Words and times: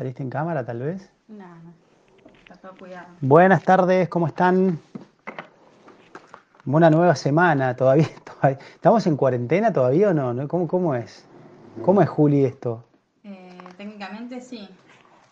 ¿Saliste 0.00 0.22
en 0.22 0.30
cámara 0.30 0.64
tal 0.64 0.78
vez? 0.78 1.10
No, 1.28 1.46
no. 1.46 1.74
Está 2.40 2.54
todo 2.56 2.72
cuidado. 2.78 3.08
Buenas 3.20 3.62
tardes, 3.62 4.08
¿cómo 4.08 4.28
están? 4.28 4.80
Buena 6.64 6.88
nueva 6.88 7.14
semana, 7.14 7.76
todavía, 7.76 8.08
todavía- 8.24 8.58
¿Estamos 8.76 9.06
en 9.06 9.18
cuarentena 9.18 9.70
todavía 9.74 10.08
o 10.08 10.14
no? 10.14 10.48
¿Cómo, 10.48 10.66
cómo 10.66 10.94
es? 10.94 11.26
¿Cómo 11.84 12.00
es, 12.00 12.08
Juli, 12.08 12.46
esto? 12.46 12.82
Eh, 13.24 13.58
técnicamente 13.76 14.40
sí. 14.40 14.70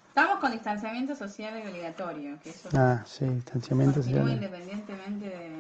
Estamos 0.08 0.38
con 0.38 0.52
distanciamiento 0.52 1.14
social 1.16 1.54
obligatorio, 1.66 2.38
que 2.42 2.50
eso 2.50 2.68
Ah, 2.76 3.02
sí, 3.06 3.24
distanciamiento 3.24 4.02
social. 4.02 4.28
independientemente 4.28 5.24
de, 5.30 5.50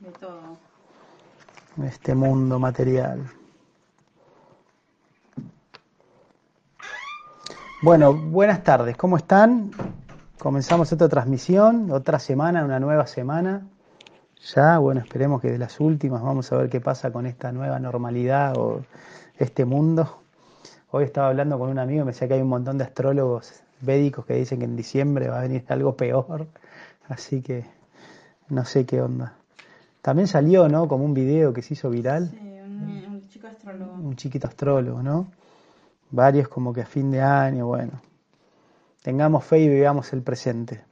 de 0.00 0.10
todo. 0.18 0.58
Este 1.86 2.16
mundo 2.16 2.58
material. 2.58 3.24
Bueno, 7.82 8.12
buenas 8.12 8.62
tardes, 8.64 8.96
¿cómo 8.96 9.16
están? 9.16 9.70
Comenzamos 10.38 10.92
otra 10.92 11.08
transmisión, 11.08 11.90
otra 11.90 12.18
semana, 12.18 12.64
una 12.64 12.80
nueva 12.80 13.06
semana. 13.06 13.66
Ya, 14.54 14.78
bueno, 14.78 15.00
esperemos 15.00 15.40
que 15.40 15.50
de 15.50 15.58
las 15.58 15.78
últimas, 15.80 16.22
vamos 16.22 16.50
a 16.52 16.56
ver 16.56 16.68
qué 16.68 16.80
pasa 16.80 17.12
con 17.12 17.26
esta 17.26 17.52
nueva 17.52 17.78
normalidad 17.78 18.56
o 18.56 18.82
este 19.36 19.64
mundo. 19.64 20.22
Hoy 20.90 21.04
estaba 21.04 21.28
hablando 21.28 21.58
con 21.58 21.70
un 21.70 21.78
amigo 21.78 22.02
y 22.02 22.04
me 22.04 22.12
decía 22.12 22.28
que 22.28 22.34
hay 22.34 22.40
un 22.42 22.48
montón 22.48 22.78
de 22.78 22.84
astrólogos 22.84 23.62
védicos 23.80 24.24
que 24.26 24.34
dicen 24.34 24.58
que 24.58 24.64
en 24.64 24.76
diciembre 24.76 25.28
va 25.28 25.38
a 25.38 25.42
venir 25.42 25.64
algo 25.68 25.96
peor. 25.96 26.46
Así 27.08 27.42
que 27.42 27.64
no 28.48 28.64
sé 28.64 28.86
qué 28.86 29.00
onda. 29.02 29.34
También 30.02 30.28
salió, 30.28 30.68
¿no? 30.68 30.88
Como 30.88 31.04
un 31.04 31.14
video 31.14 31.52
que 31.52 31.62
se 31.62 31.74
hizo 31.74 31.90
viral, 31.90 32.30
Sí, 32.30 32.38
un, 32.38 33.04
un 33.14 33.28
chico 33.28 33.46
astrólogo. 33.48 33.92
un 33.94 34.16
chiquito 34.16 34.46
astrólogo, 34.46 35.02
¿no? 35.02 35.26
Varios 36.10 36.48
como 36.48 36.72
que 36.72 36.82
a 36.82 36.86
fin 36.86 37.10
de 37.10 37.20
año, 37.20 37.66
bueno. 37.66 37.92
Tengamos 39.02 39.44
fe 39.44 39.60
y 39.60 39.68
vivamos 39.68 40.12
el 40.12 40.22
presente. 40.22 40.84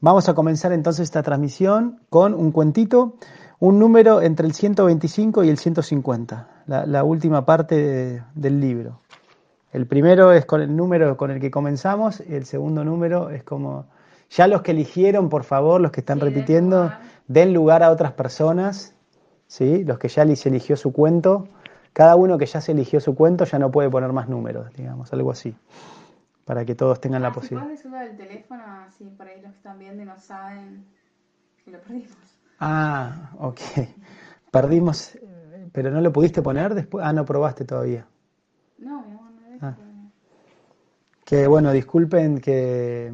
Vamos 0.00 0.28
a 0.28 0.34
comenzar 0.34 0.72
entonces 0.72 1.04
esta 1.04 1.22
transmisión 1.22 2.00
con 2.08 2.34
un 2.34 2.52
cuentito, 2.52 3.14
un 3.58 3.78
número 3.78 4.22
entre 4.22 4.46
el 4.46 4.54
125 4.54 5.44
y 5.44 5.50
el 5.50 5.58
150, 5.58 6.48
la, 6.66 6.86
la 6.86 7.04
última 7.04 7.44
parte 7.44 7.74
de- 7.76 8.22
del 8.34 8.60
libro. 8.60 9.00
El 9.72 9.86
primero 9.86 10.32
es 10.32 10.46
con 10.46 10.62
el 10.62 10.74
número 10.74 11.16
con 11.16 11.30
el 11.30 11.38
que 11.40 11.50
comenzamos 11.50 12.22
y 12.26 12.34
el 12.34 12.44
segundo 12.46 12.84
número 12.84 13.30
es 13.30 13.42
como... 13.44 13.86
Ya 14.30 14.46
los 14.46 14.62
que 14.62 14.70
eligieron, 14.70 15.28
por 15.28 15.42
favor, 15.44 15.80
los 15.80 15.90
que 15.90 16.00
están 16.00 16.18
Sí, 16.18 16.24
den 16.24 16.34
repitiendo, 16.34 16.76
lugar. 16.84 17.00
den 17.26 17.52
lugar 17.52 17.82
a 17.82 17.90
otras 17.90 18.12
personas, 18.12 18.94
¿sí? 19.48 19.84
Los 19.84 19.98
que 19.98 20.08
ya 20.08 20.24
se 20.36 20.48
eligió 20.48 20.76
su 20.76 20.92
cuento, 20.92 21.48
cada 21.92 22.16
uno 22.16 22.38
que 22.38 22.46
ya 22.46 22.60
se 22.60 22.72
eligió 22.72 23.00
su 23.00 23.14
cuento 23.14 23.44
ya 23.44 23.58
no 23.58 23.70
puede 23.70 23.90
poner 23.90 24.12
más 24.12 24.28
números, 24.28 24.72
digamos, 24.76 25.12
algo 25.12 25.30
así, 25.30 25.54
para 26.44 26.64
que 26.64 26.74
todos 26.74 27.00
tengan 27.00 27.22
la 27.22 27.28
Ah, 27.28 27.32
si 27.34 27.40
posibilidad. 27.40 27.64
puedes 27.66 27.84
usar 27.84 28.06
el 28.06 28.16
teléfono, 28.16 28.62
así 28.86 29.04
por 29.16 29.26
ahí 29.26 29.40
los 29.42 29.50
que 29.52 29.56
están 29.58 29.78
viendo 29.78 30.02
y 30.02 30.06
no 30.06 30.18
saben 30.18 30.84
que 31.64 31.70
lo 31.70 31.80
perdimos. 31.80 32.16
Ah, 32.60 33.30
ok. 33.38 33.60
Perdimos, 34.50 35.18
pero 35.72 35.90
no 35.90 36.00
lo 36.00 36.12
pudiste 36.12 36.42
poner 36.42 36.74
después. 36.74 37.04
Ah, 37.06 37.12
no 37.12 37.24
probaste 37.24 37.64
todavía. 37.64 38.06
No, 38.78 39.02
mi 39.02 39.12
amor, 39.12 39.30
no. 39.60 39.66
Ah. 39.68 39.76
Que 41.24 41.46
bueno, 41.46 41.70
disculpen 41.72 42.40
que 42.40 43.12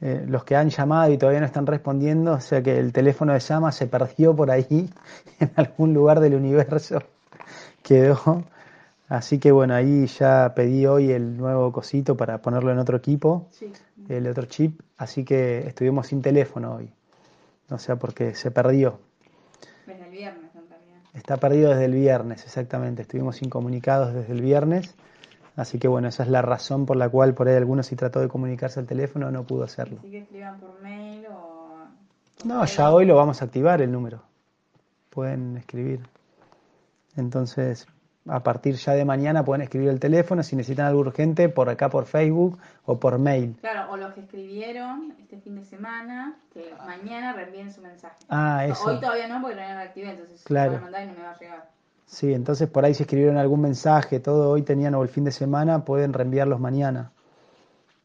eh, 0.00 0.24
los 0.26 0.44
que 0.44 0.56
han 0.56 0.70
llamado 0.70 1.12
y 1.12 1.18
todavía 1.18 1.40
no 1.40 1.46
están 1.46 1.66
respondiendo, 1.66 2.32
o 2.32 2.40
sea 2.40 2.62
que 2.62 2.78
el 2.78 2.92
teléfono 2.92 3.32
de 3.34 3.40
llama 3.40 3.70
se 3.70 3.86
perdió 3.86 4.34
por 4.34 4.50
ahí, 4.50 4.90
en 5.40 5.50
algún 5.56 5.92
lugar 5.94 6.20
del 6.20 6.34
universo 6.34 7.02
quedó. 7.82 8.44
Así 9.08 9.38
que 9.38 9.52
bueno, 9.52 9.74
ahí 9.74 10.06
ya 10.06 10.54
pedí 10.54 10.86
hoy 10.86 11.10
el 11.12 11.36
nuevo 11.36 11.70
cosito 11.70 12.16
para 12.16 12.40
ponerlo 12.40 12.72
en 12.72 12.78
otro 12.78 12.96
equipo, 12.96 13.48
Sí. 13.50 13.70
el 14.08 14.26
otro 14.26 14.46
chip, 14.46 14.80
así 14.96 15.22
que 15.24 15.66
estuvimos 15.66 16.06
sin 16.06 16.22
teléfono 16.22 16.76
hoy. 16.76 16.90
O 17.68 17.78
sea, 17.78 17.96
porque 17.96 18.34
se 18.34 18.50
perdió. 18.50 18.98
Desde 19.86 20.04
el 20.04 20.10
viernes, 20.10 20.50
en 20.54 20.68
realidad. 20.68 20.96
Está 21.12 21.36
perdido 21.36 21.70
desde 21.70 21.84
el 21.84 21.92
viernes, 21.94 22.44
exactamente. 22.44 23.02
Estuvimos 23.02 23.42
incomunicados 23.42 24.14
desde 24.14 24.32
el 24.32 24.40
viernes. 24.40 24.94
Así 25.56 25.78
que 25.78 25.88
bueno, 25.88 26.08
esa 26.08 26.22
es 26.22 26.30
la 26.30 26.40
razón 26.40 26.86
por 26.86 26.96
la 26.96 27.10
cual 27.10 27.34
por 27.34 27.48
ahí 27.48 27.56
alguno 27.56 27.82
si 27.82 27.94
trató 27.96 28.20
de 28.20 28.28
comunicarse 28.28 28.80
al 28.80 28.86
teléfono 28.86 29.30
no 29.30 29.44
pudo 29.44 29.64
hacerlo. 29.64 29.98
Así 29.98 30.10
que 30.10 30.18
escriban 30.20 30.58
por 30.58 30.80
mail 30.80 31.26
o... 31.30 31.84
No, 32.44 32.64
ya 32.64 32.90
hoy 32.90 33.04
lo 33.04 33.14
vamos 33.16 33.42
a 33.42 33.44
activar 33.44 33.82
el 33.82 33.92
número. 33.92 34.22
Pueden 35.10 35.58
escribir. 35.58 36.00
Entonces, 37.16 37.86
a 38.28 38.40
partir 38.40 38.76
ya 38.76 38.92
de 38.92 39.04
mañana 39.04 39.44
pueden 39.44 39.62
escribir 39.62 39.88
el 39.88 39.98
teléfono 39.98 40.42
si 40.42 40.54
necesitan 40.56 40.86
algo 40.86 41.00
urgente 41.00 41.48
por 41.48 41.68
acá 41.68 41.88
por 41.88 42.06
Facebook 42.06 42.58
o 42.84 42.98
por 42.98 43.18
mail. 43.18 43.56
Claro, 43.60 43.92
o 43.92 43.96
los 43.96 44.14
que 44.14 44.20
escribieron 44.20 45.14
este 45.20 45.38
fin 45.40 45.56
de 45.56 45.64
semana, 45.64 46.36
que 46.52 46.72
mañana 46.86 47.32
reenvíen 47.32 47.72
su 47.72 47.80
mensaje. 47.80 48.16
Ah, 48.28 48.64
eso. 48.66 48.84
Hoy 48.84 49.00
todavía 49.00 49.28
no, 49.28 49.40
porque 49.40 49.56
todavía 49.56 49.74
no 49.74 49.80
lo 49.80 49.86
activé, 49.88 50.10
entonces 50.10 50.42
Claro. 50.44 50.74
lo 50.74 50.80
mandar 50.80 51.04
y 51.04 51.06
no 51.08 51.14
me 51.14 51.22
va 51.22 51.32
a 51.32 51.38
llegar. 51.38 51.70
Sí, 52.06 52.32
entonces 52.32 52.68
por 52.68 52.84
ahí 52.84 52.94
si 52.94 53.04
escribieron 53.04 53.38
algún 53.38 53.62
mensaje, 53.62 54.20
todo 54.20 54.50
hoy 54.50 54.62
tenían 54.62 54.94
o 54.94 55.02
el 55.02 55.08
fin 55.08 55.24
de 55.24 55.32
semana, 55.32 55.84
pueden 55.84 56.12
reenviarlos 56.12 56.60
mañana. 56.60 57.10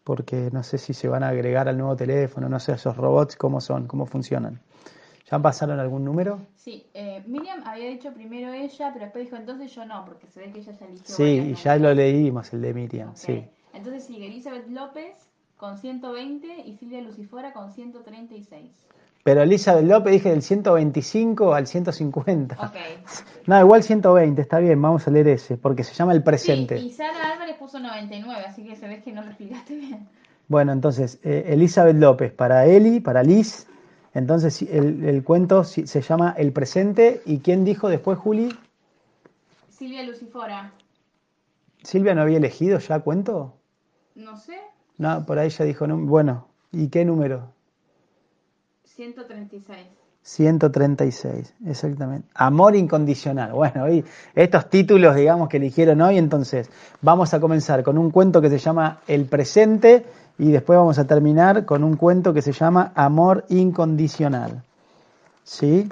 Porque 0.04 0.50
no 0.54 0.64
sé 0.64 0.78
si 0.78 0.94
se 0.94 1.10
van 1.10 1.24
a 1.24 1.30
agregar 1.30 1.68
al 1.68 1.78
nuevo 1.78 1.96
teléfono, 1.96 2.48
no 2.48 2.60
sé 2.60 2.72
esos 2.72 2.96
robots 2.96 3.36
cómo 3.36 3.60
son, 3.60 3.86
cómo 3.88 4.06
funcionan. 4.06 4.62
¿Ya 5.30 5.40
pasaron 5.40 5.80
algún 5.80 6.06
número? 6.06 6.40
Sí, 6.56 6.86
eh, 6.94 7.22
Miriam 7.28 7.62
había 7.66 7.90
dicho 7.90 8.14
primero 8.14 8.54
ella, 8.54 8.92
pero 8.94 9.06
después 9.06 9.26
dijo 9.26 9.36
entonces 9.36 9.74
yo 9.76 9.86
no, 9.86 10.06
porque 10.06 10.28
se 10.28 10.40
ve 10.40 10.52
que 10.52 10.60
ella 10.60 10.72
ya 10.80 10.86
eligió. 10.86 11.04
Sí, 11.16 11.24
y 11.24 11.54
ya 11.56 11.76
lo 11.78 11.94
leímos, 11.94 12.54
el 12.54 12.62
de 12.62 12.74
Miriam, 12.74 13.12
sí. 13.14 13.46
Entonces 13.74 14.06
sigue 14.06 14.28
Elizabeth 14.28 14.68
López 14.70 15.16
con 15.58 15.78
120 15.78 16.48
y 16.66 16.78
Silvia 16.78 17.02
Lucifora 17.02 17.52
con 17.52 17.72
136. 17.72 18.72
Pero 19.24 19.42
Elizabeth 19.42 19.84
López 19.86 20.14
dije 20.14 20.30
del 20.30 20.42
125 20.42 21.54
al 21.54 21.68
150. 21.68 22.56
Ok. 22.64 22.76
No, 23.48 23.58
igual 23.62 23.82
120, 23.82 24.42
está 24.42 24.60
bien, 24.60 24.82
vamos 24.82 25.08
a 25.08 25.12
leer 25.12 25.30
ese, 25.30 25.56
porque 25.56 25.86
se 25.86 25.94
llama 25.94 26.12
el 26.12 26.20
Sí, 26.20 26.26
presente. 26.26 26.80
y 26.82 26.90
Sara 26.92 27.32
Álvarez 27.32 27.56
puso 27.56 27.80
99, 27.80 28.44
así 28.46 28.62
que 28.66 28.76
se 28.76 28.90
ve 28.90 29.02
que 29.02 29.14
no 29.14 29.22
lo 29.22 29.28
explicaste 29.30 29.74
bien. 29.74 30.06
Bueno, 30.50 30.74
entonces, 30.74 31.18
eh, 31.24 31.46
Elizabeth 31.48 31.96
López, 31.96 32.34
para 32.34 32.66
Eli, 32.66 33.00
para 33.00 33.24
Liz. 33.24 33.66
Entonces, 34.18 34.64
el, 34.64 35.04
el 35.06 35.24
cuento 35.24 35.64
se 35.64 36.02
llama 36.02 36.34
El 36.36 36.52
presente. 36.52 37.22
¿Y 37.26 37.38
quién 37.38 37.64
dijo 37.64 37.88
después, 37.88 38.18
Juli? 38.18 38.50
Silvia 39.70 40.02
Lucifora, 40.02 40.74
¿Silvia 41.84 42.16
no 42.16 42.24
había 42.24 42.38
elegido 42.38 42.80
ya 42.80 43.00
cuento? 43.02 43.54
no 44.16 44.36
sé, 44.36 44.58
No, 44.98 45.24
por 45.24 45.38
ahí 45.38 45.50
ya 45.50 45.64
dijo, 45.66 45.86
no, 45.86 45.98
bueno, 45.98 46.48
¿y 46.72 46.88
qué 46.88 47.06
número? 47.06 47.54
136. 48.86 49.88
136, 50.24 51.54
exactamente. 51.68 52.28
Amor 52.34 52.76
incondicional. 52.76 53.54
Bueno, 53.54 53.84
hoy 53.84 54.04
estos 54.34 54.68
títulos, 54.72 55.16
digamos, 55.16 55.48
que 55.48 55.58
eligieron 55.58 56.02
hoy, 56.02 56.18
entonces 56.18 56.72
vamos 57.02 57.36
a 57.36 57.40
comenzar 57.40 57.84
con 57.84 58.00
un 58.00 58.10
cuento 58.10 58.42
que 58.42 58.50
se 58.50 58.58
llama 58.58 59.00
El 59.08 59.26
presente 59.26 60.06
y 60.38 60.52
después 60.52 60.78
vamos 60.78 61.00
a 61.00 61.08
terminar 61.08 61.66
con 61.66 61.84
un 61.84 61.96
cuento 61.96 62.34
que 62.34 62.42
se 62.42 62.52
llama 62.52 62.92
Amor 62.96 63.46
incondicional. 63.50 64.64
¿Sí? 65.44 65.90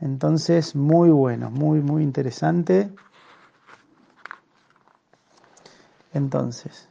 Entonces, 0.00 0.74
muy 0.74 1.10
bueno, 1.10 1.50
muy, 1.50 1.80
muy 1.80 2.02
interesante. 2.02 2.90
Entonces. 6.12 6.88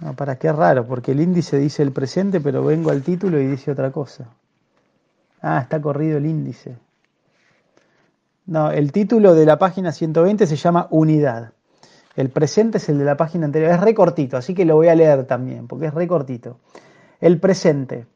No, 0.00 0.12
para 0.14 0.36
qué 0.36 0.52
raro, 0.52 0.86
porque 0.86 1.12
el 1.12 1.20
índice 1.20 1.58
dice 1.58 1.82
el 1.82 1.90
presente, 1.90 2.40
pero 2.40 2.62
vengo 2.62 2.90
al 2.90 3.02
título 3.02 3.40
y 3.40 3.46
dice 3.46 3.70
otra 3.70 3.90
cosa. 3.90 4.28
Ah, 5.40 5.60
está 5.62 5.80
corrido 5.80 6.18
el 6.18 6.26
índice. 6.26 6.76
No, 8.44 8.70
el 8.70 8.92
título 8.92 9.34
de 9.34 9.46
la 9.46 9.58
página 9.58 9.90
120 9.90 10.46
se 10.46 10.56
llama 10.56 10.86
Unidad. 10.90 11.55
El 12.16 12.30
presente 12.30 12.78
es 12.78 12.88
el 12.88 12.98
de 12.98 13.04
la 13.04 13.16
página 13.16 13.44
anterior. 13.44 13.70
Es 13.70 13.80
recortito, 13.80 14.38
así 14.38 14.54
que 14.54 14.64
lo 14.64 14.74
voy 14.74 14.88
a 14.88 14.94
leer 14.94 15.24
también, 15.24 15.68
porque 15.68 15.86
es 15.86 15.94
recortito. 15.94 16.58
El 17.20 17.38
presente. 17.38 18.06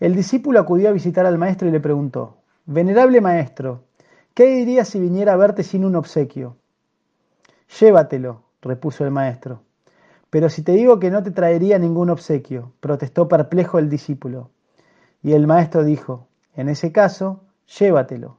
El 0.00 0.14
discípulo 0.14 0.58
acudió 0.58 0.88
a 0.88 0.92
visitar 0.92 1.26
al 1.26 1.38
maestro 1.38 1.68
y 1.68 1.70
le 1.70 1.80
preguntó, 1.80 2.38
Venerable 2.64 3.20
maestro, 3.20 3.84
¿qué 4.34 4.46
diría 4.46 4.84
si 4.84 4.98
viniera 4.98 5.34
a 5.34 5.36
verte 5.36 5.62
sin 5.62 5.84
un 5.84 5.96
obsequio? 5.96 6.56
Llévatelo, 7.78 8.42
repuso 8.62 9.04
el 9.04 9.10
maestro. 9.10 9.62
Pero 10.30 10.48
si 10.48 10.62
te 10.62 10.72
digo 10.72 10.98
que 10.98 11.10
no 11.10 11.22
te 11.22 11.30
traería 11.30 11.78
ningún 11.78 12.10
obsequio, 12.10 12.72
protestó 12.80 13.28
perplejo 13.28 13.78
el 13.78 13.88
discípulo. 13.88 14.50
Y 15.22 15.32
el 15.32 15.46
maestro 15.46 15.84
dijo, 15.84 16.26
en 16.54 16.68
ese 16.68 16.90
caso, 16.90 17.44
llévatelo. 17.78 18.38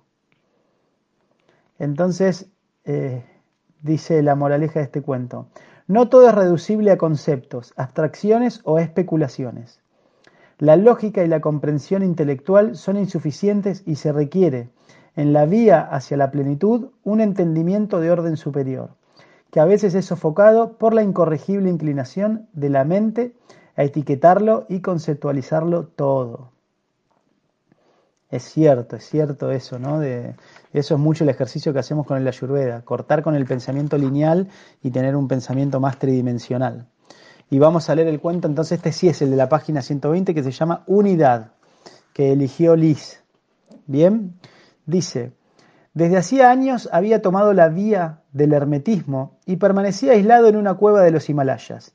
Entonces, 1.80 2.48
eh, 2.86 3.24
dice 3.82 4.22
la 4.24 4.36
moraleja 4.36 4.80
de 4.80 4.86
este 4.86 5.02
cuento, 5.02 5.48
no 5.88 6.10
todo 6.10 6.28
es 6.28 6.36
reducible 6.36 6.92
a 6.92 6.98
conceptos, 6.98 7.74
abstracciones 7.78 8.62
o 8.64 8.80
especulaciones. 8.80 9.80
La 10.60 10.76
lógica 10.76 11.24
y 11.24 11.28
la 11.28 11.40
comprensión 11.40 12.04
intelectual 12.04 12.76
son 12.76 12.98
insuficientes 12.98 13.84
y 13.86 13.96
se 13.96 14.12
requiere, 14.12 14.70
en 15.16 15.32
la 15.34 15.46
vía 15.46 15.82
hacia 15.82 16.18
la 16.18 16.32
plenitud 16.32 16.90
un 17.04 17.22
entendimiento 17.22 18.00
de 18.00 18.12
orden 18.12 18.38
superior, 18.38 18.92
que 19.52 19.60
a 19.60 19.66
veces 19.66 19.96
es 19.96 20.06
sofocado 20.06 20.74
por 20.74 20.94
la 20.94 21.04
incorregible 21.04 21.70
inclinación 21.70 22.48
de 22.54 22.70
la 22.70 22.84
mente 22.84 23.34
a 23.76 23.84
etiquetarlo 23.84 24.66
y 24.68 24.82
conceptualizarlo 24.82 25.88
todo. 25.88 26.52
Es 28.30 28.44
cierto, 28.44 28.98
es 28.98 29.06
cierto 29.06 29.52
eso, 29.52 29.80
¿no? 29.80 30.02
Eso 30.02 30.36
es 30.74 31.00
mucho 31.00 31.24
el 31.24 31.30
ejercicio 31.30 31.72
que 31.72 31.80
hacemos 31.80 32.06
con 32.06 32.18
el 32.18 32.28
Ayurveda, 32.28 32.82
cortar 32.82 33.24
con 33.24 33.36
el 33.36 33.46
pensamiento 33.46 33.98
lineal 33.98 34.50
y 34.84 34.92
tener 34.92 35.16
un 35.16 35.28
pensamiento 35.28 35.80
más 35.80 35.98
tridimensional. 35.98 36.88
Y 37.50 37.60
vamos 37.60 37.90
a 37.90 37.96
leer 37.96 38.10
el 38.10 38.20
cuento, 38.20 38.48
entonces 38.48 38.78
este 38.78 38.92
sí 38.92 39.08
es 39.08 39.22
el 39.22 39.32
de 39.32 39.38
la 39.38 39.48
página 39.48 39.82
120 39.82 40.34
que 40.34 40.44
se 40.44 40.52
llama 40.52 40.84
Unidad, 40.88 41.54
que 42.12 42.34
eligió 42.34 42.76
Liz. 42.76 43.24
Bien, 43.86 44.34
dice, 44.86 45.32
desde 45.94 46.18
hacía 46.18 46.52
años 46.52 46.90
había 46.92 47.22
tomado 47.22 47.54
la 47.54 47.70
vía 47.70 48.24
del 48.34 48.52
hermetismo 48.52 49.40
y 49.46 49.56
permanecía 49.56 50.12
aislado 50.12 50.50
en 50.50 50.58
una 50.58 50.74
cueva 50.74 51.02
de 51.02 51.12
los 51.12 51.30
Himalayas, 51.30 51.94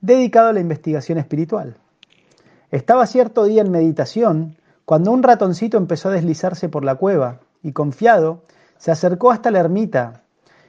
dedicado 0.00 0.48
a 0.48 0.52
la 0.54 0.60
investigación 0.60 1.18
espiritual. 1.18 1.76
Estaba 2.70 3.06
cierto 3.06 3.44
día 3.44 3.60
en 3.60 3.70
meditación, 3.70 4.56
cuando 4.86 5.10
un 5.10 5.24
ratoncito 5.24 5.76
empezó 5.76 6.08
a 6.08 6.12
deslizarse 6.12 6.68
por 6.68 6.84
la 6.84 6.94
cueva 6.94 7.40
y 7.60 7.72
confiado, 7.72 8.44
se 8.78 8.92
acercó 8.92 9.32
hasta 9.32 9.50
la 9.50 9.58
ermita 9.58 10.22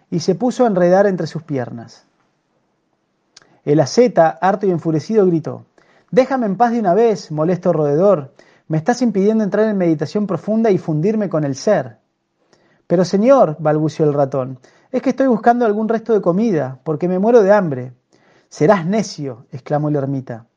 y 0.09 0.21
se 0.21 0.33
puso 0.33 0.63
a 0.63 0.67
enredar 0.67 1.05
entre 1.05 1.27
sus 1.27 1.43
piernas. 1.43 2.03
El 3.63 3.79
asceta, 3.79 4.39
harto 4.41 4.65
y 4.65 4.71
enfurecido, 4.71 5.27
gritó, 5.27 5.65
Déjame 6.09 6.47
en 6.47 6.57
paz 6.57 6.71
de 6.71 6.79
una 6.79 6.95
vez, 6.95 7.31
molesto 7.31 7.71
roedor, 7.71 8.33
me 8.67 8.77
estás 8.77 9.03
impidiendo 9.03 9.43
entrar 9.43 9.69
en 9.69 9.77
meditación 9.77 10.25
profunda 10.25 10.71
y 10.71 10.79
fundirme 10.79 11.29
con 11.29 11.43
el 11.43 11.55
ser. 11.55 11.97
Pero 12.87 13.05
señor, 13.05 13.57
balbució 13.59 14.03
el 14.05 14.15
ratón, 14.15 14.57
es 14.91 15.03
que 15.03 15.11
estoy 15.11 15.27
buscando 15.27 15.63
algún 15.63 15.89
resto 15.89 16.13
de 16.13 16.21
comida, 16.21 16.79
porque 16.83 17.07
me 17.07 17.19
muero 17.19 17.43
de 17.43 17.51
hambre. 17.51 17.93
Serás 18.49 18.83
necio, 18.85 19.45
exclamó 19.51 19.89
el 19.89 19.97
ermita. 19.97 20.47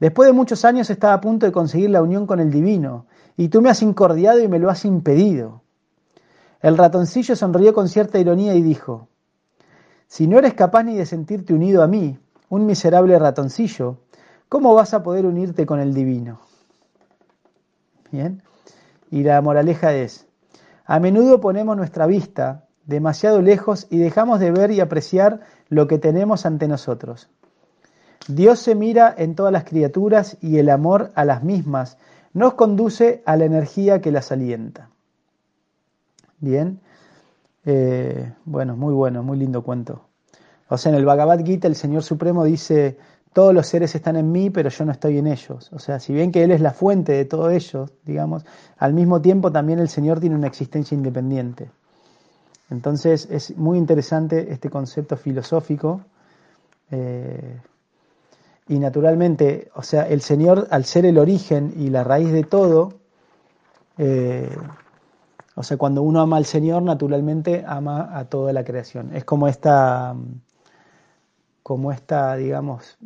Después 0.00 0.26
de 0.26 0.32
muchos 0.32 0.64
años 0.64 0.88
estaba 0.88 1.12
a 1.12 1.20
punto 1.20 1.44
de 1.44 1.52
conseguir 1.52 1.90
la 1.90 2.02
unión 2.02 2.26
con 2.26 2.40
el 2.40 2.50
divino, 2.50 3.06
y 3.36 3.48
tú 3.48 3.60
me 3.60 3.68
has 3.68 3.82
incordiado 3.82 4.40
y 4.40 4.48
me 4.48 4.58
lo 4.58 4.70
has 4.70 4.86
impedido. 4.86 5.62
El 6.62 6.78
ratoncillo 6.78 7.36
sonrió 7.36 7.74
con 7.74 7.88
cierta 7.88 8.18
ironía 8.18 8.54
y 8.54 8.62
dijo, 8.62 9.08
Si 10.06 10.26
no 10.26 10.38
eres 10.38 10.54
capaz 10.54 10.84
ni 10.84 10.96
de 10.96 11.04
sentirte 11.04 11.52
unido 11.52 11.82
a 11.82 11.86
mí, 11.86 12.18
un 12.48 12.66
miserable 12.66 13.18
ratoncillo, 13.18 13.98
¿cómo 14.48 14.74
vas 14.74 14.94
a 14.94 15.02
poder 15.02 15.26
unirte 15.26 15.66
con 15.66 15.80
el 15.80 15.92
divino? 15.92 16.40
Bien. 18.10 18.42
Y 19.10 19.22
la 19.22 19.40
moraleja 19.42 19.94
es, 19.94 20.26
a 20.86 20.98
menudo 20.98 21.40
ponemos 21.40 21.76
nuestra 21.76 22.06
vista 22.06 22.66
demasiado 22.86 23.42
lejos 23.42 23.86
y 23.90 23.98
dejamos 23.98 24.40
de 24.40 24.50
ver 24.50 24.70
y 24.70 24.80
apreciar 24.80 25.40
lo 25.68 25.86
que 25.86 25.98
tenemos 25.98 26.46
ante 26.46 26.68
nosotros. 26.68 27.28
Dios 28.28 28.58
se 28.60 28.74
mira 28.74 29.14
en 29.16 29.34
todas 29.34 29.52
las 29.52 29.64
criaturas 29.64 30.36
y 30.40 30.58
el 30.58 30.68
amor 30.68 31.10
a 31.14 31.24
las 31.24 31.42
mismas 31.42 31.98
nos 32.32 32.54
conduce 32.54 33.22
a 33.26 33.36
la 33.36 33.44
energía 33.44 34.00
que 34.00 34.12
las 34.12 34.30
alienta. 34.30 34.90
Bien, 36.38 36.80
eh, 37.64 38.32
bueno, 38.44 38.76
muy 38.76 38.94
bueno, 38.94 39.22
muy 39.22 39.38
lindo 39.38 39.62
cuento. 39.62 40.02
O 40.68 40.78
sea, 40.78 40.90
en 40.92 40.98
el 40.98 41.04
Bhagavad 41.04 41.44
Gita 41.44 41.66
el 41.66 41.74
Señor 41.74 42.02
Supremo 42.02 42.44
dice, 42.44 42.98
todos 43.32 43.52
los 43.52 43.66
seres 43.66 43.94
están 43.94 44.16
en 44.16 44.30
mí, 44.30 44.50
pero 44.50 44.70
yo 44.70 44.84
no 44.84 44.92
estoy 44.92 45.18
en 45.18 45.26
ellos. 45.26 45.70
O 45.72 45.78
sea, 45.78 45.98
si 45.98 46.12
bien 46.12 46.32
que 46.32 46.44
Él 46.44 46.50
es 46.50 46.60
la 46.60 46.72
fuente 46.72 47.12
de 47.12 47.24
todos 47.24 47.52
ellos, 47.52 47.92
digamos, 48.04 48.44
al 48.78 48.94
mismo 48.94 49.20
tiempo 49.20 49.50
también 49.50 49.78
el 49.78 49.88
Señor 49.88 50.20
tiene 50.20 50.36
una 50.36 50.46
existencia 50.46 50.94
independiente. 50.94 51.70
Entonces 52.70 53.28
es 53.30 53.56
muy 53.56 53.78
interesante 53.78 54.52
este 54.52 54.70
concepto 54.70 55.16
filosófico. 55.16 56.02
Eh, 56.90 57.58
y 58.70 58.78
naturalmente, 58.78 59.68
o 59.74 59.82
sea, 59.82 60.06
el 60.06 60.20
Señor, 60.20 60.68
al 60.70 60.84
ser 60.84 61.04
el 61.04 61.18
origen 61.18 61.74
y 61.76 61.90
la 61.90 62.04
raíz 62.04 62.30
de 62.30 62.44
todo, 62.44 63.00
eh, 63.98 64.48
o 65.56 65.64
sea, 65.64 65.76
cuando 65.76 66.02
uno 66.02 66.20
ama 66.20 66.36
al 66.36 66.44
Señor, 66.44 66.80
naturalmente 66.84 67.64
ama 67.66 68.16
a 68.16 68.26
toda 68.26 68.52
la 68.52 68.62
creación. 68.62 69.12
Es 69.12 69.24
como 69.24 69.48
esta, 69.48 70.14
como 71.64 71.90
esta, 71.90 72.36
digamos, 72.36 72.96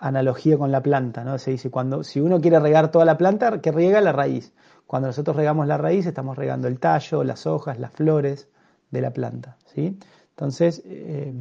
analogía 0.00 0.58
con 0.58 0.72
la 0.72 0.82
planta, 0.82 1.22
¿no? 1.22 1.38
Se 1.38 1.52
dice, 1.52 1.70
cuando, 1.70 2.02
si 2.02 2.18
uno 2.18 2.40
quiere 2.40 2.58
regar 2.58 2.90
toda 2.90 3.04
la 3.04 3.16
planta, 3.16 3.60
que 3.60 3.70
riega 3.70 4.00
la 4.00 4.10
raíz. 4.10 4.52
Cuando 4.88 5.06
nosotros 5.06 5.36
regamos 5.36 5.68
la 5.68 5.78
raíz, 5.78 6.04
estamos 6.04 6.36
regando 6.36 6.66
el 6.66 6.80
tallo, 6.80 7.22
las 7.22 7.46
hojas, 7.46 7.78
las 7.78 7.92
flores 7.92 8.48
de 8.90 9.00
la 9.00 9.12
planta, 9.12 9.56
¿sí? 9.72 9.96
Entonces, 10.42 10.82
eh, 10.86 11.32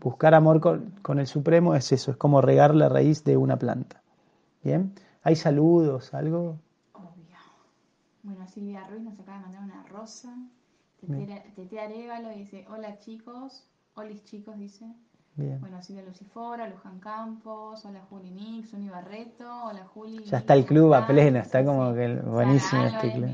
buscar 0.00 0.34
amor 0.34 0.60
con, 0.60 1.20
el 1.20 1.28
Supremo 1.28 1.76
es 1.76 1.92
eso, 1.92 2.10
es 2.10 2.16
como 2.16 2.40
regar 2.40 2.74
la 2.74 2.88
raíz 2.88 3.22
de 3.22 3.36
una 3.36 3.56
planta. 3.56 4.02
¿Bien? 4.64 4.94
¿Hay 5.22 5.36
saludos, 5.36 6.12
algo? 6.12 6.58
Obvio. 6.92 7.36
Bueno, 8.24 8.48
Silvia 8.48 8.84
Ruiz 8.88 9.02
nos 9.02 9.16
acaba 9.16 9.38
de 9.38 9.42
mandar 9.44 9.62
una 9.62 9.84
rosa. 9.84 10.36
Tete 11.54 11.78
Arevalo 11.78 12.30
dice, 12.30 12.66
hola 12.68 12.98
chicos, 12.98 13.64
holis 13.94 14.24
chicos, 14.24 14.58
dice. 14.58 14.92
Bueno, 15.38 15.80
Silvia 15.82 16.02
Lucifora, 16.02 16.68
Luján 16.68 16.98
Campos, 16.98 17.84
hola 17.84 18.00
Juli 18.10 18.30
Nix, 18.32 18.72
Uni 18.72 18.88
Barreto, 18.88 19.44
hola 19.66 19.84
Juli. 19.86 20.24
Ya 20.24 20.38
está 20.38 20.54
el 20.54 20.66
club 20.66 20.92
a 20.94 21.06
pleno, 21.06 21.38
está 21.38 21.64
como 21.64 21.94
que 21.94 22.12
buenísimo 22.16 22.82
este 22.82 23.12
club. 23.12 23.30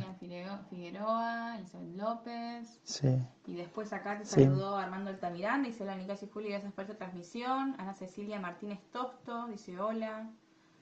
Figueroa, 0.69 1.57
Elizabeth 1.57 1.97
López. 1.97 2.81
Sí. 2.85 3.09
Y 3.47 3.55
después 3.55 3.91
acá 3.95 4.19
te 4.19 4.27
saludó 4.27 4.77
Armando 4.77 5.09
Altamirán, 5.09 5.63
dice 5.63 5.83
hola 5.83 5.97
Nicasi 5.97 6.29
Juli, 6.29 6.51
gracias 6.51 6.75
por 6.75 6.85
esta 6.85 6.97
transmisión. 6.97 7.75
Ana 7.79 7.95
Cecilia 7.95 8.39
Martínez 8.39 8.81
Tosto, 8.93 9.47
dice 9.47 9.81
hola. 9.81 10.29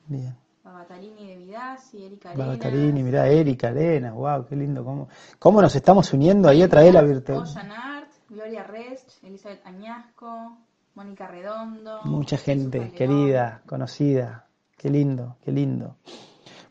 Bien. 0.08 0.34
Babatarini 0.64 1.28
de 1.28 1.36
Vidasi, 1.36 2.04
Erika 2.04 2.30
Arena. 2.30 2.46
Babatarini, 2.46 3.02
mirá, 3.02 3.28
Erika 3.28 3.68
Arena, 3.68 4.12
wow, 4.12 4.44
qué 4.44 4.56
lindo. 4.56 4.84
¿Cómo, 4.84 5.08
cómo 5.38 5.62
nos 5.62 5.74
estamos 5.76 6.12
uniendo 6.12 6.48
ahí 6.48 6.62
a 6.62 6.68
través 6.68 6.92
de 6.92 7.00
la 7.00 7.02
virtual? 7.02 7.44
Gloria 8.28 8.64
Rest, 8.64 9.22
Elizabeth 9.22 9.60
Añasco, 9.66 10.56
Mónica 10.94 11.26
Redondo. 11.26 12.00
Mucha 12.04 12.36
gente 12.36 12.92
querida, 12.92 13.62
conocida. 13.66 14.46
Qué 14.76 14.90
lindo, 14.90 15.36
qué 15.42 15.50
lindo. 15.50 15.96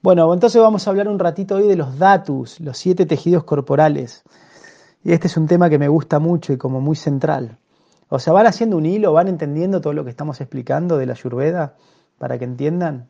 Bueno, 0.03 0.31
entonces 0.31 0.61
vamos 0.61 0.85
a 0.85 0.91
hablar 0.91 1.07
un 1.07 1.17
ratito 1.17 1.55
hoy 1.55 1.67
de 1.67 1.75
los 1.75 1.97
datus, 1.97 2.59
los 2.59 2.77
siete 2.77 3.07
tejidos 3.07 3.45
corporales. 3.45 4.23
Y 5.03 5.11
este 5.13 5.25
es 5.25 5.37
un 5.37 5.47
tema 5.47 5.71
que 5.71 5.79
me 5.79 5.87
gusta 5.87 6.19
mucho 6.19 6.53
y 6.53 6.57
como 6.57 6.79
muy 6.81 6.95
central. 6.95 7.57
O 8.09 8.19
sea, 8.19 8.31
van 8.33 8.45
haciendo 8.45 8.77
un 8.77 8.85
hilo, 8.85 9.11
van 9.11 9.27
entendiendo 9.27 9.81
todo 9.81 9.93
lo 9.93 10.03
que 10.03 10.11
estamos 10.11 10.39
explicando 10.39 10.97
de 10.97 11.07
la 11.07 11.13
Ayurveda 11.13 11.75
para 12.19 12.37
que 12.37 12.45
entiendan. 12.45 13.09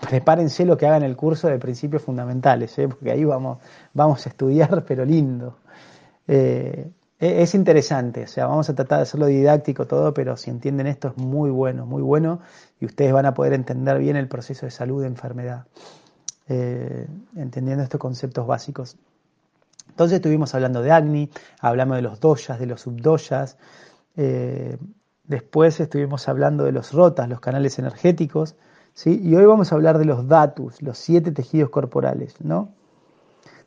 Prepárense 0.00 0.64
lo 0.64 0.76
que 0.76 0.88
hagan 0.88 1.04
el 1.04 1.14
curso 1.14 1.46
de 1.46 1.60
principios 1.60 2.02
fundamentales, 2.02 2.76
¿eh? 2.78 2.88
porque 2.88 3.12
ahí 3.12 3.24
vamos, 3.24 3.58
vamos 3.92 4.26
a 4.26 4.30
estudiar, 4.30 4.84
pero 4.88 5.04
lindo. 5.04 5.58
Eh, 6.26 6.90
es 7.24 7.54
interesante, 7.54 8.24
o 8.24 8.26
sea, 8.26 8.46
vamos 8.46 8.68
a 8.68 8.74
tratar 8.74 8.98
de 8.98 9.02
hacerlo 9.04 9.26
didáctico 9.26 9.86
todo, 9.86 10.12
pero 10.12 10.36
si 10.36 10.50
entienden 10.50 10.86
esto 10.86 11.08
es 11.08 11.16
muy 11.16 11.50
bueno, 11.50 11.86
muy 11.86 12.02
bueno, 12.02 12.40
y 12.80 12.86
ustedes 12.86 13.12
van 13.12 13.26
a 13.26 13.34
poder 13.34 13.52
entender 13.52 13.98
bien 13.98 14.16
el 14.16 14.28
proceso 14.28 14.66
de 14.66 14.70
salud, 14.70 15.00
de 15.02 15.08
enfermedad, 15.08 15.66
eh, 16.48 17.06
entendiendo 17.36 17.82
estos 17.82 18.00
conceptos 18.00 18.46
básicos. 18.46 18.96
Entonces 19.88 20.16
estuvimos 20.16 20.54
hablando 20.54 20.82
de 20.82 20.90
Agni, 20.90 21.30
hablamos 21.60 21.96
de 21.96 22.02
los 22.02 22.20
doyas, 22.20 22.58
de 22.58 22.66
los 22.66 22.80
subdoyas, 22.82 23.58
eh, 24.16 24.76
después 25.24 25.80
estuvimos 25.80 26.28
hablando 26.28 26.64
de 26.64 26.72
los 26.72 26.92
rotas, 26.92 27.28
los 27.28 27.40
canales 27.40 27.78
energéticos, 27.78 28.56
¿sí? 28.92 29.20
y 29.22 29.34
hoy 29.36 29.46
vamos 29.46 29.72
a 29.72 29.76
hablar 29.76 29.98
de 29.98 30.04
los 30.04 30.28
datus, 30.28 30.82
los 30.82 30.98
siete 30.98 31.32
tejidos 31.32 31.70
corporales, 31.70 32.40
¿no? 32.40 32.72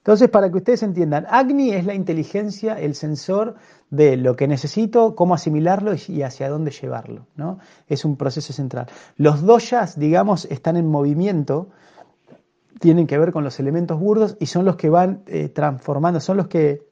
Entonces, 0.07 0.29
para 0.29 0.49
que 0.49 0.59
ustedes 0.59 0.83
entiendan, 0.83 1.27
Agni 1.29 1.71
es 1.73 1.85
la 1.85 1.93
inteligencia, 1.93 2.79
el 2.79 2.95
sensor 2.95 3.55
de 3.89 4.15
lo 4.15 4.37
que 4.37 4.47
necesito, 4.47 5.15
cómo 5.15 5.33
asimilarlo 5.33 5.91
y 6.07 6.21
hacia 6.21 6.47
dónde 6.47 6.71
llevarlo. 6.71 7.27
¿no? 7.35 7.59
Es 7.89 8.05
un 8.05 8.15
proceso 8.15 8.53
central. 8.53 8.87
Los 9.17 9.41
doyas, 9.41 9.99
digamos, 9.99 10.45
están 10.45 10.77
en 10.77 10.87
movimiento, 10.87 11.71
tienen 12.79 13.05
que 13.05 13.17
ver 13.17 13.33
con 13.33 13.43
los 13.43 13.59
elementos 13.59 13.99
burdos 13.99 14.37
y 14.39 14.45
son 14.45 14.63
los 14.63 14.77
que 14.77 14.89
van 14.89 15.23
eh, 15.27 15.49
transformando, 15.49 16.21
son 16.21 16.37
los 16.37 16.47
que, 16.47 16.87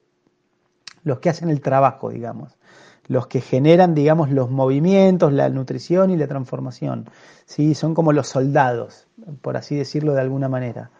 los 1.02 1.18
que 1.18 1.30
hacen 1.30 1.48
el 1.48 1.62
trabajo, 1.62 2.10
digamos 2.10 2.58
los 3.08 3.28
que 3.28 3.40
generan, 3.40 3.94
digamos, 3.94 4.30
los 4.32 4.50
movimientos, 4.50 5.32
la 5.32 5.48
nutrición 5.48 6.10
y 6.10 6.16
la 6.16 6.26
transformación. 6.26 7.08
¿sí? 7.44 7.76
Son 7.76 7.94
como 7.94 8.12
los 8.12 8.26
soldados, 8.26 9.06
por 9.42 9.56
así 9.56 9.76
decirlo 9.76 10.12
de 10.12 10.22
alguna 10.22 10.48
manera 10.48 10.90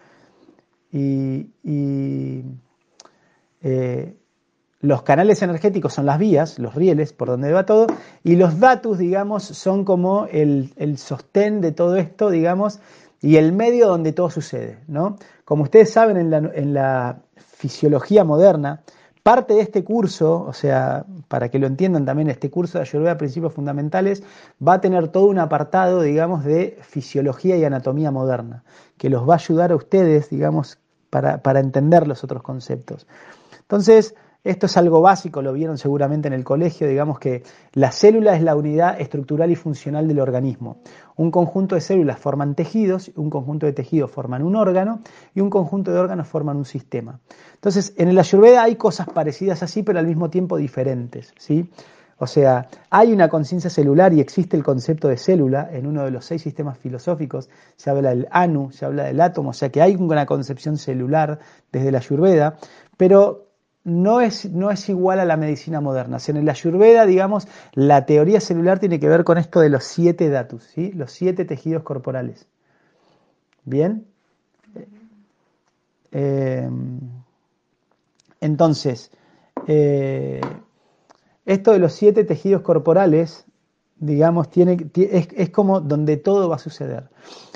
y, 0.97 2.45
eh, 3.63 4.17
los 4.81 5.03
canales 5.03 5.43
energéticos 5.43 5.95
son 5.95 6.07
las 6.07 6.19
vías, 6.19 6.59
los 6.59 6.75
rieles 6.75 7.13
por 7.13 7.29
donde 7.29 7.53
va 7.53 7.67
todo, 7.67 7.87
y 8.23 8.37
los 8.37 8.61
datos, 8.61 8.99
digamos, 8.99 9.43
son 9.43 9.85
como 9.85 10.27
el, 10.27 10.99
sostén 10.99 11.61
de 11.61 11.73
todo 11.73 11.97
esto, 11.97 12.31
digamos, 12.31 12.79
y 13.21 13.37
el 13.37 13.53
medio 13.53 13.89
donde 13.89 14.13
todo 14.13 14.31
sucede, 14.31 14.79
¿no? 14.87 15.17
Como 15.45 15.65
ustedes 15.65 15.91
saben, 15.91 16.17
en 16.17 16.31
la, 16.31 16.39
en 16.39 16.75
la 16.75 17.23
fisiología 17.37 18.23
moderna, 18.25 18.83
Parte 19.27 19.55
de 19.55 19.61
este 19.61 19.83
curso, 19.83 20.45
o 20.47 20.53
sea, 20.53 21.05
para 21.27 21.49
que 21.49 21.59
lo 21.59 21.67
entiendan 21.67 22.05
también, 22.05 22.31
este 22.31 22.49
curso 22.49 22.79
de 22.79 22.83
Ayurveda 22.83 23.19
Principios 23.19 23.53
Fundamentales 23.53 24.23
va 24.65 24.75
a 24.75 24.81
tener 24.81 25.09
todo 25.09 25.25
un 25.25 25.41
apartado, 25.41 26.01
digamos, 26.03 26.45
de 26.45 26.79
fisiología 26.83 27.57
y 27.57 27.65
anatomía 27.65 28.13
moderna, 28.13 28.63
que 28.97 29.11
los 29.11 29.29
va 29.29 29.35
a 29.35 29.39
ayudar 29.39 29.73
a 29.73 29.75
ustedes, 29.75 30.31
digamos, 30.31 30.79
para, 31.43 31.61
entender 31.61 32.07
los 32.07 32.23
otros 32.25 32.43
conceptos. 32.43 33.07
Entonces, 33.61 34.15
esto 34.45 34.67
es 34.67 34.77
algo 34.77 35.01
básico, 35.01 35.43
lo 35.43 35.53
vieron 35.53 35.77
seguramente 35.77 36.29
en 36.29 36.35
el 36.35 36.45
colegio, 36.45 36.87
digamos 36.87 37.19
que 37.19 37.43
la 37.73 37.91
célula 37.91 38.37
es 38.37 38.43
la 38.43 38.55
unidad 38.55 39.01
estructural 39.01 39.51
y 39.51 39.57
funcional 39.57 40.07
del 40.07 40.21
organismo. 40.21 40.79
Un 41.17 41.33
conjunto 41.33 41.75
de 41.75 41.81
células 41.81 42.21
forman 42.21 42.55
tejidos, 42.55 43.11
un 43.17 43.29
conjunto 43.29 43.67
de 43.67 43.73
tejidos 43.73 44.11
forman 44.11 44.45
un 44.45 44.55
órgano 44.55 45.01
y 45.35 45.41
un 45.41 45.51
conjunto 45.51 45.91
de 45.91 45.99
órganos 45.99 46.29
forman 46.29 46.57
un 46.59 46.65
sistema. 46.65 47.19
Entonces, 47.55 47.93
en 47.97 48.09
el 48.09 48.19
Ayurveda 48.19 48.63
hay 48.63 48.77
cosas 48.77 49.09
parecidas 49.09 49.65
así, 49.65 49.83
pero 49.83 49.99
al 49.99 50.07
mismo 50.07 50.31
tiempo 50.31 50.57
diferentes, 50.57 51.35
¿sí? 51.39 51.69
O 52.19 52.27
sea, 52.27 52.69
hay 52.89 53.13
una 53.13 53.29
conciencia 53.29 53.69
celular 53.69 54.15
y 54.15 54.21
existe 54.21 54.57
el 54.57 54.65
concepto 54.65 55.09
de 55.09 55.19
célula 55.19 55.69
en 55.71 55.87
uno 55.87 56.05
de 56.05 56.11
los 56.11 56.25
seis 56.25 56.41
sistemas 56.41 56.79
filosóficos. 56.79 57.51
Se 57.77 57.91
habla 57.91 58.11
del 58.11 58.27
anu, 58.31 58.71
se 58.73 58.87
habla 58.87 59.05
del 59.05 59.21
átomo, 59.21 59.51
o 59.51 59.53
sea 59.53 59.71
que 59.71 59.83
hay 59.83 59.97
una 59.97 60.25
concepción 60.25 60.79
celular 60.79 61.39
desde 61.71 61.93
la 61.93 61.99
Ayurveda, 61.99 62.57
pero 62.97 63.47
no 63.85 64.21
es, 64.21 64.51
no 64.51 64.71
es 64.71 64.89
igual 64.89 65.21
a 65.21 65.25
la 65.27 65.37
medicina 65.37 65.81
moderna. 65.81 66.17
en 66.27 66.37
el 66.39 66.49
Ayurveda, 66.49 67.05
digamos, 67.05 67.47
la 67.75 68.07
teoría 68.07 68.41
celular 68.41 68.79
tiene 68.79 68.99
que 68.99 69.09
ver 69.09 69.23
con 69.23 69.37
esto 69.37 69.61
de 69.61 69.69
los 69.69 69.85
siete 69.85 70.31
datos, 70.31 70.65
¿sí? 70.75 70.93
los 70.93 71.13
siete 71.13 71.45
tejidos 71.45 71.83
corporales. 71.83 72.49
¿Bien? 73.65 74.07
Eh, 76.13 76.69
entonces, 78.41 79.11
eh, 79.67 80.41
esto 81.47 81.73
de 81.73 81.79
los 81.79 81.93
siete 81.93 82.25
tejidos 82.25 82.63
corporales, 82.63 83.47
digamos, 83.97 84.51
tiene, 84.51 84.91
es, 84.95 85.51
como 85.51 85.81
donde 85.81 86.17
todo 86.17 86.49
va 86.49 86.57
a 86.57 86.59
suceder. 86.59 87.09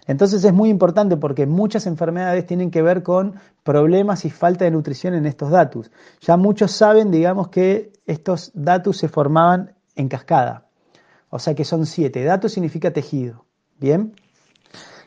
Entonces 0.07 0.43
es 0.45 0.53
muy 0.53 0.71
importante 0.71 1.17
porque 1.17 1.47
muchas 1.47 1.87
enfermedades 1.87 2.47
tienen 2.47 2.71
que 2.71 2.83
ver 2.83 3.03
con 3.03 3.35
problemas 3.63 4.25
y 4.25 4.31
falta 4.31 4.65
de 4.65 4.71
nutrición 4.71 5.15
en 5.15 5.27
estos 5.27 5.51
datos. 5.51 5.91
Ya 6.21 6.37
muchos 6.37 6.71
saben, 6.71 7.11
digamos, 7.11 7.49
que 7.49 7.93
estos 8.07 8.53
datos 8.55 8.97
se 8.97 9.09
formaban 9.09 9.75
en 9.97 10.09
cascada. 10.09 10.69
O 11.29 11.39
sea 11.39 11.55
que 11.55 11.65
son 11.65 11.85
siete. 11.85 12.25
Datos 12.25 12.53
significa 12.53 12.93
tejido. 12.93 13.45
¿Bien? 13.79 14.15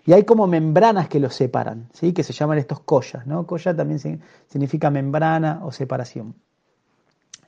Y 0.05 0.13
hay 0.13 0.23
como 0.23 0.47
membranas 0.47 1.07
que 1.07 1.19
los 1.19 1.33
separan, 1.33 1.89
¿sí? 1.93 2.11
que 2.11 2.23
se 2.23 2.33
llaman 2.33 2.57
estos 2.57 2.81
collas. 2.81 3.25
¿no? 3.25 3.47
Colla 3.47 3.75
también 3.75 4.21
significa 4.47 4.89
membrana 4.89 5.61
o 5.63 5.71
separación. 5.71 6.35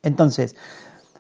Entonces, 0.02 0.56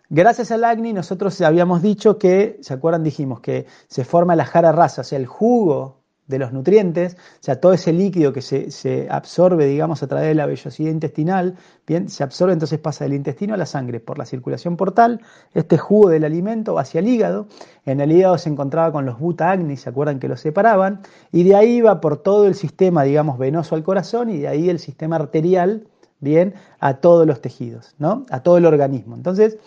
gracias 0.10 0.52
al 0.52 0.64
Agni 0.64 0.94
nosotros 0.94 1.40
habíamos 1.42 1.82
dicho 1.82 2.18
que, 2.18 2.58
¿se 2.62 2.74
acuerdan? 2.74 3.04
Dijimos 3.04 3.40
que 3.40 3.66
se 3.88 4.06
forma 4.06 4.36
la 4.36 4.46
jara 4.46 4.72
rasa, 4.72 5.02
o 5.02 5.04
sea, 5.04 5.18
el 5.20 5.26
jugo 5.26 6.06
de 6.28 6.40
los 6.40 6.52
nutrientes, 6.52 7.16
o 7.16 7.44
sea, 7.44 7.60
todo 7.60 7.74
ese 7.74 7.94
líquido 7.94 8.34
que 8.34 8.42
se, 8.42 9.08
absorbe, 9.10 9.68
digamos, 9.68 10.02
a 10.02 10.08
través 10.08 10.28
de 10.28 10.36
la 10.36 10.46
vellosidad 10.48 10.90
intestinal, 10.90 11.56
bien, 11.86 12.10
se 12.10 12.24
absorbe, 12.24 12.54
entonces 12.54 12.80
pasa 12.80 13.06
del 13.06 13.14
intestino 13.14 13.54
a 13.54 13.58
la 13.58 13.66
sangre 13.66 14.00
por 14.00 14.18
la 14.18 14.26
circulación 14.26 14.76
portal, 14.76 15.22
este 15.54 15.78
jugo 15.78 16.10
del 16.10 16.24
alimento 16.24 16.74
va 16.74 16.82
hacia 16.82 17.00
el 17.00 17.08
hígado, 17.08 17.48
en 17.86 18.00
el 18.00 18.12
hígado 18.12 18.38
se 18.38 18.50
encontraba 18.50 18.92
con 18.92 19.06
los 19.06 19.20
buta 19.20 19.52
agni, 19.52 19.78
¿se 19.78 19.90
acuerdan 19.90 20.20
que 20.20 20.28
los 20.28 20.42
separaban? 20.42 21.02
Y 21.32 21.44
de 21.44 21.56
ahí 21.56 21.82
va 21.82 22.02
por 22.02 22.18
todo 22.18 22.48
el 22.48 22.56
sistema, 22.56 23.04
digamos, 23.04 23.38
venoso 23.38 23.76
al 23.76 23.84
corazón 23.84 24.30
y 24.32 24.40
de 24.40 24.48
ahí 24.48 24.70
el 24.70 24.80
sistema 24.80 25.18
arterial, 25.18 25.88
bien, 26.20 26.56
a 26.80 26.96
todos 26.96 27.28
los 27.28 27.40
tejidos, 27.40 27.94
¿no? 28.00 28.26
A 28.32 28.42
todo 28.42 28.58
el 28.58 28.66
organismo. 28.66 29.16
Entonces, 29.16 29.60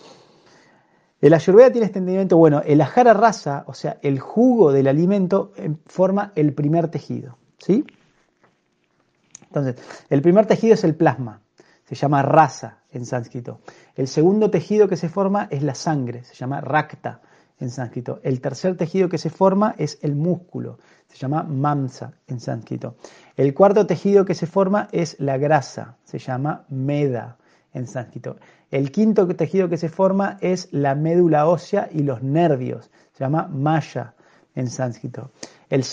el 1.21 1.33
ayurveda 1.33 1.71
tiene 1.71 1.85
este 1.85 2.35
bueno, 2.35 2.61
el 2.65 2.79
ajara 2.81 3.13
rasa, 3.13 3.63
o 3.67 3.73
sea, 3.73 3.97
el 4.01 4.19
jugo 4.19 4.71
del 4.71 4.87
alimento, 4.87 5.51
eh, 5.57 5.75
forma 5.85 6.31
el 6.35 6.53
primer 6.53 6.87
tejido, 6.87 7.37
¿sí? 7.57 7.85
Entonces, 9.47 9.75
el 10.09 10.21
primer 10.21 10.45
tejido 10.45 10.75
es 10.75 10.83
el 10.83 10.95
plasma, 10.95 11.41
se 11.85 11.95
llama 11.95 12.21
rasa 12.21 12.83
en 12.91 13.05
sánscrito. 13.05 13.59
El 13.95 14.07
segundo 14.07 14.49
tejido 14.49 14.87
que 14.87 14.95
se 14.95 15.09
forma 15.09 15.47
es 15.51 15.63
la 15.63 15.75
sangre, 15.75 16.23
se 16.23 16.35
llama 16.35 16.61
rakta 16.61 17.21
en 17.59 17.69
sánscrito. 17.69 18.19
El 18.23 18.39
tercer 18.39 18.77
tejido 18.77 19.09
que 19.09 19.17
se 19.17 19.29
forma 19.29 19.75
es 19.77 19.99
el 20.01 20.15
músculo, 20.15 20.77
se 21.09 21.17
llama 21.17 21.43
mamsa 21.43 22.13
en 22.27 22.39
sánscrito. 22.39 22.95
El 23.35 23.53
cuarto 23.53 23.85
tejido 23.85 24.23
que 24.23 24.35
se 24.35 24.45
forma 24.45 24.87
es 24.91 25.19
la 25.19 25.37
grasa, 25.37 25.97
se 26.05 26.19
llama 26.19 26.65
meda 26.69 27.38
en 27.73 27.87
sánscrito. 27.87 28.37
El 28.71 28.91
quinto 28.91 29.27
tejido 29.27 29.69
que 29.69 29.77
se 29.77 29.89
forma 29.89 30.37
es 30.41 30.69
la 30.71 30.95
médula 30.95 31.47
ósea 31.47 31.89
y 31.91 32.03
los 32.03 32.21
nervios, 32.23 32.89
se 33.13 33.23
llama 33.23 33.47
maya 33.47 34.13
en 34.55 34.69
sánscrito. 34.69 35.31
El, 35.69 35.83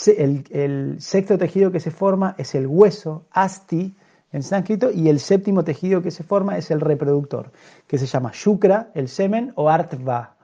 sexto 1.01 1.39
tejido 1.39 1.71
que 1.71 1.81
se 1.81 1.91
forma 1.91 2.35
es 2.39 2.55
el 2.55 2.67
hueso, 2.67 3.27
asti, 3.31 3.95
en 4.33 4.43
sánscrito, 4.43 4.91
y 4.91 5.09
el 5.09 5.21
séptimo 5.21 5.65
tejido 5.65 6.03
que 6.03 6.11
se 6.11 6.25
forma 6.25 6.57
es 6.57 6.71
el 6.71 6.81
reproductor, 6.81 7.53
que 7.87 7.99
se 7.99 8.07
llama 8.07 8.33
shukra, 8.33 8.91
el 8.95 9.09
semen, 9.09 9.53
o 9.55 9.69
artva, 9.69 10.37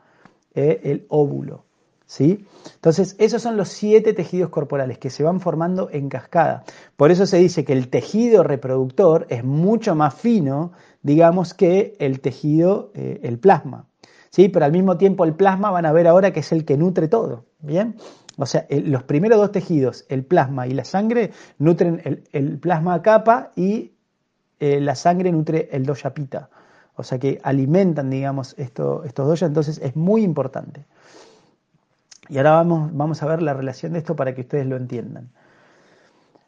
eh, 0.55 0.81
el 0.85 1.07
óvulo. 1.09 1.65
¿Sí? 2.13 2.47
Entonces, 2.75 3.17
esos 3.19 3.41
son 3.41 3.57
los 3.57 3.71
siete 3.71 4.13
tejidos 4.13 4.51
corporales 4.51 4.99
que 4.99 5.09
se 5.09 5.23
van 5.23 5.41
formando 5.41 5.89
en 5.91 6.11
cascada. 6.11 6.63
Por 6.95 7.11
eso 7.11 7.25
se 7.25 7.39
dice 7.39 7.65
que 7.65 7.73
el 7.73 7.89
tejido 7.89 8.43
reproductor 8.43 9.27
es 9.31 9.43
mucho 9.45 9.95
más 9.95 10.13
fino 10.13 10.73
digamos 11.03 11.55
que 11.55 11.97
el 11.99 12.21
tejido, 12.21 12.91
eh, 12.95 13.21
el 13.23 13.39
plasma. 13.39 13.87
¿sí? 14.31 14.49
Pero 14.49 14.65
al 14.65 14.73
mismo 14.73 14.97
tiempo 14.97 15.25
el 15.25 15.35
plasma 15.35 15.71
van 15.71 15.87
a 15.87 15.93
ver 15.93 16.07
ahora 16.07 16.33
que 16.33 16.41
es 16.41 16.53
el 16.53 16.65
que 16.65 16.77
nutre 16.77 17.09
todo. 17.09 17.45
¿Bien? 17.61 17.97
O 18.39 18.47
sea, 18.47 18.67
los 18.71 19.03
primeros 19.03 19.39
dos 19.39 19.53
tejidos, 19.53 20.07
el 20.09 20.25
plasma 20.25 20.67
y 20.67 20.73
la 20.73 20.85
sangre, 20.85 21.33
nutren 21.59 22.25
el, 22.33 22.59
plasma 22.59 22.95
a 22.95 23.03
capa 23.03 23.53
y 23.57 23.93
eh, 24.59 24.81
la 24.81 24.95
sangre 24.95 25.31
nutre 25.31 25.69
el 25.71 25.85
doyapita. 25.85 26.49
O 26.95 27.03
sea 27.03 27.19
que 27.19 27.41
alimentan, 27.43 28.11
digamos, 28.11 28.55
esto, 28.59 29.05
estos 29.05 29.27
doyas, 29.27 29.49
entonces 29.49 29.79
es 29.83 29.97
muy 29.97 30.23
importante. 30.23 30.87
Y 32.29 32.39
ahora 32.39 32.53
vamos, 32.53 32.91
vamos 32.95 33.23
a 33.23 33.27
ver 33.27 33.43
la 33.43 33.55
relación 33.55 33.93
de 33.93 33.99
esto 33.99 34.17
para 34.17 34.35
que 34.35 34.43
ustedes 34.43 34.67
lo 34.67 34.77
entiendan. 34.77 35.31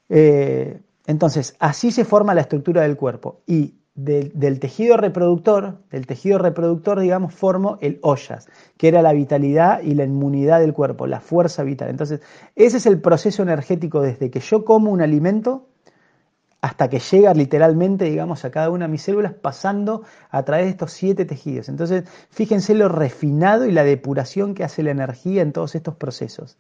Eh, 0.09 0.81
entonces, 1.07 1.57
así 1.59 1.91
se 1.91 2.05
forma 2.05 2.35
la 2.35 2.43
estructura 2.43 2.83
del 2.83 2.97
cuerpo. 2.97 3.43
Y 3.47 3.75
del, 3.95 4.59
tejido 4.59 4.97
reproductor, 4.97 5.79
del 5.91 6.07
tejido 6.07 6.39
reproductor, 6.39 6.99
digamos, 7.01 7.33
formo 7.33 7.79
el 7.81 7.99
ollas, 8.03 8.49
que 8.77 8.89
era 8.89 9.03
la 9.03 9.13
vitalidad 9.13 9.83
y 9.83 9.95
la 9.95 10.05
inmunidad 10.05 10.61
del 10.61 10.73
cuerpo, 10.73 11.07
la 11.07 11.21
fuerza 11.21 11.63
vital. 11.63 11.91
Entonces, 11.91 12.21
ese 12.57 12.79
es 12.79 12.87
el 12.87 13.01
proceso 13.01 13.43
energético 13.43 14.01
desde 14.01 14.31
que 14.31 14.41
yo 14.41 14.65
como 14.65 14.91
un 14.91 15.01
alimento 15.01 15.69
hasta 16.65 16.89
que 16.89 16.99
llega 16.99 17.35
literalmente, 17.35 18.07
digamos, 18.07 18.47
a 18.47 18.51
cada 18.51 18.71
una 18.71 18.87
de 18.87 18.93
mis 18.93 19.03
células, 19.03 19.35
pasando 19.35 20.03
a 20.31 20.45
través 20.45 20.65
de 20.65 20.71
estos 20.71 20.93
siete 20.93 21.27
tejidos. 21.27 21.69
Entonces, 21.69 22.05
fíjense 22.31 22.73
lo 22.73 22.89
refinado 22.89 23.67
y 23.67 23.71
la 23.71 23.85
depuración 23.85 24.55
que 24.55 24.65
hace 24.65 24.83
la 24.83 24.91
energía 24.91 25.43
en 25.43 25.53
todos 25.53 25.75
estos 25.75 25.95
procesos. 25.97 26.57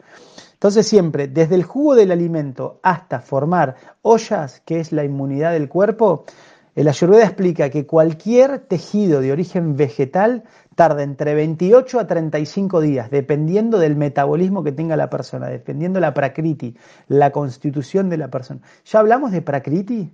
Entonces, 0.52 0.86
siempre, 0.86 1.26
desde 1.26 1.54
el 1.54 1.62
jugo 1.62 1.94
del 1.94 2.12
alimento 2.12 2.80
hasta 2.82 3.20
formar 3.20 3.76
ollas, 4.02 4.60
que 4.66 4.78
es 4.78 4.92
la 4.92 5.04
inmunidad 5.04 5.52
del 5.52 5.70
cuerpo, 5.70 6.26
el 6.74 6.88
Ayurveda 6.88 7.24
explica 7.24 7.70
que 7.70 7.86
cualquier 7.86 8.58
tejido 8.58 9.22
de 9.22 9.32
origen 9.32 9.74
vegetal 9.74 10.44
tarda 10.74 11.02
entre 11.02 11.34
28 11.34 12.00
a 12.00 12.06
35 12.06 12.80
días, 12.80 13.10
dependiendo 13.10 13.78
del 13.78 13.96
metabolismo 13.96 14.62
que 14.62 14.72
tenga 14.72 14.96
la 14.96 15.10
persona, 15.10 15.48
dependiendo 15.48 16.00
la 16.00 16.14
prakriti, 16.14 16.76
la 17.08 17.30
constitución 17.30 18.10
de 18.10 18.16
la 18.16 18.28
persona. 18.28 18.60
¿Ya 18.84 18.98
hablamos 18.98 19.32
de 19.32 19.42
prakriti? 19.42 20.12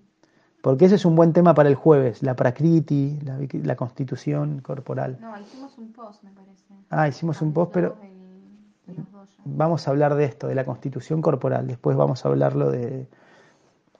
Porque 0.62 0.84
ese 0.84 0.96
es 0.96 1.04
un 1.04 1.16
buen 1.16 1.32
tema 1.32 1.54
para 1.54 1.68
el 1.68 1.74
jueves, 1.74 2.22
la 2.22 2.36
prakriti, 2.36 3.18
la, 3.62 3.76
constitución 3.76 4.60
corporal. 4.60 5.18
No, 5.20 5.38
hicimos 5.40 5.78
un 5.78 5.92
post, 5.92 6.22
me 6.22 6.30
parece. 6.32 6.64
Ah, 6.90 7.08
hicimos 7.08 7.40
un 7.40 7.52
post, 7.54 7.72
pero 7.72 7.96
vamos 9.44 9.88
a 9.88 9.90
hablar 9.90 10.14
de 10.14 10.24
esto, 10.24 10.48
de 10.48 10.54
la 10.54 10.64
constitución 10.66 11.22
corporal. 11.22 11.66
Después 11.66 11.96
vamos 11.96 12.24
a 12.24 12.28
hablarlo 12.28 12.70
de, 12.70 13.06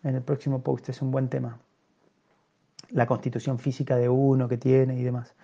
en 0.03 0.15
el 0.15 0.23
próximo 0.23 0.61
post, 0.61 0.91
es 0.91 1.01
un 1.01 1.11
buen 1.11 1.29
tema 1.29 1.57
la 2.93 3.07
constitución 3.07 3.59
física 3.59 3.97
de 3.97 4.09
uno 4.09 4.49
que 4.49 4.57
tiene 4.57 4.99
y 4.99 5.03
demás. 5.03 5.35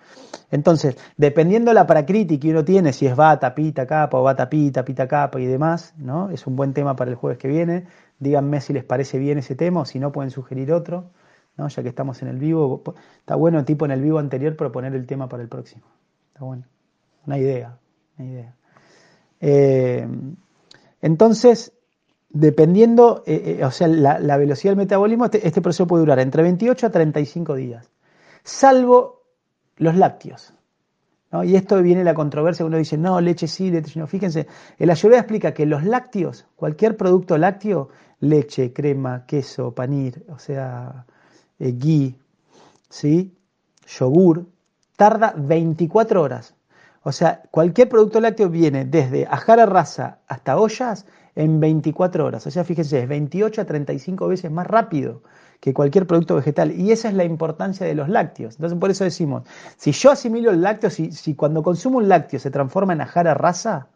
Entonces, 0.51 0.97
dependiendo 1.17 1.73
la 1.73 1.85
prakriti 1.85 2.39
que 2.39 2.51
uno 2.51 2.63
tiene, 2.63 2.93
si 2.93 3.05
es 3.05 3.15
bata, 3.15 3.53
pita, 3.53 3.85
capa 3.85 4.17
o 4.17 4.23
bata, 4.23 4.49
pita, 4.49 4.83
pita, 4.85 5.07
capa 5.07 5.39
y 5.39 5.45
demás, 5.45 5.93
¿no? 5.97 6.29
Es 6.29 6.47
un 6.47 6.55
buen 6.55 6.73
tema 6.73 6.95
para 6.95 7.11
el 7.11 7.15
jueves 7.17 7.37
que 7.37 7.47
viene. 7.47 7.85
Díganme 8.19 8.61
si 8.61 8.73
les 8.73 8.83
parece 8.83 9.19
bien 9.19 9.37
ese 9.37 9.55
tema 9.55 9.81
o 9.81 9.85
si 9.85 9.99
no 9.99 10.11
pueden 10.11 10.31
sugerir 10.31 10.71
otro, 10.71 11.11
¿no? 11.57 11.67
Ya 11.67 11.83
que 11.83 11.89
estamos 11.89 12.21
en 12.21 12.29
el 12.29 12.37
vivo. 12.37 12.83
Está 13.19 13.35
bueno, 13.35 13.63
tipo 13.65 13.85
en 13.85 13.91
el 13.91 14.01
vivo 14.01 14.19
anterior, 14.19 14.55
proponer 14.55 14.95
el 14.95 15.05
tema 15.05 15.27
para 15.27 15.43
el 15.43 15.49
próximo. 15.49 15.85
Está 16.29 16.45
bueno. 16.45 16.63
Una 17.25 17.37
idea, 17.37 17.77
una 18.17 18.27
idea. 18.27 18.55
Eh, 19.41 20.07
entonces, 21.01 21.73
dependiendo, 22.39 23.23
eh, 23.25 23.57
eh, 23.59 23.65
o 23.65 23.71
sea, 23.71 23.87
la, 23.87 24.37
velocidad 24.37 24.71
del 24.71 24.77
metabolismo, 24.77 25.25
este, 25.25 25.45
este, 25.47 25.61
proceso 25.61 25.87
puede 25.87 26.01
durar 26.01 26.19
entre 26.19 26.43
28 26.43 26.87
a 26.87 26.89
35 26.89 27.55
días. 27.55 27.89
Salvo 28.43 29.23
los 29.77 29.95
lácteos. 29.95 30.53
Y 31.43 31.55
esto 31.55 31.81
viene 31.81 32.05
la 32.05 32.13
controversia, 32.13 32.65
uno 32.65 32.77
dice, 32.77 32.97
no, 32.97 33.19
leche 33.19 33.47
sí, 33.47 33.69
leche 33.69 33.99
no. 33.99 34.07
Fíjense, 34.07 34.47
el 34.79 34.89
Ayurveda 34.89 35.19
explica 35.19 35.53
que 35.53 35.65
los 35.65 35.83
lácteos, 35.83 36.45
cualquier 36.55 36.95
producto 36.95 37.37
lácteo, 37.37 37.89
leche, 38.21 38.71
crema, 38.71 39.25
queso, 39.25 39.75
panir, 39.75 40.25
o 40.29 40.39
sea, 40.39 41.05
eh, 41.59 41.73
ghee, 41.73 42.15
¿sí? 42.89 43.35
yogur, 43.99 44.45
tarda 44.95 45.33
24 45.35 46.21
horas. 46.21 46.55
O 47.03 47.11
sea, 47.11 47.43
cualquier 47.51 47.89
producto 47.89 48.21
lácteo 48.21 48.49
viene 48.49 48.85
desde 48.85 49.27
ajara 49.29 49.65
rasa 49.65 50.19
hasta 50.27 50.57
ollas 50.57 51.05
en 51.37 51.59
24 51.59 52.25
horas. 52.25 52.47
O 52.47 52.51
sea, 52.51 52.63
fíjense, 52.63 53.03
es 53.03 53.07
28 53.07 53.61
a 53.61 53.65
35 53.65 54.27
veces 54.27 54.51
más 54.51 54.65
rápido 54.65 55.21
que 55.59 55.71
cualquier 55.71 56.07
producto 56.07 56.35
vegetal. 56.35 56.71
Y 56.71 56.91
esa 56.91 57.09
es 57.09 57.13
la 57.13 57.23
importancia 57.23 57.85
de 57.85 57.93
los 57.93 58.09
lácteos. 58.09 58.55
Entonces, 58.55 58.79
por 58.79 58.89
eso 58.89 59.03
decimos, 59.03 59.43
si 59.77 59.91
yo 59.91 60.11
asimilo 60.11 60.49
el 60.49 60.61
lácteo, 60.61 60.89
si, 60.89 61.35
cuando 61.35 61.61
consumo 61.61 61.99
un 61.99 62.09
lácteo 62.09 62.39
se 62.39 62.49
transforma 62.49 62.93
en 62.93 63.01
ajara 63.01 63.35
rasa, 63.35 63.87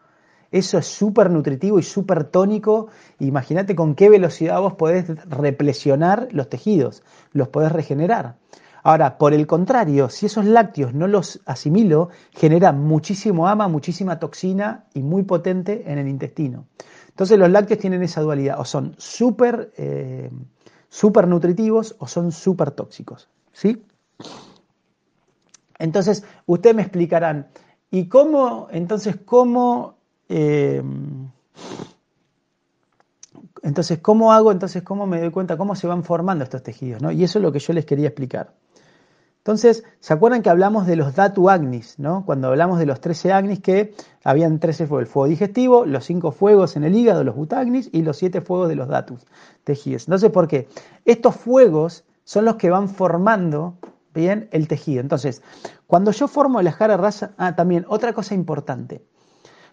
eso 0.51 0.77
es 0.77 0.85
súper 0.85 1.31
nutritivo 1.31 1.79
y 1.79 1.83
súper 1.83 2.25
tónico. 2.25 2.89
Imagínate 3.17 3.75
con 3.75 3.95
qué 3.95 4.09
velocidad 4.09 4.61
vos 4.61 4.73
podés 4.73 5.07
replesionar 5.27 6.27
los 6.31 6.47
tejidos, 6.47 7.01
los 7.33 7.47
podés 7.47 7.71
regenerar. 7.71 8.35
Ahora, 8.83 9.17
por 9.17 9.33
el 9.33 9.47
contrario, 9.47 10.09
si 10.09 10.27
esos 10.27 10.45
lácteos 10.45 10.93
no 10.93 11.07
los 11.07 11.41
asimilo, 11.45 12.09
genera 12.31 12.71
muchísimo 12.71 13.47
ama, 13.47 13.67
muchísima 13.67 14.19
toxina 14.19 14.85
y 14.93 15.01
muy 15.01 15.23
potente 15.23 15.83
en 15.87 15.99
el 15.99 16.07
intestino. 16.07 16.65
Entonces 17.11 17.37
los 17.37 17.49
lácteos 17.49 17.79
tienen 17.79 18.03
esa 18.03 18.21
dualidad, 18.21 18.59
o 18.59 18.65
son 18.65 18.95
súper 18.97 19.71
eh, 19.77 20.29
super 20.91 21.27
nutritivos 21.27 21.95
o 21.97 22.07
son 22.07 22.31
súper 22.31 22.71
tóxicos. 22.71 23.29
¿sí? 23.53 23.83
Entonces, 25.79 26.23
ustedes 26.45 26.75
me 26.75 26.83
explicarán, 26.83 27.47
¿y 27.89 28.07
cómo, 28.07 28.67
entonces, 28.71 29.15
cómo, 29.25 29.95
eh, 30.29 30.83
entonces, 33.63 33.99
cómo 33.99 34.33
hago, 34.33 34.51
entonces, 34.51 34.83
cómo 34.83 35.07
me 35.07 35.21
doy 35.21 35.31
cuenta, 35.31 35.57
cómo 35.57 35.75
se 35.75 35.87
van 35.87 36.03
formando 36.03 36.43
estos 36.43 36.61
tejidos? 36.61 37.01
¿no? 37.01 37.11
Y 37.11 37.23
eso 37.23 37.39
es 37.39 37.43
lo 37.43 37.51
que 37.51 37.59
yo 37.59 37.73
les 37.73 37.85
quería 37.85 38.09
explicar. 38.09 38.53
Entonces, 39.41 39.83
¿se 39.99 40.13
acuerdan 40.13 40.43
que 40.43 40.51
hablamos 40.51 40.85
de 40.85 40.95
los 40.95 41.15
Datu 41.15 41.49
Agnis? 41.49 41.97
¿no? 41.97 42.23
Cuando 42.27 42.49
hablamos 42.49 42.77
de 42.77 42.85
los 42.85 43.01
13 43.01 43.33
Agnis, 43.33 43.59
que 43.59 43.95
habían 44.23 44.59
13 44.59 44.85
fuegos, 44.85 45.07
el 45.07 45.11
fuego 45.11 45.27
digestivo, 45.27 45.83
los 45.83 46.05
5 46.05 46.31
fuegos 46.31 46.75
en 46.75 46.83
el 46.83 46.93
hígado, 46.93 47.23
los 47.23 47.35
Butagnis, 47.35 47.89
y 47.91 48.03
los 48.03 48.17
7 48.17 48.41
fuegos 48.41 48.69
de 48.69 48.75
los 48.75 48.87
Datus 48.87 49.25
tejidos. 49.63 50.03
Entonces, 50.03 50.29
¿por 50.29 50.47
qué? 50.47 50.67
Estos 51.05 51.35
fuegos 51.35 52.03
son 52.23 52.45
los 52.45 52.57
que 52.57 52.69
van 52.69 52.87
formando 52.87 53.77
bien 54.13 54.47
el 54.51 54.67
tejido. 54.67 55.01
Entonces, 55.01 55.41
cuando 55.87 56.11
yo 56.11 56.27
formo 56.27 56.61
la 56.61 56.71
jara 56.71 56.95
rasa, 56.95 57.33
ah, 57.37 57.55
también, 57.55 57.83
otra 57.87 58.13
cosa 58.13 58.35
importante. 58.35 59.03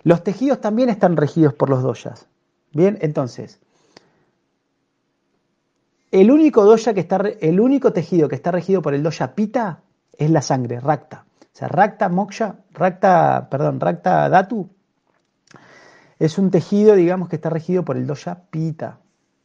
Los 0.02 0.24
tejidos 0.24 0.62
también 0.62 0.88
están 0.88 1.18
regidos 1.18 1.52
por 1.52 1.68
los 1.68 1.82
doyas. 1.82 2.26
Bien, 2.72 2.96
entonces, 3.02 3.60
el 6.10 6.30
único 6.30 6.76
que 6.76 7.00
está, 7.00 7.16
el 7.40 7.60
único 7.60 7.92
tejido 7.92 8.28
que 8.28 8.36
está 8.36 8.50
regido 8.50 8.82
por 8.82 8.94
el 8.94 9.02
doya 9.02 9.34
pita 9.34 9.80
es 10.16 10.30
la 10.30 10.42
sangre, 10.42 10.80
rakta. 10.80 11.24
O 11.40 11.58
sea, 11.58 11.68
rakta 11.68 12.08
moksha, 12.08 12.56
rakta, 12.72 13.48
perdón, 13.50 13.80
rakta 13.80 14.28
datu 14.28 14.68
es 16.18 16.38
un 16.38 16.50
tejido, 16.50 16.94
digamos, 16.94 17.28
que 17.28 17.36
está 17.36 17.50
regido 17.50 17.84
por 17.84 17.96
el 17.96 18.06
doya 18.06 18.42
pita. 18.50 18.98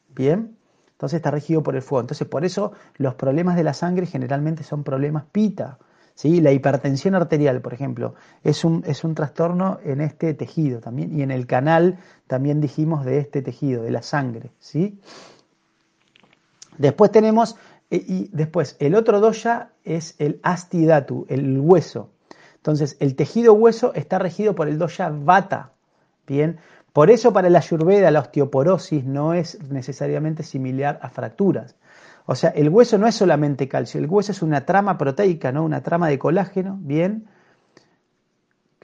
Bien, 0.10 0.56
entonces 0.92 1.18
está 1.18 1.32
regido 1.32 1.64
por 1.64 1.76
el 1.76 1.82
fuego. 1.82 2.02
Entonces, 2.02 2.28
por 2.28 2.46
eso 2.46 2.74
los 2.98 3.16
problemas 3.16 3.56
de 3.56 3.64
la 3.64 3.74
sangre 3.74 4.06
generalmente 4.06 4.64
son 4.64 4.84
problemas 4.84 5.26
pita. 5.32 5.78
¿sí? 6.16 6.42
La 6.42 6.52
hipertensión 6.52 7.16
arterial, 7.16 7.62
por 7.62 7.74
ejemplo, 7.74 8.16
es 8.44 8.64
un, 8.64 8.84
es 8.88 9.04
un 9.04 9.16
trastorno 9.16 9.80
en 9.84 10.02
este 10.02 10.34
tejido 10.34 10.80
también, 10.80 11.18
y 11.18 11.22
en 11.22 11.32
el 11.32 11.46
canal 11.46 12.00
también 12.28 12.62
dijimos 12.62 13.06
de 13.06 13.20
este 13.20 13.42
tejido, 13.42 13.84
de 13.84 13.92
la 13.92 14.02
sangre. 14.02 14.52
¿sí? 14.60 15.00
Después 16.78 17.12
tenemos, 17.12 17.56
eh, 17.90 18.04
y 18.08 18.30
después 18.32 18.76
el 18.80 18.96
otro 18.96 19.20
doya 19.20 19.72
es 19.84 20.16
el 20.20 20.40
astidatu, 20.44 21.26
el 21.30 21.60
hueso. 21.60 22.10
Entonces, 22.56 22.96
el 23.00 23.16
tejido 23.16 23.54
hueso 23.54 23.94
está 23.94 24.20
regido 24.20 24.56
por 24.56 24.68
el 24.68 24.78
doya 24.78 25.10
vata. 25.10 25.72
Bien, 26.26 26.60
por 26.94 27.10
eso 27.10 27.34
para 27.34 27.50
la 27.50 27.60
ayurveda 27.60 28.12
la 28.12 28.22
osteoporosis 28.22 29.04
no 29.04 29.34
es 29.34 29.62
necesariamente 29.70 30.44
similar 30.44 31.00
a 31.02 31.10
fracturas. 31.10 31.76
O 32.26 32.36
sea, 32.36 32.52
el 32.52 32.70
hueso 32.70 32.98
no 32.98 33.08
es 33.08 33.16
solamente 33.16 33.68
calcio, 33.68 34.00
el 34.00 34.08
hueso 34.08 34.32
es 34.32 34.42
una 34.42 34.66
trama 34.66 34.98
proteica, 34.98 35.52
¿no? 35.52 35.64
Una 35.64 35.82
trama 35.82 36.08
de 36.08 36.18
colágeno, 36.18 36.78
bien, 36.80 37.28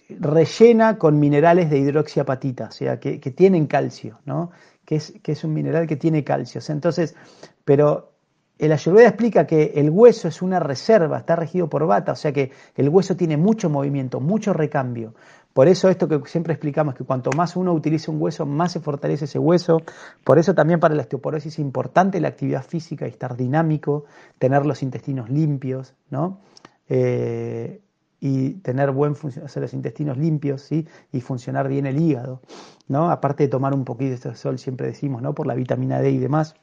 rellena 0.10 0.97
con 0.97 1.19
minerales 1.19 1.69
de 1.69 1.78
hidroxiapatita, 1.78 2.65
o 2.65 2.71
sea, 2.71 2.99
que, 2.99 3.19
tienen 3.19 3.67
calcio, 3.67 4.19
¿no? 4.25 4.52
Que 4.89 4.95
es, 4.95 5.13
que 5.21 5.34
es 5.34 5.43
un 5.43 5.54
mineral 5.54 5.86
que 5.86 5.97
tiene 5.97 6.23
calcio. 6.23 6.60
entonces, 6.69 7.15
pero 7.63 8.13
el 8.58 8.71
Ayurveda 8.71 9.10
explica 9.10 9.45
que 9.45 9.73
el 9.75 9.91
hueso 9.91 10.28
es 10.28 10.41
una 10.41 10.60
reserva, 10.60 11.19
está 11.19 11.36
regido 11.36 11.69
por 11.69 11.86
bata, 11.86 12.13
o 12.13 12.15
sea 12.15 12.34
que 12.34 12.52
el 12.75 12.89
hueso 12.89 13.15
tiene 13.15 13.38
mucho 13.38 13.69
movimiento, 13.69 14.19
mucho 14.19 14.52
recambio. 14.52 15.13
Por 15.54 15.67
eso 15.67 15.89
esto 15.89 16.08
que 16.08 16.19
siempre 16.28 16.54
explicamos, 16.54 16.95
que 16.95 17.04
cuanto 17.04 17.30
más 17.38 17.56
uno 17.56 17.71
utiliza 17.71 18.12
un 18.12 18.19
hueso, 18.19 18.47
más 18.47 18.71
se 18.71 18.80
fortalece 18.80 19.25
ese 19.25 19.38
hueso. 19.38 19.84
Por 20.23 20.39
eso 20.39 20.56
también 20.56 20.80
para 20.80 20.95
la 20.95 21.04
osteoporosis 21.04 21.54
es 21.54 21.60
importante 21.60 22.19
la 22.19 22.30
actividad 22.30 22.63
física 22.63 23.06
y 23.06 23.12
estar 23.12 23.38
dinámico, 23.38 24.06
tener 24.39 24.65
los 24.65 24.82
intestinos 24.82 25.30
limpios, 25.30 25.93
¿no? 26.10 26.39
Eh, 26.88 27.80
y 28.19 28.55
tener 28.55 28.91
buen 28.91 29.13
hacer 29.13 29.62
los 29.62 29.73
intestinos 29.73 30.17
limpios, 30.17 30.62
¿sí? 30.62 30.88
Y 31.12 31.21
funcionar 31.21 31.67
bien 31.67 31.86
el 31.86 31.99
hígado, 31.99 32.41
¿no? 32.88 33.12
Aparte 33.12 33.43
de 33.43 33.49
tomar 33.49 33.73
un 33.73 33.86
poquito 33.86 34.29
de 34.29 34.36
sol, 34.36 34.60
siempre 34.60 34.88
decimos, 34.88 35.21
¿no? 35.21 35.34
Por 35.34 35.47
la 35.47 35.55
vitamina 35.55 35.99
D 35.99 36.12
y 36.12 36.17
demás. 36.17 36.55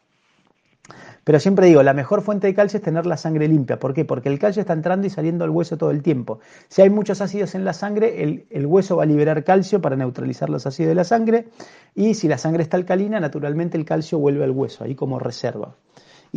Pero 1.24 1.40
siempre 1.40 1.66
digo, 1.66 1.82
la 1.82 1.92
mejor 1.92 2.22
fuente 2.22 2.46
de 2.46 2.54
calcio 2.54 2.76
es 2.76 2.84
tener 2.84 3.04
la 3.04 3.16
sangre 3.16 3.48
limpia. 3.48 3.80
¿Por 3.80 3.94
qué? 3.94 4.04
Porque 4.04 4.28
el 4.28 4.38
calcio 4.38 4.60
está 4.60 4.74
entrando 4.74 5.08
y 5.08 5.10
saliendo 5.10 5.44
al 5.44 5.50
hueso 5.50 5.76
todo 5.76 5.90
el 5.90 6.00
tiempo. 6.00 6.38
Si 6.68 6.82
hay 6.82 6.90
muchos 6.90 7.20
ácidos 7.20 7.56
en 7.56 7.64
la 7.64 7.72
sangre, 7.72 8.22
el, 8.48 8.66
hueso 8.66 8.96
va 8.96 9.02
a 9.02 9.06
liberar 9.06 9.42
calcio 9.42 9.80
para 9.80 9.96
neutralizar 9.96 10.48
los 10.48 10.66
ácidos 10.66 10.90
de 10.90 10.94
la 10.94 11.02
sangre. 11.02 11.48
Y 11.96 12.14
si 12.14 12.28
la 12.28 12.38
sangre 12.38 12.62
está 12.62 12.76
alcalina, 12.76 13.18
naturalmente 13.18 13.76
el 13.76 13.84
calcio 13.84 14.20
vuelve 14.20 14.44
al 14.44 14.52
hueso, 14.52 14.84
ahí 14.84 14.94
como 14.94 15.18
reserva. 15.18 15.74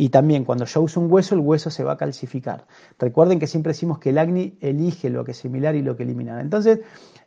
Y 0.00 0.08
también 0.08 0.46
cuando 0.46 0.64
yo 0.64 0.80
uso 0.80 0.98
un 0.98 1.12
hueso, 1.12 1.34
el 1.34 1.42
hueso 1.42 1.68
se 1.68 1.84
va 1.84 1.92
a 1.92 1.96
calcificar. 1.98 2.64
Recuerden 2.98 3.38
que 3.38 3.46
siempre 3.46 3.72
decimos 3.72 3.98
que 3.98 4.08
el 4.08 4.16
acné 4.16 4.54
elige 4.62 5.10
lo 5.10 5.24
que 5.24 5.32
es 5.32 5.36
similar 5.36 5.74
y 5.74 5.82
lo 5.82 5.94
que 5.94 6.04
eliminar. 6.04 6.40
Entonces, 6.40 6.80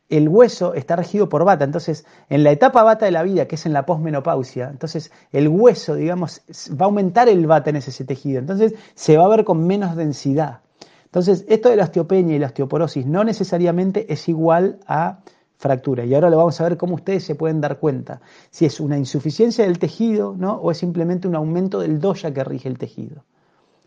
el 0.10 0.28
hueso 0.28 0.74
está 0.74 0.96
regido 0.96 1.30
por 1.30 1.46
bata. 1.46 1.66
Entonces, 1.66 2.04
en 2.30 2.44
la 2.44 2.50
etapa 2.50 2.82
bata 2.82 3.06
de 3.06 3.12
la 3.12 3.22
vida, 3.22 3.48
que 3.48 3.58
es 3.58 3.68
en 3.68 3.74
la 3.74 3.86
posmenopausia, 3.86 4.70
entonces 4.72 5.12
el 5.32 5.50
hueso, 5.50 5.94
digamos, 5.94 6.42
va 6.72 6.86
a 6.86 6.90
aumentar 6.90 7.30
el 7.30 7.46
bata 7.46 7.70
en 7.70 7.76
ese 7.76 8.06
tejido. 8.06 8.40
Entonces, 8.40 8.74
se 8.96 9.18
va 9.18 9.26
a 9.26 9.30
ver 9.30 9.44
con 9.44 9.68
menos 9.68 9.96
densidad. 9.96 10.62
Entonces, 11.06 11.46
esto 11.50 11.70
de 11.70 11.76
la 11.76 11.84
osteopenia 11.84 12.36
y 12.36 12.40
la 12.40 12.48
osteoporosis 12.48 13.06
no 13.06 13.24
necesariamente 13.24 14.12
es 14.12 14.28
igual 14.28 14.80
a 14.88 15.20
fractura. 15.64 16.04
Y 16.06 16.14
ahora 16.14 16.30
lo 16.30 16.38
vamos 16.38 16.60
a 16.60 16.66
ver 16.66 16.78
cómo 16.78 16.96
ustedes 16.96 17.24
se 17.24 17.36
pueden 17.36 17.62
dar 17.62 17.80
cuenta. 17.80 18.22
Si 18.52 18.66
es 18.66 18.80
una 18.80 18.98
insuficiencia 18.98 19.64
del 19.66 19.80
tejido, 19.80 20.36
¿no? 20.38 20.56
O 20.56 20.70
es 20.70 20.78
simplemente 20.78 21.28
un 21.28 21.36
aumento 21.36 21.80
del 21.80 22.00
doya 22.00 22.34
que 22.34 22.44
rige 22.44 22.68
el 22.68 22.78
tejido. 22.78 23.24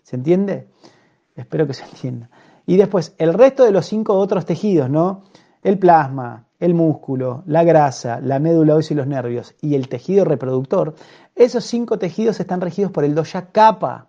¿Se 0.02 0.16
entiende? 0.16 0.68
Espero 1.36 1.66
que 1.66 1.74
se 1.74 1.84
entienda. 1.84 2.30
Y 2.66 2.76
después, 2.76 3.14
el 3.18 3.34
resto 3.34 3.64
de 3.64 3.72
los 3.72 3.86
cinco 3.86 4.14
otros 4.14 4.46
tejidos, 4.46 4.88
¿no? 4.88 5.22
el 5.66 5.80
plasma, 5.80 6.46
el 6.60 6.74
músculo, 6.74 7.42
la 7.46 7.64
grasa, 7.64 8.20
la 8.20 8.38
médula 8.38 8.76
ósea 8.76 8.94
y 8.94 8.98
los 8.98 9.08
nervios 9.08 9.56
y 9.60 9.74
el 9.74 9.88
tejido 9.88 10.24
reproductor, 10.24 10.94
esos 11.34 11.64
cinco 11.64 11.98
tejidos 11.98 12.38
están 12.38 12.60
regidos 12.60 12.92
por 12.92 13.04
el 13.04 13.16
doya 13.16 13.48
capa. 13.50 14.06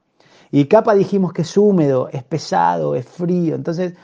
Y 0.51 0.65
capa 0.65 0.93
dijimos 0.93 1.33
que 1.33 1.41
es 1.41 1.57
húmedo, 1.57 2.09
es 2.11 2.23
pesado, 2.23 2.93
es 2.93 3.07
frío. 3.07 3.55
Entonces, 3.55 3.95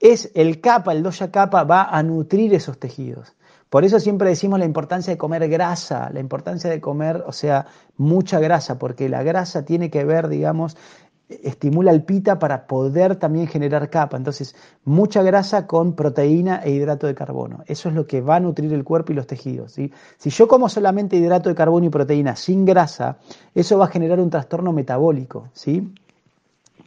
es 0.00 0.30
el 0.34 0.60
capa, 0.60 0.92
el 0.92 1.02
doya 1.02 1.30
capa 1.30 1.64
va 1.64 1.84
a 1.84 2.02
nutrir 2.02 2.54
esos 2.54 2.78
tejidos. 2.78 3.34
Por 3.68 3.84
eso 3.84 4.00
siempre 4.00 4.30
decimos 4.30 4.58
la 4.58 4.64
importancia 4.64 5.12
de 5.12 5.18
comer 5.18 5.46
grasa, 5.48 6.08
la 6.10 6.20
importancia 6.20 6.70
de 6.70 6.80
comer, 6.80 7.22
o 7.26 7.32
sea, 7.32 7.66
mucha 7.98 8.40
grasa, 8.40 8.78
porque 8.78 9.08
la 9.08 9.22
grasa 9.22 9.64
tiene 9.64 9.90
que 9.90 10.04
ver, 10.04 10.28
digamos, 10.28 10.76
estimula 11.28 11.90
el 11.90 12.02
pita 12.02 12.38
para 12.38 12.66
poder 12.66 13.16
también 13.16 13.46
generar 13.46 13.90
capa. 13.90 14.16
Entonces, 14.16 14.54
mucha 14.84 15.22
grasa 15.22 15.66
con 15.66 15.92
proteína 15.94 16.62
e 16.64 16.70
hidrato 16.70 17.06
de 17.06 17.14
carbono. 17.14 17.62
Eso 17.66 17.90
es 17.90 17.94
lo 17.94 18.06
que 18.06 18.22
va 18.22 18.36
a 18.36 18.40
nutrir 18.40 18.72
el 18.72 18.84
cuerpo 18.84 19.12
y 19.12 19.16
los 19.16 19.26
tejidos. 19.26 19.72
Si 19.72 20.30
yo 20.30 20.48
como 20.48 20.70
solamente 20.70 21.16
hidrato 21.16 21.50
de 21.50 21.54
carbono 21.54 21.86
y 21.86 21.90
proteína 21.90 22.36
sin 22.36 22.64
grasa, 22.64 23.18
eso 23.54 23.76
va 23.76 23.86
a 23.86 23.88
generar 23.88 24.20
un 24.20 24.30
trastorno 24.30 24.72
metabólico. 24.72 25.50
¿sí? 25.52 25.92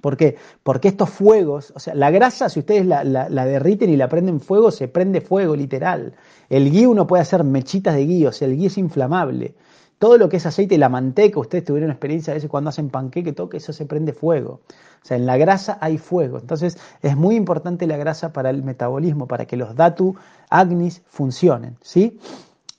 ¿Por 0.01 0.17
qué? 0.17 0.35
Porque 0.63 0.87
estos 0.87 1.09
fuegos, 1.09 1.71
o 1.75 1.79
sea, 1.79 1.93
la 1.93 2.11
grasa, 2.11 2.49
si 2.49 2.59
ustedes 2.59 2.85
la, 2.85 3.03
la, 3.03 3.45
derriten 3.45 3.89
y 3.89 3.95
la 3.95 4.09
prenden 4.09 4.41
fuego, 4.41 4.71
se 4.71 4.87
prende 4.87 5.21
fuego, 5.21 5.55
literal. 5.55 6.13
El 6.49 6.71
gui 6.71 6.85
uno 6.85 7.07
puede 7.07 7.21
hacer 7.21 7.43
mechitas 7.43 7.95
de 7.95 8.05
gui, 8.05 8.25
o 8.25 8.31
sea, 8.31 8.47
el 8.47 8.57
gui 8.57 8.65
es 8.65 8.77
inflamable. 8.77 9.55
todo 9.99 10.17
lo 10.17 10.29
que 10.29 10.37
es 10.37 10.45
aceite, 10.47 10.77
la 10.79 10.89
manteca, 10.89 11.39
ustedes 11.39 11.63
tuvieron 11.63 11.91
experiencia 11.91 12.31
a 12.31 12.33
veces 12.33 12.49
cuando 12.49 12.71
hacen 12.71 12.89
panqueque, 12.89 13.33
todo 13.33 13.49
eso 13.53 13.71
se 13.71 13.85
prende 13.85 14.13
fuego. 14.13 14.61
O 15.03 15.05
sea, 15.05 15.17
en 15.17 15.25
la 15.25 15.37
grasa 15.37 15.77
hay 15.81 15.97
fuego. 15.97 16.39
Entonces 16.39 16.77
es 17.01 17.15
muy 17.15 17.35
importante 17.35 17.85
la 17.87 17.97
grasa 17.97 18.33
para 18.33 18.49
el 18.49 18.63
metabolismo, 18.63 19.27
para 19.27 19.45
que 19.45 19.57
los 19.57 19.75
datu 19.75 20.15
agnis 20.49 21.03
funcionen. 21.07 21.77
¿sí? 21.81 22.19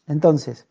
Entonces, 0.06 0.66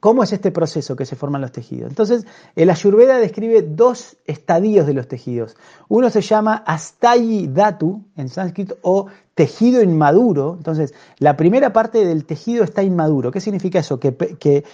¿Cómo 0.00 0.22
es 0.22 0.32
este 0.32 0.50
proceso 0.50 0.94
que 0.94 1.06
se 1.06 1.16
forman 1.16 1.40
los 1.40 1.52
tejidos? 1.52 1.88
Entonces, 1.88 2.26
el 2.54 2.70
Ayurveda 2.70 3.18
describe 3.18 3.62
dos 3.62 4.16
estadios 4.26 4.86
de 4.86 4.94
los 4.94 5.08
tejidos. 5.08 5.56
Uno 5.88 6.10
se 6.10 6.20
llama 6.20 6.62
Astayi 6.66 7.48
Datu 7.48 8.02
en 8.16 8.28
sánscrito 8.28 8.76
o 8.82 9.06
tejido 9.34 9.82
inmaduro. 9.82 10.54
Entonces, 10.56 10.94
la 11.18 11.36
primera 11.36 11.72
parte 11.72 12.04
del 12.04 12.24
tejido 12.24 12.64
está 12.64 12.82
inmaduro. 12.82 13.30
¿Qué 13.30 13.40
significa 13.40 13.78
eso? 13.78 13.98
Que, 13.98 14.14
que, 14.14 14.64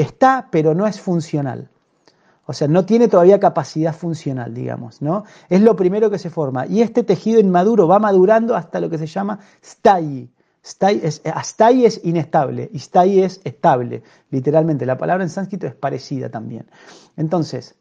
está, 0.00 0.48
pero 0.50 0.74
no 0.74 0.86
es 0.86 1.00
funcional. 1.00 1.68
O 2.46 2.52
sea, 2.52 2.66
no 2.66 2.86
tiene 2.86 3.08
todavía 3.08 3.38
capacidad 3.38 3.94
funcional, 3.94 4.54
digamos, 4.54 5.02
¿no? 5.02 5.24
Es 5.50 5.60
lo 5.60 5.76
primero 5.76 6.10
que 6.10 6.18
se 6.18 6.30
forma. 6.30 6.66
Y 6.66 6.80
este 6.80 7.02
tejido 7.02 7.40
inmaduro 7.40 7.86
va 7.86 7.98
madurando 7.98 8.56
hasta 8.56 8.80
lo 8.80 8.88
que 8.88 8.96
se 8.96 9.06
llama 9.06 9.38
Stayi. 9.62 10.30
Astai 11.34 11.84
es, 11.84 12.00
inestable 12.04 12.70
y 12.72 12.78
Stai 12.78 13.20
es 13.20 13.40
estable. 13.44 14.02
Literalmente, 14.30 14.86
la 14.86 14.98
palabra 14.98 15.24
en 15.24 15.30
sánscrito 15.30 15.66
es 15.66 15.74
parecida 15.74 16.28
también. 16.28 16.66
Entonces, 17.16 17.74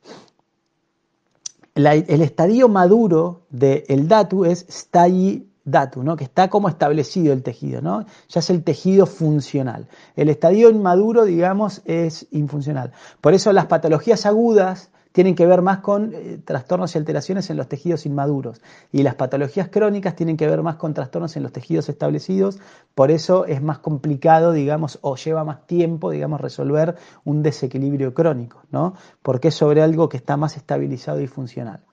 el 1.76 2.22
estadio 2.22 2.70
maduro 2.70 3.46
del 3.50 4.08
datu 4.08 4.46
es 4.46 4.66
Stai 4.70 5.48
datu, 5.68 6.02
¿no? 6.02 6.16
que 6.16 6.24
está 6.24 6.50
como 6.50 6.70
establecido 6.70 7.34
el 7.34 7.44
tejido, 7.44 7.82
¿no? 7.82 8.06
ya 8.30 8.40
es 8.40 8.50
el 8.50 8.64
tejido 8.64 9.06
funcional. 9.06 9.88
El 10.16 10.30
estadio 10.30 10.70
inmaduro, 10.70 11.26
digamos, 11.26 11.82
es 11.86 12.26
infuncional. 12.32 12.94
Por 13.20 13.34
eso 13.34 13.52
las 13.52 13.66
patologías 13.66 14.26
agudas 14.26 14.90
tienen 15.18 15.34
que 15.34 15.48
ver 15.48 15.64
más 15.64 15.80
con 15.80 16.14
eh, 16.14 16.40
trastornos 16.46 16.94
y 16.94 17.00
alteraciones 17.00 17.50
en 17.50 17.58
los 17.58 17.68
tejidos 17.68 18.06
inmaduros. 18.06 18.62
Y 18.92 19.02
las 19.02 19.16
patologías 19.16 19.68
crónicas 19.68 20.16
tienen 20.16 20.38
que 20.38 20.46
ver 20.46 20.62
más 20.62 20.76
con 20.76 20.94
trastornos 20.94 21.36
en 21.36 21.42
los 21.42 21.52
tejidos 21.52 21.90
establecidos. 21.90 22.60
Por 22.94 23.10
eso 23.10 23.48
es 23.48 23.60
más 23.64 23.80
complicado, 23.80 24.52
digamos, 24.52 25.00
o 25.02 25.16
lleva 25.16 25.44
más 25.44 25.66
tiempo, 25.66 26.12
digamos, 26.12 26.40
resolver 26.40 26.98
un 27.24 27.42
desequilibrio 27.42 28.14
crónico, 28.14 28.62
¿no? 28.70 28.94
Porque 29.24 29.48
es 29.48 29.56
sobre 29.56 29.82
algo 29.82 30.08
que 30.08 30.18
está 30.18 30.38
más 30.38 30.56
estabilizado 30.56 31.20
y 31.20 31.26
funcional. 31.26 31.84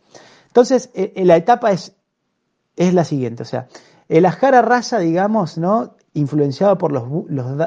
Entonces, 0.48 0.90
eh, 0.92 1.14
eh, 1.16 1.24
la 1.24 1.38
etapa 1.38 1.72
es, 1.72 1.96
es 2.76 2.92
la 2.92 3.04
siguiente, 3.04 3.42
o 3.44 3.46
sea, 3.46 3.68
el 4.10 4.26
ajara 4.26 4.60
rasa, 4.60 4.98
digamos, 4.98 5.56
¿no? 5.56 5.96
Influenciado 6.12 6.76
por 6.76 6.92
los, 6.92 7.04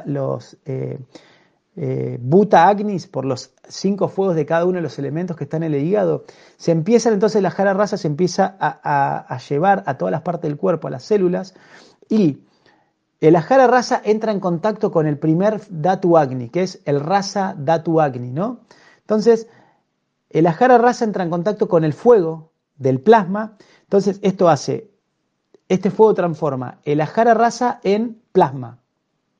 los, 0.06 0.58
buta 2.20 2.68
agnis, 2.68 3.06
por 3.06 3.24
los 3.24 3.52
cinco 3.68 4.08
fuegos 4.08 4.36
de 4.36 4.48
cada 4.48 4.66
uno 4.66 4.78
de 4.78 4.82
los 4.82 4.98
elementos 4.98 5.38
que 5.38 5.44
están 5.44 5.62
en 5.62 5.76
el 5.76 5.84
hígado, 5.84 6.26
se 6.58 6.72
empieza 6.72 7.10
entonces 7.10 7.42
la 7.42 7.52
jara 7.52 7.74
rasa 7.74 7.98
se 7.98 8.08
empieza 8.08 8.58
a, 8.60 9.38
llevar 9.48 9.84
a 9.86 9.96
todas 9.98 10.12
las 10.12 10.22
partes 10.22 10.50
del 10.50 10.58
cuerpo, 10.58 10.88
a 10.88 10.92
las 10.92 11.04
células, 11.04 11.54
y 12.10 12.40
el 13.20 13.36
ajara 13.36 13.68
rasa 13.68 14.02
entra 14.04 14.32
en 14.32 14.40
contacto 14.40 14.92
con 14.92 15.06
el 15.06 15.20
primer 15.20 15.62
datu 15.70 16.18
agni, 16.18 16.50
que 16.50 16.63
es 16.63 16.82
el 16.86 17.00
rasa 17.00 17.56
datu 17.58 18.02
agni, 18.02 18.32
¿no? 18.32 18.62
Entonces, 19.02 19.48
el 20.32 20.48
ajara 20.48 20.80
rasa 20.80 21.06
entra 21.06 21.24
en 21.24 21.30
contacto 21.30 21.68
con 21.68 21.84
el 21.84 21.94
fuego 21.94 22.52
del 22.76 23.02
plasma, 23.02 23.56
entonces 23.84 24.20
esto 24.24 24.50
hace, 24.50 24.90
este 25.70 25.92
fuego 25.92 26.13
transforma 26.16 26.80
el 26.86 27.02
ajara 27.02 27.34
rasa 27.34 27.80
en 27.84 28.22
plasma, 28.32 28.80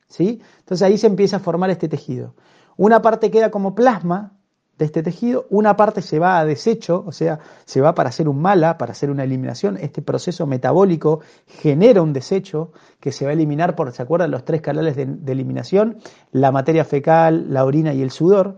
¿sí? 0.08 0.40
Entonces 0.60 0.82
ahí 0.82 0.98
se 0.98 1.06
empieza 1.06 1.36
a 1.36 1.40
formar 1.40 1.70
este 1.70 1.88
tejido. 1.88 2.34
Una 2.76 3.02
parte 3.02 3.30
queda 3.30 3.50
como 3.50 3.74
plasma 3.74 4.32
de 4.78 4.84
este 4.84 5.02
tejido, 5.02 5.46
una 5.50 5.76
parte 5.76 6.02
se 6.02 6.20
va 6.20 6.38
a 6.38 6.44
desecho, 6.44 7.02
o 7.04 7.10
sea, 7.10 7.40
se 7.64 7.80
va 7.80 7.96
para 7.96 8.10
hacer 8.10 8.28
un 8.28 8.40
mala, 8.40 8.78
para 8.78 8.92
hacer 8.92 9.10
una 9.10 9.24
eliminación. 9.24 9.76
Este 9.76 10.02
proceso 10.02 10.46
metabólico 10.46 11.20
genera 11.46 12.00
un 12.00 12.12
desecho 12.12 12.72
que 13.00 13.10
se 13.10 13.24
va 13.24 13.32
a 13.32 13.34
eliminar 13.34 13.74
por, 13.74 13.92
¿se 13.92 14.02
acuerdan? 14.02 14.30
Los 14.30 14.44
tres 14.44 14.60
canales 14.60 14.94
de, 14.94 15.32
eliminación, 15.32 15.98
la 16.30 16.52
materia 16.52 16.84
fecal, 16.84 17.52
la 17.52 17.64
orina 17.64 17.92
y 17.92 18.02
el 18.02 18.12
sudor. 18.12 18.56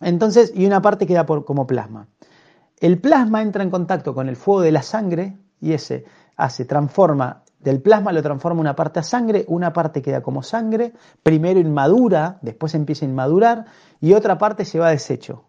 Entonces, 0.00 0.52
y 0.54 0.64
una 0.64 0.80
parte 0.80 1.06
queda 1.06 1.26
como 1.26 1.66
plasma. 1.66 2.08
El 2.80 2.98
plasma 2.98 3.42
entra 3.42 3.62
en 3.62 3.70
contacto 3.70 4.14
con 4.14 4.28
el 4.28 4.36
fuego 4.36 4.62
de 4.62 4.72
la 4.72 4.82
sangre 4.82 5.36
y 5.60 5.72
ese 5.72 6.06
hace, 6.36 6.64
transforma 6.64 7.42
del 7.60 7.80
plasma 7.80 8.12
lo 8.12 8.22
transforma 8.22 8.60
una 8.60 8.76
parte 8.76 9.00
a 9.00 9.02
sangre, 9.02 9.44
una 9.48 9.72
parte 9.72 10.02
queda 10.02 10.22
como 10.22 10.42
sangre, 10.42 10.92
primero 11.22 11.58
inmadura, 11.58 12.38
después 12.42 12.74
empieza 12.74 13.04
a 13.04 13.08
inmadurar, 13.08 13.64
y 14.00 14.12
otra 14.12 14.38
parte 14.38 14.64
se 14.64 14.78
va 14.78 14.88
a 14.88 14.90
desecho. 14.90 15.44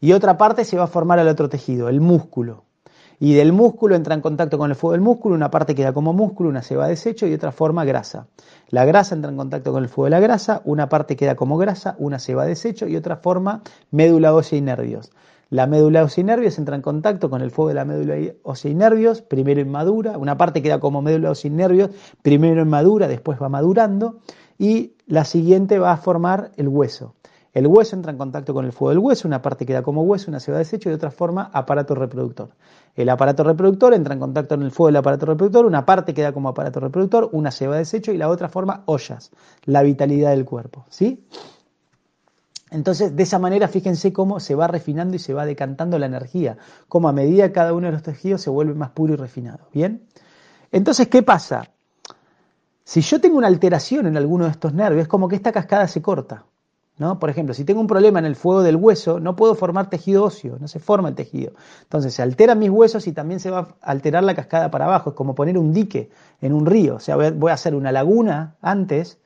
Y 0.00 0.12
otra 0.12 0.36
parte 0.36 0.64
se 0.64 0.76
va 0.76 0.84
a 0.84 0.88
formar 0.88 1.18
al 1.18 1.28
otro 1.28 1.48
tejido, 1.48 1.88
el 1.88 2.00
músculo. 2.00 2.64
Y 3.20 3.34
del 3.34 3.52
músculo 3.52 3.96
entra 3.96 4.14
en 4.14 4.20
contacto 4.20 4.58
con 4.58 4.70
el 4.70 4.76
fuego 4.76 4.92
del 4.92 5.00
músculo, 5.00 5.34
una 5.34 5.50
parte 5.50 5.74
queda 5.74 5.92
como 5.92 6.12
músculo, 6.12 6.50
una 6.50 6.62
se 6.62 6.76
va 6.76 6.84
a 6.84 6.88
desecho 6.88 7.26
y 7.26 7.34
otra 7.34 7.50
forma 7.50 7.84
grasa. 7.84 8.28
La 8.68 8.84
grasa 8.84 9.16
entra 9.16 9.30
en 9.30 9.36
contacto 9.36 9.72
con 9.72 9.82
el 9.82 9.88
fuego 9.88 10.04
de 10.04 10.10
la 10.10 10.20
grasa, 10.20 10.62
una 10.64 10.88
parte 10.88 11.16
queda 11.16 11.34
como 11.34 11.58
grasa, 11.58 11.96
una 11.98 12.20
se 12.20 12.36
va 12.36 12.44
a 12.44 12.46
desecho 12.46 12.86
y 12.86 12.94
otra 12.94 13.16
forma 13.16 13.62
médula 13.90 14.34
ósea 14.34 14.58
y 14.58 14.62
nervios. 14.62 15.10
La 15.50 15.66
médula 15.66 16.04
ósea 16.04 16.22
y 16.22 16.24
nervios 16.24 16.58
entra 16.58 16.76
en 16.76 16.82
contacto 16.82 17.30
con 17.30 17.40
el 17.40 17.50
fuego 17.50 17.68
de 17.68 17.74
la 17.74 17.86
médula 17.86 18.16
ósea 18.42 18.70
y 18.70 18.74
nervios, 18.74 19.22
primero 19.22 19.60
inmadura, 19.60 20.18
una 20.18 20.36
parte 20.36 20.60
queda 20.60 20.78
como 20.78 21.00
médula 21.00 21.30
ósea 21.30 21.50
y 21.50 21.54
nervios, 21.54 21.90
primero 22.20 22.60
inmadura, 22.60 23.08
después 23.08 23.40
va 23.40 23.48
madurando, 23.48 24.18
y 24.58 24.92
la 25.06 25.24
siguiente 25.24 25.78
va 25.78 25.92
a 25.92 25.96
formar 25.96 26.52
el 26.56 26.68
hueso. 26.68 27.14
El 27.54 27.66
hueso 27.66 27.96
entra 27.96 28.12
en 28.12 28.18
contacto 28.18 28.52
con 28.52 28.66
el 28.66 28.72
fuego 28.72 28.90
del 28.90 28.98
hueso, 28.98 29.26
una 29.26 29.40
parte 29.40 29.64
queda 29.64 29.82
como 29.82 30.02
hueso, 30.02 30.30
una 30.30 30.38
se 30.38 30.52
va 30.52 30.58
desecho 30.58 30.88
y 30.88 30.90
de 30.90 30.96
otra 30.96 31.10
forma 31.10 31.50
aparato 31.52 31.94
reproductor. 31.94 32.50
El 32.94 33.08
aparato 33.08 33.42
reproductor 33.42 33.94
entra 33.94 34.12
en 34.12 34.20
contacto 34.20 34.54
con 34.54 34.64
el 34.64 34.70
fuego 34.70 34.88
del 34.88 34.96
aparato 34.96 35.24
reproductor, 35.24 35.64
una 35.64 35.86
parte 35.86 36.12
queda 36.12 36.32
como 36.32 36.50
aparato 36.50 36.78
reproductor, 36.78 37.30
una 37.32 37.50
se 37.50 37.66
va 37.66 37.76
desecho 37.76 38.12
y 38.12 38.18
la 38.18 38.28
otra 38.28 38.50
forma 38.50 38.82
ollas, 38.84 39.30
la 39.64 39.82
vitalidad 39.82 40.30
del 40.30 40.44
cuerpo. 40.44 40.84
¿sí? 40.90 41.24
Entonces, 42.70 43.16
de 43.16 43.22
esa 43.22 43.38
manera, 43.38 43.68
fíjense 43.68 44.12
cómo 44.12 44.40
se 44.40 44.54
va 44.54 44.66
refinando 44.66 45.16
y 45.16 45.18
se 45.18 45.34
va 45.34 45.46
decantando 45.46 45.98
la 45.98 46.06
energía, 46.06 46.58
cómo 46.88 47.08
a 47.08 47.12
medida 47.12 47.52
cada 47.52 47.72
uno 47.72 47.86
de 47.86 47.92
los 47.92 48.02
tejidos 48.02 48.42
se 48.42 48.50
vuelve 48.50 48.74
más 48.74 48.90
puro 48.90 49.14
y 49.14 49.16
refinado. 49.16 49.60
¿Bien? 49.72 50.02
Entonces, 50.70 51.08
¿qué 51.08 51.22
pasa? 51.22 51.70
Si 52.84 53.00
yo 53.00 53.20
tengo 53.20 53.38
una 53.38 53.48
alteración 53.48 54.06
en 54.06 54.16
alguno 54.16 54.44
de 54.44 54.50
estos 54.50 54.72
nervios, 54.74 55.02
es 55.02 55.08
como 55.08 55.28
que 55.28 55.36
esta 55.36 55.52
cascada 55.52 55.88
se 55.88 56.02
corta. 56.02 56.44
¿no? 56.98 57.18
Por 57.18 57.30
ejemplo, 57.30 57.54
si 57.54 57.64
tengo 57.64 57.80
un 57.80 57.86
problema 57.86 58.18
en 58.18 58.24
el 58.24 58.36
fuego 58.36 58.62
del 58.62 58.76
hueso, 58.76 59.20
no 59.20 59.36
puedo 59.36 59.54
formar 59.54 59.88
tejido 59.88 60.24
óseo, 60.24 60.58
no 60.58 60.68
se 60.68 60.80
forma 60.80 61.08
el 61.08 61.14
tejido. 61.14 61.52
Entonces 61.82 62.12
se 62.12 62.22
alteran 62.22 62.58
mis 62.58 62.70
huesos 62.70 63.06
y 63.06 63.12
también 63.12 63.40
se 63.40 63.50
va 63.50 63.76
a 63.80 63.90
alterar 63.90 64.24
la 64.24 64.34
cascada 64.34 64.70
para 64.70 64.86
abajo. 64.86 65.10
Es 65.10 65.16
como 65.16 65.34
poner 65.34 65.58
un 65.58 65.72
dique 65.72 66.10
en 66.40 66.52
un 66.52 66.66
río. 66.66 66.96
O 66.96 67.00
sea, 67.00 67.16
voy 67.16 67.50
a 67.50 67.54
hacer 67.54 67.74
una 67.74 67.92
laguna 67.92 68.56
antes 68.60 69.18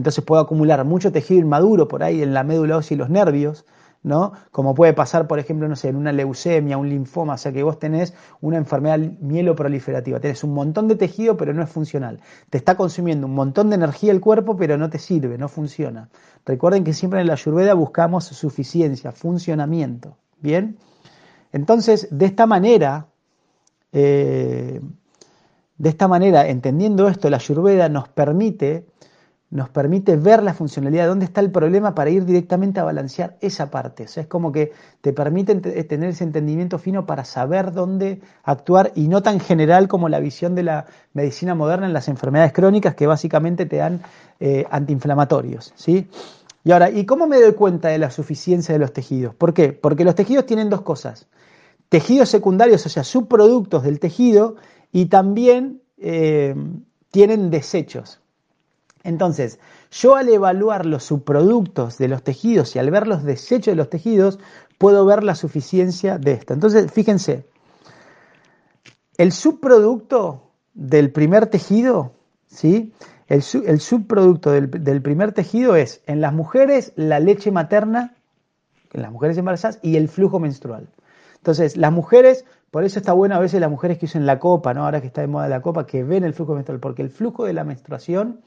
entonces 0.00 0.24
puedo 0.24 0.40
acumular 0.40 0.82
mucho 0.86 1.12
tejido 1.12 1.40
inmaduro 1.40 1.86
por 1.86 2.02
ahí 2.02 2.22
en 2.22 2.32
la 2.32 2.42
médula 2.42 2.78
ósea 2.78 2.94
y 2.94 2.98
los 2.98 3.10
nervios, 3.10 3.66
¿no? 4.02 4.32
Como 4.50 4.74
puede 4.74 4.94
pasar, 4.94 5.26
por 5.26 5.38
ejemplo, 5.38 5.68
no 5.68 5.76
sé, 5.76 5.88
en 5.88 5.96
una 5.96 6.10
leucemia, 6.10 6.78
un 6.78 6.88
linfoma, 6.88 7.34
o 7.34 7.36
sea 7.36 7.52
que 7.52 7.62
vos 7.62 7.78
tenés 7.78 8.14
una 8.40 8.56
enfermedad 8.56 8.98
mieloproliferativa, 9.20 10.18
tenés 10.18 10.42
un 10.42 10.54
montón 10.54 10.88
de 10.88 10.96
tejido 10.96 11.36
pero 11.36 11.52
no 11.52 11.62
es 11.62 11.68
funcional. 11.68 12.20
Te 12.48 12.56
está 12.56 12.78
consumiendo 12.78 13.26
un 13.26 13.34
montón 13.34 13.68
de 13.68 13.76
energía 13.76 14.10
el 14.10 14.22
cuerpo 14.22 14.56
pero 14.56 14.78
no 14.78 14.88
te 14.88 14.98
sirve, 14.98 15.36
no 15.36 15.48
funciona. 15.48 16.08
Recuerden 16.46 16.82
que 16.82 16.94
siempre 16.94 17.20
en 17.20 17.26
la 17.26 17.34
Ayurveda 17.34 17.74
buscamos 17.74 18.24
suficiencia, 18.24 19.12
funcionamiento, 19.12 20.16
¿bien? 20.40 20.78
Entonces, 21.52 22.08
de 22.10 22.24
esta 22.24 22.46
manera, 22.46 23.08
eh, 23.92 24.80
de 25.76 25.88
esta 25.90 26.08
manera, 26.08 26.48
entendiendo 26.48 27.06
esto, 27.06 27.28
la 27.28 27.36
Ayurveda 27.36 27.90
nos 27.90 28.08
permite 28.08 28.86
nos 29.50 29.68
permite 29.68 30.16
ver 30.16 30.42
la 30.44 30.54
funcionalidad, 30.54 31.08
dónde 31.08 31.24
está 31.24 31.40
el 31.40 31.50
problema 31.50 31.94
para 31.94 32.10
ir 32.10 32.24
directamente 32.24 32.78
a 32.78 32.84
balancear 32.84 33.36
esa 33.40 33.70
parte. 33.70 34.04
O 34.04 34.08
sea, 34.08 34.22
es 34.22 34.28
como 34.28 34.52
que 34.52 34.72
te 35.00 35.12
permite 35.12 35.52
eh, 35.52 35.84
tener 35.84 36.10
ese 36.10 36.22
entendimiento 36.22 36.78
fino 36.78 37.04
para 37.04 37.24
saber 37.24 37.72
dónde 37.72 38.20
actuar 38.44 38.92
y 38.94 39.08
no 39.08 39.22
tan 39.22 39.40
general 39.40 39.88
como 39.88 40.08
la 40.08 40.20
visión 40.20 40.54
de 40.54 40.62
la 40.62 40.86
medicina 41.14 41.56
moderna 41.56 41.86
en 41.86 41.92
las 41.92 42.06
enfermedades 42.06 42.52
crónicas 42.52 42.94
que 42.94 43.08
básicamente 43.08 43.66
te 43.66 43.76
dan 43.76 44.02
eh, 44.38 44.66
antiinflamatorios. 44.70 45.72
¿sí? 45.74 46.08
Y 46.62 46.70
ahora, 46.70 46.90
¿y 46.90 47.04
cómo 47.04 47.26
me 47.26 47.40
doy 47.40 47.54
cuenta 47.54 47.88
de 47.88 47.98
la 47.98 48.10
suficiencia 48.10 48.72
de 48.72 48.78
los 48.78 48.92
tejidos? 48.92 49.34
¿Por 49.34 49.52
qué? 49.52 49.72
Porque 49.72 50.04
los 50.04 50.14
tejidos 50.14 50.46
tienen 50.46 50.70
dos 50.70 50.82
cosas. 50.82 51.26
Tejidos 51.88 52.28
secundarios, 52.28 52.86
o 52.86 52.88
sea, 52.88 53.02
subproductos 53.02 53.82
del 53.82 53.98
tejido, 53.98 54.54
y 54.92 55.06
también 55.06 55.82
eh, 55.98 56.54
tienen 57.10 57.50
desechos. 57.50 58.20
Entonces, 59.02 59.58
yo 59.90 60.16
al 60.16 60.28
evaluar 60.28 60.86
los 60.86 61.04
subproductos 61.04 61.96
de 61.98 62.08
los 62.08 62.22
tejidos 62.22 62.76
y 62.76 62.78
al 62.78 62.90
ver 62.90 63.06
los 63.06 63.24
desechos 63.24 63.72
de 63.72 63.76
los 63.76 63.88
tejidos, 63.88 64.38
puedo 64.78 65.04
ver 65.04 65.24
la 65.24 65.34
suficiencia 65.34 66.18
de 66.18 66.32
esta. 66.32 66.54
Entonces, 66.54 66.90
fíjense, 66.92 67.46
el 69.16 69.32
subproducto 69.32 70.50
del 70.74 71.10
primer 71.10 71.46
tejido, 71.46 72.12
¿sí? 72.46 72.92
El, 73.28 73.42
subproducto 73.42 74.50
del, 74.50 75.02
primer 75.02 75.30
tejido 75.32 75.76
es 75.76 76.02
en 76.06 76.20
las 76.20 76.32
mujeres 76.32 76.92
la 76.96 77.20
leche 77.20 77.52
materna, 77.52 78.16
en 78.92 79.02
las 79.02 79.12
mujeres 79.12 79.38
embarazadas, 79.38 79.78
y 79.82 79.96
el 79.96 80.08
flujo 80.08 80.40
menstrual. 80.40 80.88
Entonces, 81.36 81.76
las 81.76 81.92
mujeres, 81.92 82.44
por 82.72 82.82
eso 82.82 82.98
está 82.98 83.12
bueno 83.12 83.36
a 83.36 83.38
veces 83.38 83.60
las 83.60 83.70
mujeres 83.70 83.98
que 83.98 84.06
usan 84.06 84.26
la 84.26 84.40
copa, 84.40 84.74
¿no? 84.74 84.84
Ahora 84.84 85.00
que 85.00 85.06
está 85.06 85.20
de 85.20 85.28
moda 85.28 85.48
la 85.48 85.62
copa, 85.62 85.86
que 85.86 86.02
ven 86.02 86.24
el 86.24 86.34
flujo 86.34 86.54
menstrual, 86.54 86.80
porque 86.80 87.02
el 87.02 87.10
flujo 87.10 87.44
de 87.44 87.52
la 87.52 87.62
menstruación 87.62 88.40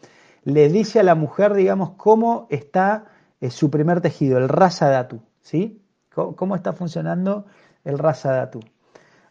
le 0.46 0.70
dice 0.70 1.00
a 1.00 1.04
la 1.04 1.16
mujer, 1.16 1.54
digamos, 1.54 1.92
cómo 1.98 2.48
está 2.50 3.06
eh, 3.42 3.50
su 3.50 3.70
primer 3.70 4.02
tejido, 4.02 4.38
el 4.38 4.50
rasa 4.50 4.90
datu, 4.90 5.22
¿sí? 5.42 5.82
¿Cómo, 6.14 6.56
está 6.56 6.74
funcionando 6.74 7.46
el 7.84 7.98
rasa 7.98 8.32
datu? 8.34 8.60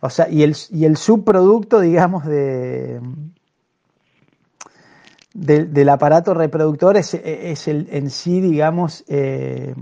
O 0.00 0.10
sea, 0.10 0.28
y 0.28 0.42
el, 0.42 0.56
y 0.70 0.84
el 0.84 0.96
subproducto, 0.96 1.80
digamos, 1.80 2.26
de, 2.26 3.00
del 5.32 5.88
aparato 5.88 6.34
reproductor 6.34 6.96
es, 6.96 7.14
es 7.14 7.68
el, 7.68 7.88
en 7.90 8.10
sí, 8.10 8.40
digamos, 8.40 9.04
eh, 9.06 9.74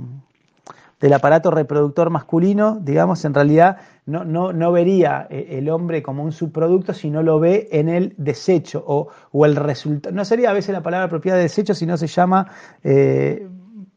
del 1.00 1.12
aparato 1.14 1.50
reproductor 1.50 2.10
masculino, 2.10 2.78
digamos, 2.80 3.24
en 3.24 3.32
realidad 3.34 3.78
no, 4.06 4.24
no, 4.24 4.52
no, 4.52 4.70
vería 4.70 5.26
eh, 5.30 5.58
el 5.58 5.70
hombre 5.70 6.02
como 6.02 6.22
un 6.22 6.32
subproducto, 6.32 6.92
sino 6.92 7.22
lo 7.22 7.40
ve 7.40 7.68
en 7.72 7.88
el 7.88 8.14
desecho 8.18 8.84
o, 8.86 9.08
o 9.32 9.46
el 9.46 9.56
resultado. 9.56 10.14
No 10.14 10.24
sería 10.24 10.50
a 10.50 10.52
veces 10.52 10.74
la 10.74 10.82
palabra 10.82 11.06
apropiada 11.06 11.38
de 11.38 11.44
desecho, 11.44 11.74
sino 11.74 11.96
se 11.96 12.06
llama 12.06 12.50
eh, 12.84 13.48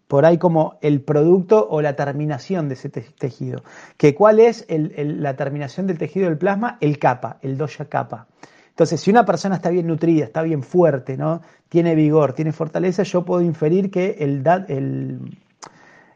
por 0.08 0.26
ahí 0.26 0.38
como 0.38 0.78
el 0.82 1.02
producto 1.02 1.68
o 1.70 1.82
la 1.82 1.96
terminación 1.96 2.70
de 2.70 2.76
ese 2.76 2.89
tejido. 2.89 3.63
¿Que 3.98 4.16
¿Cuál 4.16 4.39
es 4.39 4.66
la 4.70 5.36
terminación 5.36 5.88
del 5.88 5.98
tejido 5.98 6.28
del 6.28 6.38
plasma? 6.38 6.78
El 6.80 7.00
capa, 7.00 7.38
el 7.42 7.58
doya 7.58 7.86
capa. 7.86 8.28
Entonces, 8.70 9.02
si 9.02 9.12
una 9.12 9.26
persona 9.26 9.56
está 9.56 9.70
bien 9.70 9.86
nutrida, 9.86 10.26
está 10.26 10.42
bien 10.42 10.63
fuerte, 10.63 11.16
¿no? 11.16 11.42
tiene 11.74 11.96
vigor, 11.96 12.34
tiene 12.34 12.52
fortaleza, 12.52 13.02
yo 13.02 13.26
puedo 13.26 13.42
inferir 13.42 13.89
que 13.89 14.18
el, 14.20 14.44
el, 14.68 15.39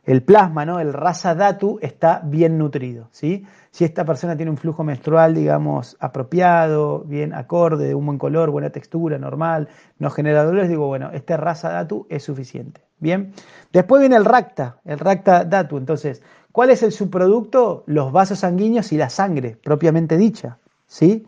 el 0.08 0.24
plasma, 0.24 0.66
¿no? 0.66 0.80
el 0.80 0.94
rasa 0.94 1.36
datu, 1.36 1.80
está 1.82 2.22
bien 2.24 2.58
nutrido. 2.58 3.10
¿sí? 3.12 3.46
Si 3.72 3.84
esta 3.84 4.06
persona 4.06 4.38
tiene 4.38 4.50
un 4.50 4.58
flujo 4.58 4.82
menstrual, 4.86 5.36
digamos, 5.36 5.98
apropiado, 6.00 7.04
bien 7.04 7.34
acorde, 7.34 7.90
de 7.90 7.94
un 7.94 8.06
buen 8.06 8.18
color, 8.18 8.50
buena 8.50 8.70
textura, 8.70 9.18
normal, 9.18 9.68
no 10.00 10.10
genera 10.10 10.46
dolores, 10.46 10.70
digo, 10.70 10.88
bueno, 10.88 11.12
este 11.12 11.36
rasa 11.36 11.72
datu 11.72 12.08
es 12.10 12.24
suficiente. 12.24 12.82
Bien. 13.00 13.34
Después 13.74 14.00
viene 14.00 14.16
el 14.16 14.24
racta, 14.24 14.78
el 14.86 14.98
racta 14.98 15.44
datu. 15.44 15.78
Entonces, 15.78 16.24
¿cuál 16.54 16.70
es 16.70 16.84
el 16.84 16.94
subproducto? 16.94 17.84
Los 17.86 18.14
vasos 18.14 18.40
sanguíneos 18.40 18.94
y 18.94 18.98
la 18.98 19.10
sangre, 19.10 19.58
propiamente 19.62 20.16
dicha. 20.16 20.58
¿Sí? 20.88 21.28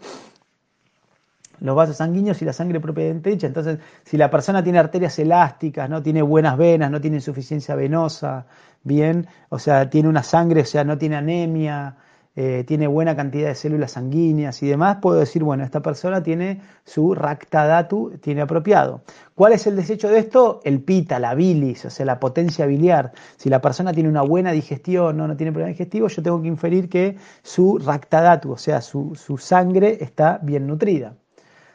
Los 1.61 1.75
vasos 1.75 1.97
sanguíneos 1.97 2.41
y 2.41 2.45
la 2.45 2.53
sangre 2.53 2.79
propiamente 2.79 3.29
dicha. 3.29 3.47
Entonces, 3.47 3.79
si 4.03 4.17
la 4.17 4.29
persona 4.29 4.63
tiene 4.63 4.79
arterias 4.79 5.19
elásticas, 5.19 5.89
no 5.89 6.01
tiene 6.01 6.21
buenas 6.21 6.57
venas, 6.57 6.89
no 6.89 7.01
tiene 7.01 7.17
insuficiencia 7.17 7.75
venosa, 7.75 8.45
bien, 8.83 9.27
o 9.49 9.59
sea, 9.59 9.89
tiene 9.89 10.09
una 10.09 10.23
sangre, 10.23 10.61
o 10.61 10.65
sea, 10.65 10.83
no 10.83 10.97
tiene 10.97 11.15
anemia, 11.17 11.97
eh, 12.41 12.63
tiene 12.65 12.87
buena 12.87 13.17
cantidad 13.17 13.49
de 13.49 13.55
células 13.55 13.91
sanguíneas 13.91 14.63
y 14.63 14.67
demás, 14.67 14.99
puedo 15.01 15.19
decir, 15.19 15.43
bueno, 15.43 15.65
esta 15.65 15.81
persona 15.81 16.23
tiene 16.23 16.61
su 16.85 17.13
datu, 17.13 18.13
tiene 18.21 18.39
apropiado. 18.41 19.01
¿Cuál 19.35 19.51
es 19.51 19.67
el 19.67 19.75
desecho 19.75 20.07
de 20.07 20.19
esto? 20.19 20.61
El 20.63 20.81
pita, 20.81 21.19
la 21.19 21.35
bilis, 21.35 21.83
o 21.83 21.89
sea, 21.89 22.05
la 22.05 22.17
potencia 22.17 22.65
biliar. 22.65 23.11
Si 23.35 23.49
la 23.49 23.59
persona 23.61 23.91
tiene 23.91 24.07
una 24.07 24.21
buena 24.21 24.53
digestión, 24.53 25.17
no, 25.17 25.27
no 25.27 25.35
tiene 25.35 25.51
problema 25.51 25.71
digestivo, 25.71 26.07
yo 26.07 26.23
tengo 26.23 26.41
que 26.41 26.47
inferir 26.47 26.87
que 26.87 27.17
su 27.41 27.77
datu, 27.79 28.51
o 28.53 28.57
sea, 28.57 28.79
su, 28.79 29.15
sangre 29.37 29.97
está 29.99 30.39
bien 30.41 30.65
nutrida. 30.65 31.15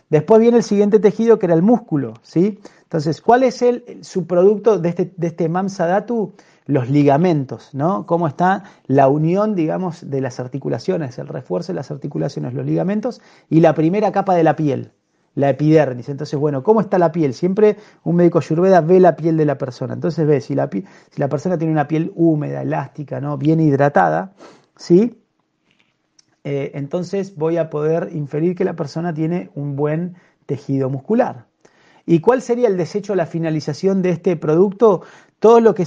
Después 0.09 0.41
viene 0.41 0.59
el 0.59 0.63
siguiente 0.63 0.99
tejido 0.99 1.39
que 1.39 1.45
era 1.45 1.55
el 1.55 1.63
músculo, 1.63 2.15
¿sí? 2.23 2.59
Entonces, 2.85 3.21
¿cuál 3.21 3.43
es 3.43 3.61
el, 3.61 3.99
su 4.03 4.27
producto 4.27 4.79
de 4.79 4.89
este, 4.89 5.13
de 5.17 5.27
este 5.27 5.49
datu? 5.49 6.33
Los 6.67 6.89
ligamentos, 6.89 7.75
¿no? 7.75 8.07
Cómo 8.07 8.27
está 8.27 8.65
la 8.87 9.09
unión, 9.09 9.55
digamos, 9.55 10.11
de 10.11 10.21
las 10.21 10.41
articulaciones, 10.41 11.19
el 11.19 11.29
refuerzo 11.29 11.73
de 11.73 11.77
las 11.77 11.91
articulaciones, 11.91 12.55
los 12.55 12.65
ligamentos 12.65 13.21
y 13.51 13.61
la 13.61 13.75
primera 13.75 14.13
capa 14.13 14.35
de 14.35 14.45
la 14.45 14.57
piel, 14.57 14.93
la 15.35 15.51
epidermis. 15.51 16.09
Entonces, 16.09 16.39
bueno, 16.39 16.63
¿cómo 16.63 16.81
está 16.81 16.99
la 16.99 17.13
piel? 17.13 17.35
Siempre 17.35 17.77
un 18.03 18.17
médico 18.17 18.39
ayurveda 18.39 18.81
ve 18.81 18.99
la 18.99 19.17
piel 19.17 19.37
de 19.37 19.45
la 19.45 19.59
persona. 19.59 19.95
Entonces 19.95 20.27
ve 20.27 20.41
si 20.41 20.55
la, 20.55 20.71
si 20.71 21.21
la 21.21 21.29
persona 21.29 21.59
tiene 21.59 21.73
una 21.73 21.87
piel 21.87 22.13
húmeda, 22.15 22.63
elástica, 22.63 23.21
¿no? 23.21 23.37
Bien 23.37 23.61
hidratada, 23.61 24.33
¿sí? 24.77 25.21
Eh, 26.45 26.73
entonces 26.75 27.37
voy 27.37 27.57
a 27.57 27.71
poder 27.71 28.11
inferir 28.13 28.55
que 28.55 28.65
la 28.65 28.75
persona 28.75 29.13
tiene 29.13 29.51
un 29.55 29.77
buen 29.77 30.15
tejido 30.47 30.91
muscular. 30.91 31.47
¿Y 32.07 32.21
cuál 32.21 32.43
sería 32.43 32.69
el 32.69 32.77
desecho, 32.77 33.15
la 33.15 33.25
finalización 33.25 34.03
de 34.03 34.11
este 34.11 34.37
producto? 34.37 35.03
Todo 35.45 35.61
lo 35.61 35.75
que, 35.75 35.85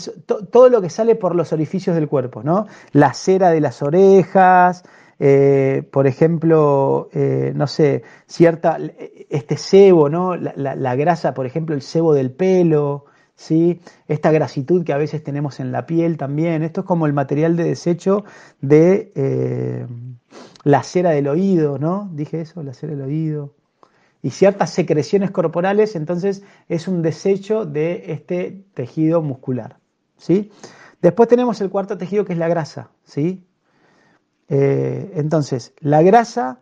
todo 0.51 0.69
lo 0.69 0.83
que 0.83 0.91
sale 0.91 1.15
por 1.15 1.33
los 1.33 1.51
orificios 1.51 1.95
del 1.95 2.07
cuerpo, 2.07 2.43
¿no? 2.43 2.67
La 2.91 3.15
cera 3.15 3.49
de 3.49 3.59
las 3.59 3.81
orejas, 3.81 4.83
eh, 5.17 5.81
por 5.91 6.05
ejemplo, 6.05 7.09
eh, 7.11 7.53
no 7.55 7.65
sé, 7.65 8.03
cierta, 8.27 8.77
este 9.29 9.57
sebo, 9.57 10.09
¿no? 10.09 10.35
La, 10.35 10.95
grasa, 10.95 11.33
por 11.33 11.47
ejemplo, 11.47 11.73
el 11.73 11.81
sebo 11.81 12.13
del 12.13 12.29
pelo, 12.29 13.05
¿sí? 13.33 13.81
Esta 14.07 14.29
grasitud 14.29 14.83
que 14.85 14.93
a 14.93 14.97
veces 14.97 15.23
tenemos 15.23 15.59
en 15.59 15.71
la 15.71 15.87
piel 15.87 16.17
también. 16.17 16.61
Esto 16.61 16.81
es 16.81 16.85
como 16.85 17.07
el 17.07 17.13
material 17.13 17.57
de 17.57 17.63
desecho 17.63 18.25
de 18.61 19.11
eh, 19.15 19.87
la 20.65 20.83
cera 20.83 21.09
del 21.09 21.27
oído, 21.27 21.79
¿no? 21.79 22.11
Dije 22.13 22.41
eso, 22.41 22.61
la 22.61 22.75
cera 22.75 22.93
del 22.93 23.01
oído 23.01 23.55
y 24.21 24.31
ciertas 24.31 24.71
secreciones 24.71 25.31
corporales, 25.31 25.95
entonces 25.95 26.43
es 26.67 26.87
un 26.87 27.01
desecho 27.01 27.65
de 27.65 28.11
este 28.11 28.63
tejido 28.73 29.21
muscular. 29.21 29.77
¿sí? 30.17 30.51
Después 31.01 31.29
tenemos 31.29 31.61
el 31.61 31.69
cuarto 31.69 31.97
tejido 31.97 32.25
que 32.25 32.33
es 32.33 32.39
la 32.39 32.47
grasa. 32.47 32.89
¿sí? 33.03 33.45
Eh, 34.49 35.11
entonces, 35.15 35.73
la 35.79 36.01
grasa, 36.01 36.59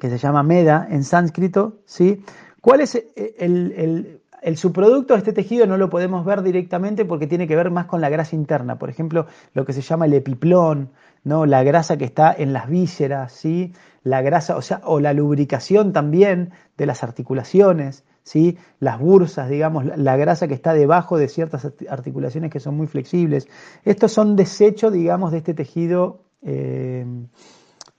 que 0.00 0.10
se 0.10 0.18
llama 0.18 0.42
meda 0.42 0.86
en 0.90 1.04
sánscrito, 1.04 1.80
¿sí? 1.84 2.24
¿cuál 2.60 2.80
es 2.80 2.94
el, 2.94 4.20
el 4.44 4.58
subproducto 4.58 5.14
de 5.14 5.18
este 5.18 5.32
tejido 5.32 5.66
no 5.66 5.78
lo 5.78 5.88
podemos 5.88 6.22
ver 6.26 6.42
directamente 6.42 7.06
porque 7.06 7.26
tiene 7.26 7.48
que 7.48 7.56
ver 7.56 7.70
más 7.70 7.86
con 7.86 8.02
la 8.02 8.10
grasa 8.10 8.36
interna, 8.36 8.78
por 8.78 8.90
ejemplo, 8.90 9.26
lo 9.54 9.64
que 9.64 9.72
se 9.72 9.80
llama 9.80 10.04
el 10.04 10.12
epiplón, 10.12 10.90
¿no? 11.24 11.46
La 11.46 11.62
grasa 11.62 11.96
que 11.96 12.04
está 12.04 12.30
en 12.36 12.52
las 12.52 12.68
vísceras, 12.68 13.32
¿sí? 13.32 13.72
La 14.04 14.22
grasa, 14.22 14.56
o 14.56 14.62
sea, 14.62 14.80
o 14.84 15.00
la 15.00 15.12
lubricación 15.12 15.92
también 15.92 16.52
de 16.76 16.86
las 16.86 17.02
articulaciones, 17.02 18.04
¿sí? 18.22 18.56
Las 18.78 19.00
bursas, 19.00 19.48
digamos, 19.48 19.84
la 19.84 20.16
grasa 20.16 20.46
que 20.46 20.54
está 20.54 20.74
debajo 20.74 21.18
de 21.18 21.28
ciertas 21.28 21.68
articulaciones 21.88 22.50
que 22.50 22.60
son 22.60 22.76
muy 22.76 22.86
flexibles. 22.86 23.48
Estos 23.84 24.12
son 24.12 24.36
desechos, 24.36 24.92
digamos, 24.92 25.32
de 25.32 25.38
este 25.38 25.54
tejido 25.54 26.20
eh, 26.42 27.04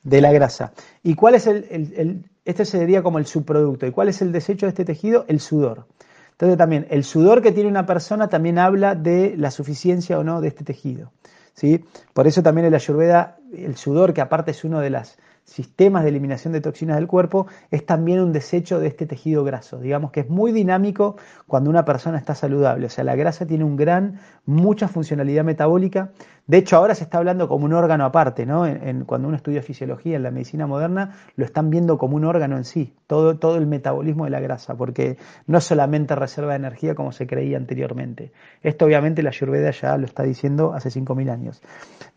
de 0.04 0.22
la 0.22 0.32
grasa. 0.32 0.72
¿Y 1.04 1.15
cuál 1.15 1.36
es 1.36 1.48
el, 1.48 1.65
el, 1.72 2.26
este 2.46 2.63
sería 2.63 3.02
como 3.02 3.20
el 3.20 3.26
subproducto? 3.26 3.88
¿Y 3.88 3.91
cuál 3.91 4.10
es 4.10 4.22
el 4.22 4.32
desecho 4.32 4.68
de 4.68 4.70
este 4.70 4.86
tejido? 4.86 5.26
El 5.28 5.39
sudor. 5.39 5.88
Entonces 6.32 6.58
también, 6.58 6.86
el 6.89 7.04
sudor 7.04 7.41
que 7.41 7.52
tiene 7.52 7.70
una 7.70 7.86
persona 7.86 8.28
también 8.28 8.60
habla 8.60 8.94
de 8.94 9.36
la 9.38 9.52
suficiencia 9.52 10.20
o 10.20 10.24
no 10.24 10.41
de 10.41 10.50
este 10.50 10.63
tejido. 10.65 11.12
¿sí? 11.54 11.86
Por 12.13 12.28
eso 12.28 12.44
también 12.44 12.65
en 12.65 12.72
la 12.72 12.78
ayurveda, 12.78 13.38
el 13.54 13.78
sudor, 13.78 14.13
que 14.13 14.22
aparte 14.22 14.52
es 14.52 14.63
uno 14.63 14.80
de 14.80 14.89
los 14.89 15.18
sistemas 15.45 16.03
de 16.03 16.10
eliminación 16.10 16.53
de 16.53 16.60
toxinas 16.60 16.97
del 16.97 17.08
cuerpo, 17.08 17.47
es 17.71 17.86
también 17.86 18.19
un 18.19 18.34
desecho 18.34 18.79
de 18.79 18.88
este 18.88 19.05
tejido 19.05 19.43
graso. 19.43 19.79
Digamos 19.79 20.12
que 20.12 20.21
es 20.21 20.29
muy 20.29 20.51
dinámico 20.51 21.15
cuando 21.47 21.69
una 21.69 21.86
persona 21.86 22.17
está 22.17 22.36
saludable. 22.36 22.88
O 22.88 22.89
sea, 22.89 23.03
la 23.03 23.15
grasa 23.15 23.45
tiene 23.45 23.63
un 23.63 23.77
gran, 23.77 24.19
mucha 24.45 24.88
funcionalidad 24.88 25.43
metabólica. 25.43 26.12
De 26.47 26.58
hecho, 26.58 26.77
ahora 26.77 26.95
se 26.95 27.03
está 27.03 27.19
hablando 27.19 27.47
como 27.47 27.65
un 27.65 27.73
órgano 27.73 28.05
aparte, 28.05 28.45
¿no? 28.45 28.65
Cuando 29.05 29.27
uno 29.27 29.38
estudia 29.38 29.62
fisiología 29.62 30.15
en 30.15 30.23
la 30.23 30.31
medicina 30.31 30.67
moderna, 30.67 31.15
lo 31.36 31.45
están 31.45 31.69
viendo 31.69 31.97
como 31.97 32.15
un 32.15 32.25
órgano 32.25 32.58
en 32.58 32.65
sí, 32.65 32.93
todo, 33.08 33.38
todo 33.38 33.58
el 33.58 33.67
metabolismo 33.67 34.25
de 34.25 34.31
la 34.31 34.39
grasa, 34.39 34.75
porque 34.75 35.17
no 35.47 35.62
solamente 35.62 36.15
reserva 36.15 36.55
energía 36.55 36.95
como 36.95 37.12
se 37.12 37.27
creía 37.27 37.58
anteriormente. 37.58 38.31
Esto 38.62 38.86
obviamente 38.86 39.23
la 39.23 39.29
Ayurveda 39.29 39.71
ya 39.71 39.97
lo 39.97 40.05
está 40.05 40.23
diciendo 40.23 40.73
hace 40.73 40.89
5.000 40.89 41.31
años. 41.31 41.62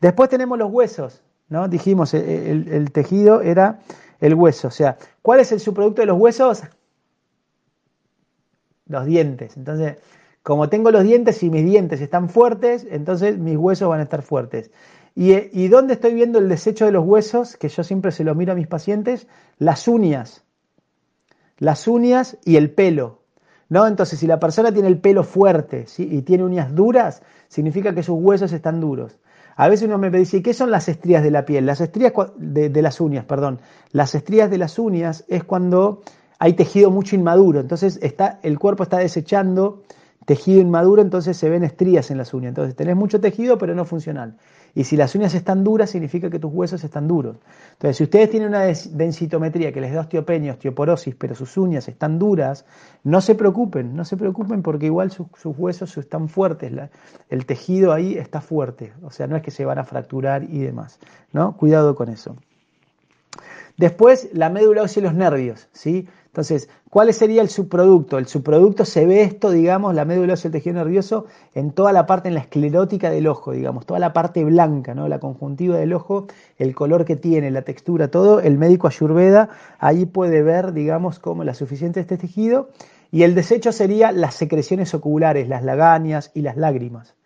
Después 0.00 0.28
tenemos 0.28 0.58
los 0.58 0.70
huesos, 0.70 1.22
¿no? 1.48 1.68
Dijimos, 1.68 2.14
eh, 2.14 2.50
el, 2.50 2.92
tejido 2.92 3.40
era 3.40 3.80
el 4.20 4.34
hueso. 4.34 4.68
O 4.68 4.70
sea, 4.70 4.98
¿cuál 5.22 5.40
es 5.40 5.52
el 5.52 5.60
subproducto 5.60 6.02
de 6.02 6.06
los 6.06 6.18
huesos? 6.18 6.62
Los 8.86 9.06
dientes. 9.06 9.56
Entonces, 9.56 9.96
como 10.42 10.68
tengo 10.68 10.90
los 10.90 11.04
dientes 11.04 11.42
y 11.42 11.50
mis 11.50 11.64
dientes 11.64 12.00
están 12.00 12.28
fuertes, 12.28 12.86
entonces 12.90 13.38
mis 13.38 13.56
huesos 13.56 13.88
van 13.88 14.00
a 14.00 14.04
estar 14.04 14.22
fuertes. 14.22 14.70
¿Y, 15.14 15.34
¿Y 15.52 15.68
dónde 15.68 15.94
estoy 15.94 16.14
viendo 16.14 16.38
el 16.38 16.48
desecho 16.48 16.84
de 16.84 16.92
los 16.92 17.04
huesos? 17.04 17.56
Que 17.56 17.68
yo 17.68 17.82
siempre 17.82 18.12
se 18.12 18.24
lo 18.24 18.34
miro 18.34 18.52
a 18.52 18.56
mis 18.56 18.68
pacientes. 18.68 19.26
Las 19.58 19.88
uñas. 19.88 20.44
Las 21.58 21.88
uñas 21.88 22.38
y 22.44 22.56
el 22.56 22.70
pelo. 22.70 23.22
¿No? 23.70 23.86
Entonces, 23.86 24.18
si 24.18 24.26
la 24.26 24.40
persona 24.40 24.72
tiene 24.72 24.88
el 24.88 24.98
pelo 24.98 25.24
fuerte 25.24 25.84
y 25.98 26.22
tiene 26.22 26.44
uñas 26.44 26.74
duras, 26.74 27.22
significa 27.48 27.94
que 27.94 28.02
sus 28.02 28.18
huesos 28.18 28.52
están 28.52 28.80
duros. 28.80 29.18
A 29.58 29.68
veces 29.68 29.88
uno 29.88 29.98
me 29.98 30.08
dice, 30.08 30.40
¿qué 30.40 30.54
son 30.54 30.70
las 30.70 30.88
estrías 30.88 31.20
de 31.20 31.32
la 31.32 31.44
piel? 31.44 31.66
Las 31.66 31.80
estrías 31.80 32.12
de, 32.36 32.80
las 32.80 33.00
uñas, 33.00 33.24
perdón. 33.24 33.58
Las 33.90 34.14
estrías 34.14 34.50
de 34.50 34.56
las 34.56 34.78
uñas 34.78 35.24
es 35.26 35.42
cuando 35.42 36.02
hay 36.38 36.52
tejido 36.52 36.92
mucho 36.92 37.16
inmaduro, 37.16 37.58
entonces 37.58 37.98
está, 38.00 38.38
el 38.44 38.56
cuerpo 38.56 38.84
está 38.84 38.98
desechando 38.98 39.82
tejido 40.26 40.60
inmaduro, 40.60 41.02
entonces 41.02 41.36
se 41.36 41.48
ven 41.48 41.64
estrías 41.64 42.12
en 42.12 42.18
las 42.18 42.32
uñas. 42.34 42.50
Entonces 42.50 42.76
tenés 42.76 42.94
mucho 42.94 43.20
tejido, 43.20 43.58
pero 43.58 43.74
no 43.74 43.84
funcional. 43.84 44.36
Y 44.78 44.84
si 44.84 44.96
las 44.96 45.12
uñas 45.16 45.34
están 45.34 45.64
duras, 45.64 45.90
significa 45.90 46.30
que 46.30 46.38
tus 46.38 46.52
huesos 46.52 46.84
están 46.84 47.08
duros. 47.08 47.36
Entonces, 47.72 47.96
si 47.96 48.04
ustedes 48.04 48.30
tienen 48.30 48.50
una 48.50 48.62
densitometría 48.62 49.72
que 49.72 49.80
les 49.80 49.92
da 49.92 50.02
osteopenia, 50.02 50.52
osteoporosis, 50.52 51.16
pero 51.16 51.34
sus 51.34 51.56
uñas 51.56 51.88
están 51.88 52.20
duras, 52.20 52.64
no 53.02 53.20
se 53.20 53.34
preocupen, 53.34 53.96
no 53.96 54.04
se 54.04 54.16
preocupen 54.16 54.62
porque 54.62 54.86
igual 54.86 55.10
sus, 55.10 55.26
huesos 55.44 55.98
están 55.98 56.28
fuertes, 56.28 56.72
el 57.28 57.44
tejido 57.44 57.92
ahí 57.92 58.16
está 58.16 58.40
fuerte, 58.40 58.92
o 59.02 59.10
sea, 59.10 59.26
no 59.26 59.34
es 59.34 59.42
que 59.42 59.50
se 59.50 59.64
van 59.64 59.80
a 59.80 59.84
fracturar 59.84 60.44
y 60.44 60.60
demás, 60.60 61.00
¿no? 61.32 61.56
Cuidado 61.56 61.96
con 61.96 62.08
eso. 62.08 62.36
Después, 63.78 64.28
la 64.32 64.48
médula 64.48 64.82
ósea 64.82 65.00
y 65.00 65.04
los 65.04 65.14
nervios, 65.14 65.68
¿sí? 65.72 66.06
Entonces, 66.38 66.68
¿cuál 66.88 67.12
sería 67.12 67.42
el 67.42 67.48
subproducto? 67.48 68.16
El 68.16 68.28
subproducto 68.28 68.84
se 68.84 69.06
ve 69.06 69.22
esto, 69.22 69.50
digamos, 69.50 69.92
la 69.92 70.04
médula 70.04 70.34
ósea 70.34 70.50
el 70.50 70.52
tejido 70.52 70.76
nervioso, 70.76 71.26
en 71.52 71.72
toda 71.72 71.92
la 71.92 72.06
parte, 72.06 72.28
en 72.28 72.34
la 72.34 72.40
esclerótica 72.42 73.10
del 73.10 73.26
ojo, 73.26 73.50
digamos, 73.50 73.86
toda 73.86 73.98
la 73.98 74.12
parte 74.12 74.44
blanca, 74.44 74.94
¿no? 74.94 75.08
La 75.08 75.18
conjuntiva 75.18 75.76
del 75.76 75.92
ojo, 75.92 76.28
el 76.56 76.76
color 76.76 77.04
que 77.04 77.16
tiene, 77.16 77.50
la 77.50 77.62
textura, 77.62 78.12
todo, 78.12 78.38
el 78.38 78.56
médico 78.56 78.86
ayurveda 78.86 79.48
ahí 79.80 80.06
puede 80.06 80.44
ver, 80.44 80.72
digamos, 80.74 81.18
cómo 81.18 81.42
la 81.42 81.54
suficiente 81.54 81.98
de 81.98 82.02
este 82.02 82.18
tejido. 82.18 82.68
Y 83.10 83.24
el 83.24 83.34
desecho 83.34 83.72
sería 83.72 84.12
las 84.12 84.36
secreciones 84.36 84.94
oculares, 84.94 85.48
las 85.48 85.64
lagañas 85.64 86.30
y 86.34 86.42
las 86.42 86.56
lágrimas. 86.56 87.17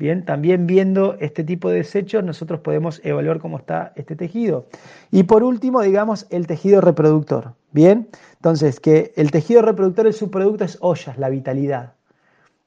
Bien, 0.00 0.24
también 0.24 0.66
viendo 0.66 1.18
este 1.20 1.44
tipo 1.44 1.68
de 1.68 1.76
desechos 1.76 2.24
nosotros 2.24 2.60
podemos 2.60 3.02
evaluar 3.04 3.38
cómo 3.38 3.58
está 3.58 3.92
este 3.96 4.16
tejido. 4.16 4.66
Y 5.10 5.24
por 5.24 5.42
último, 5.42 5.82
digamos, 5.82 6.26
el 6.30 6.46
tejido 6.46 6.80
reproductor. 6.80 7.52
Bien, 7.72 8.08
entonces 8.36 8.80
que 8.80 9.12
el 9.16 9.30
tejido 9.30 9.60
reproductor, 9.60 10.06
el 10.06 10.14
subproducto 10.14 10.64
es 10.64 10.78
ollas, 10.80 11.18
la 11.18 11.28
vitalidad. 11.28 11.92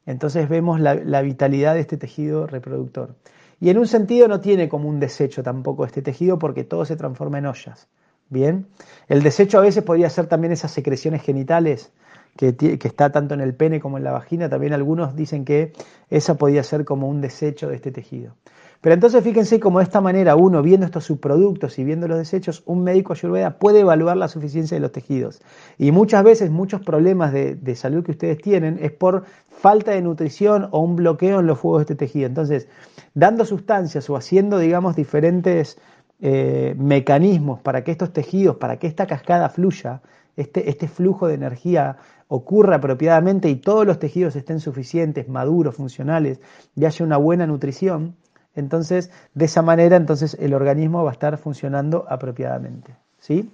Entonces 0.05 0.47
vemos 0.47 0.79
la, 0.79 0.93
la, 0.93 1.23
vitalidad 1.23 1.73
de 1.73 1.79
este 1.79 1.97
tejido 1.97 2.45
reproductor. 2.45 3.15
Y 3.59 3.71
en 3.71 3.79
un 3.79 3.87
sentido 3.87 4.27
no 4.27 4.39
tiene 4.39 4.69
como 4.69 4.87
un 4.87 4.99
desecho 4.99 5.41
tampoco 5.41 5.85
este 5.85 6.03
tejido 6.03 6.37
porque 6.37 6.63
todo 6.63 6.85
se 6.85 6.97
transforma 6.97 7.39
en 7.39 7.47
ollas. 7.47 7.87
Bien, 8.29 8.67
el 9.07 9.23
desecho 9.23 9.57
a 9.57 9.61
veces 9.61 9.83
podría 9.83 10.11
ser 10.11 10.27
también 10.27 10.53
esas 10.53 10.69
secreciones 10.69 11.23
genitales 11.23 11.91
que, 12.35 12.79
está 12.83 13.11
tanto 13.11 13.33
en 13.33 13.41
el 13.41 13.53
pene 13.53 13.79
como 13.79 13.97
en 13.97 14.03
la 14.03 14.11
vagina, 14.11 14.49
también 14.49 14.73
algunos 14.73 15.15
dicen 15.15 15.45
que 15.45 15.73
esa 16.09 16.35
podía 16.35 16.63
ser 16.63 16.85
como 16.85 17.07
un 17.07 17.21
desecho 17.21 17.69
de 17.69 17.75
este 17.75 17.91
tejido. 17.91 18.33
Pero 18.81 18.95
entonces 18.95 19.23
fíjense 19.23 19.61
cómo 19.61 19.79
de 19.79 19.85
esta 19.85 20.01
manera 20.01 20.35
uno 20.35 20.61
viendo 20.61 20.85
estos 20.85 21.05
subproductos 21.05 21.79
y 21.79 21.85
viendo 21.85 22.05
los 22.09 22.17
desechos, 22.17 22.63
un 22.65 22.83
médico 22.83 23.13
ayurveda 23.13 23.57
puede 23.57 23.79
evaluar 23.79 24.17
la 24.17 24.27
suficiencia 24.27 24.75
de 24.75 24.81
los 24.81 24.91
tejidos. 24.91 25.41
Y 25.77 25.91
muchas 25.91 26.21
veces 26.23 26.51
muchos 26.51 26.81
problemas 26.81 27.31
de, 27.31 27.75
salud 27.75 28.03
que 28.03 28.11
ustedes 28.11 28.39
tienen 28.39 28.79
es 28.81 28.91
por 28.91 29.23
falta 29.47 29.91
de 29.91 30.01
nutrición 30.01 30.67
o 30.71 30.79
un 30.81 30.97
bloqueo 30.97 31.39
en 31.39 31.47
los 31.47 31.59
fuegos 31.59 31.79
de 31.79 31.93
este 31.93 31.95
tejido. 31.95 32.27
Entonces, 32.27 32.67
dando 33.13 33.45
sustancias 33.45 34.09
o 34.09 34.17
haciendo, 34.17 34.59
digamos, 34.59 34.97
diferentes 34.97 35.77
eh, 36.19 36.75
mecanismos 36.77 37.61
para 37.61 37.85
que 37.85 37.91
estos 37.91 38.11
tejidos, 38.11 38.57
para 38.57 38.79
que 38.79 38.87
esta 38.87 39.07
cascada 39.07 39.47
fluya, 39.47 40.01
este, 40.35 40.69
este 40.69 40.87
flujo 40.87 41.27
de 41.27 41.35
energía 41.35 41.97
ocurra 42.35 42.77
apropiadamente 42.77 43.47
y 43.47 43.57
todos 43.57 43.85
los 43.85 43.99
tejidos 43.99 44.35
estén 44.35 44.59
suficientes, 44.59 45.29
maduros, 45.29 45.75
funcionales 45.75 46.39
y 46.75 46.85
haya 46.85 47.05
una 47.05 47.17
buena 47.17 47.45
nutrición, 47.45 48.15
entonces 48.55 49.11
de 49.35 49.45
esa 49.45 49.61
manera 49.61 49.97
entonces 49.97 50.35
el 50.39 50.55
organismo 50.55 51.03
va 51.03 51.11
a 51.11 51.13
estar 51.13 51.37
funcionando 51.37 52.07
apropiadamente. 52.09 52.95
¿sí? 53.19 53.51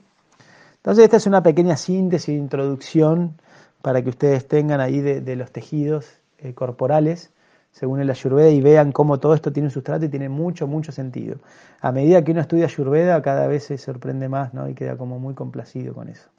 Entonces 0.77 1.03
esta 1.03 1.17
es 1.17 1.27
una 1.27 1.43
pequeña 1.43 1.75
síntesis, 1.75 2.29
introducción 2.29 3.33
para 3.81 4.01
que 4.01 4.11
ustedes 4.11 4.47
tengan 4.47 4.79
ahí 4.79 5.01
de, 5.01 5.35
los 5.35 5.51
tejidos 5.51 6.05
eh, 6.37 6.53
corporales 6.53 7.31
según 7.71 7.99
el 7.99 8.09
Ayurveda 8.09 8.49
y 8.49 8.61
vean 8.61 8.93
cómo 8.93 9.19
todo 9.19 9.33
esto 9.33 9.51
tiene 9.51 9.67
un 9.67 9.71
sustrato 9.71 10.05
y 10.05 10.09
tiene 10.09 10.29
mucho, 10.29 10.67
mucho 10.67 10.93
sentido. 10.93 11.39
A 11.81 11.91
medida 11.91 12.23
que 12.23 12.31
uno 12.31 12.39
estudia 12.39 12.65
Ayurveda 12.67 13.21
cada 13.21 13.45
vez 13.47 13.65
se 13.65 13.77
sorprende 13.77 14.29
más 14.29 14.53
¿no? 14.53 14.69
y 14.69 14.73
queda 14.73 14.95
como 14.95 15.19
muy 15.19 15.33
complacido 15.33 15.93
con 15.93 16.07
eso. 16.07 16.29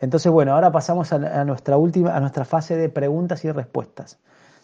Entonces, 0.00 0.30
bueno, 0.30 0.54
ahora 0.54 0.70
pasamos 0.70 1.12
a, 1.12 1.44
nuestra 1.44 1.76
última, 1.76 2.14
a 2.14 2.20
nuestra 2.20 2.44
fase 2.44 2.76
de 2.76 2.88
preguntas 2.88 3.44
y 3.44 3.50
respuestas. 3.50 4.18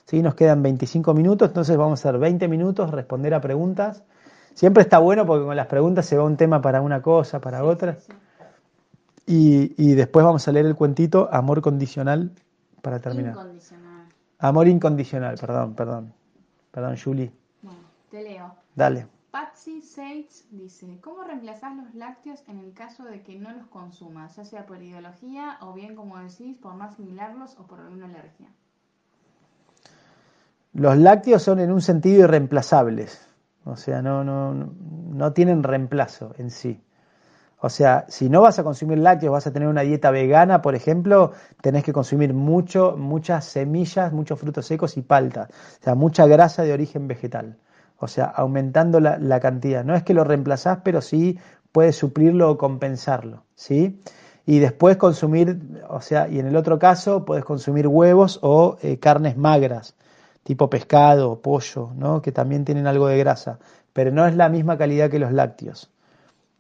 ¿Sí? 0.07 0.23
Nos 0.23 0.35
quedan 0.35 0.63
25 0.63 1.15
minutos, 1.15 1.49
entonces 1.49 1.77
vamos 1.77 2.05
a 2.05 2.09
hacer 2.09 2.21
20 2.21 2.47
minutos, 2.49 2.91
responder 2.91 3.35
a 3.35 3.41
preguntas. 3.41 4.03
Siempre 4.55 4.83
está 4.83 4.99
bueno 4.99 5.27
porque 5.27 5.45
con 5.47 5.57
las 5.57 5.67
preguntas 5.67 6.07
se 6.07 6.17
va 6.17 6.25
un 6.25 6.37
tema 6.37 6.61
para 6.61 6.81
una 6.81 7.03
cosa, 7.03 7.41
para 7.41 7.65
otra. 7.65 7.97
Y, 9.27 9.75
y, 9.83 9.95
después 9.95 10.25
vamos 10.25 10.47
a 10.47 10.53
leer 10.53 10.67
el 10.67 10.77
cuentito 10.77 11.29
Amor 11.33 11.63
Condicional 11.63 12.31
para 12.83 13.01
terminar. 13.01 13.33
Incondicional. 13.33 13.85
Amor 14.39 14.69
incondicional, 14.69 15.37
perdón, 15.39 15.75
perdón. 15.75 16.13
Perdón, 16.71 16.97
Julie. 17.03 17.33
Bueno, 17.63 17.81
te 18.11 18.23
leo. 18.23 18.55
Dale. 18.75 19.07
Patsy 19.35 19.83
Seitz 19.83 20.45
dice, 20.53 21.01
¿cómo 21.01 21.25
reemplazás 21.25 21.75
los 21.75 21.93
lácteos 21.97 22.45
en 22.47 22.61
el 22.61 22.73
caso 22.73 23.03
de 23.03 23.23
que 23.23 23.37
no 23.37 23.51
los 23.51 23.67
consumas, 23.67 24.37
ya 24.37 24.45
sea 24.45 24.65
por 24.65 24.81
ideología 24.81 25.59
o 25.61 25.73
bien, 25.73 25.97
como 25.97 26.19
decís, 26.19 26.57
por 26.57 26.77
no 26.77 26.85
asimilarlos 26.85 27.59
o 27.59 27.67
por 27.67 27.81
alguna 27.81 28.05
alergia? 28.05 28.47
Los 30.73 30.97
lácteos 30.99 31.43
son 31.43 31.59
en 31.59 31.73
un 31.73 31.81
sentido 31.81 32.23
irreemplazables, 32.23 33.29
o 33.65 33.75
sea, 33.75 34.03
no, 34.03 34.23
no, 34.23 34.55
no 34.55 35.33
tienen 35.33 35.65
reemplazo 35.65 36.33
en 36.39 36.53
sí. 36.53 36.81
O 37.59 37.71
sea, 37.71 38.05
si 38.09 38.29
no 38.29 38.41
vas 38.41 38.61
a 38.61 38.63
consumir 38.63 38.99
lácteos, 38.99 39.33
vas 39.33 39.49
a 39.49 39.53
tener 39.53 39.67
una 39.67 39.81
dieta 39.81 40.13
vegana, 40.13 40.63
por 40.63 40.77
ejemplo, 40.77 41.33
tenés 41.61 41.83
que 41.83 41.93
consumir 41.93 42.35
mucho, 42.35 42.97
muchas 42.97 43.47
semillas, 43.47 44.13
muchos 44.13 44.39
frutos 44.39 44.65
secos 44.65 44.97
y 44.97 45.03
palta, 45.03 45.49
o 45.51 45.83
sea, 45.83 45.97
mucha 45.97 46.25
grasa 46.29 46.63
de 46.63 46.73
origen 46.73 47.09
vegetal 47.09 47.59
o 48.05 48.09
sea, 48.09 48.27
aumentando 48.27 49.01
la, 49.01 49.41
cantidad. 49.41 49.83
No 49.83 49.95
es 49.95 50.03
que 50.03 50.13
lo 50.13 50.25
reemplazás, 50.25 50.81
pero 50.85 51.01
sí 51.01 51.39
puedes 51.73 51.97
suplirlo 51.97 52.51
o 52.51 52.59
compensarlo, 52.59 53.45
¿sí? 53.55 53.99
Y 54.45 54.59
después 54.59 54.99
consumir, 54.99 55.59
o 55.89 56.03
sea, 56.03 56.29
y 56.29 56.39
en 56.39 56.47
el 56.47 56.57
otro 56.57 56.79
caso 56.79 57.25
puedes 57.25 57.47
consumir 57.47 57.89
huevos 57.89 58.39
o 58.43 58.77
eh, 58.83 58.99
carnes 58.99 59.39
magras, 59.39 59.97
tipo 60.43 60.69
pescado 60.69 61.41
pollo, 61.41 61.93
¿no? 61.97 62.21
Que 62.21 62.31
también 62.31 62.67
tienen 62.67 62.87
algo 62.87 63.07
de 63.09 63.17
grasa, 63.17 63.59
pero 63.95 64.13
no 64.13 64.27
es 64.27 64.37
la 64.37 64.51
misma 64.51 64.77
calidad 64.77 65.11
que 65.11 65.19
los 65.19 65.33
lácteos. 65.33 65.91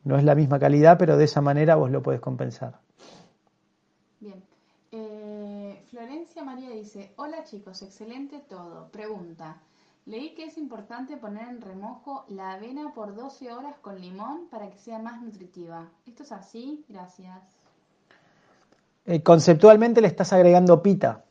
No 0.02 0.16
es 0.16 0.24
la 0.24 0.34
misma 0.34 0.58
calidad, 0.58 0.96
pero 0.98 1.18
de 1.18 1.24
esa 1.24 1.42
manera 1.42 1.76
vos 1.76 1.90
lo 1.90 2.02
podés 2.02 2.20
compensar. 2.20 2.78
Bien. 4.18 4.42
Eh, 4.92 5.84
Florencia 5.90 6.42
María 6.42 6.70
dice, 6.70 7.12
hola 7.16 7.44
chicos, 7.44 7.82
excelente 7.82 8.42
todo. 8.48 8.88
Pregunta, 8.90 9.58
Leí 10.06 10.34
que 10.34 10.44
es 10.44 10.58
importante 10.58 11.16
poner 11.16 11.48
en 11.48 11.62
remojo 11.62 12.26
la 12.28 12.52
avena 12.52 12.92
por 12.94 13.14
12 13.14 13.52
horas 13.52 13.74
con 13.80 13.98
limón 13.98 14.48
para 14.50 14.68
que 14.70 14.78
sea 14.78 14.98
más 14.98 15.22
nutritiva. 15.22 15.88
¿Esto 16.06 16.24
es 16.24 16.32
así? 16.32 16.84
Gracias. 16.88 17.40
Eh, 19.06 19.22
conceptualmente 19.22 20.02
le 20.02 20.08
estás 20.08 20.32
agregando 20.34 20.82
pita. 20.82 21.24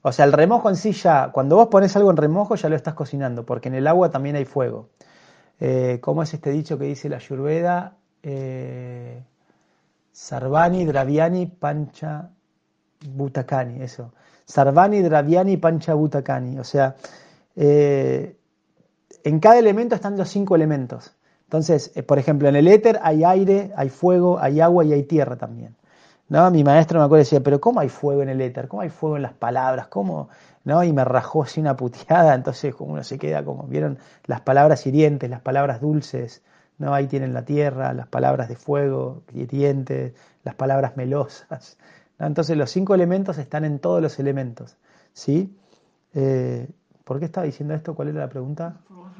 O 0.00 0.12
sea, 0.12 0.24
el 0.24 0.32
remojo 0.32 0.68
en 0.68 0.76
sí 0.76 0.92
ya, 0.92 1.32
cuando 1.32 1.56
vos 1.56 1.68
pones 1.68 1.96
algo 1.96 2.10
en 2.10 2.16
remojo 2.16 2.56
ya 2.56 2.68
lo 2.68 2.76
estás 2.76 2.94
cocinando, 2.94 3.44
porque 3.44 3.68
en 3.68 3.74
el 3.74 3.86
agua 3.86 4.10
también 4.10 4.36
hay 4.36 4.44
fuego. 4.44 4.88
Eh, 5.60 5.98
¿Cómo 6.02 6.22
es 6.22 6.32
este 6.32 6.50
dicho 6.50 6.78
que 6.78 6.84
dice 6.84 7.08
la 7.08 7.18
Yurveda? 7.18 7.96
Eh, 8.22 9.22
Sarvani, 10.12 10.84
Draviani, 10.84 11.46
Pancha, 11.46 12.30
Butacani, 13.06 13.82
eso. 13.82 14.12
Sarvani, 14.44 15.02
Draviani, 15.02 15.56
Pancha, 15.56 15.94
Butacani. 15.94 16.58
O 16.58 16.64
sea, 16.64 16.96
eh, 17.56 18.36
en 19.24 19.40
cada 19.40 19.58
elemento 19.58 19.94
están 19.94 20.16
los 20.16 20.28
cinco 20.28 20.54
elementos. 20.54 21.16
Entonces, 21.44 21.92
eh, 21.94 22.02
por 22.02 22.18
ejemplo, 22.18 22.48
en 22.48 22.56
el 22.56 22.68
éter 22.68 22.98
hay 23.02 23.24
aire, 23.24 23.72
hay 23.76 23.88
fuego, 23.88 24.38
hay 24.38 24.60
agua 24.60 24.84
y 24.84 24.92
hay 24.92 25.04
tierra 25.04 25.36
también. 25.36 25.76
¿No? 26.28 26.50
Mi 26.50 26.64
maestro 26.64 26.98
me 26.98 27.04
acuerdo 27.04 27.20
decía, 27.20 27.40
pero 27.42 27.60
¿cómo 27.60 27.80
hay 27.80 27.88
fuego 27.90 28.22
en 28.22 28.30
el 28.30 28.40
éter? 28.40 28.66
¿Cómo 28.66 28.82
hay 28.82 28.88
fuego 28.88 29.16
en 29.16 29.22
las 29.22 29.34
palabras? 29.34 29.88
¿Cómo? 29.88 30.30
¿No? 30.64 30.82
Y 30.82 30.92
me 30.92 31.04
rajó 31.04 31.42
así 31.42 31.60
una 31.60 31.76
puteada, 31.76 32.34
entonces 32.34 32.74
uno 32.78 33.04
se 33.04 33.18
queda 33.18 33.44
como, 33.44 33.64
¿vieron? 33.64 33.98
Las 34.24 34.40
palabras 34.40 34.86
hirientes, 34.86 35.28
las 35.28 35.42
palabras 35.42 35.80
dulces, 35.82 36.42
¿no? 36.78 36.94
Ahí 36.94 37.06
tienen 37.06 37.34
la 37.34 37.44
tierra, 37.44 37.92
las 37.92 38.06
palabras 38.08 38.48
de 38.48 38.56
fuego, 38.56 39.22
hirientes, 39.34 40.14
las 40.44 40.54
palabras 40.54 40.96
melosas. 40.96 41.78
Entonces 42.18 42.56
los 42.56 42.70
cinco 42.70 42.94
elementos 42.94 43.38
están 43.38 43.64
en 43.64 43.78
todos 43.78 44.00
los 44.00 44.18
elementos, 44.18 44.76
¿sí? 45.12 45.56
Eh, 46.14 46.68
¿Por 47.04 47.18
qué 47.18 47.26
estaba 47.26 47.44
diciendo 47.44 47.74
esto? 47.74 47.94
¿Cuál 47.94 48.08
era 48.08 48.20
la 48.20 48.28
pregunta? 48.28 48.76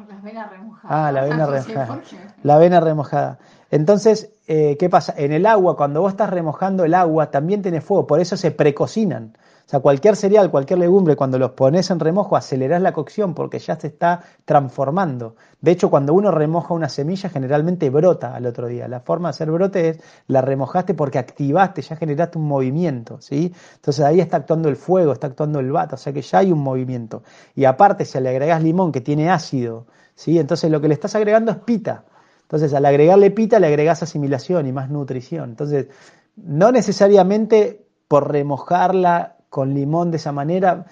La 0.08 0.16
avena 0.16 0.46
remojada. 0.48 1.06
Ah, 1.06 1.12
la 1.12 1.20
avena 1.20 1.46
remojada. 1.50 2.00
la 2.42 2.54
avena 2.56 2.80
remojada. 2.80 3.38
Entonces, 3.70 4.32
eh, 4.46 4.76
¿qué 4.78 4.88
pasa? 4.88 5.14
En 5.16 5.32
el 5.32 5.46
agua, 5.46 5.76
cuando 5.76 6.00
vos 6.00 6.12
estás 6.12 6.30
remojando 6.30 6.84
el 6.84 6.94
agua, 6.94 7.30
también 7.30 7.62
tiene 7.62 7.80
fuego, 7.80 8.06
por 8.06 8.20
eso 8.20 8.36
se 8.36 8.50
precocinan. 8.50 9.36
O 9.66 9.68
sea, 9.68 9.80
cualquier 9.80 10.14
cereal, 10.14 10.50
cualquier 10.50 10.78
legumbre, 10.78 11.16
cuando 11.16 11.38
los 11.38 11.52
pones 11.52 11.90
en 11.90 11.98
remojo, 11.98 12.36
acelerás 12.36 12.82
la 12.82 12.92
cocción 12.92 13.32
porque 13.32 13.58
ya 13.58 13.80
se 13.80 13.86
está 13.86 14.22
transformando. 14.44 15.36
De 15.60 15.70
hecho, 15.70 15.88
cuando 15.88 16.12
uno 16.12 16.30
remoja 16.30 16.74
una 16.74 16.90
semilla, 16.90 17.30
generalmente 17.30 17.88
brota 17.88 18.34
al 18.34 18.44
otro 18.44 18.68
día. 18.68 18.88
La 18.88 19.00
forma 19.00 19.28
de 19.28 19.30
hacer 19.30 19.50
brote 19.50 19.88
es 19.88 20.00
la 20.26 20.42
remojaste 20.42 20.92
porque 20.92 21.18
activaste, 21.18 21.80
ya 21.80 21.96
generaste 21.96 22.36
un 22.36 22.46
movimiento, 22.46 23.20
¿sí? 23.22 23.54
Entonces 23.76 24.04
ahí 24.04 24.20
está 24.20 24.36
actuando 24.36 24.68
el 24.68 24.76
fuego, 24.76 25.12
está 25.12 25.28
actuando 25.28 25.60
el 25.60 25.72
vato, 25.72 25.94
o 25.94 25.98
sea 25.98 26.12
que 26.12 26.20
ya 26.20 26.38
hay 26.38 26.52
un 26.52 26.60
movimiento. 26.60 27.22
Y 27.54 27.64
aparte, 27.64 28.04
si 28.04 28.20
le 28.20 28.28
agregas 28.28 28.62
limón 28.62 28.92
que 28.92 29.00
tiene 29.00 29.30
ácido, 29.30 29.86
¿sí? 30.14 30.38
Entonces 30.38 30.70
lo 30.70 30.80
que 30.82 30.88
le 30.88 30.94
estás 30.94 31.14
agregando 31.14 31.50
es 31.50 31.58
pita. 31.58 32.04
Entonces, 32.42 32.74
al 32.74 32.84
agregarle 32.84 33.30
pita, 33.30 33.58
le 33.58 33.66
agregas 33.66 34.02
asimilación 34.02 34.66
y 34.66 34.72
más 34.72 34.90
nutrición. 34.90 35.50
Entonces, 35.50 35.88
no 36.36 36.70
necesariamente 36.70 37.86
por 38.06 38.30
remojarla 38.30 39.36
con 39.54 39.72
limón 39.72 40.10
de 40.10 40.16
esa 40.16 40.32
manera. 40.32 40.84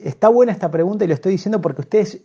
Está 0.00 0.28
buena 0.28 0.50
esta 0.50 0.68
pregunta 0.68 1.04
y 1.04 1.06
lo 1.06 1.14
estoy 1.14 1.30
diciendo 1.30 1.60
porque 1.60 1.82
ustedes 1.82 2.20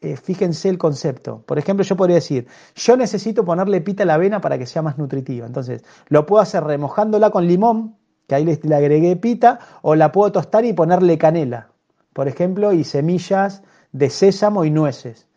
eh, 0.00 0.16
fíjense 0.16 0.68
el 0.68 0.76
concepto. 0.76 1.44
Por 1.46 1.56
ejemplo, 1.56 1.84
yo 1.84 1.96
podría 1.96 2.16
decir, 2.16 2.48
yo 2.74 2.96
necesito 2.96 3.44
ponerle 3.44 3.80
pita 3.80 4.02
a 4.02 4.06
la 4.06 4.14
avena 4.14 4.40
para 4.40 4.58
que 4.58 4.66
sea 4.66 4.82
más 4.82 4.98
nutritiva. 4.98 5.46
Entonces, 5.46 5.84
lo 6.08 6.26
puedo 6.26 6.42
hacer 6.42 6.64
remojándola 6.64 7.30
con 7.30 7.46
limón, 7.46 7.94
que 8.26 8.34
ahí 8.34 8.44
le, 8.44 8.58
le 8.60 8.74
agregué 8.74 9.14
pita, 9.14 9.60
o 9.82 9.94
la 9.94 10.10
puedo 10.10 10.32
tostar 10.32 10.64
y 10.64 10.72
ponerle 10.72 11.16
canela, 11.16 11.68
por 12.12 12.26
ejemplo, 12.26 12.72
y 12.72 12.82
semillas 12.82 13.62
de 13.92 14.10
sésamo 14.10 14.64
y 14.64 14.72
nueces. 14.72 15.28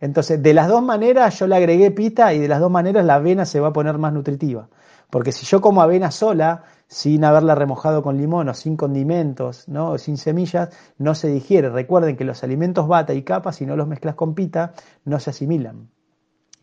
Entonces, 0.00 0.42
de 0.42 0.52
las 0.52 0.66
dos 0.66 0.82
maneras 0.82 1.38
yo 1.38 1.46
le 1.46 1.54
agregué 1.54 1.92
pita 1.92 2.34
y 2.34 2.40
de 2.40 2.48
las 2.48 2.58
dos 2.58 2.72
maneras 2.72 3.04
la 3.04 3.14
avena 3.14 3.46
se 3.46 3.60
va 3.60 3.68
a 3.68 3.72
poner 3.72 3.98
más 3.98 4.12
nutritiva. 4.12 4.68
Porque 5.10 5.30
si 5.30 5.46
yo 5.46 5.60
como 5.60 5.80
avena 5.80 6.10
sola, 6.10 6.64
sin 6.88 7.22
haberla 7.24 7.54
remojado 7.54 8.02
con 8.02 8.16
limón 8.16 8.48
o 8.48 8.54
sin 8.54 8.76
condimentos, 8.76 9.68
¿no? 9.68 9.90
o 9.90 9.98
sin 9.98 10.16
semillas, 10.16 10.70
no 10.96 11.14
se 11.14 11.28
digiere. 11.28 11.68
Recuerden 11.68 12.16
que 12.16 12.24
los 12.24 12.42
alimentos 12.42 12.88
bata 12.88 13.12
y 13.12 13.22
capa, 13.22 13.52
si 13.52 13.66
no 13.66 13.76
los 13.76 13.86
mezclas 13.86 14.14
con 14.14 14.34
pita, 14.34 14.72
no 15.04 15.20
se 15.20 15.30
asimilan. 15.30 15.90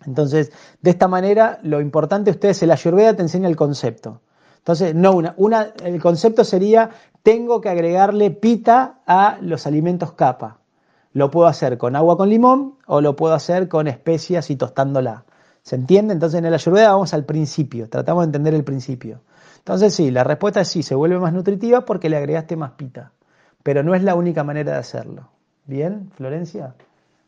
Entonces, 0.05 0.51
de 0.82 0.89
esta 0.89 1.07
manera, 1.07 1.59
lo 1.63 1.80
importante 1.80 2.32
ustedes, 2.32 2.61
en 2.63 2.69
la 2.69 2.73
ayurveda 2.73 3.15
te 3.15 3.21
enseña 3.21 3.47
el 3.47 3.55
concepto. 3.55 4.21
Entonces, 4.57 4.95
no 4.95 5.13
una, 5.13 5.36
una, 5.38 5.73
el 5.84 6.01
concepto 6.01 6.43
sería, 6.43 6.89
tengo 7.21 7.61
que 7.61 7.69
agregarle 7.69 8.32
pita 8.32 9.01
a 9.05 9.38
los 9.41 9.67
alimentos 9.67 10.13
capa. 10.13 10.59
Lo 11.13 11.30
puedo 11.30 11.47
hacer 11.47 11.78
con 11.78 11.95
agua 11.95 12.17
con 12.17 12.30
limón 12.30 12.76
o 12.88 12.99
lo 12.99 13.15
puedo 13.15 13.36
hacer 13.36 13.69
con 13.69 13.88
especias 13.88 14.49
y 14.49 14.55
tostándola. 14.55 15.26
¿Se 15.61 15.76
entiende? 15.76 16.13
Entonces 16.13 16.39
en 16.39 16.49
la 16.49 16.57
ayurveda 16.57 16.89
vamos 16.89 17.13
al 17.13 17.26
principio, 17.26 17.89
tratamos 17.89 18.23
de 18.23 18.26
entender 18.26 18.53
el 18.53 18.63
principio. 18.63 19.21
Entonces 19.66 19.95
sí, 19.95 20.11
la 20.11 20.24
respuesta 20.24 20.61
es 20.61 20.68
sí, 20.68 20.84
se 20.84 20.93
vuelve 20.93 21.18
más 21.18 21.34
nutritiva 21.34 21.86
porque 21.86 22.07
le 22.07 22.18
agregaste 22.18 22.55
más 22.55 22.74
pita, 22.74 23.13
pero 23.63 23.82
no 23.82 23.95
es 23.95 24.03
la 24.03 24.13
única 24.13 24.43
manera 24.43 24.74
de 24.74 24.78
hacerlo. 24.78 25.28
¿Bien, 25.66 26.11
Florencia? 26.11 26.76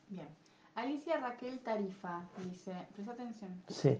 Bien. 0.07 0.27
Alicia 0.75 1.17
Raquel 1.17 1.57
Tarifa 1.61 2.25
dice, 2.45 2.75
presta 2.93 3.13
atención. 3.13 3.63
Sí. 3.69 3.99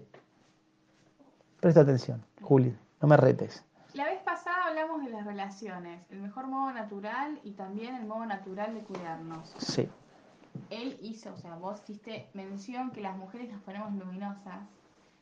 Presta 1.58 1.80
atención, 1.80 2.24
Juli, 2.40 2.78
no 3.02 3.08
me 3.08 3.16
retes. 3.16 3.64
La 3.94 4.04
vez 4.04 4.22
pasada 4.22 4.68
hablamos 4.68 5.02
de 5.02 5.10
las 5.10 5.26
relaciones, 5.26 6.00
el 6.10 6.20
mejor 6.20 6.46
modo 6.46 6.72
natural 6.72 7.40
y 7.42 7.54
también 7.54 7.96
el 7.96 8.06
modo 8.06 8.24
natural 8.24 8.72
de 8.72 8.82
cuidarnos. 8.82 9.52
Sí. 9.58 9.88
Él 10.70 10.96
hizo, 11.02 11.34
o 11.34 11.38
sea, 11.38 11.56
vos 11.56 11.80
hiciste 11.82 12.28
mención 12.34 12.92
que 12.92 13.00
las 13.00 13.16
mujeres 13.16 13.50
nos 13.50 13.60
ponemos 13.62 13.92
luminosas 13.94 14.60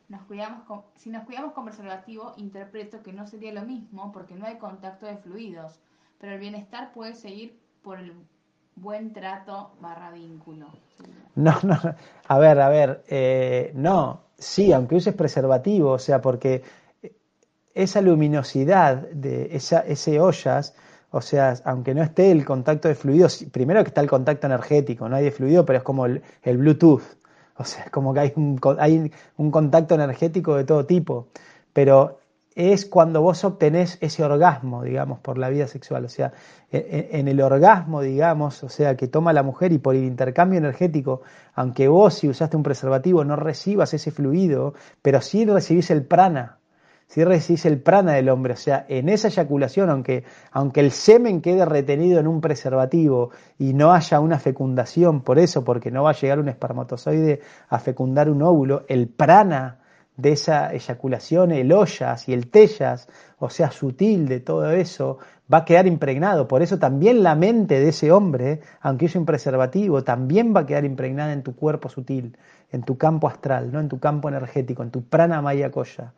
nos 0.09 0.23
cuidamos 0.23 0.65
con, 0.65 0.83
si 0.97 1.11
nos 1.11 1.25
cuidamos 1.25 1.53
con 1.53 1.65
preservativo, 1.65 2.33
interpreto 2.37 3.03
que 3.03 3.13
no 3.13 3.27
sería 3.27 3.53
lo 3.53 3.63
mismo 3.63 4.13
porque 4.13 4.35
no 4.35 4.47
hay 4.47 4.57
contacto 4.57 5.07
de 5.07 5.17
fluidos, 5.17 5.81
pero 6.19 6.35
el 6.35 6.41
bienestar 6.41 6.93
puede 6.93 7.15
seguir 7.15 7.59
por 7.83 7.99
el 7.99 8.13
buen 8.77 9.13
trato 9.13 9.73
barra 9.81 10.11
vínculo. 10.11 10.67
No, 11.35 11.55
no, 11.63 11.79
a 12.29 12.39
ver, 12.39 12.61
a 12.61 12.69
ver, 12.69 13.05
eh, 13.09 13.73
no, 13.75 14.23
sí, 14.39 14.73
aunque 14.73 14.97
uses 14.97 15.15
preservativo, 15.15 15.93
o 15.93 15.99
sea, 15.99 16.21
porque 16.21 16.63
esa 17.75 18.01
luminosidad 18.01 18.97
de 19.11 19.55
esa, 19.55 19.81
ese 19.81 20.19
ollas, 20.21 20.75
o 21.11 21.21
sea, 21.21 21.55
aunque 21.65 21.95
no 21.95 22.03
esté 22.03 22.31
el 22.31 22.45
contacto 22.45 22.89
de 22.89 22.95
fluidos, 22.95 23.45
primero 23.53 23.83
que 23.83 23.89
está 23.89 24.01
el 24.01 24.09
contacto 24.09 24.47
energético, 24.47 25.09
no 25.09 25.17
hay 25.17 25.25
de 25.25 25.31
fluido, 25.31 25.65
pero 25.67 25.79
es 25.79 25.83
como 25.83 26.07
el, 26.07 26.23
el 26.43 26.59
Bluetooth, 26.59 27.03
o 27.59 27.65
sea, 27.65 27.85
es 27.85 27.91
como 27.91 28.13
que 28.15 28.21
hay 28.21 28.33
un, 28.37 28.61
hay 28.79 29.11
un 29.37 29.51
contacto 29.51 29.95
energético 29.95 30.57
de 30.57 30.65
todo 30.65 30.87
tipo, 30.87 31.29
pero 31.73 32.19
es 32.57 32.87
cuando 32.87 33.21
vos 33.21 33.45
obtenés 33.45 33.99
ese 34.01 34.25
orgasmo, 34.25 34.83
digamos, 34.83 35.21
por 35.21 35.37
la 35.37 35.51
vida 35.51 35.67
sexual. 35.67 36.07
O 36.07 36.09
sea, 36.09 36.33
en, 36.71 37.29
el 37.29 37.41
orgasmo, 37.43 38.01
digamos, 38.01 38.65
o 38.65 38.71
sea, 38.71 38.97
que 38.97 39.09
toma 39.09 39.35
la 39.35 39.43
mujer 39.43 39.73
y 39.73 39.79
por 39.79 39.95
el 39.95 40.05
intercambio 40.05 40.59
energético, 40.59 41.21
aunque 41.55 41.87
vos 41.87 42.15
si 42.15 42.29
usaste 42.29 42.57
un 42.57 42.63
preservativo 42.63 43.25
no 43.25 43.37
recibas 43.37 43.93
ese 43.93 44.11
fluido, 44.11 44.73
pero 45.03 45.21
sí 45.21 45.45
recibís 45.45 45.91
el 45.91 46.07
prana, 46.07 46.59
si 47.07 47.25
recibís 47.25 47.65
el 47.67 47.81
prana 47.81 48.13
del 48.15 48.29
hombre, 48.29 48.55
o 48.55 48.57
sea, 48.57 48.85
en 48.89 49.09
esa 49.09 49.29
eyaculación, 49.29 49.91
aunque, 49.91 50.25
aunque 50.51 50.81
el 50.81 50.91
semen 50.91 51.41
quede 51.41 51.65
retenido 51.65 52.19
en 52.19 52.27
un 52.27 52.41
preservativo 52.41 53.31
y 53.59 53.75
no 53.75 53.93
haya 53.93 54.21
una 54.21 54.39
fecundación 54.39 55.23
por 55.23 55.39
eso, 55.39 55.65
porque 55.65 55.91
no 55.91 56.03
va 56.03 56.11
a 56.11 56.15
llegar 56.15 56.41
un 56.41 56.49
espermatozoide 56.49 57.41
a 57.69 57.79
fecundar 57.79 58.29
un 58.29 58.43
óvulo, 58.43 58.85
el 58.89 59.09
prana 59.09 59.79
de 60.17 60.33
esa 60.33 60.73
eyaculación, 60.73 61.53
el 61.53 61.73
ollas 61.73 62.29
y 62.29 62.33
el 62.33 62.51
tellas, 62.51 63.09
o 63.39 63.51
sea, 63.51 63.71
sutil 63.71 64.27
de 64.27 64.41
todo 64.41 64.71
eso, 64.73 65.19
va 65.53 65.59
a 65.59 65.65
quedar 65.65 65.87
impregnado. 65.87 66.49
Por 66.49 66.63
eso 66.63 66.79
también 66.79 67.23
la 67.23 67.35
mente 67.35 67.79
de 67.79 67.91
ese 67.91 68.11
hombre, 68.11 68.61
aunque 68.81 69.07
use 69.07 69.19
un 69.19 69.27
preservativo, 69.27 70.03
también 70.03 70.55
va 70.57 70.61
a 70.61 70.67
quedar 70.67 70.85
impregnada 70.85 71.33
en 71.33 71.43
tu 71.43 71.55
cuerpo 71.55 71.89
sutil, 71.89 72.37
en 72.73 72.83
tu 72.83 72.97
campo 72.97 73.29
astral, 73.29 73.71
no 73.71 73.79
en 73.79 73.89
tu 73.89 74.01
campo 74.01 74.29
energético, 74.29 74.83
en 74.83 74.91
tu 74.91 75.05
prana 75.05 75.43
maya 75.43 75.71
koya. 75.71 76.13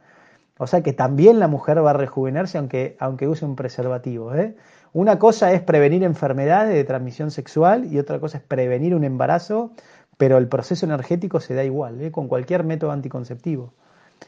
O 0.59 0.67
sea 0.67 0.83
que 0.83 0.93
también 0.93 1.39
la 1.39 1.49
mujer 1.49 1.85
va 1.85 1.91
a 1.91 1.95
rejuvenerse 1.95 2.59
aunque, 2.59 2.97
aunque 2.99 3.29
use 3.29 3.45
un 3.45 3.57
preservativo. 3.57 4.35
¿eh? 4.35 4.57
Una 4.93 5.19
cosa 5.19 5.53
es 5.53 5.63
prevenir 5.63 6.03
enfermedades 6.03 6.75
de 6.75 6.85
transmisión 6.85 7.31
sexual 7.31 7.93
y 7.93 7.99
otra 7.99 8.19
cosa 8.19 8.39
es 8.39 8.45
prevenir 8.45 8.95
un 8.95 9.05
embarazo, 9.05 9.71
pero 10.17 10.37
el 10.37 10.49
proceso 10.49 10.85
energético 10.85 11.41
se 11.41 11.55
da 11.55 11.65
igual, 11.65 12.01
¿eh? 12.03 12.11
con 12.11 12.29
cualquier 12.29 12.65
método 12.65 12.91
anticonceptivo. 12.91 13.73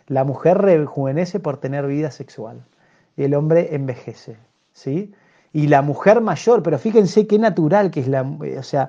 La 0.06 0.24
mujer 0.24 0.58
rejuvenece 0.58 1.40
por 1.40 1.56
tener 1.56 1.86
vida 1.86 2.12
sexual 2.12 2.64
y 3.16 3.24
el 3.24 3.34
hombre 3.34 3.74
envejece. 3.74 4.36
¿sí? 4.72 5.12
Y 5.52 5.66
la 5.66 5.82
mujer 5.82 6.20
mayor, 6.20 6.62
pero 6.62 6.78
fíjense 6.78 7.26
qué 7.26 7.38
natural 7.38 7.90
que 7.90 8.00
es 8.00 8.08
la... 8.08 8.22
O 8.22 8.62
sea, 8.62 8.88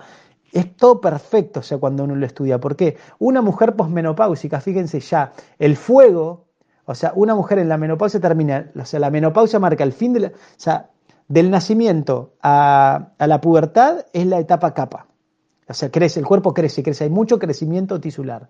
es 0.52 0.76
todo 0.76 1.00
perfecto 1.02 1.62
o 1.62 1.64
sea, 1.64 1.78
cuando 1.78 2.04
uno 2.04 2.16
lo 2.16 2.26
estudia. 2.26 2.60
¿Por 2.60 2.76
qué? 2.76 2.98
Una 3.20 3.42
mujer 3.42 3.76
posmenopáusica, 3.76 4.62
fíjense 4.62 5.00
ya, 5.00 5.32
el 5.58 5.78
fuego 5.78 6.51
o 6.92 6.96
sea, 6.96 7.14
una 7.16 7.36
mujer 7.36 7.60
en 7.60 7.70
la 7.70 7.78
menopausia 7.78 8.20
termina, 8.20 8.72
o 8.80 8.86
sea, 8.86 9.00
la 9.00 9.10
menopausia 9.10 9.60
marca 9.60 9.84
el 9.84 9.94
fin 9.94 10.14
de 10.14 10.20
la, 10.20 10.28
o 10.28 10.32
sea, 10.58 10.90
del 11.28 11.50
nacimiento 11.50 12.34
a, 12.42 13.14
a 13.18 13.28
la 13.28 13.42
pubertad 13.42 14.06
es 14.14 14.28
la 14.28 14.40
etapa 14.40 14.74
capa. 14.74 15.08
O 15.68 15.74
sea, 15.74 15.90
crece, 15.90 16.20
el 16.20 16.26
cuerpo 16.26 16.54
crece, 16.54 16.84
crece, 16.84 17.06
hay 17.06 17.10
mucho 17.10 17.40
crecimiento 17.40 18.00
tisular. 18.02 18.50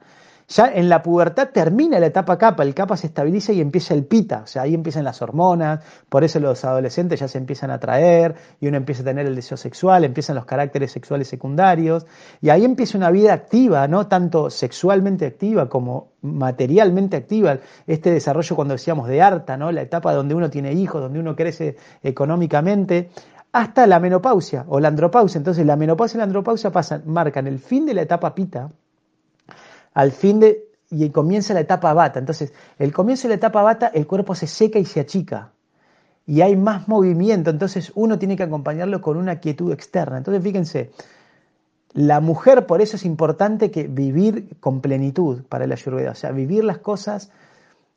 Ya 0.51 0.69
en 0.69 0.89
la 0.89 1.01
pubertad 1.01 1.51
termina 1.53 1.97
la 1.97 2.07
etapa 2.07 2.37
capa, 2.37 2.63
el 2.63 2.73
capa 2.73 2.97
se 2.97 3.07
estabiliza 3.07 3.53
y 3.53 3.61
empieza 3.61 3.93
el 3.93 4.03
pita, 4.03 4.41
o 4.43 4.47
sea, 4.47 4.63
ahí 4.63 4.73
empiezan 4.73 5.05
las 5.05 5.21
hormonas, 5.21 5.79
por 6.09 6.25
eso 6.25 6.41
los 6.41 6.65
adolescentes 6.65 7.21
ya 7.21 7.29
se 7.29 7.37
empiezan 7.37 7.71
a 7.71 7.75
atraer 7.75 8.35
y 8.59 8.67
uno 8.67 8.75
empieza 8.75 9.01
a 9.01 9.05
tener 9.05 9.25
el 9.27 9.33
deseo 9.33 9.55
sexual, 9.55 10.03
empiezan 10.03 10.35
los 10.35 10.43
caracteres 10.43 10.91
sexuales 10.91 11.29
secundarios 11.29 12.05
y 12.41 12.49
ahí 12.49 12.65
empieza 12.65 12.97
una 12.97 13.11
vida 13.11 13.31
activa, 13.31 13.87
no 13.87 14.07
tanto 14.07 14.49
sexualmente 14.49 15.25
activa 15.25 15.69
como 15.69 16.11
materialmente 16.21 17.15
activa, 17.15 17.59
este 17.87 18.11
desarrollo 18.11 18.53
cuando 18.53 18.73
decíamos 18.73 19.07
de 19.07 19.21
harta, 19.21 19.55
¿no? 19.55 19.71
La 19.71 19.83
etapa 19.83 20.13
donde 20.13 20.35
uno 20.35 20.49
tiene 20.49 20.73
hijos, 20.73 20.99
donde 20.99 21.19
uno 21.19 21.33
crece 21.33 21.77
económicamente, 22.03 23.09
hasta 23.53 23.87
la 23.87 24.01
menopausia 24.01 24.65
o 24.67 24.81
la 24.81 24.89
andropausia. 24.89 25.37
Entonces, 25.37 25.65
la 25.65 25.77
menopausia 25.77 26.17
y 26.17 26.19
la 26.19 26.25
andropausia 26.25 26.71
pasan, 26.71 27.03
marcan 27.05 27.47
el 27.47 27.59
fin 27.59 27.85
de 27.85 27.93
la 27.93 28.01
etapa 28.01 28.35
pita, 28.35 28.69
al 29.93 30.11
fin 30.11 30.39
de, 30.39 30.63
y 30.89 31.09
comienza 31.09 31.53
la 31.53 31.61
etapa 31.61 31.93
bata. 31.93 32.19
Entonces, 32.19 32.53
el 32.79 32.93
comienzo 32.93 33.23
de 33.27 33.29
la 33.29 33.35
etapa 33.35 33.61
bata, 33.61 33.87
el 33.87 34.07
cuerpo 34.07 34.35
se 34.35 34.47
seca 34.47 34.79
y 34.79 34.85
se 34.85 34.99
achica. 34.99 35.51
Y 36.25 36.41
hay 36.41 36.55
más 36.55 36.87
movimiento, 36.87 37.49
entonces 37.49 37.91
uno 37.95 38.19
tiene 38.19 38.37
que 38.37 38.43
acompañarlo 38.43 39.01
con 39.01 39.17
una 39.17 39.39
quietud 39.39 39.71
externa. 39.71 40.17
Entonces, 40.17 40.43
fíjense, 40.43 40.91
la 41.93 42.21
mujer, 42.21 42.67
por 42.67 42.81
eso 42.81 42.95
es 42.95 43.05
importante 43.05 43.71
que 43.71 43.87
vivir 43.87 44.55
con 44.59 44.81
plenitud 44.81 45.43
para 45.49 45.67
la 45.67 45.73
ayurveda, 45.75 46.11
o 46.11 46.15
sea, 46.15 46.31
vivir 46.31 46.63
las 46.63 46.77
cosas 46.77 47.31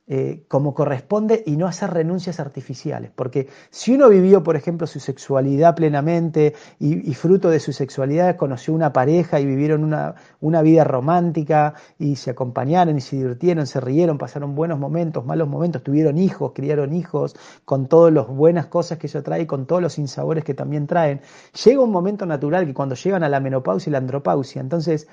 eh, 0.07 0.45
como 0.49 0.75
corresponde 0.75 1.43
y 1.47 1.57
no 1.57 1.67
hacer 1.67 1.91
renuncias 1.91 2.39
artificiales. 2.39 3.11
Porque 3.15 3.49
si 3.71 3.95
uno 3.95 4.11
vivió, 4.11 4.43
por 4.43 4.55
ejemplo, 4.55 4.87
su 4.87 5.01
sexualidad 5.01 5.75
plenamente 5.75 6.55
y, 6.79 7.15
fruto 7.15 7.49
de 7.49 7.59
su 7.59 7.73
sexualidad 7.73 8.37
conoció 8.37 8.75
una 8.75 8.93
pareja 8.93 9.41
y 9.41 9.47
vivieron 9.47 9.83
una, 9.83 10.15
una, 10.43 10.61
vida 10.61 10.85
romántica 10.85 11.73
y 11.99 12.17
se 12.17 12.33
acompañaron 12.33 12.99
y 12.99 13.01
se 13.01 13.17
divirtieron, 13.17 13.67
se 13.67 13.81
rieron, 13.81 14.19
pasaron 14.19 14.55
buenos 14.55 14.79
momentos, 14.79 15.25
malos 15.25 15.49
momentos, 15.49 15.83
tuvieron 15.83 16.19
hijos, 16.19 16.53
criaron 16.55 16.93
hijos, 16.93 17.35
con 17.65 17.87
todas 17.87 18.13
las 18.13 18.27
buenas 18.27 18.67
cosas 18.67 18.99
que 18.99 19.07
eso 19.07 19.23
trae 19.23 19.47
con 19.47 19.65
todos 19.65 19.81
los 19.81 19.99
insabores 19.99 20.45
que 20.45 20.53
también 20.53 20.87
traen, 20.87 21.23
llega 21.65 21.81
un 21.81 21.91
momento 21.91 22.27
natural 22.27 22.67
que 22.67 22.75
cuando 22.75 22.95
llegan 22.95 23.23
a 23.23 23.31
la 23.31 23.41
menopausia 23.41 23.89
y 23.89 23.93
la 23.93 23.99
andropausia, 23.99 24.61
entonces 24.61 25.09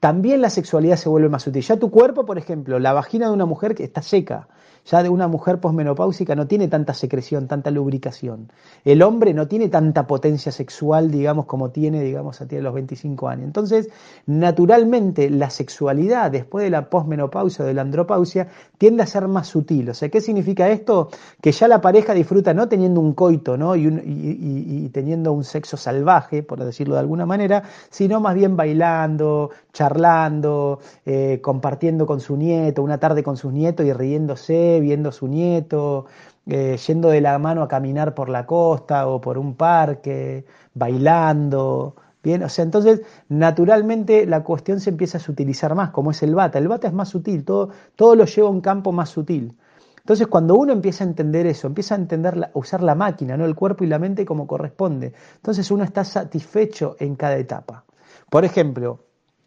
también 0.00 0.40
la 0.40 0.50
sexualidad 0.50 0.96
se 0.96 1.10
vuelve 1.10 1.28
más 1.28 1.42
sutil. 1.42 1.62
Ya 1.62 1.78
tu 1.78 1.90
cuerpo, 1.90 2.24
por 2.24 2.38
ejemplo, 2.38 2.78
la 2.78 2.94
vagina 2.94 3.26
de 3.26 3.34
una 3.34 3.46
mujer 3.46 3.74
que 3.74 3.84
está 3.84 4.00
seca, 4.02 4.48
ya 4.86 5.02
de 5.02 5.08
una 5.08 5.28
mujer 5.28 5.60
posmenopáusica 5.60 6.34
no 6.34 6.46
tiene 6.46 6.68
tanta 6.68 6.94
secreción, 6.94 7.46
tanta 7.46 7.70
lubricación. 7.70 8.50
El 8.84 9.02
hombre 9.02 9.34
no 9.34 9.48
tiene 9.48 9.68
tanta 9.68 10.06
potencia 10.06 10.52
sexual, 10.52 11.10
digamos, 11.10 11.46
como 11.46 11.70
tiene, 11.70 12.02
digamos, 12.02 12.40
a 12.40 12.46
los 12.50 12.74
25 12.74 13.28
años. 13.28 13.44
Entonces, 13.44 13.88
naturalmente, 14.26 15.30
la 15.30 15.50
sexualidad 15.50 16.30
después 16.30 16.64
de 16.64 16.70
la 16.70 16.88
posmenopausia 16.88 17.64
o 17.64 17.68
de 17.68 17.74
la 17.74 17.82
andropausia 17.82 18.48
tiende 18.78 19.02
a 19.02 19.06
ser 19.06 19.28
más 19.28 19.48
sutil. 19.48 19.90
O 19.90 19.94
sea, 19.94 20.08
¿qué 20.08 20.20
significa 20.20 20.68
esto? 20.68 21.10
Que 21.40 21.52
ya 21.52 21.68
la 21.68 21.80
pareja 21.80 22.14
disfruta 22.14 22.54
no 22.54 22.68
teniendo 22.68 23.00
un 23.00 23.14
coito, 23.14 23.56
¿no? 23.56 23.76
Y, 23.76 23.86
y 23.86 24.88
teniendo 24.90 25.32
un 25.32 25.44
sexo 25.44 25.76
salvaje, 25.76 26.42
por 26.42 26.62
decirlo 26.64 26.94
de 26.94 27.00
alguna 27.00 27.26
manera, 27.26 27.62
sino 27.90 28.20
más 28.20 28.34
bien 28.34 28.56
bailando, 28.56 29.50
charlando, 29.72 30.80
eh, 31.06 31.40
compartiendo 31.42 32.06
con 32.06 32.20
su 32.20 32.36
nieto, 32.36 32.82
una 32.82 32.98
tarde 32.98 33.22
con 33.22 33.36
sus 33.36 33.52
nietos 33.52 33.86
y 33.86 33.92
riéndose, 33.92 34.69
viendo 34.78 35.08
a 35.08 35.12
su 35.12 35.26
nieto, 35.26 36.06
eh, 36.46 36.76
yendo 36.86 37.08
de 37.08 37.20
la 37.20 37.38
mano 37.38 37.62
a 37.62 37.68
caminar 37.68 38.14
por 38.14 38.28
la 38.28 38.46
costa 38.46 39.08
o 39.08 39.20
por 39.20 39.38
un 39.38 39.54
parque, 39.54 40.44
bailando. 40.74 41.96
Bien, 42.22 42.42
o 42.42 42.48
sea, 42.48 42.64
entonces 42.64 43.02
naturalmente 43.28 44.26
la 44.26 44.44
cuestión 44.44 44.78
se 44.78 44.90
empieza 44.90 45.18
a 45.18 45.30
utilizar 45.30 45.74
más, 45.74 45.90
como 45.90 46.10
es 46.10 46.22
el 46.22 46.34
bata. 46.34 46.58
El 46.58 46.68
bata 46.68 46.86
es 46.86 46.92
más 46.92 47.08
sutil, 47.08 47.44
todo, 47.44 47.70
todo 47.96 48.14
lo 48.14 48.26
lleva 48.26 48.48
a 48.48 48.50
un 48.52 48.60
campo 48.60 48.92
más 48.92 49.08
sutil. 49.08 49.56
Entonces, 49.98 50.26
cuando 50.26 50.54
uno 50.54 50.72
empieza 50.72 51.04
a 51.04 51.06
entender 51.06 51.46
eso, 51.46 51.66
empieza 51.66 51.94
a 51.94 51.98
entender, 51.98 52.44
a 52.44 52.50
usar 52.54 52.82
la 52.82 52.94
máquina, 52.94 53.36
¿no? 53.36 53.44
el 53.44 53.54
cuerpo 53.54 53.84
y 53.84 53.86
la 53.86 53.98
mente 53.98 54.24
como 54.24 54.46
corresponde, 54.46 55.12
entonces 55.36 55.70
uno 55.70 55.84
está 55.84 56.04
satisfecho 56.04 56.96
en 56.98 57.16
cada 57.16 57.36
etapa. 57.36 57.84
Por 58.28 58.44
ejemplo, 58.44 59.04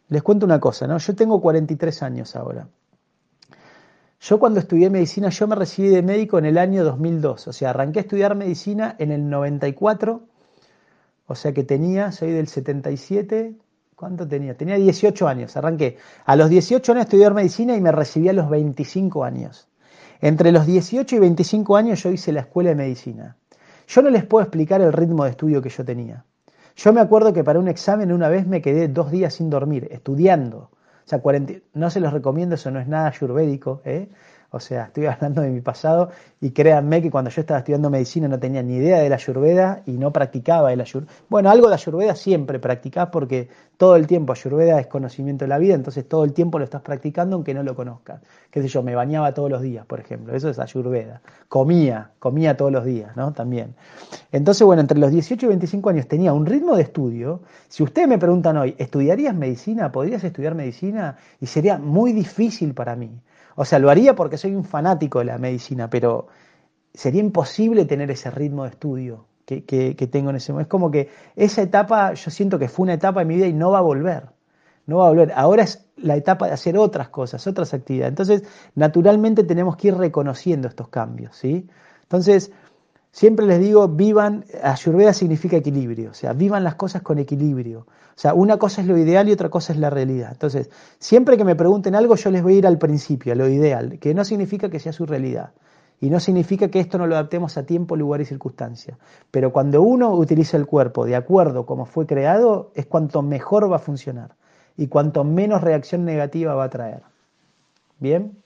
les 0.09 0.21
cuento 0.21 0.45
una 0.45 0.59
cosa, 0.59 0.87
¿no? 0.87 0.97
Yo 0.99 1.15
tengo 1.15 1.41
43 1.41 2.03
años 2.03 2.35
ahora. 2.35 2.67
Yo 4.23 4.39
cuando 4.39 4.61
estudié 4.61 4.89
medicina, 4.89 5.27
yo 5.27 5.47
me 5.49 5.55
recibí 5.55 5.89
de 5.89 6.01
médico 6.01 6.37
en 6.37 6.45
el 6.45 6.57
año 6.57 6.85
2002, 6.85 7.45
o 7.45 7.51
sea, 7.51 7.71
arranqué 7.71 7.99
a 7.99 8.03
estudiar 8.03 8.35
medicina 8.35 8.95
en 8.97 9.11
el 9.11 9.29
94, 9.29 10.21
o 11.27 11.35
sea 11.35 11.53
que 11.53 11.65
tenía, 11.65 12.09
soy 12.13 12.31
del 12.31 12.47
77, 12.47 13.53
¿cuánto 13.97 14.25
tenía? 14.25 14.55
Tenía 14.55 14.77
18 14.77 15.27
años, 15.27 15.57
arranqué. 15.57 15.97
A 16.23 16.37
los 16.37 16.49
18 16.49 16.93
años 16.93 17.01
a 17.01 17.03
estudiar 17.03 17.33
medicina 17.33 17.75
y 17.75 17.81
me 17.81 17.91
recibí 17.91 18.29
a 18.29 18.33
los 18.33 18.49
25 18.49 19.25
años. 19.25 19.67
Entre 20.21 20.53
los 20.53 20.65
18 20.65 21.17
y 21.17 21.19
25 21.19 21.75
años 21.75 22.01
yo 22.01 22.09
hice 22.09 22.31
la 22.31 22.39
escuela 22.39 22.69
de 22.69 22.75
medicina. 22.77 23.35
Yo 23.89 24.01
no 24.01 24.09
les 24.09 24.23
puedo 24.23 24.41
explicar 24.41 24.79
el 24.79 24.93
ritmo 24.93 25.25
de 25.25 25.31
estudio 25.31 25.61
que 25.61 25.67
yo 25.67 25.83
tenía. 25.83 26.23
Yo 26.77 26.93
me 26.93 27.01
acuerdo 27.01 27.33
que 27.33 27.43
para 27.43 27.59
un 27.59 27.67
examen 27.67 28.13
una 28.13 28.29
vez 28.29 28.47
me 28.47 28.61
quedé 28.61 28.87
dos 28.87 29.11
días 29.11 29.33
sin 29.33 29.49
dormir, 29.49 29.89
estudiando. 29.91 30.69
O 31.05 31.09
sea, 31.09 31.21
no 31.73 31.89
se 31.89 31.99
los 31.99 32.13
recomiendo, 32.13 32.55
eso 32.55 32.71
no 32.71 32.79
es 32.79 32.87
nada 32.87 33.07
ayurvédico, 33.09 33.81
¿eh? 33.85 34.09
O 34.53 34.59
sea, 34.59 34.85
estoy 34.85 35.05
hablando 35.07 35.41
de 35.41 35.49
mi 35.49 35.61
pasado 35.61 36.09
y 36.39 36.51
créanme 36.51 37.01
que 37.01 37.09
cuando 37.09 37.31
yo 37.31 37.41
estaba 37.41 37.59
estudiando 37.59 37.89
medicina 37.89 38.27
no 38.27 38.39
tenía 38.39 38.61
ni 38.61 38.75
idea 38.75 38.99
de 38.99 39.09
la 39.09 39.15
ayurveda 39.15 39.81
y 39.87 39.93
no 39.93 40.13
practicaba 40.13 40.71
el 40.71 40.79
ayurveda. 40.79 41.11
Bueno, 41.27 41.49
algo 41.49 41.67
de 41.67 41.73
ayurveda 41.73 42.15
siempre 42.15 42.59
practicás 42.59 43.09
porque 43.11 43.49
todo 43.77 43.95
el 43.95 44.05
tiempo 44.05 44.31
ayurveda 44.31 44.79
es 44.79 44.85
conocimiento 44.85 45.45
de 45.45 45.49
la 45.49 45.57
vida, 45.57 45.73
entonces 45.73 46.07
todo 46.07 46.23
el 46.23 46.33
tiempo 46.33 46.59
lo 46.59 46.65
estás 46.65 46.83
practicando 46.83 47.35
aunque 47.35 47.55
no 47.55 47.63
lo 47.63 47.75
conozcas. 47.75 48.21
Qué 48.51 48.61
sé 48.61 48.67
yo, 48.67 48.83
me 48.83 48.93
bañaba 48.93 49.33
todos 49.33 49.49
los 49.49 49.61
días, 49.61 49.85
por 49.87 49.99
ejemplo, 49.99 50.35
eso 50.35 50.49
es 50.49 50.59
ayurveda. 50.59 51.21
Comía, 51.49 52.11
comía 52.19 52.55
todos 52.55 52.71
los 52.71 52.85
días, 52.85 53.15
¿no? 53.17 53.33
También. 53.33 53.73
Entonces, 54.31 54.65
bueno, 54.65 54.81
entre 54.81 54.99
los 54.99 55.09
18 55.09 55.47
y 55.47 55.49
25 55.49 55.89
años 55.89 56.07
tenía 56.07 56.31
un 56.31 56.45
ritmo 56.45 56.75
de 56.75 56.83
estudio. 56.83 57.41
Si 57.69 57.81
ustedes 57.81 58.07
me 58.07 58.19
preguntan 58.19 58.57
hoy, 58.57 58.75
¿estudiarías 58.77 59.33
medicina? 59.33 59.91
¿Podrías 59.91 60.23
estudiar 60.23 60.53
medicina? 60.53 61.17
Y 61.41 61.47
sería 61.47 61.79
muy 61.79 62.13
difícil 62.13 62.75
para 62.75 62.95
mí. 62.95 63.19
O 63.55 63.65
sea, 63.65 63.79
lo 63.79 63.89
haría 63.89 64.15
porque 64.15 64.37
soy 64.37 64.55
un 64.55 64.63
fanático 64.63 65.19
de 65.19 65.25
la 65.25 65.37
medicina, 65.37 65.89
pero 65.89 66.27
sería 66.93 67.21
imposible 67.21 67.85
tener 67.85 68.09
ese 68.11 68.31
ritmo 68.31 68.63
de 68.63 68.69
estudio 68.69 69.25
que, 69.45 69.63
que, 69.65 70.07
tengo 70.07 70.29
en 70.29 70.37
ese 70.37 70.51
momento. 70.51 70.67
Es 70.67 70.71
como 70.71 70.91
que 70.91 71.09
esa 71.35 71.61
etapa, 71.61 72.13
yo 72.13 72.31
siento 72.31 72.57
que 72.57 72.67
fue 72.67 72.83
una 72.83 72.93
etapa 72.93 73.19
de 73.19 73.25
mi 73.25 73.35
vida 73.35 73.47
y 73.47 73.53
no 73.53 73.71
va 73.71 73.79
a 73.79 73.81
volver. 73.81 74.29
No 74.85 74.97
va 74.97 75.07
a 75.07 75.09
volver. 75.09 75.31
Ahora 75.35 75.63
es 75.63 75.85
la 75.97 76.15
etapa 76.15 76.47
de 76.47 76.53
hacer 76.53 76.77
otras 76.77 77.09
cosas, 77.09 77.45
otras 77.47 77.73
actividades. 77.73 78.11
Entonces, 78.11 78.43
naturalmente 78.75 79.43
tenemos 79.43 79.77
que 79.77 79.89
ir 79.89 79.95
reconociendo 79.95 80.67
estos 80.67 80.89
cambios, 80.89 81.35
¿sí? 81.35 81.67
Entonces, 82.03 82.51
siempre 83.13 83.45
les 83.45 83.59
digo, 83.59 83.87
vivan, 83.87 84.43
Ayurveda 84.61 85.13
significa 85.13 85.55
equilibrio, 85.55 86.11
o 86.11 86.13
sea, 86.13 86.33
vivan 86.33 86.63
las 86.65 86.75
cosas 86.75 87.03
con 87.03 87.19
equilibrio. 87.19 87.87
O 88.15 88.19
sea, 88.19 88.33
una 88.33 88.57
cosa 88.57 88.81
es 88.81 88.87
lo 88.87 88.97
ideal 88.97 89.29
y 89.29 89.31
otra 89.31 89.49
cosa 89.49 89.71
es 89.71 89.79
la 89.79 89.89
realidad. 89.89 90.31
Entonces, 90.33 90.69
siempre 90.99 91.37
que 91.37 91.43
me 91.43 91.55
pregunten 91.55 91.95
algo, 91.95 92.15
yo 92.15 92.29
les 92.31 92.43
voy 92.43 92.55
a 92.55 92.57
ir 92.57 92.67
al 92.67 92.77
principio, 92.77 93.31
a 93.31 93.35
lo 93.35 93.47
ideal, 93.47 93.97
que 93.99 94.13
no 94.13 94.25
significa 94.25 94.69
que 94.69 94.79
sea 94.79 94.91
su 94.91 95.05
realidad. 95.05 95.51
Y 96.01 96.09
no 96.09 96.19
significa 96.19 96.67
que 96.67 96.79
esto 96.79 96.97
no 96.97 97.07
lo 97.07 97.15
adaptemos 97.15 97.57
a 97.57 97.65
tiempo, 97.65 97.95
lugar 97.95 98.19
y 98.19 98.25
circunstancia. 98.25 98.97
Pero 99.31 99.53
cuando 99.53 99.81
uno 99.81 100.13
utiliza 100.13 100.57
el 100.57 100.65
cuerpo 100.65 101.05
de 101.05 101.15
acuerdo 101.15 101.65
como 101.65 101.85
fue 101.85 102.05
creado, 102.05 102.71
es 102.75 102.87
cuanto 102.87 103.21
mejor 103.21 103.71
va 103.71 103.77
a 103.77 103.79
funcionar 103.79 104.35
y 104.75 104.87
cuanto 104.87 105.23
menos 105.23 105.61
reacción 105.61 106.03
negativa 106.03 106.55
va 106.55 106.65
a 106.65 106.69
traer. 106.69 107.03
¿Bien? 107.99 108.37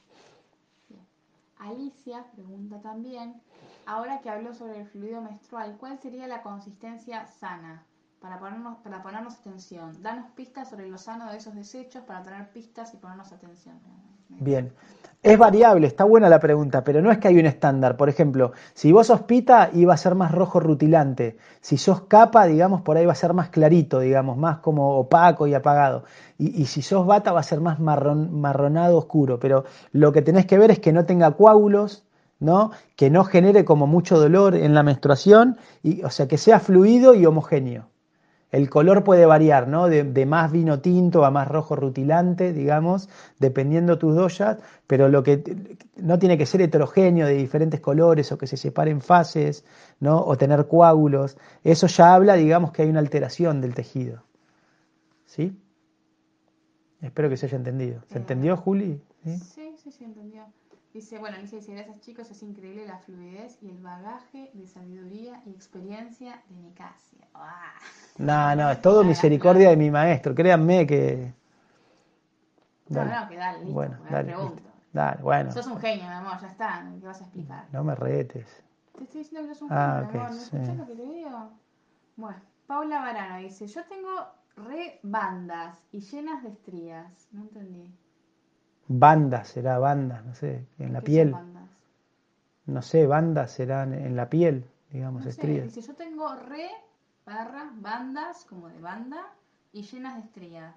Alicia 1.57 2.26
pregunta 2.36 2.80
también, 2.82 3.41
ahora 3.88 4.21
que 4.21 4.29
habló 4.29 4.53
sobre 4.53 4.81
el 4.81 4.88
fluido 4.88 5.21
menstrual, 5.21 5.77
¿cuál 5.79 5.97
sería 5.97 6.27
la 6.27 6.43
consistencia 6.43 7.25
sana? 7.25 7.83
para 8.21 8.39
ponernos, 8.39 8.77
para 8.79 9.01
ponernos 9.01 9.35
atención. 9.35 10.01
Danos 10.01 10.25
pistas 10.35 10.69
sobre 10.69 10.89
lo 10.89 10.97
sano 10.97 11.31
de 11.31 11.38
esos 11.38 11.53
desechos 11.55 12.03
para 12.03 12.23
tener 12.23 12.49
pistas 12.49 12.93
y 12.93 12.97
ponernos 12.97 13.31
atención. 13.31 13.75
Bien. 14.29 14.73
Es 15.23 15.38
variable, 15.38 15.88
está 15.88 16.03
buena 16.03 16.29
la 16.29 16.39
pregunta, 16.39 16.83
pero 16.83 17.01
no 17.01 17.11
es 17.11 17.17
que 17.17 17.27
hay 17.27 17.39
un 17.39 17.45
estándar. 17.45 17.97
Por 17.97 18.07
ejemplo, 18.07 18.51
si 18.73 18.91
vos 18.91 19.07
sos 19.07 19.21
pita, 19.21 19.71
iba 19.73 19.93
a 19.93 19.97
ser 19.97 20.15
más 20.15 20.31
rojo 20.31 20.59
rutilante. 20.59 21.38
Si 21.59 21.77
sos 21.77 22.01
capa, 22.01 22.45
digamos, 22.45 22.81
por 22.81 22.97
ahí 22.97 23.05
va 23.05 23.13
a 23.13 23.15
ser 23.15 23.33
más 23.33 23.49
clarito, 23.49 23.99
digamos, 23.99 24.38
más 24.38 24.59
como 24.59 24.99
opaco 24.99 25.47
y 25.47 25.53
apagado. 25.53 26.03
Y, 26.38 26.65
si 26.65 26.81
sos 26.81 27.05
bata, 27.05 27.31
va 27.31 27.39
a 27.39 27.43
ser 27.43 27.61
más 27.61 27.79
marrón, 27.79 28.39
marronado 28.39 28.97
oscuro. 28.97 29.39
Pero 29.39 29.65
lo 29.91 30.11
que 30.11 30.21
tenés 30.21 30.45
que 30.45 30.57
ver 30.57 30.71
es 30.71 30.79
que 30.79 30.93
no 30.93 31.05
tenga 31.05 31.31
coágulos, 31.31 32.07
¿no? 32.39 32.71
Que 32.95 33.09
no 33.09 33.23
genere 33.23 33.65
como 33.65 33.88
mucho 33.88 34.19
dolor 34.19 34.55
en 34.55 34.73
la 34.73 34.83
menstruación, 34.83 35.57
y, 35.83 36.03
o 36.03 36.09
sea, 36.09 36.27
que 36.27 36.38
sea 36.38 36.59
fluido 36.59 37.13
y 37.15 37.25
homogéneo. 37.25 37.89
El 38.49 38.69
color 38.69 39.03
puede 39.03 39.25
variar, 39.25 39.67
¿no? 39.67 39.89
De, 39.89 40.25
más 40.25 40.51
vino 40.53 40.79
tinto 40.79 41.25
a 41.25 41.31
más 41.31 41.47
rojo 41.49 41.75
rutilante, 41.75 42.53
digamos, 42.53 43.09
dependiendo 43.39 43.97
tus 43.97 44.15
doyas, 44.15 44.59
pero 44.88 45.09
lo 45.09 45.21
que 45.21 45.77
no 45.97 46.17
tiene 46.17 46.38
que 46.38 46.45
ser 46.45 46.61
heterogéneo 46.61 47.27
de 47.27 47.33
diferentes 47.33 47.81
colores 47.81 48.31
o 48.31 48.38
que 48.38 48.47
se 48.47 48.55
separen 48.55 49.01
fases, 49.01 49.65
¿no? 49.99 50.23
O 50.23 50.38
tener 50.38 50.67
coágulos. 50.67 51.38
Eso 51.63 51.88
ya 51.88 52.13
habla, 52.13 52.35
digamos, 52.35 52.71
que 52.71 52.83
hay 52.83 52.89
una 52.89 52.99
alteración 52.99 53.59
del 53.59 53.75
tejido. 53.75 54.23
¿Sí? 55.25 55.59
Espero 57.01 57.29
que 57.29 57.35
se 57.35 57.47
haya 57.47 57.57
entendido. 57.57 58.01
¿Se 58.07 58.17
entendió, 58.17 58.55
Juli? 58.55 59.01
Sí, 59.25 59.38
sí, 59.39 59.75
sí, 59.83 59.91
se 59.91 60.05
entendió. 60.05 60.36
Dice, 60.98 61.20
bueno, 61.20 61.38
dice, 61.38 61.60
gracias 61.60 62.02
chicos, 62.02 62.32
es 62.32 62.41
increíble 62.41 62.84
la 62.88 62.98
fluidez 62.98 63.60
y 63.62 63.70
el 63.70 63.78
bagaje 63.78 64.50
de 64.56 64.66
sabiduría 64.66 65.43
y 65.45 65.52
experiencia 65.52 66.41
de 66.50 66.56
Nicasia. 66.56 67.28
No, 68.18 68.56
no, 68.56 68.72
es 68.72 68.82
todo 68.82 69.04
misericordia 69.04 69.70
de 69.70 69.78
mi 69.78 69.91
maestro, 69.91 70.34
créanme 70.34 70.88
que... 70.88 71.32
No, 72.89 73.06
no, 73.06 73.30
que 73.30 73.36
dale, 73.38 73.60
listo, 73.60 73.74
bueno, 73.76 73.98
dale, 74.10 74.34
dale, 74.91 75.22
bueno. 75.22 75.52
Sos 75.52 75.68
un 75.68 75.78
genio, 75.78 76.06
mi 76.06 76.14
amor, 76.14 76.41
ya 76.41 76.48
está, 76.48 76.91
¿qué 77.00 77.06
vas 77.06 77.22
a 77.22 77.26
explicar? 77.26 77.66
No 77.72 77.84
me 77.84 77.93
retes. 77.93 78.64
Te 78.98 79.04
estoy 79.04 79.22
diciendo 79.22 79.48
que 79.48 79.54
sos 79.54 79.70
un 79.70 79.78
ah, 79.78 80.08
genio, 80.08 80.14
mi 80.14 80.20
amor, 80.20 80.32
¿no 80.32 80.41
escuchas 80.41 80.78
lo 80.78 80.88
que 80.88 80.95
te 80.95 81.04
digo? 81.04 81.52
Bueno, 82.16 82.41
Paula 82.66 83.02
Varano 83.02 83.38
dice, 83.38 83.68
yo 83.68 83.84
tengo 83.86 84.10
re 84.56 85.00
bandas 85.04 85.78
y 85.91 86.00
llenas 86.00 86.41
de 86.41 86.50
estrías, 86.50 87.28
no 87.32 87.43
entendí. 87.43 87.93
Bandas, 88.88 89.49
será 89.49 89.79
bandas, 89.79 90.25
no 90.25 90.33
sé, 90.33 90.65
en 90.79 90.93
la 90.93 91.01
piel. 91.01 91.35
No 92.65 92.81
sé, 92.81 93.07
bandas 93.07 93.51
serán 93.51 93.93
en 93.93 94.15
la 94.15 94.29
piel, 94.29 94.65
digamos, 94.91 95.23
no 95.23 95.29
estrías. 95.29 95.73
Dice, 95.73 95.81
yo 95.81 95.95
tengo 95.95 96.33
re 96.35 96.69
barra 97.25 97.71
bandas, 97.79 98.45
como 98.45 98.69
de 98.69 98.79
banda, 98.79 99.33
y 99.73 99.83
llenas 99.83 100.15
de 100.15 100.21
estrías. 100.21 100.75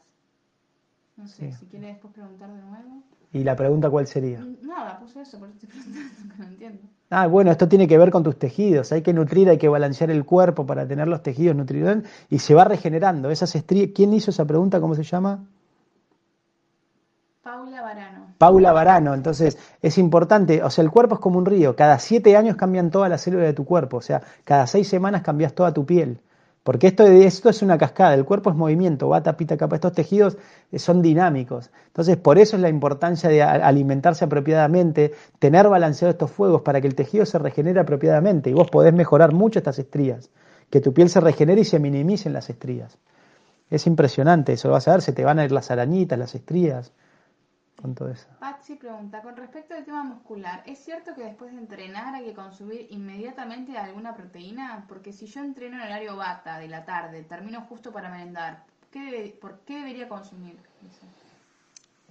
No 1.17 1.27
sé, 1.27 1.53
si 1.53 1.67
quiere 1.67 1.89
después 1.89 2.13
preguntar 2.13 2.51
de 2.53 2.63
nuevo. 2.63 3.03
¿Y 3.33 3.45
la 3.45 3.55
pregunta 3.55 3.91
cuál 3.91 4.07
sería? 4.07 4.45
Nada, 4.63 4.99
puse 4.99 5.21
eso, 5.21 5.39
por 5.39 5.49
eso 5.49 5.59
estoy 5.63 5.69
preguntando, 5.81 6.35
que 6.35 6.43
no 6.43 6.49
entiendo. 6.49 6.83
Ah, 7.11 7.27
bueno, 7.27 7.51
esto 7.51 7.69
tiene 7.69 7.87
que 7.87 7.99
ver 7.99 8.11
con 8.11 8.23
tus 8.23 8.39
tejidos. 8.39 8.91
Hay 8.93 9.03
que 9.03 9.13
nutrir, 9.13 9.49
hay 9.49 9.59
que 9.59 9.69
balancear 9.69 10.11
el 10.11 10.25
cuerpo 10.25 10.67
para 10.67 10.87
tener 10.87 11.09
los 11.09 11.23
tejidos 11.23 11.57
nutridos 11.57 12.05
y 12.29 12.39
se 12.39 12.55
va 12.55 12.65
regenerando. 12.65 13.31
Esas 13.31 13.55
estrías, 13.55 13.91
¿quién 13.95 14.13
hizo 14.13 14.31
esa 14.31 14.45
pregunta? 14.45 14.81
¿Cómo 14.81 14.95
se 14.95 15.03
llama? 15.03 15.45
Paula 18.41 18.73
Varano. 18.73 19.13
Entonces 19.13 19.59
es 19.83 19.99
importante, 19.99 20.63
o 20.63 20.71
sea, 20.71 20.83
el 20.83 20.91
cuerpo 20.91 21.17
es 21.17 21.21
como 21.21 21.39
un 21.39 21.45
río, 21.45 21.77
cada 21.77 21.99
siete 21.99 22.39
años 22.39 22.57
cambian 22.57 22.91
todas 22.91 23.11
las 23.11 23.21
células 23.21 23.49
de 23.49 23.53
tu 23.53 23.67
cuerpo, 23.67 23.99
o 23.99 24.01
sea, 24.01 24.23
cada 24.45 24.67
seis 24.67 24.89
semanas 24.89 25.21
cambias 25.21 25.53
toda 25.53 25.75
tu 25.75 25.85
piel. 25.85 26.23
Porque 26.63 26.87
esto, 26.87 27.05
esto 27.05 27.51
es 27.51 27.61
una 27.61 27.77
cascada, 27.77 28.15
el 28.15 28.25
cuerpo 28.25 28.49
es 28.49 28.57
movimiento, 28.57 29.09
bata, 29.09 29.37
pita, 29.37 29.59
capa, 29.59 29.77
estos 29.77 29.93
tejidos 29.93 30.39
eh, 30.73 30.79
son 30.79 31.03
dinámicos. 31.03 31.71
Entonces, 31.89 32.17
por 32.17 32.39
eso 32.39 32.57
es 32.57 32.63
la 32.63 32.71
importancia 32.71 33.29
de 33.29 33.43
alimentarse 33.43 34.25
apropiadamente, 34.25 35.13
tener 35.39 35.69
balanceados 35.69 36.15
estos 36.15 36.31
fuegos 36.31 36.63
para 36.63 36.81
que 36.81 36.87
el 36.87 36.95
tejido 36.95 37.27
se 37.27 37.39
regenere 37.39 37.79
apropiadamente 37.79 38.49
y 38.49 38.55
vos 38.55 38.71
podés 38.71 38.95
mejorar 38.95 39.35
mucho 39.35 39.59
estas 39.59 39.79
estrías, 39.79 40.31
que 40.71 40.81
tu 40.81 40.95
piel 40.95 41.11
se 41.11 41.21
regenere 41.21 41.61
y 41.61 41.65
se 41.67 41.79
minimicen 41.79 42.33
las 42.33 42.49
estrías. 42.49 42.97
Es 43.69 43.87
impresionante 43.87 44.55
eso, 44.55 44.69
lo 44.69 44.75
vas 44.75 44.89
a 44.89 44.93
ver, 44.93 45.03
se 45.03 45.13
te 45.13 45.25
van 45.25 45.39
a 45.39 45.45
ir 45.45 45.53
las 45.53 45.71
arañitas, 45.71 46.19
las 46.19 46.35
estrías 46.35 46.91
eso. 48.11 48.29
Patsy 48.39 48.77
pregunta, 48.77 49.23
con 49.23 49.37
respecto 49.37 49.75
al 49.75 49.85
tema 49.85 50.03
muscular, 50.03 50.63
¿es 50.67 50.79
cierto 50.79 51.15
que 51.15 51.25
después 51.25 51.53
de 51.53 51.59
entrenar 51.59 52.15
hay 52.15 52.25
que 52.25 52.35
consumir 52.35 52.87
inmediatamente 52.91 53.77
alguna 53.77 54.15
proteína? 54.15 54.85
Porque 54.89 55.13
si 55.13 55.27
yo 55.27 55.41
entreno 55.41 55.77
en 55.77 55.83
horario 55.83 56.17
bata 56.17 56.59
de 56.59 56.69
la 56.69 56.85
tarde, 56.85 57.23
termino 57.25 57.63
justo 57.63 57.93
para 57.93 58.11
merendar, 58.11 58.65
¿por 59.41 59.61
qué 59.61 59.79
debería 59.79 60.09
consumir? 60.09 60.59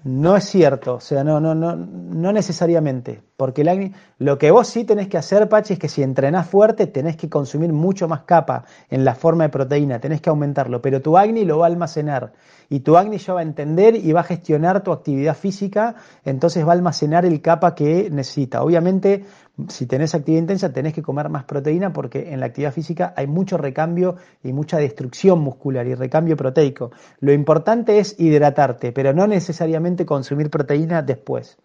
No 0.04 0.38
es 0.38 0.46
cierto, 0.46 0.96
o 0.96 1.00
sea, 1.02 1.26
no, 1.26 1.42
no, 1.42 1.54
no, 1.54 1.76
no 1.76 2.32
necesariamente, 2.32 3.22
porque 3.36 3.64
el 3.64 3.92
lo 4.20 4.38
que 4.38 4.50
vos 4.50 4.66
sí 4.66 4.86
tenés 4.86 5.10
que 5.10 5.18
hacer, 5.18 5.50
Pachi, 5.50 5.74
es 5.74 5.80
que 5.80 5.90
si 5.90 6.02
entrenás 6.02 6.48
fuerte 6.48 6.88
tenés 6.88 7.18
que 7.18 7.30
consumir 7.30 7.74
mucho 7.74 8.08
más 8.08 8.22
capa 8.22 8.64
en 8.90 9.04
la 9.04 9.14
forma 9.14 9.44
de 9.44 9.50
proteína, 9.50 10.00
tenés 10.00 10.22
que 10.22 10.30
aumentarlo, 10.30 10.82
pero 10.82 11.02
tu 11.02 11.18
acné 11.18 11.44
lo 11.44 11.58
va 11.58 11.66
a 11.66 11.70
almacenar 11.70 12.32
y 12.70 12.80
tu 12.80 12.96
acné 12.96 13.18
ya 13.18 13.34
va 13.34 13.42
a 13.42 13.44
entender 13.44 13.94
y 13.96 14.14
va 14.14 14.22
a 14.22 14.24
gestionar 14.24 14.84
tu 14.84 14.94
actividad 14.94 15.36
física, 15.36 15.96
entonces 16.24 16.66
va 16.66 16.70
a 16.70 16.76
almacenar 16.76 17.26
el 17.26 17.42
capa 17.42 17.76
que 17.76 18.10
necesita. 18.10 18.64
Obviamente 18.64 19.26
si 19.68 19.86
tenés 19.86 20.16
actividad 20.16 20.42
intensa, 20.42 20.72
tenés 20.72 20.94
que 20.94 21.02
comer 21.02 21.30
más 21.30 21.44
proteína 21.44 21.92
porque 21.92 22.32
en 22.32 22.40
la 22.40 22.48
actividad 22.48 22.72
física 22.72 23.14
hay 23.16 23.28
mucho 23.28 23.58
recambio 23.58 24.16
y 24.44 24.54
mucha 24.54 24.78
destrucción 24.78 25.40
muscular 25.40 25.86
y 25.88 25.96
recambio 25.96 26.38
proteico. 26.38 26.92
Lo 27.20 27.34
importante 27.34 28.00
es 28.00 28.20
hidratarte, 28.20 28.92
pero 28.92 29.14
no 29.14 29.28
necesariamente 29.28 30.06
consumir 30.06 30.50
proteína 30.50 31.02
después. 31.02 31.58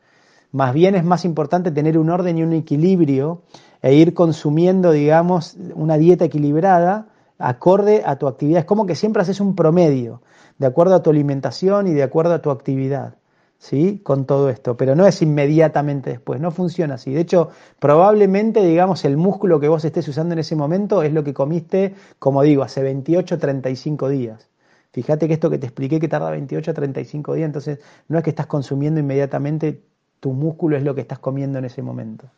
Más 0.53 0.73
bien 0.73 0.95
es 0.95 1.05
más 1.05 1.25
importante 1.25 1.71
tener 1.71 1.99
un 1.99 2.11
orden 2.11 2.39
y 2.39 2.43
un 2.43 2.53
equilibrio 2.53 3.43
e 3.83 3.95
ir 3.95 4.15
consumiendo, 4.15 4.93
digamos, 4.93 5.57
una 5.75 5.99
dieta 5.99 6.27
equilibrada 6.27 7.09
acorde 7.39 8.03
a 8.07 8.17
tu 8.17 8.29
actividad. 8.29 8.61
Es 8.61 8.65
como 8.65 8.87
que 8.87 8.95
siempre 8.95 9.23
haces 9.23 9.41
un 9.41 9.57
promedio, 9.57 10.23
de 10.59 10.67
acuerdo 10.67 10.95
a 10.95 11.03
tu 11.03 11.11
alimentación 11.11 11.89
y 11.89 11.93
de 11.93 12.03
acuerdo 12.03 12.35
a 12.35 12.41
tu 12.41 12.51
actividad. 12.51 13.17
¿Sí? 13.59 14.01
Con 14.03 14.27
todo 14.27 14.51
esto, 14.51 14.77
pero 14.77 14.95
no 14.95 15.07
es 15.07 15.23
inmediatamente 15.23 16.11
después, 16.11 16.41
no 16.41 16.51
funciona 16.51 16.95
así. 16.95 17.13
De 17.13 17.21
hecho, 17.21 17.51
probablemente, 17.79 18.65
digamos, 18.65 19.05
el 19.05 19.17
músculo 19.17 19.61
que 19.61 19.69
vos 19.69 19.85
estés 19.85 20.07
usando 20.09 20.35
en 20.35 20.41
ese 20.41 20.57
momento 20.57 21.03
es 21.03 21.13
lo 21.13 21.25
que 21.25 21.35
comiste, 21.35 21.95
como 22.19 22.43
digo, 22.43 22.63
hace 22.63 22.83
28 22.83 23.39
35 23.39 24.09
días. 24.09 24.49
Fíjate 24.93 25.27
que 25.27 25.35
esto 25.35 25.51
que 25.51 25.59
te 25.59 25.67
expliqué 25.67 25.99
que 25.99 26.09
tarda 26.09 26.31
28 26.31 26.71
a 26.71 26.75
35 26.75 27.35
días, 27.35 27.47
entonces 27.47 27.81
no 28.09 28.19
es 28.19 28.25
que 28.25 28.31
estás 28.31 28.47
consumiendo 28.47 29.01
inmediatamente 29.01 29.83
tu 30.21 30.33
músculo, 30.33 30.77
es 30.77 30.85
lo 30.85 30.95
que 30.95 31.01
estás 31.01 31.19
comiendo 31.19 31.59
en 31.59 31.65
ese 31.65 31.83
momento. 31.83 32.31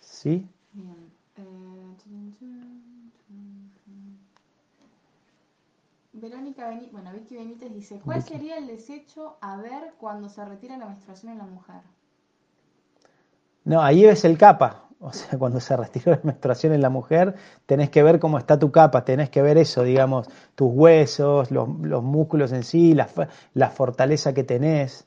¿Sí? 0.00 0.48
Verónica 6.20 6.70
bueno, 6.92 7.12
Vicky 7.12 7.36
Benítez 7.36 7.72
dice, 7.72 8.00
¿cuál 8.02 8.22
sería 8.22 8.56
el 8.56 8.66
desecho 8.66 9.36
a 9.40 9.56
ver 9.58 9.94
cuando 9.98 10.28
se 10.28 10.44
retira 10.44 10.76
la 10.78 10.86
menstruación 10.86 11.32
en 11.32 11.38
la 11.38 11.44
mujer? 11.44 11.82
No, 13.64 13.82
ahí 13.82 14.04
ves 14.04 14.24
el 14.24 14.38
capa. 14.38 14.88
O 14.98 15.12
sea, 15.12 15.38
cuando 15.38 15.60
se 15.60 15.76
retira 15.76 16.12
la 16.12 16.20
menstruación 16.22 16.72
en 16.72 16.80
la 16.80 16.88
mujer, 16.88 17.34
tenés 17.66 17.90
que 17.90 18.02
ver 18.02 18.18
cómo 18.18 18.38
está 18.38 18.58
tu 18.58 18.70
capa, 18.70 19.04
tenés 19.04 19.28
que 19.28 19.42
ver 19.42 19.58
eso, 19.58 19.82
digamos, 19.82 20.28
tus 20.54 20.70
huesos, 20.72 21.50
los, 21.50 21.68
músculos 21.68 22.52
en 22.52 22.62
sí, 22.62 22.94
la, 22.94 23.08
la 23.52 23.68
fortaleza 23.68 24.32
que 24.32 24.42
tenés. 24.44 25.06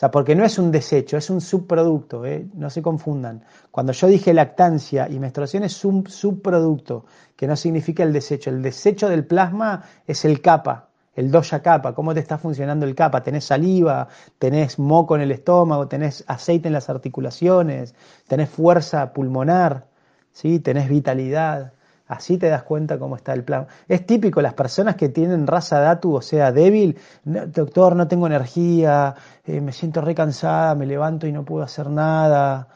Sea, 0.00 0.10
porque 0.10 0.34
no 0.34 0.46
es 0.46 0.58
un 0.58 0.70
desecho, 0.70 1.18
es 1.18 1.28
un 1.28 1.42
subproducto, 1.42 2.24
¿eh? 2.24 2.48
no 2.54 2.70
se 2.70 2.80
confundan. 2.80 3.44
Cuando 3.70 3.92
yo 3.92 4.06
dije 4.06 4.32
lactancia 4.32 5.06
y 5.10 5.18
menstruación 5.18 5.62
es 5.64 5.84
un 5.84 6.06
subproducto, 6.06 7.04
que 7.36 7.46
no 7.46 7.54
significa 7.54 8.02
el 8.02 8.10
desecho. 8.10 8.48
El 8.48 8.62
desecho 8.62 9.10
del 9.10 9.26
plasma 9.26 9.82
es 10.06 10.24
el 10.24 10.40
capa, 10.40 10.88
el 11.14 11.30
doya 11.30 11.60
capa, 11.60 11.94
cómo 11.94 12.14
te 12.14 12.20
está 12.20 12.38
funcionando 12.38 12.86
el 12.86 12.94
capa. 12.94 13.22
Tenés 13.22 13.44
saliva, 13.44 14.08
tenés 14.38 14.78
moco 14.78 15.16
en 15.16 15.20
el 15.20 15.32
estómago, 15.32 15.86
tenés 15.86 16.24
aceite 16.26 16.68
en 16.68 16.72
las 16.72 16.88
articulaciones, 16.88 17.94
tenés 18.26 18.48
fuerza 18.48 19.12
pulmonar, 19.12 19.86
¿sí? 20.32 20.60
tenés 20.60 20.88
vitalidad. 20.88 21.74
Así 22.10 22.38
te 22.38 22.48
das 22.48 22.64
cuenta 22.64 22.98
cómo 22.98 23.14
está 23.14 23.32
el 23.32 23.44
plan. 23.44 23.68
Es 23.86 24.04
típico, 24.04 24.42
las 24.42 24.54
personas 24.54 24.96
que 24.96 25.10
tienen 25.10 25.46
raza 25.46 25.78
datu, 25.78 26.16
o 26.16 26.20
sea, 26.20 26.50
débil, 26.50 26.98
doctor, 27.22 27.94
no 27.94 28.08
tengo 28.08 28.26
energía, 28.26 29.14
eh, 29.46 29.60
me 29.60 29.70
siento 29.70 30.00
recansada, 30.00 30.74
me 30.74 30.86
levanto 30.86 31.28
y 31.28 31.32
no 31.32 31.44
puedo 31.44 31.62
hacer 31.62 31.88
nada, 31.88 32.66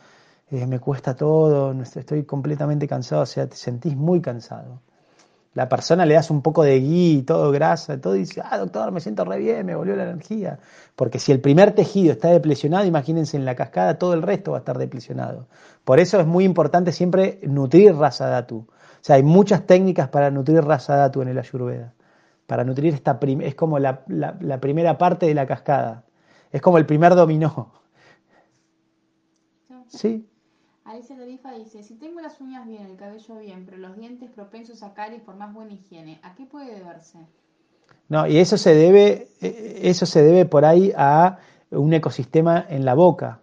eh, 0.53 0.68
me 0.68 0.78
cuesta 0.78 1.16
todo, 1.16 1.72
estoy 1.82 2.22
completamente 2.22 2.87
cansado, 2.87 3.22
o 3.22 3.26
sea, 3.26 3.49
te 3.49 3.57
sentís 3.57 3.97
muy 3.97 4.20
cansado. 4.20 4.82
La 5.55 5.68
persona 5.68 6.07
le 6.07 6.14
das 6.14 6.30
un 6.30 6.41
poco 6.41 6.62
de 6.62 6.78
gui, 6.78 7.24
todo 7.26 7.51
grasa, 7.51 8.01
todo 8.01 8.14
y 8.14 8.20
dice, 8.20 8.41
ah, 8.45 8.57
doctor, 8.59 8.93
me 8.93 9.01
siento 9.01 9.24
re 9.24 9.39
bien, 9.39 9.66
me 9.66 9.74
volvió 9.74 9.97
la 9.97 10.05
energía. 10.05 10.61
Porque 10.95 11.18
si 11.18 11.32
el 11.32 11.41
primer 11.41 11.72
tejido 11.74 12.12
está 12.12 12.28
deplesionado, 12.28 12.85
imagínense 12.85 13.37
en 13.37 13.45
la 13.45 13.57
cascada, 13.57 13.99
todo 13.99 14.14
el 14.14 14.22
resto 14.22 14.53
va 14.53 14.59
a 14.59 14.61
estar 14.61 14.78
deplesionado. 14.78 15.49
Por 15.85 15.99
eso 15.99 16.20
es 16.20 16.26
muy 16.26 16.45
importante 16.45 16.93
siempre 16.93 17.41
nutrir 17.43 17.97
raza 17.97 18.28
datu. 18.28 18.68
O 19.05 19.07
sea, 19.07 19.16
hay 19.16 19.22
muchas 19.22 19.66
técnicas 19.66 20.09
para 20.09 20.30
nutrir 20.30 20.64
rasa 20.64 20.96
datu 20.96 21.20
en 21.20 21.28
el 21.28 21.38
Ayurveda. 21.38 21.92
Para 22.46 22.64
nutrir 22.64 22.94
esta 22.94 23.20
es 23.20 23.55
como 23.55 23.78
la, 23.78 24.02
primera 24.62 24.96
parte 24.96 25.26
de 25.26 25.34
la 25.34 25.46
cascada. 25.46 26.05
Es 26.50 26.62
como 26.62 26.78
el 26.78 26.86
primer 26.86 27.14
dominó. 27.14 27.70
¿Sí? 29.88 30.26
Alicia 30.86 31.18
Tarifa 31.18 31.52
dice, 31.52 31.82
si 31.82 31.96
tengo 31.96 32.22
las 32.22 32.40
uñas 32.40 32.66
bien, 32.66 32.86
el 32.86 32.96
cabello 32.96 33.38
bien, 33.40 33.66
pero 33.66 33.76
los 33.76 33.94
dientes 33.94 34.30
propensos 34.30 34.82
a 34.82 34.94
caries 34.94 35.20
por 35.20 35.36
más 35.36 35.52
buena 35.52 35.74
higiene, 35.74 36.18
¿a 36.22 36.34
qué 36.34 36.46
puede 36.46 36.74
deberse? 36.74 37.18
No, 38.09 38.26
y 38.26 38.38
eso 38.38 38.57
se 38.57 38.74
debe, 38.74 39.28
eh, 39.42 39.80
eso 39.82 40.07
se 40.07 40.22
debe 40.22 40.46
por 40.46 40.64
ahí 40.64 40.94
a 40.96 41.40
un 41.70 41.92
ecosistema 41.92 42.64
en 42.70 42.86
la 42.86 42.94
boca 42.94 43.42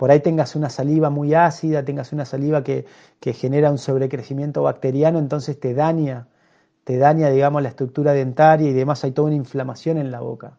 por 0.00 0.10
ahí 0.10 0.20
tengas 0.20 0.56
una 0.56 0.70
saliva 0.70 1.10
muy 1.10 1.34
ácida, 1.34 1.84
tengas 1.84 2.14
una 2.14 2.24
saliva 2.24 2.64
que, 2.64 2.86
genera 3.34 3.70
un 3.70 3.76
sobrecrecimiento 3.76 4.62
bacteriano, 4.62 5.18
entonces 5.18 5.60
te 5.60 5.74
daña, 5.74 6.26
te 6.84 6.96
daña, 6.96 7.28
digamos, 7.28 7.62
la 7.62 7.68
estructura 7.68 8.14
dentaria 8.14 8.70
y 8.70 8.72
demás, 8.72 9.04
hay 9.04 9.12
toda 9.12 9.26
una 9.26 9.36
inflamación 9.36 9.98
en 9.98 10.10
la 10.10 10.20
boca. 10.20 10.56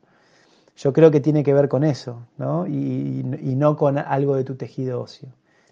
Yo 0.75 0.93
creo 0.93 1.09
que 1.09 1.21
tiene 1.21 1.43
que 1.43 1.55
ver 1.55 1.69
con 1.69 1.83
eso, 1.83 2.27
¿no? 2.37 2.67
Y, 2.67 3.23
no 3.55 3.75
con 3.77 3.97
algo 3.97 4.35
de 4.35 4.43
tu 4.43 4.57
tejido 4.57 5.01
óseo. 5.01 5.29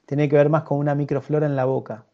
Tiene 0.07 0.27
que 0.27 0.35
ver 0.35 0.49
más 0.49 0.63
con 0.63 0.79
una 0.79 0.95
microflora 0.95 1.45
en 1.45 1.55
la 1.55 1.65
boca. 1.65 2.05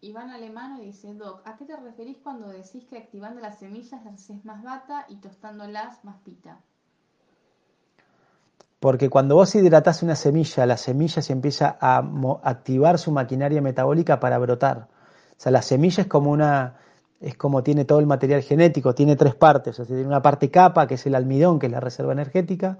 Iván 0.00 0.30
Alemano 0.30 0.80
dice, 0.80 1.14
Doc, 1.14 1.42
¿a 1.44 1.56
qué 1.56 1.66
te 1.66 1.76
referís 1.76 2.18
cuando 2.18 2.48
decís 2.48 2.84
que 2.86 2.98
activando 2.98 3.40
las 3.40 3.60
semillas 3.60 4.04
las 4.04 4.14
haces 4.14 4.44
más 4.44 4.64
bata 4.64 5.06
y 5.08 5.20
tostándolas 5.20 6.04
más 6.04 6.16
pita? 6.24 6.58
Porque 8.80 9.10
cuando 9.10 9.34
vos 9.34 9.54
hidratás 9.54 10.02
una 10.02 10.16
semilla, 10.16 10.64
la 10.64 10.78
semilla 10.78 11.20
se 11.20 11.34
empieza 11.34 11.76
a 11.78 12.02
activar 12.42 12.98
su 12.98 13.12
maquinaria 13.12 13.60
metabólica 13.60 14.18
para 14.18 14.38
brotar. 14.38 14.88
O 15.32 15.34
sea, 15.36 15.52
la 15.52 15.60
semilla 15.60 16.02
es 16.02 16.08
como 16.08 16.30
una, 16.30 16.76
es 17.20 17.36
como 17.36 17.62
tiene 17.62 17.84
todo 17.84 17.98
el 17.98 18.06
material 18.06 18.42
genético, 18.42 18.94
tiene 18.94 19.16
tres 19.16 19.34
partes. 19.34 19.78
O 19.78 19.84
sea, 19.84 19.94
tiene 19.94 20.06
una 20.06 20.22
parte 20.22 20.50
capa, 20.50 20.86
que 20.86 20.94
es 20.94 21.04
el 21.04 21.14
almidón, 21.14 21.58
que 21.58 21.66
es 21.66 21.72
la 21.72 21.80
reserva 21.80 22.12
energética, 22.12 22.78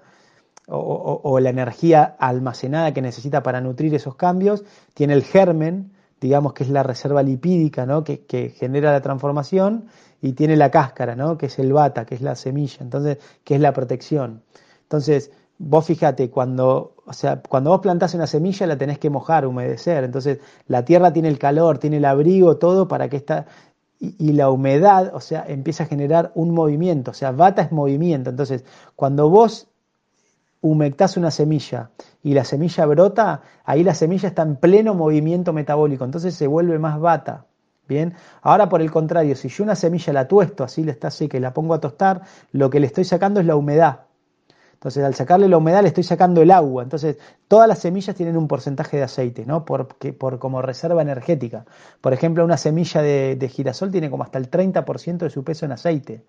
o, 0.67 1.39
la 1.41 1.51
energía 1.51 2.17
almacenada 2.19 2.95
que 2.95 3.03
necesita 3.03 3.43
para 3.43 3.61
nutrir 3.61 3.95
esos 3.95 4.15
cambios. 4.15 4.65
Tiene 4.95 5.13
el 5.13 5.23
germen, 5.23 5.93
digamos 6.19 6.55
que 6.55 6.65
es 6.65 6.71
la 6.71 6.83
reserva 6.83 7.23
lipídica, 7.23 7.85
¿no? 7.85 8.05
que, 8.05 8.25
que 8.25 8.51
genera 8.51 8.91
la 8.91 9.03
transformación. 9.03 9.87
Y 10.23 10.33
tiene 10.33 10.57
la 10.57 10.71
cáscara, 10.71 11.15
¿no? 11.15 11.37
que 11.37 11.47
es 11.47 11.59
el 11.59 11.75
bata, 11.75 12.07
que 12.07 12.15
es 12.15 12.23
la 12.23 12.37
semilla, 12.37 12.79
entonces, 12.81 13.19
que 13.45 13.57
es 13.57 13.61
la 13.61 13.73
protección. 13.73 14.43
Entonces, 14.83 15.31
vos 15.63 15.85
fíjate, 15.85 16.31
cuando, 16.31 16.95
o 17.05 17.13
sea, 17.13 17.43
cuando 17.43 17.71
vos 17.71 17.81
plantás 17.81 18.15
una 18.15 18.27
semilla 18.27 18.67
la 18.67 18.79
tenés 18.79 18.99
que 18.99 19.11
mojar, 19.11 19.47
humedecer. 19.47 20.05
Entonces, 20.05 20.39
la 20.67 20.87
tierra 20.87 21.13
tiene 21.13 21.29
el 21.29 21.39
calor, 21.39 21.79
tiene 21.79 21.99
el 21.99 22.07
abrigo, 22.07 22.57
todo 22.57 22.89
para 22.89 23.11
que 23.11 23.17
esta, 23.19 23.47
y, 23.99 24.33
la 24.33 24.49
humedad, 24.49 25.15
o 25.15 25.21
sea, 25.21 25.45
empieza 25.47 25.85
a 25.85 25.87
generar 25.87 26.33
un 26.35 26.53
movimiento, 26.53 27.11
o 27.11 27.15
sea, 27.15 27.33
vata 27.33 27.61
es 27.61 27.73
movimiento. 27.73 28.31
Entonces, 28.31 28.65
cuando 28.97 29.29
vos 29.29 29.69
humectás 30.63 31.19
una 31.19 31.31
semilla 31.31 31.91
y 32.23 32.33
la 32.33 32.45
semilla 32.45 32.87
brota, 32.87 33.43
ahí 33.65 33.85
la 33.85 33.95
semilla 33.95 34.29
está 34.29 34.43
en 34.43 34.57
pleno 34.57 34.95
movimiento 34.95 35.53
metabólico, 35.53 36.07
entonces 36.07 36.35
se 36.35 36.47
vuelve 36.47 36.79
más 36.79 36.99
bata. 36.99 37.45
Bien, 37.87 38.15
ahora 38.41 38.69
por 38.69 38.81
el 38.81 38.91
contrario, 38.91 39.37
si 39.37 39.49
yo 39.49 39.65
una 39.65 39.75
semilla 39.75 40.13
la 40.15 40.29
tuesto, 40.29 40.65
así 40.65 40.85
le 40.85 40.93
está 40.93 41.09
así, 41.09 41.29
que 41.29 41.41
la 41.41 41.53
pongo 41.53 41.75
a 41.75 41.81
tostar, 41.81 42.23
lo 42.53 42.71
que 42.71 42.81
le 42.81 42.87
estoy 42.87 43.05
sacando 43.05 43.41
es 43.41 43.47
la 43.47 43.57
humedad. 43.57 44.03
Entonces, 44.81 45.05
al 45.05 45.15
sacarle 45.15 45.47
la 45.47 45.59
humedad, 45.59 45.83
le 45.83 45.89
estoy 45.89 46.05
sacando 46.05 46.41
el 46.41 46.51
agua. 46.51 46.83
Entonces, 46.83 47.19
todas 47.49 47.69
las 47.69 47.81
semillas 47.81 48.17
tienen 48.17 48.39
un 48.39 48.49
porcentaje 48.49 48.97
de 48.97 49.03
aceite, 49.03 49.45
¿no? 49.45 49.63
Por, 49.63 49.89
por 50.17 50.39
como 50.39 50.63
reserva 50.63 51.03
energética. 51.03 51.67
Por 52.01 52.15
ejemplo, 52.15 52.43
una 52.43 52.57
semilla 52.57 53.03
de, 53.03 53.51
girasol 53.53 53.91
tiene 53.91 54.09
como 54.09 54.23
hasta 54.23 54.39
el 54.39 54.51
30% 54.51 55.19
de 55.19 55.29
su 55.29 55.45
peso 55.45 55.67
en 55.67 55.73
aceite. 55.73 56.25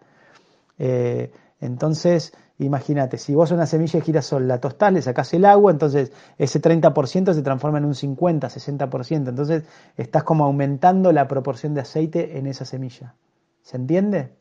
Eh, 0.78 1.32
entonces, 1.62 2.34
imagínate, 2.58 3.18
si 3.18 3.34
vos 3.34 3.52
una 3.52 3.66
semilla 3.66 4.02
de 4.02 4.06
girasol 4.06 4.46
la 4.46 4.60
tostás, 4.60 4.92
le 4.92 5.02
sacás 5.02 5.34
el 5.34 5.46
agua, 5.46 5.72
entonces 5.72 6.12
ese 6.38 6.62
30% 6.62 7.34
se 7.34 7.42
transforma 7.44 7.78
en 7.78 7.86
un 7.86 7.96
50, 7.96 8.50
60%. 8.50 9.30
Entonces, 9.30 9.64
estás 9.96 10.26
como 10.26 10.44
aumentando 10.44 11.14
la 11.14 11.26
proporción 11.26 11.74
de 11.74 11.80
aceite 11.80 12.38
en 12.38 12.48
esa 12.48 12.66
semilla. 12.66 13.16
¿Se 13.62 13.78
entiende? 13.78 14.36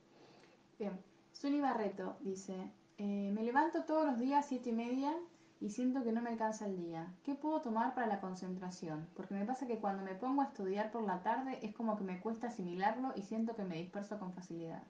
Bien. 0.81 0.99
Suni 1.31 1.61
Barreto 1.61 2.17
dice, 2.23 2.73
eh, 3.03 3.31
me 3.33 3.43
levanto 3.43 3.85
todos 3.85 4.05
los 4.05 4.19
días 4.19 4.45
siete 4.47 4.69
y 4.69 4.73
media 4.73 5.11
y 5.59 5.71
siento 5.71 6.05
que 6.05 6.13
no 6.13 6.21
me 6.21 6.29
alcanza 6.29 6.67
el 6.67 6.77
día. 6.77 7.07
¿Qué 7.25 7.35
puedo 7.35 7.63
tomar 7.63 7.95
para 7.95 8.07
la 8.07 8.21
concentración? 8.21 9.07
Porque 9.17 9.33
me 9.33 9.47
pasa 9.47 9.67
que 9.67 9.79
cuando 9.79 10.05
me 10.05 10.15
pongo 10.15 10.43
a 10.43 10.45
estudiar 10.45 10.91
por 10.91 11.03
la 11.05 11.23
tarde 11.23 11.59
es 11.63 11.75
como 11.75 11.97
que 11.97 12.05
me 12.05 12.21
cuesta 12.21 12.49
asimilarlo 12.49 13.15
y 13.17 13.23
siento 13.23 13.57
que 13.57 13.65
me 13.65 13.77
disperso 13.77 14.19
con 14.19 14.35
facilidad. 14.35 14.83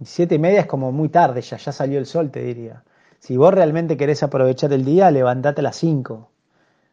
Siete 0.00 0.36
y 0.36 0.38
media 0.38 0.60
es 0.60 0.66
como 0.66 0.92
muy 0.92 1.08
tarde, 1.08 1.40
ya, 1.40 1.56
ya 1.56 1.72
salió 1.72 1.98
el 1.98 2.06
sol, 2.06 2.30
te 2.30 2.40
diría. 2.40 2.84
Si 3.18 3.36
vos 3.36 3.52
realmente 3.52 3.96
querés 3.96 4.22
aprovechar 4.22 4.72
el 4.72 4.84
día, 4.84 5.10
levantate 5.10 5.60
a 5.60 5.64
las 5.64 5.74
cinco. 5.74 6.30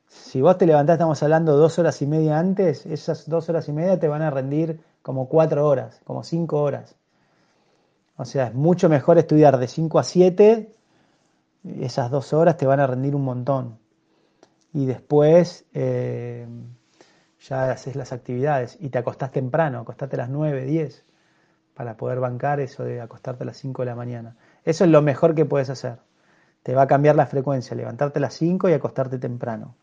Si 0.08 0.42
vos 0.42 0.58
te 0.58 0.66
levantás, 0.66 0.96
estamos 0.96 1.22
hablando 1.22 1.56
dos 1.56 1.78
horas 1.78 2.02
y 2.02 2.08
media 2.08 2.40
antes, 2.40 2.88
esas 2.88 3.30
dos 3.30 3.48
horas 3.50 3.70
y 3.70 3.74
media 3.74 4.00
te 4.00 4.08
van 4.08 4.24
a 4.24 4.32
rendir 4.32 4.80
como 5.04 5.30
cuatro 5.30 5.68
horas, 5.68 6.02
como 6.04 6.24
cinco 6.24 6.64
horas. 6.64 6.96
O 8.18 8.26
sea, 8.26 8.48
es 8.48 8.54
mucho 8.54 8.90
mejor 8.90 9.18
estudiar 9.18 9.58
de 9.58 9.68
5 9.68 10.00
a 10.00 10.04
7, 10.04 10.74
esas 11.80 12.12
dos 12.12 12.34
horas 12.34 12.58
te 12.58 12.66
van 12.66 12.80
a 12.80 12.88
rendir 12.88 13.16
un 13.16 13.24
montón. 13.24 13.78
Y 14.74 14.86
después 14.86 15.66
eh, 15.74 16.48
ya 17.40 17.72
haces 17.72 17.96
las 17.96 18.14
actividades 18.14 18.78
y 18.80 18.90
te 18.90 18.98
acostás 18.98 19.32
temprano, 19.32 19.80
acostate 19.80 20.16
a 20.16 20.20
las 20.20 20.30
9, 20.30 20.66
10, 20.66 21.06
para 21.74 21.98
poder 21.98 22.20
bancar 22.20 22.60
eso 22.60 22.84
de 22.84 23.02
acostarte 23.02 23.44
a 23.44 23.48
las 23.48 23.58
5 23.58 23.82
de 23.82 23.86
la 23.86 23.96
mañana. 23.96 24.38
Eso 24.64 24.86
es 24.86 24.90
lo 24.90 25.02
mejor 25.02 25.36
que 25.36 25.46
puedes 25.46 25.70
hacer. 25.70 26.00
Te 26.64 26.74
va 26.74 26.84
a 26.84 26.88
cambiar 26.88 27.16
la 27.16 27.26
frecuencia, 27.26 27.76
levantarte 27.76 28.20
a 28.20 28.22
las 28.22 28.34
5 28.36 28.70
y 28.70 28.74
acostarte 28.74 29.20
temprano 29.20 29.76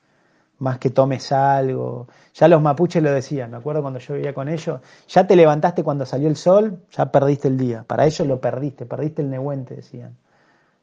más 0.59 0.79
que 0.79 0.91
tomes 0.91 1.33
algo. 1.33 2.09
Ya 2.35 2.49
los 2.49 2.63
mapuches 2.63 3.03
lo 3.03 3.11
decían, 3.13 3.51
me 3.51 3.57
acuerdo 3.57 3.83
cuando 3.83 3.99
yo 3.99 4.15
vivía 4.15 4.33
con 4.33 4.49
ellos, 4.49 4.81
ya 5.09 5.27
te 5.27 5.37
levantaste 5.37 5.83
cuando 5.83 6.07
salió 6.07 6.29
el 6.29 6.37
sol, 6.37 6.83
ya 6.91 7.11
perdiste 7.11 7.49
el 7.49 7.59
día. 7.59 7.85
Para 7.85 8.07
ellos 8.07 8.27
lo 8.27 8.41
perdiste, 8.41 8.87
perdiste 8.87 9.23
el 9.23 9.31
nehuente, 9.31 9.77
decían. 9.77 10.17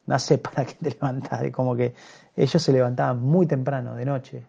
No 0.05 0.17
sé 0.20 0.38
para 0.39 0.65
qué 0.65 0.74
te 0.74 0.89
levantaste, 0.91 1.51
como 1.51 1.76
que 1.76 1.93
ellos 2.36 2.61
se 2.61 2.72
levantaban 2.72 3.22
muy 3.22 3.45
temprano, 3.47 3.95
de 3.95 4.05
noche. 4.05 4.45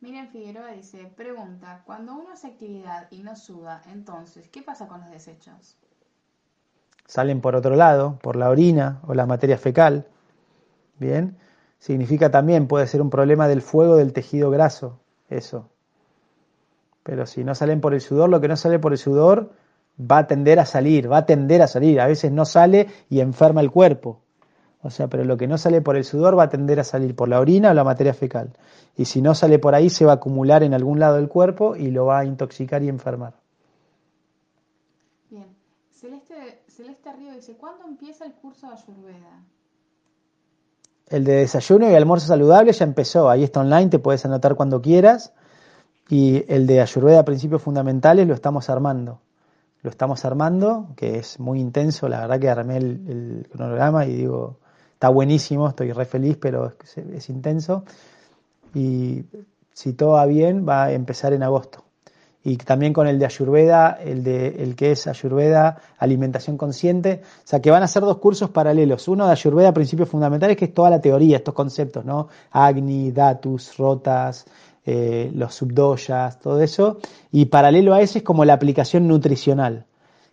Miren 0.00 0.28
Figueroa 0.28 0.72
dice, 0.72 1.12
pregunta, 1.16 1.82
cuando 1.84 2.14
uno 2.14 2.30
hace 2.32 2.46
actividad 2.46 3.08
y 3.10 3.22
no 3.22 3.34
suda, 3.34 3.82
entonces, 3.90 4.48
¿qué 4.48 4.62
pasa 4.62 4.86
con 4.86 5.00
los 5.00 5.10
desechos? 5.10 5.76
Salen 7.06 7.40
por 7.40 7.56
otro 7.56 7.74
lado, 7.74 8.18
por 8.22 8.36
la 8.36 8.48
orina 8.48 9.00
o 9.06 9.14
la 9.14 9.26
materia 9.26 9.58
fecal. 9.58 10.06
Bien, 10.98 11.36
Significa 11.78 12.30
también, 12.30 12.66
puede 12.66 12.86
ser 12.86 13.00
un 13.00 13.10
problema 13.10 13.48
del 13.48 13.62
fuego 13.62 13.96
del 13.96 14.12
tejido 14.12 14.50
graso, 14.50 15.00
eso. 15.28 15.70
Pero 17.02 17.26
si 17.26 17.44
no 17.44 17.54
salen 17.54 17.80
por 17.80 17.94
el 17.94 18.00
sudor, 18.00 18.28
lo 18.28 18.40
que 18.40 18.48
no 18.48 18.56
sale 18.56 18.78
por 18.78 18.92
el 18.92 18.98
sudor 18.98 19.52
va 19.98 20.18
a 20.18 20.26
tender 20.26 20.58
a 20.58 20.66
salir, 20.66 21.10
va 21.10 21.18
a 21.18 21.26
tender 21.26 21.62
a 21.62 21.66
salir. 21.66 22.00
A 22.00 22.06
veces 22.06 22.30
no 22.30 22.44
sale 22.44 22.88
y 23.08 23.20
enferma 23.20 23.60
el 23.60 23.70
cuerpo. 23.70 24.20
O 24.82 24.90
sea, 24.90 25.08
pero 25.08 25.24
lo 25.24 25.36
que 25.36 25.48
no 25.48 25.58
sale 25.58 25.80
por 25.80 25.96
el 25.96 26.04
sudor 26.04 26.38
va 26.38 26.44
a 26.44 26.48
tender 26.48 26.78
a 26.78 26.84
salir 26.84 27.16
por 27.16 27.28
la 27.28 27.40
orina 27.40 27.70
o 27.70 27.74
la 27.74 27.82
materia 27.82 28.14
fecal. 28.14 28.52
Y 28.96 29.06
si 29.06 29.22
no 29.22 29.34
sale 29.34 29.58
por 29.58 29.74
ahí, 29.74 29.90
se 29.90 30.04
va 30.04 30.12
a 30.12 30.14
acumular 30.16 30.62
en 30.62 30.74
algún 30.74 31.00
lado 31.00 31.16
del 31.16 31.28
cuerpo 31.28 31.76
y 31.76 31.90
lo 31.90 32.06
va 32.06 32.20
a 32.20 32.24
intoxicar 32.24 32.82
y 32.82 32.88
enfermar. 32.88 33.34
Bien. 35.30 35.48
Celeste, 35.90 36.62
Celeste 36.68 37.12
Río 37.12 37.32
dice, 37.32 37.56
¿cuándo 37.56 37.84
empieza 37.86 38.24
el 38.24 38.34
curso 38.34 38.68
de 38.68 38.74
Ayurveda? 38.74 39.44
El 41.10 41.24
de 41.24 41.36
desayuno 41.36 41.90
y 41.90 41.94
almuerzo 41.94 42.26
saludable 42.26 42.72
ya 42.72 42.84
empezó, 42.84 43.30
ahí 43.30 43.44
está 43.44 43.60
online, 43.60 43.88
te 43.88 43.98
puedes 43.98 44.24
anotar 44.24 44.54
cuando 44.54 44.80
quieras. 44.80 45.32
Y 46.08 46.44
el 46.52 46.66
de 46.66 46.80
Ayurveda, 46.80 47.24
principios 47.24 47.62
fundamentales, 47.62 48.26
lo 48.26 48.34
estamos 48.34 48.70
armando. 48.70 49.20
Lo 49.82 49.90
estamos 49.90 50.24
armando, 50.24 50.88
que 50.96 51.18
es 51.18 51.38
muy 51.38 51.60
intenso, 51.60 52.08
la 52.08 52.20
verdad 52.20 52.40
que 52.40 52.48
armé 52.48 52.78
el, 52.78 53.48
cronograma 53.50 54.06
y 54.06 54.14
digo, 54.14 54.58
está 54.94 55.08
buenísimo, 55.08 55.68
estoy 55.68 55.92
re 55.92 56.04
feliz, 56.04 56.36
pero 56.40 56.74
es, 56.82 56.98
es 56.98 57.28
intenso. 57.28 57.84
Y 58.74 59.24
si 59.72 59.92
todo 59.92 60.12
va 60.12 60.26
bien, 60.26 60.66
va 60.68 60.84
a 60.84 60.92
empezar 60.92 61.32
en 61.32 61.42
agosto 61.42 61.87
y 62.48 62.56
también 62.56 62.94
con 62.94 63.06
el 63.06 63.18
de 63.18 63.26
Ayurveda, 63.26 63.98
el, 64.02 64.24
de, 64.24 64.48
el 64.62 64.74
que 64.74 64.92
es 64.92 65.06
Ayurveda 65.06 65.76
Alimentación 65.98 66.56
Consciente. 66.56 67.20
O 67.22 67.46
sea, 67.46 67.60
que 67.60 67.70
van 67.70 67.82
a 67.82 67.88
ser 67.88 68.02
dos 68.02 68.16
cursos 68.18 68.48
paralelos. 68.50 69.06
Uno 69.06 69.26
de 69.26 69.32
Ayurveda 69.32 69.72
Principios 69.74 70.08
Fundamentales, 70.08 70.56
que 70.56 70.66
es 70.66 70.74
toda 70.74 70.88
la 70.88 71.00
teoría, 71.00 71.36
estos 71.36 71.52
conceptos, 71.52 72.04
¿no? 72.06 72.28
Agni, 72.50 73.12
Datus, 73.12 73.76
Rotas, 73.76 74.46
eh, 74.86 75.30
los 75.34 75.54
subdoyas, 75.54 76.40
todo 76.40 76.62
eso. 76.62 76.98
Y 77.30 77.46
paralelo 77.46 77.92
a 77.92 78.00
ese 78.00 78.18
es 78.18 78.24
como 78.24 78.46
la 78.46 78.54
aplicación 78.54 79.06
nutricional 79.06 79.84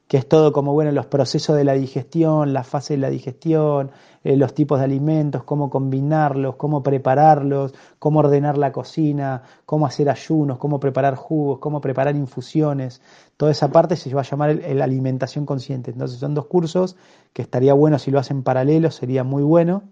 que 0.08 0.18
es 0.18 0.28
todo 0.28 0.52
como, 0.52 0.74
bueno, 0.74 0.92
los 0.92 1.08
procesos 1.08 1.56
de 1.56 1.64
la 1.64 1.74
digestión, 1.74 2.54
la 2.54 2.64
fase 2.64 2.94
de 2.94 3.00
la 3.00 3.10
digestión, 3.10 3.90
eh, 4.24 4.36
los 4.36 4.54
tipos 4.54 4.78
de 4.78 4.86
alimentos, 4.86 5.44
cómo 5.44 5.70
combinarlos, 5.70 6.56
cómo 6.58 6.84
prepararlos, 6.84 7.74
cómo 7.98 8.20
ordenar 8.20 8.58
la 8.58 8.72
cocina, 8.72 9.42
cómo 9.66 9.88
hacer 9.88 10.10
ayunos, 10.10 10.60
cómo 10.60 10.80
preparar 10.80 11.16
jugos, 11.16 11.58
cómo 11.58 11.82
preparar 11.82 12.16
infusiones. 12.16 13.02
Toda 13.36 13.52
esa 13.52 13.72
parte 13.72 13.96
se 13.96 14.14
va 14.14 14.22
a 14.22 14.26
llamar 14.26 14.56
la 14.56 14.84
alimentación 14.84 15.46
consciente. 15.46 15.90
Entonces 15.90 16.20
son 16.20 16.36
dos 16.36 16.46
cursos 16.46 16.96
que 17.34 17.42
estaría 17.42 17.74
bueno 17.74 17.98
si 17.98 18.12
lo 18.12 18.20
hacen 18.20 18.44
paralelo, 18.44 18.92
sería 18.92 19.24
muy 19.24 19.42
bueno. 19.42 19.84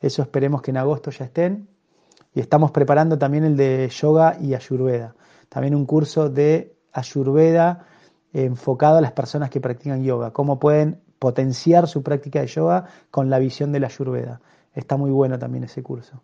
Eso 0.00 0.20
esperemos 0.20 0.60
que 0.60 0.72
en 0.72 0.76
agosto 0.76 1.10
ya 1.10 1.24
estén. 1.24 1.68
Y 2.34 2.40
estamos 2.40 2.70
preparando 2.70 3.18
también 3.18 3.44
el 3.44 3.56
de 3.56 3.88
yoga 3.88 4.36
y 4.40 4.54
ayurveda. 4.54 5.14
También 5.48 5.74
un 5.74 5.86
curso 5.86 6.28
de 6.28 6.74
ayurveda 6.92 7.86
enfocado 8.32 8.98
a 8.98 9.00
las 9.00 9.12
personas 9.12 9.50
que 9.50 9.60
practican 9.60 10.02
yoga, 10.02 10.32
cómo 10.32 10.58
pueden 10.58 11.00
potenciar 11.18 11.86
su 11.86 12.02
práctica 12.02 12.40
de 12.40 12.46
yoga 12.46 12.86
con 13.10 13.30
la 13.30 13.38
visión 13.38 13.72
de 13.72 13.80
la 13.80 13.86
Ayurveda. 13.86 14.40
Está 14.74 14.96
muy 14.96 15.10
bueno 15.10 15.38
también 15.38 15.64
ese 15.64 15.82
curso. 15.82 16.22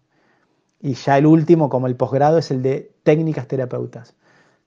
Y 0.80 0.94
ya 0.94 1.18
el 1.18 1.26
último, 1.26 1.68
como 1.68 1.86
el 1.86 1.96
posgrado, 1.96 2.38
es 2.38 2.50
el 2.50 2.62
de 2.62 2.92
técnicas 3.02 3.46
terapeutas. 3.46 4.14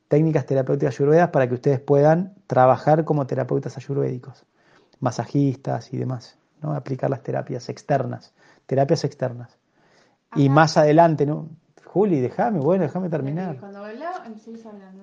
Técnicas 0.08 0.46
terapéuticas 0.46 0.96
ayurvedas 0.96 1.30
para 1.30 1.48
que 1.48 1.54
ustedes 1.56 1.80
puedan 1.80 2.34
trabajar 2.48 3.06
como 3.06 3.26
terapeutas 3.28 3.78
ayurvédicos, 3.78 4.46
masajistas 5.00 5.94
y 5.94 5.98
demás, 5.98 6.38
¿no? 6.62 6.74
aplicar 6.74 7.10
las 7.10 7.24
terapias 7.24 7.70
externas, 7.70 8.34
terapias 8.66 9.06
externas. 9.06 9.58
Y 10.36 10.50
más 10.50 10.76
adelante, 10.76 11.26
¿no? 11.26 11.50
Juli, 11.94 12.22
déjame, 12.22 12.60
bueno, 12.60 12.84
déjame 12.84 13.10
terminar. 13.10 13.58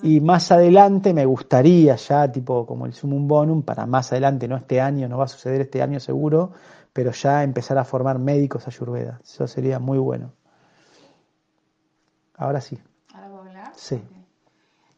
Y 0.01 0.21
más 0.23 0.51
adelante 0.51 1.13
me 1.13 1.27
gustaría 1.27 1.97
ya, 1.97 2.33
tipo 2.33 2.65
como 2.65 2.87
el 2.87 2.95
sumum 2.95 3.29
bonum, 3.29 3.63
para 3.63 3.85
más 3.85 4.11
adelante, 4.13 4.49
no 4.49 4.57
este 4.57 4.81
año, 4.81 5.07
no 5.07 5.19
va 5.19 5.25
a 5.25 5.29
suceder 5.29 5.61
este 5.61 5.83
año 5.83 6.01
seguro, 6.01 6.51
pero 6.95 7.13
ya 7.13 7.43
empezar 7.43 7.77
a 7.77 7.85
formar 7.85 8.19
médicos 8.19 8.67
ayurveda. 8.67 9.21
Eso 9.23 9.47
sería 9.47 9.79
muy 9.79 9.99
bueno. 9.99 10.33
Ahora 12.37 12.63
sí. 12.63 12.79
¿Ahora 13.13 13.29
puedo 13.29 13.43
hablar? 13.43 13.73
Sí. 13.77 14.01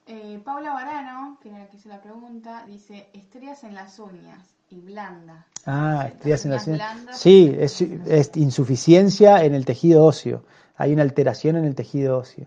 Eh, 0.06 0.40
Paula 0.44 0.72
Barano, 0.74 1.38
que 1.42 1.50
que 1.50 1.76
hizo 1.76 1.88
la 1.88 2.00
pregunta, 2.00 2.64
dice, 2.68 3.08
estrías 3.14 3.64
en 3.64 3.74
las 3.74 3.98
uñas 3.98 4.54
y 4.68 4.80
blanda. 4.80 5.44
Ah, 5.66 6.06
estrías 6.06 6.44
en 6.44 6.52
las 6.52 6.68
uñas. 6.68 6.96
Sí, 7.10 7.52
es, 7.58 7.80
es 7.80 8.30
insuficiencia 8.36 9.42
en 9.42 9.54
el 9.54 9.64
tejido 9.64 10.04
óseo 10.04 10.44
hay 10.80 10.94
una 10.94 11.02
alteración 11.02 11.56
en 11.56 11.66
el 11.66 11.74
tejido 11.74 12.16
óseo. 12.16 12.46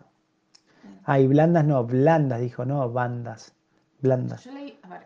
Hay 1.06 1.28
blandas, 1.28 1.66
no, 1.66 1.84
blandas, 1.86 2.42
dijo, 2.42 2.66
no, 2.66 2.92
bandas, 2.92 3.54
blandas. 4.02 4.50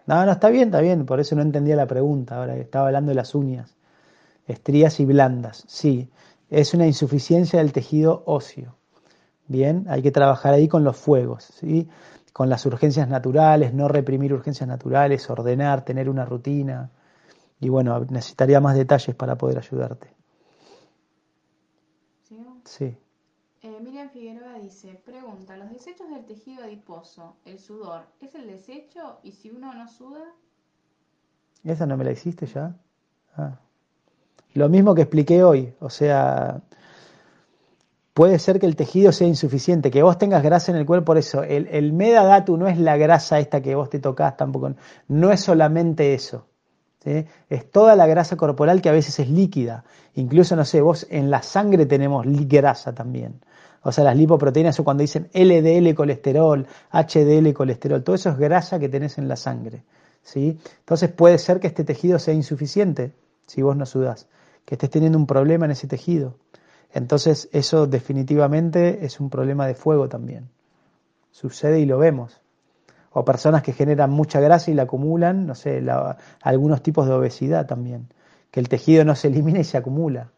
No, 0.05 0.25
no, 0.25 0.31
está 0.31 0.47
bien, 0.47 0.69
está 0.69 0.79
bien, 0.79 1.05
por 1.05 1.19
eso 1.19 1.35
no 1.35 1.41
entendía 1.41 1.75
la 1.75 1.87
pregunta, 1.87 2.37
ahora 2.37 2.55
estaba 2.55 2.85
hablando 2.85 3.09
de 3.09 3.15
las 3.15 3.35
uñas. 3.35 3.75
Estrías 4.47 5.01
y 5.01 5.05
blandas, 5.05 5.65
sí, 5.67 6.09
es 6.49 6.73
una 6.73 6.87
insuficiencia 6.87 7.59
del 7.59 7.73
tejido 7.73 8.23
óseo. 8.25 8.77
Bien, 9.47 9.85
hay 9.89 10.01
que 10.01 10.11
trabajar 10.11 10.53
ahí 10.53 10.69
con 10.69 10.85
los 10.85 10.95
fuegos, 10.95 11.43
¿sí? 11.43 11.89
con 12.31 12.49
las 12.49 12.65
urgencias 12.65 13.09
naturales, 13.09 13.73
no 13.73 13.89
reprimir 13.89 14.33
urgencias 14.33 14.69
naturales, 14.69 15.29
ordenar, 15.29 15.83
tener 15.83 16.09
una 16.09 16.23
rutina. 16.23 16.91
Y 17.59 17.67
bueno, 17.67 18.05
necesitaría 18.09 18.61
más 18.61 18.77
detalles 18.77 19.17
para 19.17 19.37
poder 19.37 19.57
ayudarte. 19.57 20.13
Sí. 22.63 22.97
Eh, 23.63 23.79
Miriam 23.83 24.09
Figueroa 24.09 24.59
dice, 24.59 25.01
pregunta, 25.03 25.57
¿los 25.57 25.71
desechos 25.71 26.09
del 26.09 26.25
tejido 26.25 26.63
adiposo, 26.63 27.37
el 27.43 27.57
sudor, 27.59 28.03
es 28.21 28.35
el 28.35 28.45
desecho 28.45 29.19
y 29.23 29.31
si 29.31 29.49
uno 29.49 29.73
no 29.73 29.87
suda? 29.87 30.23
¿Esa 31.63 31.87
no 31.87 31.97
me 31.97 32.03
la 32.03 32.11
hiciste 32.11 32.45
ya? 32.45 32.75
Ah. 33.35 33.57
Lo 34.53 34.69
mismo 34.69 34.93
que 34.93 35.01
expliqué 35.01 35.43
hoy, 35.43 35.73
o 35.79 35.89
sea, 35.89 36.61
puede 38.13 38.37
ser 38.37 38.59
que 38.59 38.67
el 38.67 38.75
tejido 38.75 39.11
sea 39.11 39.27
insuficiente, 39.27 39.89
que 39.89 40.03
vos 40.03 40.19
tengas 40.19 40.43
grasa 40.43 40.71
en 40.71 40.77
el 40.77 40.85
cuerpo, 40.85 41.05
por 41.05 41.17
eso, 41.17 41.43
el, 41.43 41.67
el 41.67 41.93
medadatu 41.93 42.57
no 42.57 42.67
es 42.67 42.77
la 42.77 42.95
grasa 42.95 43.39
esta 43.39 43.61
que 43.61 43.73
vos 43.73 43.89
te 43.89 43.99
tocas 43.99 44.37
tampoco, 44.37 44.73
no 45.07 45.31
es 45.31 45.41
solamente 45.41 46.13
eso, 46.13 46.45
es 47.49 47.71
toda 47.71 47.95
la 47.95 48.07
grasa 48.07 48.35
corporal 48.35 48.81
que 48.81 48.89
a 48.89 48.91
veces 48.91 49.19
es 49.19 49.29
líquida, 49.29 49.83
incluso, 50.15 50.55
no 50.55 50.65
sé, 50.65 50.81
vos 50.81 51.07
en 51.09 51.29
la 51.29 51.41
sangre 51.41 51.85
tenemos 51.85 52.25
grasa 52.25 52.93
también, 52.93 53.39
o 53.83 53.91
sea, 53.91 54.03
las 54.03 54.17
lipoproteínas, 54.17 54.79
o 54.79 54.83
cuando 54.83 55.01
dicen 55.01 55.29
LDL 55.33 55.93
colesterol, 55.95 56.67
HDL 56.91 57.53
colesterol, 57.53 58.03
todo 58.03 58.15
eso 58.15 58.29
es 58.29 58.37
grasa 58.37 58.79
que 58.79 58.89
tenés 58.89 59.17
en 59.17 59.27
la 59.27 59.35
sangre, 59.35 59.83
¿sí? 60.21 60.59
Entonces 60.79 61.09
puede 61.11 61.37
ser 61.37 61.59
que 61.59 61.67
este 61.67 61.83
tejido 61.83 62.19
sea 62.19 62.33
insuficiente 62.33 63.13
si 63.45 63.61
vos 63.61 63.77
no 63.77 63.85
sudás, 63.85 64.27
que 64.65 64.75
estés 64.75 64.89
teniendo 64.89 65.17
un 65.17 65.25
problema 65.25 65.65
en 65.65 65.71
ese 65.71 65.87
tejido. 65.87 66.35
Entonces 66.93 67.49
eso 67.51 67.87
definitivamente 67.87 69.05
es 69.05 69.19
un 69.19 69.29
problema 69.29 69.67
de 69.67 69.75
fuego 69.75 70.09
también. 70.09 70.49
Sucede 71.31 71.79
y 71.79 71.85
lo 71.85 71.97
vemos. 71.97 72.41
O 73.11 73.25
personas 73.25 73.63
que 73.63 73.73
generan 73.73 74.11
mucha 74.11 74.39
grasa 74.39 74.69
y 74.71 74.73
la 74.73 74.83
acumulan, 74.83 75.47
no 75.47 75.55
sé, 75.55 75.83
algunos 76.41 76.83
tipos 76.83 77.07
de 77.07 77.13
obesidad 77.13 77.65
también, 77.65 78.07
que 78.51 78.59
el 78.59 78.69
tejido 78.69 79.05
no 79.05 79.15
se 79.15 79.27
elimina 79.29 79.59
y 79.59 79.63
se 79.63 79.77
acumula. 79.77 80.31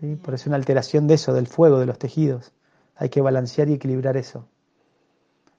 ¿Sí? 0.00 0.16
Por 0.16 0.34
eso 0.34 0.50
una 0.50 0.56
alteración 0.56 1.06
de 1.06 1.14
eso, 1.14 1.32
del 1.32 1.46
fuego, 1.46 1.78
de 1.78 1.86
los 1.86 1.98
tejidos. 1.98 2.52
Hay 2.96 3.08
que 3.08 3.20
balancear 3.20 3.68
y 3.68 3.74
equilibrar 3.74 4.16
eso. 4.16 4.46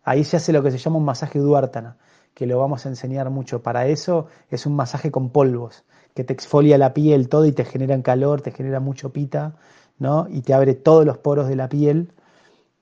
Ahí 0.04 0.24
se 0.24 0.38
hace 0.38 0.54
lo 0.54 0.64
que 0.64 0.72
se 0.72 0.78
llama 0.78 0.98
un 0.98 1.06
masaje 1.06 1.40
duártana, 1.40 1.98
que 2.34 2.46
lo 2.46 2.60
vamos 2.60 2.86
a 2.86 2.90
enseñar 2.90 3.30
mucho. 3.30 3.64
Para 3.64 3.88
eso 3.88 4.28
es 4.50 4.66
un 4.66 4.76
masaje 4.76 5.12
con 5.12 5.30
polvos 5.30 5.84
que 6.14 6.24
te 6.24 6.34
exfolia 6.34 6.78
la 6.78 6.94
piel 6.94 7.30
todo 7.30 7.46
y 7.46 7.52
te 7.52 7.66
generan 7.66 8.02
calor, 8.02 8.42
te 8.42 8.52
genera 8.52 8.80
mucho 8.80 9.12
pita, 9.12 9.56
¿no? 9.98 10.28
Y 10.30 10.42
te 10.42 10.54
abre 10.54 10.76
todos 10.76 11.06
los 11.06 11.18
poros 11.18 11.48
de 11.48 11.56
la 11.56 11.70
piel, 11.70 12.14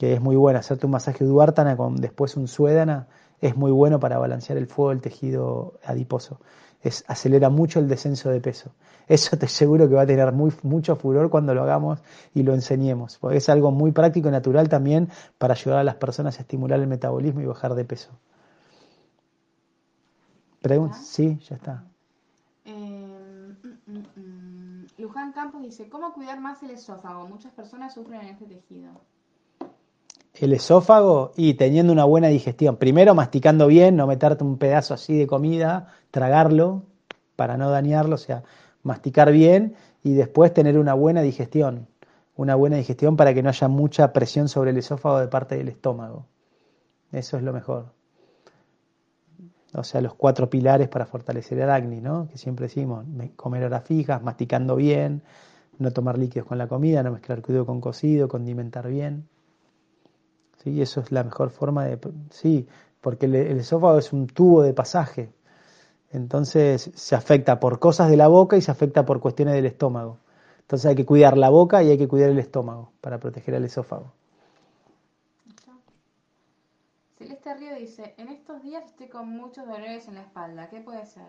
que 0.01 0.13
es 0.13 0.19
muy 0.19 0.35
bueno. 0.35 0.57
Hacerte 0.57 0.87
un 0.87 0.93
masaje 0.93 1.23
duártana 1.23 1.77
con 1.77 1.95
después 1.97 2.35
un 2.35 2.47
suédana 2.47 3.07
es 3.39 3.55
muy 3.55 3.69
bueno 3.69 3.99
para 3.99 4.17
balancear 4.17 4.57
el 4.57 4.65
fuego 4.65 4.89
del 4.89 4.99
tejido 4.99 5.79
adiposo. 5.85 6.39
Es, 6.81 7.05
acelera 7.07 7.51
mucho 7.51 7.77
el 7.77 7.87
descenso 7.87 8.31
de 8.31 8.41
peso. 8.41 8.71
Eso 9.07 9.37
te 9.37 9.45
aseguro 9.45 9.87
que 9.87 9.93
va 9.93 10.01
a 10.01 10.07
tener 10.07 10.31
muy, 10.31 10.51
mucho 10.63 10.95
furor 10.95 11.29
cuando 11.29 11.53
lo 11.53 11.61
hagamos 11.61 11.99
y 12.33 12.41
lo 12.41 12.55
enseñemos, 12.55 13.19
porque 13.19 13.37
es 13.37 13.47
algo 13.49 13.69
muy 13.69 13.91
práctico 13.91 14.29
y 14.29 14.31
natural 14.31 14.69
también 14.69 15.07
para 15.37 15.53
ayudar 15.53 15.77
a 15.77 15.83
las 15.83 15.97
personas 15.97 16.39
a 16.39 16.41
estimular 16.41 16.79
el 16.79 16.87
metabolismo 16.87 17.41
y 17.41 17.45
bajar 17.45 17.75
de 17.75 17.85
peso. 17.85 18.09
Pregunta, 20.63 20.97
sí, 20.97 21.37
ya 21.47 21.57
está. 21.57 21.83
Luján 24.97 25.31
Campos 25.31 25.61
dice, 25.61 25.89
¿cómo 25.89 26.11
cuidar 26.13 26.39
más 26.39 26.63
el 26.63 26.71
esófago? 26.71 27.27
Muchas 27.27 27.53
personas 27.53 27.93
sufren 27.93 28.21
en 28.21 28.27
este 28.29 28.45
tejido. 28.45 28.89
El 30.33 30.53
esófago 30.53 31.33
y 31.35 31.55
teniendo 31.55 31.91
una 31.91 32.05
buena 32.05 32.29
digestión. 32.29 32.77
Primero 32.77 33.13
masticando 33.13 33.67
bien, 33.67 33.95
no 33.95 34.07
meterte 34.07 34.43
un 34.43 34.57
pedazo 34.57 34.93
así 34.93 35.17
de 35.17 35.27
comida, 35.27 35.93
tragarlo 36.09 36.83
para 37.35 37.57
no 37.57 37.69
dañarlo, 37.69 38.15
o 38.15 38.19
sea, 38.19 38.43
masticar 38.83 39.31
bien 39.31 39.75
y 40.03 40.13
después 40.13 40.53
tener 40.53 40.77
una 40.77 40.93
buena 40.93 41.21
digestión. 41.21 41.87
Una 42.35 42.55
buena 42.55 42.77
digestión 42.77 43.17
para 43.17 43.33
que 43.33 43.43
no 43.43 43.49
haya 43.49 43.67
mucha 43.67 44.13
presión 44.13 44.47
sobre 44.47 44.71
el 44.71 44.77
esófago 44.77 45.19
de 45.19 45.27
parte 45.27 45.57
del 45.57 45.67
estómago. 45.67 46.25
Eso 47.11 47.37
es 47.37 47.43
lo 47.43 47.51
mejor 47.51 47.91
o 49.73 49.83
sea, 49.83 50.01
los 50.01 50.13
cuatro 50.15 50.49
pilares 50.49 50.89
para 50.89 51.05
fortalecer 51.05 51.59
el 51.59 51.69
acné, 51.69 52.01
¿no? 52.01 52.27
Que 52.27 52.37
siempre 52.37 52.65
decimos, 52.65 53.05
comer 53.35 53.63
horas 53.63 53.85
fijas, 53.85 54.21
masticando 54.21 54.75
bien, 54.75 55.23
no 55.79 55.91
tomar 55.91 56.17
líquidos 56.17 56.47
con 56.47 56.57
la 56.57 56.67
comida, 56.67 57.03
no 57.03 57.11
mezclar 57.11 57.41
crudo 57.41 57.65
con 57.65 57.79
cocido, 57.79 58.27
condimentar 58.27 58.87
bien. 58.89 59.27
Sí, 60.63 60.81
eso 60.81 61.01
es 61.01 61.11
la 61.11 61.23
mejor 61.23 61.49
forma 61.49 61.85
de... 61.85 61.99
Sí, 62.29 62.67
porque 63.01 63.25
el, 63.25 63.35
esófago 63.35 63.97
es 63.97 64.13
un 64.13 64.27
tubo 64.27 64.61
de 64.61 64.73
pasaje. 64.73 65.31
Entonces 66.11 66.91
se 66.93 67.15
afecta 67.15 67.59
por 67.59 67.79
cosas 67.79 68.09
de 68.09 68.17
la 68.17 68.27
boca 68.27 68.57
y 68.57 68.61
se 68.61 68.69
afecta 68.69 69.05
por 69.05 69.19
cuestiones 69.19 69.55
del 69.55 69.65
estómago. 69.65 70.17
Entonces 70.59 70.87
hay 70.87 70.95
que 70.95 71.05
cuidar 71.05 71.37
la 71.37 71.49
boca 71.49 71.81
y 71.81 71.89
hay 71.89 71.97
que 71.97 72.07
cuidar 72.07 72.29
el 72.29 72.39
estómago 72.39 72.91
para 73.01 73.19
proteger 73.19 73.55
al 73.55 73.65
esófago. 73.65 74.13
Celeste 77.17 77.53
Río 77.55 77.75
dice, 77.75 78.13
en 78.17 78.29
estos 78.29 78.61
días 78.61 78.85
estoy 78.85 79.07
con 79.07 79.29
muchos 79.29 79.65
dolores 79.65 80.07
en 80.07 80.15
la 80.15 80.21
espalda, 80.21 80.69
¿qué 80.69 80.81
puede 80.81 81.05
ser? 81.05 81.27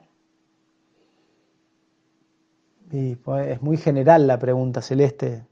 Pues, 3.24 3.49
es 3.49 3.62
muy 3.62 3.78
general 3.78 4.26
la 4.26 4.39
pregunta, 4.39 4.83
Celeste. 4.83 5.47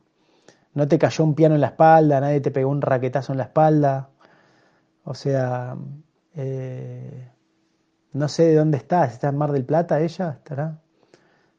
¿No 0.74 0.88
te 0.88 0.98
cayó 0.98 1.24
un 1.24 1.34
piano 1.34 1.54
en 1.54 1.60
la 1.60 1.68
espalda? 1.68 2.20
¿Nadie 2.20 2.40
te 2.40 2.50
pegó 2.50 2.70
un 2.70 2.80
raquetazo 2.80 3.32
en 3.32 3.38
la 3.38 3.44
espalda? 3.44 4.10
O 5.04 5.14
sea, 5.14 5.76
eh, 6.34 7.28
no 8.12 8.28
sé 8.28 8.44
de 8.44 8.56
dónde 8.56 8.76
estás. 8.76 9.12
¿Está 9.12 9.28
en 9.28 9.36
Mar 9.36 9.52
del 9.52 9.64
Plata 9.64 10.00
ella? 10.00 10.30
¿Estará? 10.38 10.78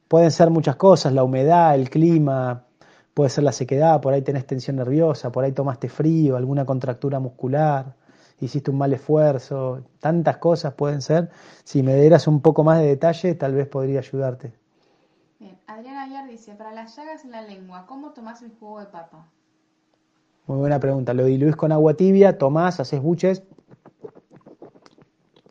Pueden 0.08 0.32
ser 0.32 0.50
muchas 0.50 0.76
cosas, 0.76 1.14
la 1.14 1.24
humedad, 1.24 1.76
el 1.76 1.90
clima, 1.90 2.66
puede 3.14 3.30
ser 3.30 3.46
la 3.46 3.54
sequedad, 3.54 4.02
por 4.02 4.14
ahí 4.14 4.22
tenés 4.22 4.46
tensión 4.46 4.76
nerviosa, 4.76 5.32
por 5.32 5.44
ahí 5.46 5.54
tomaste 5.54 5.88
frío, 5.88 6.36
alguna 6.36 6.66
contractura 6.66 7.20
muscular 7.20 7.96
hiciste 8.46 8.72
un 8.72 8.78
mal 8.78 8.92
esfuerzo, 8.94 9.84
tantas 10.00 10.38
cosas 10.38 10.74
pueden 10.74 11.02
ser. 11.02 11.30
Si 11.64 11.84
me 11.84 11.96
dieras 11.96 12.28
un 12.28 12.42
poco 12.42 12.64
más 12.64 12.80
de 12.80 12.88
detalle, 12.88 13.36
tal 13.36 13.54
vez 13.54 13.68
podría 13.68 14.00
ayudarte. 14.00 14.54
Adriana 15.68 16.04
Ayar 16.04 16.28
dice, 16.28 16.54
para 16.56 16.72
las 16.72 16.96
llagas 16.96 17.24
en 17.26 17.32
la 17.32 17.42
lengua, 17.42 17.86
¿cómo 17.88 18.12
tomás 18.12 18.42
el 18.42 18.52
jugo 18.60 18.80
de 18.80 18.88
papa? 18.88 19.28
Muy 20.48 20.58
buena 20.58 20.80
pregunta. 20.80 21.14
Lo 21.14 21.26
diluís 21.26 21.56
con 21.56 21.72
agua 21.72 21.94
tibia, 21.94 22.38
tomás, 22.38 22.80
haces 22.80 23.02
buches, 23.02 23.44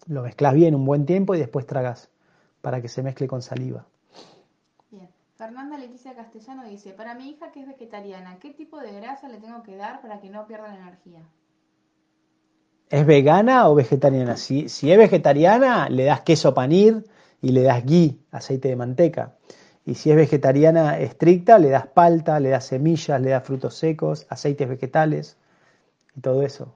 lo 0.07 0.23
mezclas 0.23 0.55
bien 0.55 0.75
un 0.75 0.85
buen 0.85 1.07
tiempo 1.07 1.35
y 1.35 1.39
después 1.39 1.67
tragas 1.67 2.11
para 2.61 2.83
que 2.83 2.89
se 2.89 3.03
mezcle 3.03 3.29
con 3.29 3.43
saliva. 3.43 3.87
Bien. 4.91 5.09
Fernanda 5.37 5.79
Leticia 5.79 6.15
Castellano 6.15 6.65
dice, 6.65 6.93
para 6.93 7.15
mi 7.15 7.31
hija 7.31 7.53
que 7.53 7.61
es 7.61 7.67
vegetariana, 7.67 8.39
¿qué 8.41 8.51
tipo 8.51 8.79
de 8.81 8.93
grasa 8.93 9.29
le 9.29 9.39
tengo 9.39 9.63
que 9.63 9.77
dar 9.77 10.03
para 10.03 10.21
que 10.21 10.29
no 10.29 10.47
pierda 10.47 10.69
la 10.69 10.77
energía? 10.77 11.23
¿Es 12.91 13.07
vegana 13.07 13.69
o 13.69 13.77
vegetariana? 13.77 14.37
Si, 14.37 14.69
si 14.69 14.91
es 14.91 14.99
vegetariana, 14.99 15.89
le 15.89 16.05
das 16.05 16.23
queso 16.23 16.53
panir 16.53 17.05
y 17.41 17.53
le 17.53 17.63
das 17.63 17.85
ghee, 17.87 18.19
aceite 18.33 18.69
de 18.69 18.77
manteca. 18.77 19.37
Y 19.85 19.95
si 19.95 20.11
es 20.11 20.17
vegetariana 20.17 20.99
estricta, 20.99 21.59
le 21.59 21.71
das 21.71 21.87
palta, 21.87 22.39
le 22.39 22.51
das 22.51 22.67
semillas, 22.67 23.21
le 23.21 23.31
das 23.31 23.45
frutos 23.45 23.75
secos, 23.75 24.27
aceites 24.29 24.69
vegetales 24.69 25.37
y 26.15 26.21
todo 26.21 26.43
eso. 26.43 26.75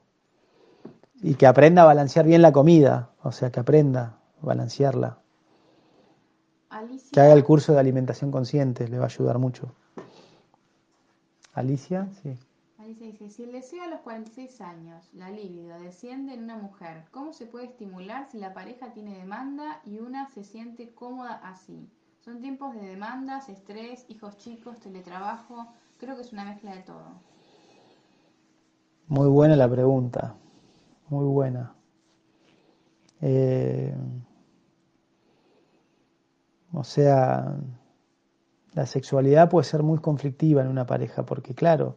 Y 1.22 1.34
que 1.34 1.46
aprenda 1.46 1.82
a 1.82 1.86
balancear 1.86 2.26
bien 2.26 2.42
la 2.42 2.52
comida, 2.52 3.10
o 3.22 3.32
sea, 3.32 3.50
que 3.50 3.60
aprenda 3.60 4.18
a 4.42 4.46
balancearla. 4.46 5.18
Que 7.12 7.20
haga 7.20 7.34
el 7.34 7.44
curso 7.44 7.72
de 7.72 7.80
alimentación 7.80 8.32
consciente, 8.32 8.88
le 8.88 8.98
va 8.98 9.04
a 9.04 9.06
ayudar 9.06 9.38
mucho. 9.38 9.74
Alicia, 11.52 12.08
sí. 12.22 12.36
Alicia 12.78 13.06
dice, 13.06 13.30
si 13.30 13.44
el 13.44 13.52
deseo 13.52 13.84
a 13.84 13.86
los 13.86 14.00
46 14.00 14.60
años, 14.60 15.08
la 15.14 15.30
libido, 15.30 15.78
desciende 15.78 16.34
en 16.34 16.42
una 16.42 16.56
mujer, 16.56 17.04
¿cómo 17.12 17.32
se 17.32 17.46
puede 17.46 17.66
estimular 17.66 18.28
si 18.28 18.38
la 18.38 18.52
pareja 18.52 18.92
tiene 18.92 19.16
demanda 19.16 19.80
y 19.84 20.00
una 20.00 20.28
se 20.30 20.42
siente 20.42 20.92
cómoda 20.92 21.40
así? 21.44 21.88
Son 22.24 22.40
tiempos 22.40 22.74
de 22.74 22.80
demandas, 22.80 23.50
estrés, 23.50 24.06
hijos 24.08 24.38
chicos, 24.38 24.80
teletrabajo, 24.80 25.66
creo 25.98 26.16
que 26.16 26.22
es 26.22 26.32
una 26.32 26.46
mezcla 26.46 26.74
de 26.74 26.80
todo. 26.80 27.20
Muy 29.08 29.28
buena 29.28 29.56
la 29.56 29.68
pregunta, 29.68 30.34
muy 31.10 31.26
buena. 31.26 31.74
Eh, 33.20 33.94
o 36.72 36.82
sea, 36.82 37.58
la 38.72 38.86
sexualidad 38.86 39.50
puede 39.50 39.64
ser 39.64 39.82
muy 39.82 39.98
conflictiva 39.98 40.62
en 40.62 40.68
una 40.68 40.86
pareja, 40.86 41.26
porque 41.26 41.54
claro, 41.54 41.96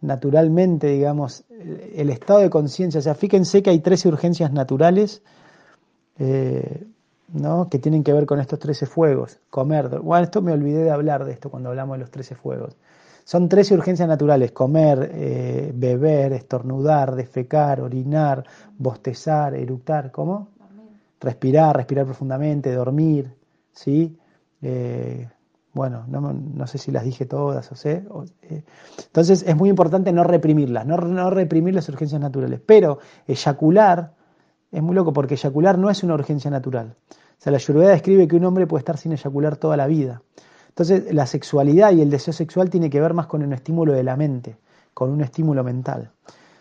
naturalmente, 0.00 0.86
digamos, 0.86 1.46
el 1.50 2.10
estado 2.10 2.38
de 2.38 2.50
conciencia. 2.50 3.00
O 3.00 3.02
sea, 3.02 3.16
fíjense 3.16 3.60
que 3.60 3.70
hay 3.70 3.80
13 3.80 4.06
urgencias 4.06 4.52
naturales 4.52 5.20
eh, 6.20 6.86
¿no? 7.32 7.68
que 7.68 7.78
tienen 7.78 8.04
que 8.04 8.12
ver 8.12 8.26
con 8.26 8.40
estos 8.40 8.58
13 8.58 8.86
fuegos. 8.86 9.38
Comer, 9.50 10.00
bueno, 10.00 10.24
esto 10.24 10.42
me 10.42 10.52
olvidé 10.52 10.84
de 10.84 10.90
hablar 10.90 11.24
de 11.24 11.32
esto 11.32 11.50
cuando 11.50 11.70
hablamos 11.70 11.96
de 11.96 12.00
los 12.00 12.10
13 12.10 12.34
fuegos. 12.34 12.76
son 13.24 13.48
tres 13.48 13.70
urgencias 13.70 14.08
naturales, 14.08 14.52
comer, 14.52 15.10
eh, 15.14 15.72
beber, 15.74 16.32
estornudar, 16.32 17.14
defecar, 17.14 17.80
orinar, 17.80 18.44
bostezar, 18.76 19.54
eructar, 19.54 20.10
¿cómo? 20.10 20.48
Respirar, 21.20 21.76
respirar 21.76 22.04
profundamente, 22.04 22.72
dormir, 22.72 23.34
¿sí? 23.72 24.18
Eh, 24.60 25.26
bueno, 25.74 26.04
no, 26.06 26.66
sé 26.68 26.78
si 26.78 26.92
las 26.92 27.04
dije 27.04 27.26
todas, 27.26 27.70
o 27.72 27.74
sé. 27.74 28.04
Eh, 28.42 28.62
entonces 29.06 29.44
es 29.46 29.56
muy 29.56 29.68
importante 29.68 30.12
no 30.12 30.22
reprimirlas, 30.22 30.86
no, 30.86 30.96
no 30.98 31.30
reprimir 31.30 31.74
las 31.74 31.88
urgencias 31.88 32.20
naturales. 32.20 32.60
Pero 32.64 33.00
eyacular 33.26 34.12
es 34.74 34.82
muy 34.82 34.94
loco 34.94 35.12
porque 35.12 35.34
eyacular 35.34 35.78
no 35.78 35.88
es 35.88 36.02
una 36.02 36.14
urgencia 36.14 36.50
natural. 36.50 36.96
O 37.10 37.14
sea, 37.38 37.52
la 37.52 37.58
Ayurveda 37.58 37.90
describe 37.90 38.26
que 38.26 38.36
un 38.36 38.44
hombre 38.44 38.66
puede 38.66 38.80
estar 38.80 38.98
sin 38.98 39.12
eyacular 39.12 39.56
toda 39.56 39.76
la 39.76 39.86
vida. 39.86 40.22
Entonces, 40.68 41.14
la 41.14 41.26
sexualidad 41.26 41.92
y 41.92 42.02
el 42.02 42.10
deseo 42.10 42.32
sexual 42.32 42.70
tiene 42.70 42.90
que 42.90 43.00
ver 43.00 43.14
más 43.14 43.26
con 43.26 43.42
un 43.42 43.52
estímulo 43.52 43.92
de 43.92 44.02
la 44.02 44.16
mente, 44.16 44.56
con 44.92 45.10
un 45.10 45.20
estímulo 45.20 45.62
mental. 45.62 46.10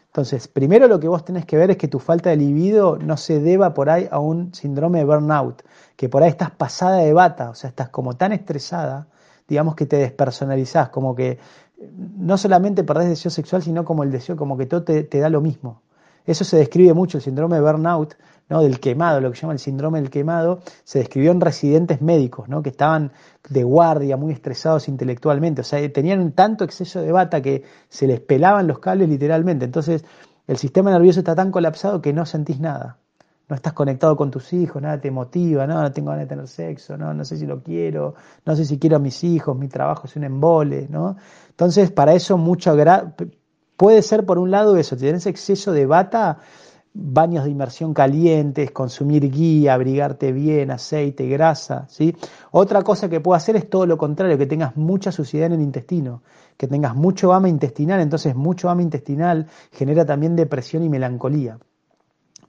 Entonces, 0.06 0.48
primero 0.48 0.88
lo 0.88 1.00
que 1.00 1.08
vos 1.08 1.26
tenés 1.26 1.48
que 1.48 1.58
ver 1.58 1.72
es 1.72 1.78
que 1.78 1.88
tu 1.88 1.98
falta 1.98 2.30
de 2.30 2.36
libido 2.36 3.00
no 3.00 3.18
se 3.18 3.40
deba 3.40 3.74
por 3.74 3.90
ahí 3.90 4.08
a 4.12 4.20
un 4.20 4.54
síndrome 4.54 5.00
de 5.00 5.06
burnout, 5.06 5.64
que 5.96 6.08
por 6.08 6.22
ahí 6.22 6.30
estás 6.30 6.52
pasada 6.52 6.98
de 6.98 7.14
bata, 7.14 7.50
o 7.50 7.56
sea, 7.56 7.72
estás 7.72 7.90
como 7.90 8.14
tan 8.14 8.32
estresada, 8.32 9.08
digamos 9.48 9.74
que 9.74 9.88
te 9.88 9.98
despersonalizás, 9.98 10.90
como 10.90 11.16
que 11.16 11.40
no 11.98 12.38
solamente 12.38 12.84
perdés 12.84 13.10
deseo 13.10 13.32
sexual, 13.32 13.64
sino 13.64 13.84
como 13.84 14.04
el 14.04 14.12
deseo, 14.12 14.38
como 14.38 14.56
que 14.56 14.68
todo 14.68 14.84
te, 14.84 15.04
te 15.04 15.18
da 15.18 15.30
lo 15.30 15.42
mismo. 15.42 15.82
Eso 16.26 16.44
se 16.44 16.58
describe 16.58 16.94
mucho, 16.94 17.18
el 17.18 17.24
síndrome 17.24 17.56
de 17.58 17.62
burnout, 17.62 18.16
¿no? 18.50 18.62
del 18.62 18.80
quemado, 18.80 19.20
lo 19.20 19.32
que 19.32 19.38
se 19.38 19.42
llama 19.42 19.54
el 19.54 19.60
síndrome 19.60 20.00
del 20.00 20.10
quemado, 20.10 20.60
se 20.84 21.00
describió 21.00 21.32
en 21.32 21.42
residentes 21.42 22.02
médicos, 22.02 22.50
¿no? 22.50 22.62
que 22.62 22.70
estaban 22.70 23.12
de 23.50 23.64
guardia, 23.64 24.18
muy 24.18 24.34
estresados 24.34 24.88
intelectualmente, 24.88 25.62
o 25.62 25.64
sea, 25.64 25.92
tenían 25.92 26.32
tanto 26.32 26.64
exceso 26.64 27.02
de 27.02 27.12
bata 27.12 27.42
que 27.42 27.64
se 27.90 28.08
les 28.08 28.20
pelaban 28.20 28.68
los 28.68 28.80
cables 28.80 29.10
literalmente. 29.10 29.66
Entonces, 29.66 30.06
el 30.48 30.58
sistema 30.58 30.92
nervioso 30.92 31.20
está 31.20 31.36
tan 31.36 31.52
colapsado 31.52 32.02
que 32.02 32.14
no 32.14 32.26
sentís 32.26 32.60
nada. 32.60 32.98
No 33.50 33.56
estás 33.56 33.74
conectado 33.74 34.16
con 34.16 34.32
tus 34.32 34.54
hijos, 34.54 34.82
nada 34.82 35.00
te 35.00 35.12
motiva, 35.12 35.68
no, 35.68 35.82
no 35.82 35.92
tengo 35.92 36.12
ganas 36.12 36.26
de 36.26 36.30
tener 36.30 36.48
sexo, 36.48 36.98
no, 36.98 37.14
no 37.14 37.26
sé 37.26 37.38
si 37.38 37.46
lo 37.46 37.62
quiero, 37.62 38.16
no 38.46 38.56
sé 38.56 38.64
si 38.64 38.80
quiero 38.80 38.96
a 38.96 39.00
mis 39.00 39.24
hijos, 39.24 39.58
mi 39.58 39.68
trabajo 39.68 40.08
es 40.08 40.16
un 40.16 40.24
embole, 40.24 40.88
¿no? 40.90 41.18
Entonces, 41.50 41.92
para 41.92 42.14
eso 42.14 42.38
mucho 42.38 42.72
puede 43.84 44.02
ser 44.02 44.26
por 44.26 44.40
un 44.40 44.50
lado 44.50 44.78
eso, 44.78 44.96
tenés 44.96 45.26
exceso 45.26 45.74
de 45.74 45.86
bata, 45.86 46.38
baños 46.94 47.44
de 47.44 47.50
inmersión 47.50 47.94
calientes, 47.94 48.72
consumir 48.72 49.30
guía, 49.30 49.74
abrigarte 49.74 50.32
bien, 50.32 50.72
aceite, 50.72 51.28
grasa, 51.28 51.86
¿sí? 51.90 52.16
Otra 52.52 52.82
cosa 52.84 53.10
que 53.10 53.20
puedo 53.20 53.36
hacer 53.36 53.58
es 53.58 53.70
todo 53.70 53.86
lo 53.86 53.98
contrario, 53.98 54.38
que 54.38 54.46
tengas 54.46 54.78
mucha 54.78 55.12
suciedad 55.12 55.48
en 55.48 55.60
el 55.60 55.62
intestino, 55.62 56.22
que 56.56 56.70
tengas 56.70 56.96
mucho 56.96 57.34
ama 57.34 57.50
intestinal, 57.50 58.00
entonces 58.00 58.36
mucho 58.36 58.70
ama 58.70 58.82
intestinal 58.82 59.48
genera 59.74 60.06
también 60.06 60.38
depresión 60.38 60.84
y 60.84 60.88
melancolía. 60.88 61.60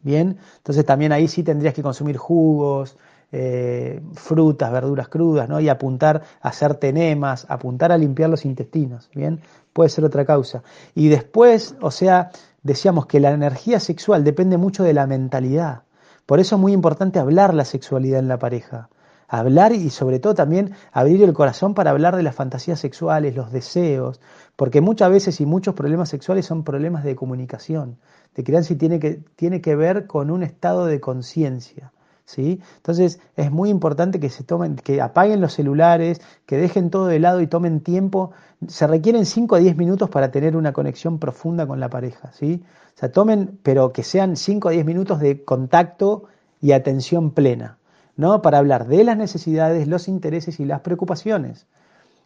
Bien, 0.03 0.39
entonces 0.59 0.87
también 0.87 1.11
ahí 1.11 1.27
sí 1.27 1.43
tendrías 1.43 1.75
que 1.75 1.83
consumir 1.83 2.17
jugos, 2.17 2.97
eh, 3.33 4.01
frutas, 4.13 4.71
verduras 4.71 5.09
crudas, 5.09 5.49
¿no? 5.49 5.59
Y 5.59 5.69
apuntar 5.69 6.23
a 6.41 6.49
hacer 6.51 6.75
tenemas, 6.75 7.45
apuntar 7.49 7.91
a 7.91 7.99
limpiar 7.99 8.31
los 8.31 8.45
intestinos, 8.45 9.11
¿bien? 9.13 9.41
Puede 9.75 9.91
ser 9.91 10.05
otra 10.05 10.25
causa. 10.25 10.63
Y 10.95 11.09
después, 11.09 11.75
o 11.83 11.91
sea, 11.91 12.31
decíamos 12.63 13.07
que 13.07 13.19
la 13.19 13.33
energía 13.33 13.81
sexual 13.81 14.23
depende 14.23 14.57
mucho 14.57 14.85
de 14.85 14.95
la 14.95 15.07
mentalidad. 15.09 15.83
Por 16.27 16.39
eso 16.39 16.55
es 16.55 16.61
muy 16.61 16.73
importante 16.73 17.19
hablar 17.19 17.53
la 17.53 17.65
sexualidad 17.65 18.21
en 18.21 18.29
la 18.29 18.39
pareja. 18.39 18.89
Hablar 19.27 19.73
y 19.73 19.91
sobre 19.91 20.21
todo 20.21 20.33
también 20.33 20.75
abrir 20.93 21.25
el 21.25 21.33
corazón 21.33 21.75
para 21.75 21.91
hablar 21.91 22.17
de 22.17 22.23
las 22.23 22.37
fantasías 22.37 22.79
sexuales, 22.79 23.35
los 23.35 23.51
deseos, 23.51 24.21
porque 24.55 24.81
muchas 24.81 25.11
veces 25.11 25.41
y 25.41 25.47
muchos 25.47 25.75
problemas 25.75 26.09
sexuales 26.09 26.47
son 26.47 26.63
problemas 26.63 27.03
de 27.03 27.17
comunicación, 27.17 27.99
de 28.37 28.45
crianza 28.45 28.75
y 28.75 28.77
tiene 28.77 29.01
que, 29.01 29.25
tiene 29.35 29.61
que 29.61 29.75
ver 29.75 30.07
con 30.07 30.31
un 30.31 30.45
estado 30.45 30.87
de 30.87 31.01
conciencia. 31.01 31.91
¿Sí? 32.25 32.61
Entonces 32.77 33.21
es 33.37 33.51
muy 33.51 33.71
importante 33.71 34.21
que 34.21 34.31
se 34.31 34.45
tomen, 34.45 34.77
que 34.77 35.01
apaguen 35.01 35.41
los 35.41 35.55
celulares, 35.55 36.21
que 36.47 36.57
dejen 36.57 36.91
todo 36.91 37.07
de 37.07 37.19
lado 37.19 37.41
y 37.41 37.47
tomen 37.47 37.81
tiempo. 37.81 38.33
Se 38.67 38.87
requieren 38.87 39.27
5 39.27 39.57
a 39.57 39.59
10 39.59 39.77
minutos 39.77 40.11
para 40.11 40.31
tener 40.31 40.57
una 40.57 40.73
conexión 40.73 41.19
profunda 41.19 41.67
con 41.67 41.81
la 41.81 41.89
pareja, 41.89 42.33
¿sí? 42.33 42.63
O 42.97 42.99
sea, 42.99 43.13
tomen, 43.13 43.59
pero 43.63 43.93
que 43.93 44.03
sean 44.03 44.37
5 44.37 44.69
a 44.69 44.73
10 44.73 44.85
minutos 44.87 45.21
de 45.21 45.45
contacto 45.45 46.25
y 46.61 46.73
atención 46.73 47.33
plena, 47.33 47.79
¿no? 48.17 48.41
Para 48.43 48.59
hablar 48.59 48.87
de 48.87 49.05
las 49.05 49.17
necesidades, 49.17 49.87
los 49.89 50.09
intereses 50.09 50.61
y 50.61 50.65
las 50.65 50.81
preocupaciones, 50.81 51.67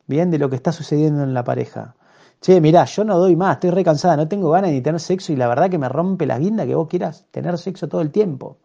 ¿bien? 0.07 0.31
De 0.31 0.39
lo 0.39 0.51
que 0.51 0.57
está 0.57 0.73
sucediendo 0.73 1.23
en 1.23 1.35
la 1.35 1.45
pareja. 1.45 1.95
Che, 2.41 2.61
mirá, 2.61 2.85
yo 2.85 3.03
no 3.03 3.19
doy 3.19 3.35
más, 3.35 3.57
estoy 3.57 3.71
recansada, 3.71 4.17
no 4.17 4.29
tengo 4.29 4.51
ganas 4.51 4.71
de 4.71 4.81
tener 4.81 5.01
sexo 5.01 5.33
y 5.33 5.37
la 5.37 5.49
verdad 5.49 5.69
que 5.71 5.79
me 5.79 5.89
rompe 5.89 6.25
la 6.25 6.39
guinda 6.39 6.67
que 6.67 6.77
vos 6.77 6.87
quieras 6.87 7.27
tener 7.33 7.59
sexo 7.59 7.89
todo 7.89 8.01
el 8.01 8.13
tiempo 8.13 8.59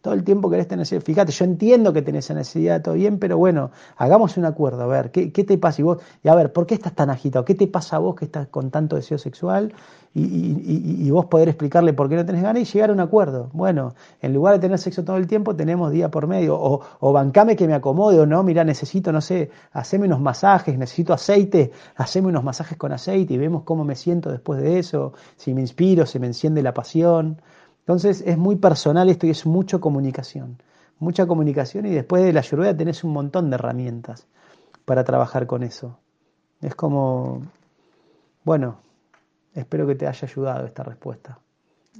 todo 0.00 0.14
el 0.14 0.24
tiempo 0.24 0.50
querés 0.50 0.68
tener 0.68 0.80
necesidad. 0.80 1.02
Fíjate, 1.02 1.32
yo 1.32 1.44
entiendo 1.44 1.92
que 1.92 2.02
tenés 2.02 2.26
esa 2.26 2.34
necesidad, 2.34 2.82
todo 2.82 2.94
bien, 2.94 3.18
pero 3.18 3.38
bueno, 3.38 3.70
hagamos 3.96 4.36
un 4.36 4.44
acuerdo, 4.44 4.82
a 4.82 4.86
ver, 4.86 5.10
¿qué, 5.10 5.28
te 5.30 5.58
pasa? 5.58 5.80
Y 5.80 5.84
vos, 5.84 5.98
y 6.22 6.28
a 6.28 6.34
ver, 6.34 6.52
¿por 6.52 6.66
qué 6.66 6.74
estás 6.74 6.94
tan 6.94 7.10
agitado? 7.10 7.44
¿Qué 7.44 7.54
te 7.54 7.66
pasa 7.66 7.96
a 7.96 7.98
vos 7.98 8.14
que 8.14 8.26
estás 8.26 8.48
con 8.48 8.70
tanto 8.70 8.96
deseo 8.96 9.18
sexual? 9.18 9.72
Y, 10.14 11.10
vos 11.10 11.26
poder 11.26 11.48
explicarle 11.48 11.92
por 11.92 12.08
qué 12.08 12.16
no 12.16 12.26
tenés 12.26 12.42
ganas 12.42 12.62
y 12.62 12.64
llegar 12.64 12.90
a 12.90 12.92
un 12.92 13.00
acuerdo. 13.00 13.50
Bueno, 13.52 13.94
en 14.20 14.32
lugar 14.32 14.54
de 14.54 14.60
tener 14.60 14.78
sexo 14.78 15.04
todo 15.04 15.16
el 15.16 15.26
tiempo, 15.26 15.54
tenemos 15.54 15.92
día 15.92 16.10
por 16.10 16.26
medio. 16.26 16.58
O, 16.58 16.80
o 17.00 17.12
bancame 17.12 17.54
que 17.56 17.66
me 17.66 17.74
acomode, 17.74 18.18
o 18.18 18.26
no, 18.26 18.42
mira, 18.42 18.64
necesito, 18.64 19.12
no 19.12 19.20
sé, 19.20 19.50
haceme 19.72 20.06
unos 20.06 20.20
masajes, 20.20 20.76
necesito 20.76 21.12
aceite, 21.12 21.70
haceme 21.96 22.28
unos 22.28 22.42
masajes 22.42 22.76
con 22.76 22.92
aceite 22.92 23.34
y 23.34 23.38
vemos 23.38 23.62
cómo 23.62 23.84
me 23.84 23.94
siento 23.94 24.30
después 24.30 24.60
de 24.60 24.78
eso, 24.78 25.12
si 25.36 25.54
me 25.54 25.60
inspiro, 25.60 26.06
si 26.06 26.18
me 26.18 26.26
enciende 26.26 26.62
la 26.62 26.74
pasión. 26.74 27.40
Entonces 27.88 28.22
es 28.26 28.36
muy 28.36 28.56
personal 28.56 29.08
esto 29.08 29.26
y 29.26 29.30
es 29.30 29.46
mucha 29.46 29.78
comunicación. 29.78 30.58
Mucha 30.98 31.26
comunicación 31.26 31.86
y 31.86 31.90
después 31.94 32.22
de 32.22 32.34
la 32.34 32.40
ayurveda 32.40 32.76
tenés 32.76 33.02
un 33.02 33.14
montón 33.14 33.48
de 33.48 33.54
herramientas 33.54 34.26
para 34.84 35.04
trabajar 35.04 35.46
con 35.46 35.62
eso. 35.62 35.98
Es 36.60 36.74
como, 36.74 37.40
bueno, 38.44 38.76
espero 39.54 39.86
que 39.86 39.94
te 39.94 40.06
haya 40.06 40.28
ayudado 40.28 40.66
esta 40.66 40.82
respuesta. 40.82 41.38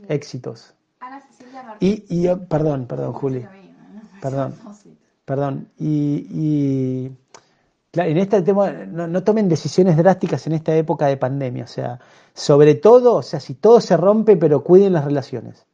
Éxitos. 0.08 0.74
Ana 1.00 1.22
Cecilia 1.22 1.78
Y, 1.80 2.04
y 2.10 2.28
perdón, 2.36 2.84
perdón, 2.86 3.14
Juli. 3.14 3.46
Perdón, 4.20 4.56
perdón. 5.24 5.68
Y, 5.78 6.26
y 6.28 7.16
claro, 7.92 8.10
en 8.10 8.18
este 8.18 8.42
tema, 8.42 8.72
no, 8.72 9.06
no, 9.06 9.22
tomen 9.22 9.48
decisiones 9.48 9.96
drásticas 9.96 10.46
en 10.48 10.52
esta 10.52 10.76
época 10.76 11.06
de 11.06 11.16
pandemia. 11.16 11.64
O 11.64 11.68
sea, 11.68 11.98
sobre 12.34 12.74
todo, 12.74 13.14
o 13.14 13.22
sea, 13.22 13.40
si 13.40 13.54
todo 13.54 13.80
se 13.80 13.96
rompe, 13.96 14.36
pero 14.36 14.62
cuiden 14.64 14.92
las 14.92 15.04
relaciones. 15.04 15.67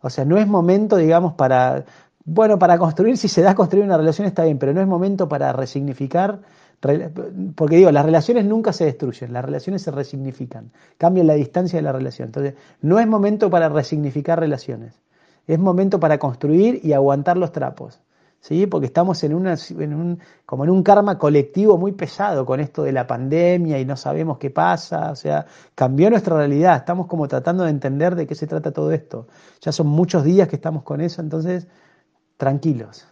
O 0.00 0.10
sea, 0.10 0.24
no 0.24 0.38
es 0.38 0.46
momento, 0.46 0.96
digamos, 0.96 1.34
para, 1.34 1.84
bueno, 2.24 2.58
para 2.58 2.78
construir, 2.78 3.16
si 3.16 3.28
se 3.28 3.42
da 3.42 3.52
a 3.52 3.54
construir 3.54 3.84
una 3.84 3.96
relación 3.96 4.26
está 4.26 4.44
bien, 4.44 4.58
pero 4.58 4.72
no 4.72 4.80
es 4.80 4.86
momento 4.86 5.28
para 5.28 5.52
resignificar, 5.52 6.40
porque 7.54 7.76
digo, 7.76 7.90
las 7.90 8.04
relaciones 8.04 8.44
nunca 8.44 8.72
se 8.72 8.84
destruyen, 8.84 9.32
las 9.32 9.44
relaciones 9.44 9.82
se 9.82 9.90
resignifican, 9.90 10.70
cambian 10.98 11.26
la 11.26 11.34
distancia 11.34 11.78
de 11.78 11.82
la 11.82 11.92
relación. 11.92 12.28
Entonces, 12.28 12.54
no 12.82 12.98
es 12.98 13.06
momento 13.06 13.50
para 13.50 13.68
resignificar 13.68 14.38
relaciones, 14.38 15.00
es 15.46 15.58
momento 15.58 15.98
para 16.00 16.18
construir 16.18 16.80
y 16.82 16.92
aguantar 16.92 17.36
los 17.36 17.52
trapos. 17.52 18.00
¿Sí? 18.40 18.66
porque 18.66 18.86
estamos 18.86 19.22
en, 19.24 19.34
una, 19.34 19.56
en 19.70 19.94
un, 19.94 20.18
como 20.44 20.64
en 20.64 20.70
un 20.70 20.82
karma 20.82 21.18
colectivo 21.18 21.78
muy 21.78 21.92
pesado 21.92 22.46
con 22.46 22.60
esto 22.60 22.82
de 22.82 22.92
la 22.92 23.06
pandemia 23.06 23.78
y 23.78 23.84
no 23.84 23.96
sabemos 23.96 24.38
qué 24.38 24.50
pasa, 24.50 25.10
o 25.10 25.16
sea, 25.16 25.46
cambió 25.74 26.10
nuestra 26.10 26.36
realidad, 26.36 26.76
estamos 26.76 27.06
como 27.06 27.28
tratando 27.28 27.64
de 27.64 27.70
entender 27.70 28.14
de 28.14 28.26
qué 28.26 28.34
se 28.34 28.46
trata 28.46 28.72
todo 28.72 28.92
esto. 28.92 29.26
Ya 29.60 29.72
son 29.72 29.88
muchos 29.88 30.24
días 30.24 30.48
que 30.48 30.56
estamos 30.56 30.82
con 30.82 31.00
eso, 31.00 31.20
entonces, 31.20 31.66
tranquilos. 32.36 33.06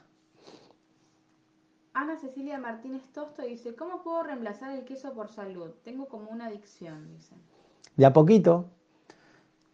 Ana 1.93 2.17
Cecilia 2.17 2.59
Martínez 2.59 3.03
Tosto 3.13 3.43
dice, 3.43 3.75
¿cómo 3.77 4.03
puedo 4.03 4.25
reemplazar 4.25 4.73
el 4.73 4.85
queso 4.85 5.13
por 5.15 5.29
salud? 5.29 5.71
Tengo 5.85 6.07
como 6.07 6.31
una 6.31 6.47
adicción, 6.47 7.09
dice. 7.09 7.37
De 7.97 8.05
a 8.05 8.13
poquito, 8.13 8.71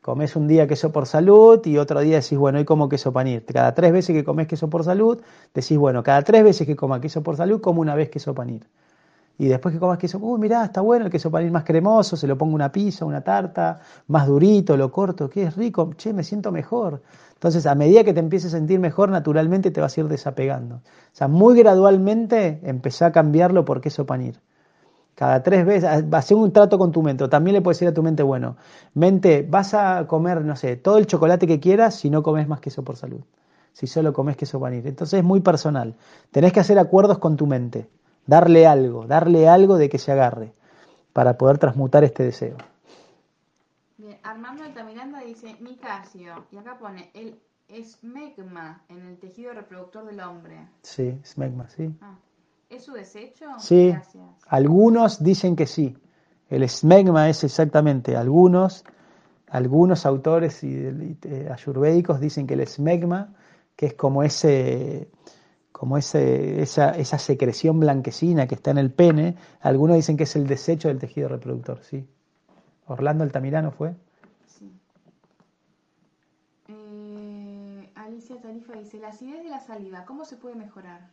Comes 0.03 0.35
un 0.35 0.49
día 0.49 0.67
queso 0.67 0.93
por 0.93 1.07
salud 1.07 1.61
y 1.67 1.77
otro 1.77 2.01
día 2.01 2.21
decís, 2.21 2.39
bueno, 2.39 2.59
hoy 2.59 2.65
como 2.65 2.89
queso 2.89 3.13
panir. 3.13 3.45
Cada 3.45 3.75
tres 3.75 3.93
veces 3.93 4.17
que 4.17 4.25
comes 4.25 4.47
queso 4.47 4.71
por 4.71 4.83
salud, 4.83 5.21
decís, 5.53 5.77
bueno, 5.77 6.03
cada 6.03 6.23
tres 6.23 6.43
veces 6.43 6.67
que 6.67 6.75
coma 6.75 7.03
queso 7.03 7.23
por 7.23 7.37
salud, 7.37 7.61
como 7.61 7.83
una 7.83 7.95
vez 7.95 8.09
queso 8.09 8.35
panir. 8.35 8.67
Y 9.41 9.47
después 9.49 9.75
que 9.75 9.79
comas 9.79 9.99
queso, 9.99 10.19
uy, 10.19 10.39
mirá, 10.39 10.65
está 10.65 10.81
bueno 10.81 11.07
el 11.07 11.11
queso 11.11 11.31
panir 11.31 11.51
más 11.51 11.65
cremoso, 11.65 12.17
se 12.17 12.27
lo 12.27 12.37
pongo 12.37 12.55
una 12.55 12.73
pizza, 12.73 13.05
una 13.05 13.23
tarta, 13.23 13.81
más 14.09 14.27
durito, 14.27 14.77
lo 14.77 14.91
corto, 14.91 15.29
que 15.29 15.45
es 15.45 15.57
rico, 15.57 15.93
che, 15.97 16.13
me 16.13 16.25
siento 16.25 16.53
mejor. 16.53 17.03
Entonces, 17.35 17.67
a 17.67 17.75
medida 17.75 18.03
que 18.05 18.13
te 18.15 18.21
empieces 18.21 18.55
a 18.55 18.57
sentir 18.59 18.79
mejor, 18.81 19.11
naturalmente 19.11 19.71
te 19.71 19.81
vas 19.81 19.97
a 19.97 20.01
ir 20.01 20.09
desapegando. 20.09 20.77
O 20.77 20.81
sea, 21.13 21.29
muy 21.29 21.59
gradualmente 21.59 22.61
empezá 22.65 23.07
a 23.07 23.13
cambiarlo 23.13 23.65
por 23.65 23.81
queso 23.81 24.07
panir. 24.07 24.41
Cada 25.15 25.43
tres 25.43 25.67
veces, 25.67 25.91
hacer 26.13 26.37
un 26.37 26.53
trato 26.53 26.79
con 26.79 26.93
tu 26.93 27.03
mente. 27.03 27.25
O 27.25 27.29
también 27.29 27.55
le 27.55 27.61
puedes 27.61 27.79
decir 27.79 27.89
a 27.89 27.95
tu 27.95 28.03
mente, 28.03 28.23
bueno, 28.23 28.57
mente, 28.95 29.47
vas 29.49 29.75
a 29.75 30.07
comer, 30.07 30.45
no 30.45 30.57
sé, 30.57 30.77
todo 30.77 30.99
el 30.99 31.07
chocolate 31.07 31.47
que 31.47 31.61
quieras 31.61 31.95
si 31.95 32.09
no 32.11 32.23
comes 32.23 32.49
más 32.49 32.61
queso 32.61 32.83
por 32.83 32.97
salud. 32.97 33.21
Si 33.73 33.87
solo 33.87 34.13
comes 34.13 34.37
queso 34.37 34.59
panir. 34.59 34.87
Entonces 34.87 35.19
es 35.19 35.25
muy 35.25 35.41
personal. 35.41 35.95
Tenés 36.31 36.53
que 36.53 36.61
hacer 36.61 36.79
acuerdos 36.79 37.19
con 37.19 37.37
tu 37.37 37.47
mente. 37.47 37.89
Darle 38.27 38.67
algo, 38.67 39.07
darle 39.07 39.49
algo 39.49 39.77
de 39.77 39.89
que 39.89 39.99
se 39.99 40.13
agarre. 40.13 40.53
para 41.13 41.37
poder 41.37 41.59
transmutar 41.59 42.05
este 42.05 42.23
deseo. 42.23 42.57
Bien, 43.99 44.19
Armando 44.23 44.65
Altamiranda 44.65 45.21
dice 45.21 45.57
Nicasio, 45.61 46.47
y 46.51 46.57
acá 46.57 46.79
pone 46.79 47.11
el 47.15 47.39
esmegma 47.69 48.83
en 48.89 49.07
el 49.07 49.19
tejido 49.19 49.53
reproductor 49.53 50.05
del 50.05 50.21
hombre. 50.21 50.69
Sí, 50.83 51.19
esmegma, 51.23 51.69
sí. 51.69 51.95
Ah, 52.01 52.17
¿Es 52.71 52.85
su 52.85 52.93
desecho? 52.93 53.47
Sí, 53.59 53.93
algunos 54.47 55.23
dicen 55.23 55.57
que 55.57 55.67
sí. 55.67 55.99
El 56.49 56.63
esmegma 56.63 57.29
es 57.29 57.43
exactamente, 57.43 58.17
algunos, 58.17 58.85
algunos 59.49 60.07
autores 60.07 60.63
y, 60.63 61.19
ayurvédicos 61.51 62.21
dicen 62.21 62.47
que 62.47 62.55
el 62.55 62.61
esmegma, 62.61 63.35
que 63.75 63.87
es 63.87 63.95
como 63.95 64.23
ese 64.23 65.11
como 65.73 65.97
ese, 65.97 66.61
esa, 66.61 66.91
esa 66.91 67.19
secreción 67.19 67.81
blanquecina 67.81 68.47
que 68.47 68.55
está 68.55 68.71
en 68.71 68.79
el 68.79 68.93
pene, 68.93 69.37
algunos 69.61 69.97
dicen 69.97 70.19
que 70.19 70.25
es 70.25 70.37
el 70.37 70.47
desecho 70.47 70.89
del 70.89 70.99
tejido 70.99 71.29
reproductor, 71.29 71.83
¿sí? 71.83 72.07
Orlando 72.87 73.25
Altamirano 73.25 73.71
fue. 73.71 73.95
Sí. 74.47 74.71
Eh, 76.69 77.91
Alicia 77.95 78.39
Tarifa 78.43 78.75
dice, 78.75 78.99
la 78.99 79.09
acidez 79.09 79.43
de 79.43 79.49
la 79.49 79.61
saliva, 79.61 80.05
¿cómo 80.05 80.27
se 80.27 80.37
puede 80.37 80.55
mejorar? 80.55 81.09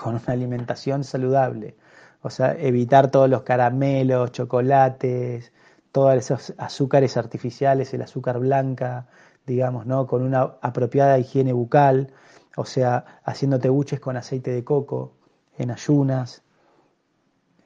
Con 0.00 0.14
una 0.14 0.32
alimentación 0.32 1.04
saludable. 1.04 1.76
O 2.22 2.30
sea, 2.30 2.54
evitar 2.58 3.10
todos 3.10 3.28
los 3.28 3.42
caramelos, 3.42 4.32
chocolates, 4.32 5.52
todos 5.92 6.14
esos 6.14 6.54
azúcares 6.58 7.16
artificiales, 7.16 7.92
el 7.94 8.02
azúcar 8.02 8.38
blanca, 8.38 9.08
digamos, 9.46 9.86
¿no? 9.86 10.06
Con 10.06 10.22
una 10.22 10.54
apropiada 10.60 11.18
higiene 11.18 11.52
bucal 11.52 12.12
o 12.56 12.64
sea, 12.64 13.20
haciéndote 13.24 13.68
buches 13.68 14.00
con 14.00 14.16
aceite 14.16 14.50
de 14.50 14.64
coco, 14.64 15.14
en 15.56 15.70
ayunas, 15.70 16.42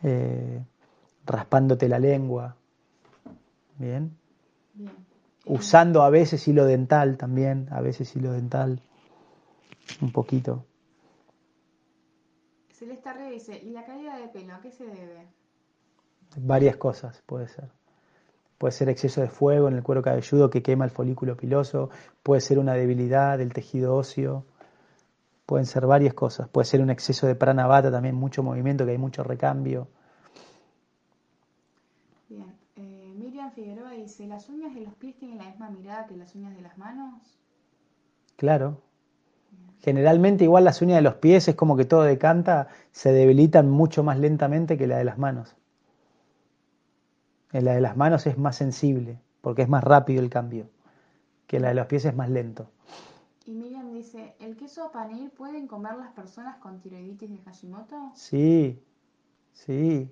eh, 0.03 0.63
raspándote 1.25 1.89
la 1.89 1.99
lengua, 1.99 2.57
¿bien? 3.79 4.17
Usando 5.47 6.03
a 6.03 6.11
veces 6.11 6.47
hilo 6.49 6.65
dental 6.65 7.17
también, 7.17 7.69
a 7.71 7.81
veces 7.81 8.15
hilo 8.15 8.33
dental, 8.33 8.81
un 10.01 10.13
poquito. 10.13 10.65
Celeste 12.85 13.09
Arre 13.09 13.31
dice, 13.31 13.59
¿y 13.63 13.71
la 13.71 13.85
caída 13.85 14.17
de 14.17 14.29
pelo 14.29 14.55
a 14.55 14.61
qué 14.61 14.71
se 14.71 14.85
debe? 14.85 15.27
Varias 16.37 16.77
cosas 16.77 17.23
puede 17.27 17.49
ser. 17.49 17.71
Puede 18.59 18.73
ser 18.73 18.89
exceso 18.89 19.21
de 19.21 19.29
fuego 19.29 19.69
en 19.69 19.75
el 19.75 19.83
cuero 19.83 20.03
cabelludo 20.03 20.51
que 20.51 20.63
quema 20.63 20.85
el 20.85 20.91
folículo 20.91 21.37
piloso, 21.37 21.91
puede 22.23 22.41
ser 22.41 22.59
una 22.59 22.75
debilidad 22.75 23.39
del 23.39 23.53
tejido 23.53 23.97
óseo, 23.97 24.45
Pueden 25.47 25.67
ser 25.67 25.87
varias 25.87 26.15
cosas. 26.15 26.49
Puede 26.49 26.65
ser 26.65 26.81
un 26.81 26.91
exceso 26.91 27.27
de 27.27 27.35
pranavata, 27.35 27.91
también 27.91 28.15
mucho 28.15 28.43
movimiento, 28.43 28.87
que 28.87 28.93
hay 28.93 28.99
mucho 28.99 29.23
recambio. 29.23 29.89
Bien. 32.29 32.57
Eh, 32.77 33.13
Miriam 33.15 33.53
Figueroa 33.53 33.91
dice, 33.91 34.27
¿las 34.27 34.49
uñas 34.49 34.75
de 34.75 34.81
los 34.81 34.95
pies 34.95 35.17
tienen 35.17 35.39
la 35.39 35.45
misma 35.45 35.69
mirada 35.69 36.07
que 36.07 36.17
las 36.17 36.35
uñas 36.35 36.55
de 36.57 36.63
las 36.63 36.79
manos? 36.79 37.39
Claro. 38.37 38.81
Generalmente 39.85 40.45
igual 40.45 40.65
las 40.65 40.81
uñas 40.81 40.97
de 40.97 41.03
los 41.03 41.17
pies 41.17 41.47
es 41.47 41.57
como 41.57 41.77
que 41.77 41.85
todo 41.85 42.05
decanta, 42.05 42.69
se 42.91 43.13
debilitan 43.13 43.69
mucho 43.69 44.03
más 44.03 44.19
lentamente 44.19 44.79
que 44.79 44.87
la 44.87 44.97
de 44.97 45.05
las 45.05 45.19
manos. 45.19 45.57
En 47.53 47.67
la 47.67 47.75
de 47.75 47.83
las 47.83 47.95
manos 47.95 48.27
es 48.27 48.39
más 48.39 48.57
sensible, 48.57 49.21
porque 49.43 49.61
es 49.61 49.69
más 49.69 49.85
rápido 49.85 50.23
el 50.23 50.31
cambio, 50.31 50.71
que 51.47 51.61
la 51.61 51.69
de 51.69 51.75
los 51.75 51.85
pies 51.85 52.07
es 52.07 52.17
más 52.17 52.31
lento. 52.31 52.71
Y 53.45 53.53
Miriam 53.53 53.93
dice, 53.93 54.35
¿el 54.41 54.57
queso 54.57 54.91
panir 54.91 55.31
pueden 55.33 55.67
comer 55.67 55.97
las 55.97 56.13
personas 56.13 56.57
con 56.57 56.81
tiroiditis 56.81 57.29
de 57.29 57.37
Hashimoto? 57.45 58.11
Sí, 58.15 58.83
sí, 59.53 60.11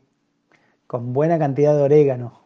con 0.87 1.15
buena 1.15 1.39
cantidad 1.39 1.75
de 1.75 1.81
orégano. 1.81 2.43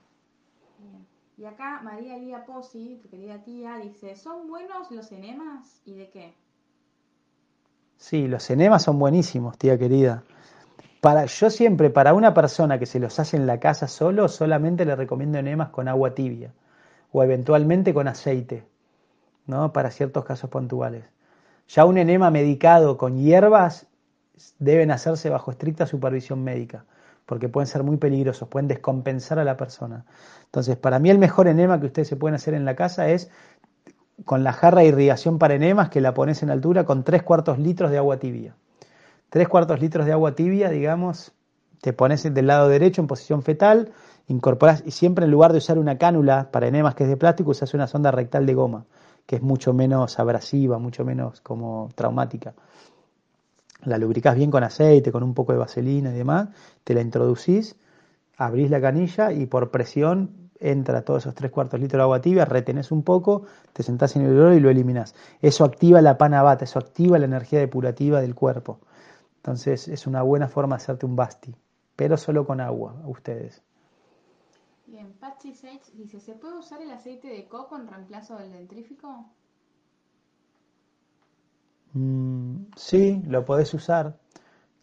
Y 1.36 1.44
acá 1.44 1.80
María 1.82 2.16
Lía 2.18 2.46
Pozzi, 2.46 3.00
tu 3.02 3.08
querida 3.08 3.42
tía, 3.42 3.78
dice, 3.78 4.14
¿son 4.14 4.46
buenos 4.46 4.92
los 4.92 5.10
enemas 5.10 5.82
y 5.84 5.94
de 5.94 6.08
qué? 6.08 6.45
Sí, 7.96 8.28
los 8.28 8.48
enemas 8.50 8.82
son 8.82 8.98
buenísimos, 8.98 9.58
tía 9.58 9.78
querida. 9.78 10.22
Para, 11.00 11.26
yo 11.26 11.50
siempre, 11.50 11.90
para 11.90 12.14
una 12.14 12.34
persona 12.34 12.78
que 12.78 12.86
se 12.86 13.00
los 13.00 13.18
hace 13.18 13.36
en 13.36 13.46
la 13.46 13.58
casa 13.60 13.88
solo, 13.88 14.28
solamente 14.28 14.84
le 14.84 14.96
recomiendo 14.96 15.38
enemas 15.38 15.70
con 15.70 15.88
agua 15.88 16.14
tibia 16.14 16.52
o 17.12 17.22
eventualmente 17.22 17.94
con 17.94 18.08
aceite 18.08 18.64
¿no? 19.46 19.72
para 19.72 19.90
ciertos 19.90 20.24
casos 20.24 20.50
puntuales. 20.50 21.04
Ya 21.68 21.84
un 21.84 21.98
enema 21.98 22.30
medicado 22.30 22.96
con 22.96 23.16
hierbas 23.18 23.86
deben 24.58 24.90
hacerse 24.90 25.30
bajo 25.30 25.50
estricta 25.50 25.86
supervisión 25.86 26.44
médica, 26.44 26.84
porque 27.24 27.48
pueden 27.48 27.66
ser 27.66 27.82
muy 27.82 27.96
peligrosos, 27.96 28.48
pueden 28.48 28.68
descompensar 28.68 29.38
a 29.38 29.44
la 29.44 29.56
persona. 29.56 30.04
Entonces, 30.44 30.76
para 30.76 30.98
mí 30.98 31.10
el 31.10 31.18
mejor 31.18 31.48
enema 31.48 31.80
que 31.80 31.86
ustedes 31.86 32.08
se 32.08 32.16
pueden 32.16 32.34
hacer 32.34 32.54
en 32.54 32.64
la 32.64 32.76
casa 32.76 33.08
es 33.08 33.30
con 34.24 34.44
la 34.44 34.52
jarra 34.52 34.80
de 34.80 34.88
irrigación 34.88 35.38
para 35.38 35.54
enemas 35.54 35.90
que 35.90 36.00
la 36.00 36.14
pones 36.14 36.42
en 36.42 36.50
altura 36.50 36.84
con 36.84 37.04
tres 37.04 37.22
cuartos 37.22 37.58
litros 37.58 37.90
de 37.90 37.98
agua 37.98 38.18
tibia. 38.18 38.56
Tres 39.28 39.48
cuartos 39.48 39.80
litros 39.80 40.06
de 40.06 40.12
agua 40.12 40.34
tibia, 40.34 40.70
digamos, 40.70 41.32
te 41.80 41.92
pones 41.92 42.22
del 42.22 42.46
lado 42.46 42.68
derecho 42.68 43.00
en 43.00 43.06
posición 43.06 43.42
fetal, 43.42 43.92
incorporas 44.28 44.82
y 44.86 44.92
siempre 44.92 45.24
en 45.24 45.30
lugar 45.30 45.52
de 45.52 45.58
usar 45.58 45.78
una 45.78 45.98
cánula 45.98 46.50
para 46.50 46.68
enemas 46.68 46.94
que 46.94 47.04
es 47.04 47.10
de 47.10 47.16
plástico, 47.16 47.50
usas 47.50 47.74
una 47.74 47.86
sonda 47.86 48.10
rectal 48.10 48.46
de 48.46 48.54
goma 48.54 48.86
que 49.26 49.36
es 49.36 49.42
mucho 49.42 49.72
menos 49.72 50.18
abrasiva, 50.18 50.78
mucho 50.78 51.04
menos 51.04 51.40
como 51.40 51.90
traumática. 51.94 52.54
La 53.84 53.98
lubricás 53.98 54.36
bien 54.36 54.50
con 54.50 54.64
aceite, 54.64 55.12
con 55.12 55.22
un 55.22 55.34
poco 55.34 55.52
de 55.52 55.58
vaselina 55.58 56.10
y 56.10 56.14
demás, 56.14 56.48
te 56.84 56.94
la 56.94 57.02
introducís, 57.02 57.76
abrís 58.36 58.70
la 58.70 58.80
canilla 58.80 59.32
y 59.32 59.46
por 59.46 59.70
presión 59.70 60.45
entra 60.60 61.02
todos 61.02 61.22
esos 61.24 61.34
tres 61.34 61.50
cuartos 61.50 61.80
litros 61.80 61.98
de 61.98 62.02
agua 62.02 62.20
tibia, 62.20 62.44
retenés 62.44 62.90
un 62.90 63.02
poco, 63.02 63.46
te 63.72 63.82
sentás 63.82 64.16
en 64.16 64.22
el 64.22 64.30
olor 64.30 64.54
y 64.54 64.60
lo 64.60 64.70
eliminás. 64.70 65.14
Eso 65.40 65.64
activa 65.64 66.00
la 66.00 66.18
panavata, 66.18 66.64
eso 66.64 66.78
activa 66.78 67.18
la 67.18 67.26
energía 67.26 67.58
depurativa 67.58 68.20
del 68.20 68.34
cuerpo. 68.34 68.80
Entonces 69.36 69.88
es 69.88 70.06
una 70.06 70.22
buena 70.22 70.48
forma 70.48 70.76
de 70.76 70.82
hacerte 70.82 71.06
un 71.06 71.16
basti, 71.16 71.54
pero 71.94 72.16
solo 72.16 72.46
con 72.46 72.60
agua, 72.60 72.94
ustedes. 73.06 73.62
Bien, 74.86 75.12
Patsy 75.20 75.52
Sage 75.52 75.82
dice, 75.94 76.20
¿se 76.20 76.34
puede 76.34 76.58
usar 76.58 76.80
el 76.80 76.90
aceite 76.90 77.28
de 77.28 77.46
coco 77.48 77.76
en 77.76 77.88
reemplazo 77.88 78.36
del 78.36 78.52
dentrífico? 78.52 79.26
Mm, 81.92 82.66
sí, 82.76 83.22
lo 83.26 83.44
podés 83.44 83.72
usar. 83.74 84.18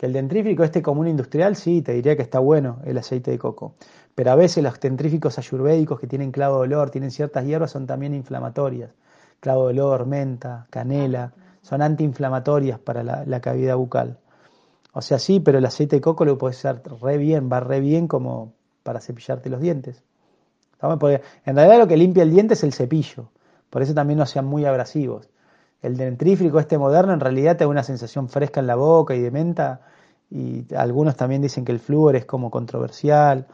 Que 0.03 0.07
el 0.07 0.11
dentrífico 0.11 0.65
este 0.65 0.81
común 0.81 1.07
industrial, 1.07 1.55
sí, 1.55 1.81
te 1.81 1.93
diría 1.93 2.17
que 2.17 2.23
está 2.23 2.39
bueno 2.39 2.81
el 2.83 2.97
aceite 2.97 3.31
de 3.31 3.39
coco. 3.39 3.75
Pero 4.13 4.31
a 4.31 4.35
veces 4.35 4.61
los 4.61 4.77
dentríficos 4.77 5.37
ayurvédicos 5.37 5.97
que 5.97 6.07
tienen 6.07 6.33
clavo 6.33 6.57
de 6.57 6.63
olor, 6.63 6.89
tienen 6.89 7.09
ciertas 7.09 7.45
hierbas, 7.45 7.71
son 7.71 7.87
también 7.87 8.13
inflamatorias. 8.13 8.91
Clavo 9.39 9.67
de 9.67 9.79
olor, 9.79 10.05
menta, 10.05 10.67
canela, 10.69 11.31
son 11.61 11.81
antiinflamatorias 11.81 12.79
para 12.79 13.01
la, 13.01 13.23
la 13.25 13.39
cavidad 13.39 13.77
bucal. 13.77 14.17
O 14.91 15.01
sea, 15.01 15.19
sí, 15.19 15.39
pero 15.39 15.59
el 15.59 15.65
aceite 15.65 15.95
de 15.95 16.01
coco 16.01 16.25
lo 16.25 16.37
puedes 16.37 16.57
usar 16.57 16.81
re 17.01 17.17
bien, 17.17 17.49
va 17.49 17.61
re 17.61 17.79
bien 17.79 18.09
como 18.09 18.51
para 18.83 18.99
cepillarte 18.99 19.49
los 19.49 19.61
dientes. 19.61 20.03
Porque 20.79 21.21
en 21.45 21.55
realidad 21.55 21.79
lo 21.79 21.87
que 21.87 21.95
limpia 21.95 22.23
el 22.23 22.31
diente 22.31 22.55
es 22.55 22.63
el 22.65 22.73
cepillo, 22.73 23.29
por 23.69 23.81
eso 23.81 23.93
también 23.93 24.19
no 24.19 24.25
sean 24.25 24.43
muy 24.43 24.65
abrasivos. 24.65 25.29
El 25.83 25.97
dentrífico 25.97 26.59
este 26.59 26.77
moderno 26.77 27.13
en 27.13 27.19
realidad 27.19 27.57
te 27.57 27.65
da 27.65 27.69
una 27.69 27.83
sensación 27.83 28.29
fresca 28.29 28.61
en 28.61 28.67
la 28.67 28.75
boca 28.75 29.13
y 29.15 29.21
de 29.21 29.31
menta, 29.31 29.81
y 30.31 30.65
algunos 30.75 31.15
también 31.17 31.41
dicen 31.41 31.65
que 31.65 31.73
el 31.73 31.79
flúor 31.79 32.15
es 32.15 32.25
como 32.25 32.49
controversial, 32.49 33.47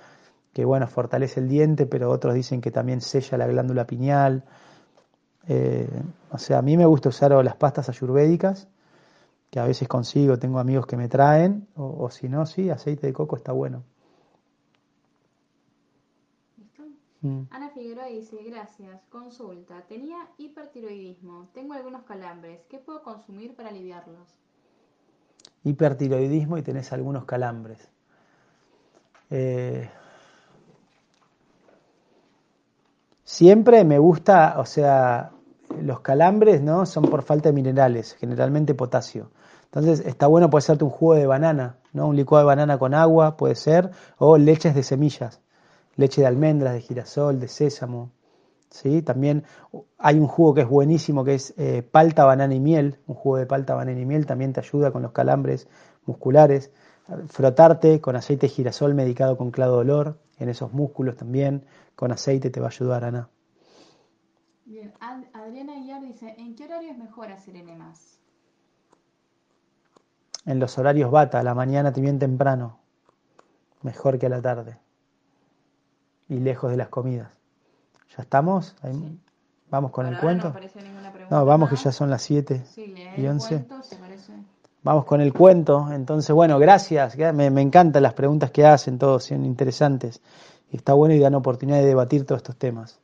que 0.53 0.63
bueno, 0.63 0.87
fortalece 0.87 1.41
el 1.41 1.49
diente, 1.49 1.87
pero 1.87 2.11
otros 2.11 2.35
dicen 2.35 2.61
que 2.61 2.71
también 2.71 3.01
sella 3.01 3.37
la 3.37 3.47
glándula 3.47 3.85
pineal. 3.85 4.43
Eh, 5.47 5.89
o 6.31 6.37
sea, 6.37 6.59
a 6.59 6.61
mí 6.61 6.77
me 6.77 6.85
gusta 6.85 7.09
usar 7.09 7.31
las 7.43 7.55
pastas 7.55 7.89
ayurvédicas, 7.89 8.67
que 9.49 9.59
a 9.59 9.65
veces 9.65 9.87
consigo, 9.87 10.37
tengo 10.37 10.59
amigos 10.59 10.85
que 10.85 10.97
me 10.97 11.09
traen, 11.09 11.67
o, 11.75 12.05
o 12.05 12.11
si 12.11 12.29
no, 12.29 12.45
sí, 12.45 12.69
aceite 12.69 13.07
de 13.07 13.13
coco 13.13 13.35
está 13.35 13.51
bueno. 13.51 13.83
Mm. 17.21 17.41
Ana 17.49 17.69
Figueroa 17.69 18.05
dice, 18.05 18.37
gracias, 18.45 19.01
consulta, 19.09 19.81
tenía 19.89 20.17
hipertiroidismo, 20.37 21.49
tengo 21.53 21.73
algunos 21.73 22.03
calambres, 22.03 22.61
¿qué 22.69 22.79
puedo 22.79 23.03
consumir 23.03 23.55
para 23.55 23.69
aliviarlos? 23.69 24.35
Hipertiroidismo 25.65 26.57
y 26.57 26.61
tenés 26.61 26.93
algunos 26.93 27.25
calambres. 27.25 27.91
Eh, 29.29 29.89
siempre 33.25 33.83
me 33.83 33.99
gusta, 33.99 34.57
o 34.57 34.65
sea, 34.65 35.31
los 35.81 35.99
calambres 35.99 36.61
no 36.61 36.85
son 36.85 37.03
por 37.03 37.23
falta 37.23 37.49
de 37.49 37.53
minerales, 37.53 38.15
generalmente 38.15 38.73
potasio. 38.73 39.29
Entonces 39.65 39.99
está 39.99 40.25
bueno 40.25 40.49
puede 40.49 40.61
serte 40.61 40.85
un 40.85 40.89
jugo 40.89 41.15
de 41.15 41.27
banana, 41.27 41.75
¿no? 41.91 42.07
Un 42.07 42.15
licuado 42.15 42.45
de 42.45 42.47
banana 42.47 42.79
con 42.79 42.93
agua 42.93 43.35
puede 43.35 43.55
ser, 43.55 43.91
o 44.17 44.37
leches 44.37 44.73
de 44.73 44.83
semillas 44.83 45.41
leche 45.99 46.21
de 46.21 46.27
almendras, 46.27 46.73
de 46.73 46.81
girasol, 46.81 47.39
de 47.39 47.47
sésamo. 47.47 48.11
¿sí? 48.69 49.01
También 49.01 49.43
hay 49.97 50.17
un 50.17 50.27
jugo 50.27 50.53
que 50.53 50.61
es 50.61 50.67
buenísimo, 50.67 51.23
que 51.25 51.35
es 51.35 51.53
eh, 51.57 51.83
palta, 51.83 52.23
banana 52.25 52.55
y 52.55 52.59
miel. 52.59 52.99
Un 53.05 53.15
jugo 53.15 53.37
de 53.37 53.45
palta, 53.45 53.75
banana 53.75 53.99
y 53.99 54.05
miel 54.05 54.25
también 54.25 54.53
te 54.53 54.61
ayuda 54.61 54.91
con 54.91 55.01
los 55.01 55.11
calambres 55.11 55.67
musculares. 56.05 56.71
frotarte 57.27 57.99
con 57.99 58.15
aceite 58.15 58.47
de 58.47 58.53
girasol 58.53 58.93
medicado 58.93 59.35
con 59.37 59.51
clavo 59.51 59.75
de 59.75 59.79
olor, 59.79 60.19
en 60.37 60.47
esos 60.47 60.71
músculos 60.71 61.17
también, 61.17 61.65
con 61.95 62.11
aceite 62.11 62.49
te 62.49 62.59
va 62.59 62.67
a 62.67 62.69
ayudar, 62.69 63.03
Ana. 63.03 63.29
Bien, 64.65 64.93
Adriana 65.33 65.73
Aguiar 65.73 66.01
dice, 66.01 66.35
¿en 66.37 66.55
qué 66.55 66.65
horario 66.65 66.91
es 66.91 66.97
mejor 66.97 67.31
hacer 67.31 67.55
enemas? 67.55 68.19
En 70.45 70.59
los 70.59 70.77
horarios 70.77 71.11
bata, 71.11 71.39
a 71.39 71.43
la 71.43 71.55
mañana 71.55 71.91
bien 71.91 72.19
temprano, 72.19 72.79
mejor 73.81 74.19
que 74.19 74.27
a 74.27 74.29
la 74.29 74.41
tarde, 74.41 74.77
y 76.29 76.39
lejos 76.39 76.71
de 76.71 76.77
las 76.77 76.87
comidas. 76.87 77.29
¿Ya 78.15 78.23
estamos? 78.23 78.75
¿Vamos 79.69 79.91
con 79.91 80.05
el 80.05 80.17
cuento? 80.17 80.53
No, 81.29 81.45
vamos 81.45 81.69
que 81.69 81.75
ya 81.75 81.91
son 81.91 82.09
las 82.09 82.21
7 82.23 82.63
y 83.17 83.27
11. 83.27 83.65
Vamos 84.81 85.05
con 85.05 85.21
el 85.21 85.33
cuento. 85.33 85.91
Entonces, 85.91 86.33
bueno, 86.33 86.57
gracias. 86.57 87.17
Me, 87.33 87.47
encantan 87.47 88.01
las 88.01 88.13
preguntas 88.13 88.51
que 88.51 88.65
hacen, 88.65 88.97
todos 88.97 89.25
son 89.25 89.45
interesantes. 89.45 90.21
Y 90.71 90.77
está 90.77 90.93
bueno 90.93 91.13
y 91.13 91.19
dan 91.19 91.35
oportunidad 91.35 91.79
de 91.79 91.85
debatir 91.85 92.25
todos 92.25 92.39
estos 92.39 92.55
temas. 92.55 92.99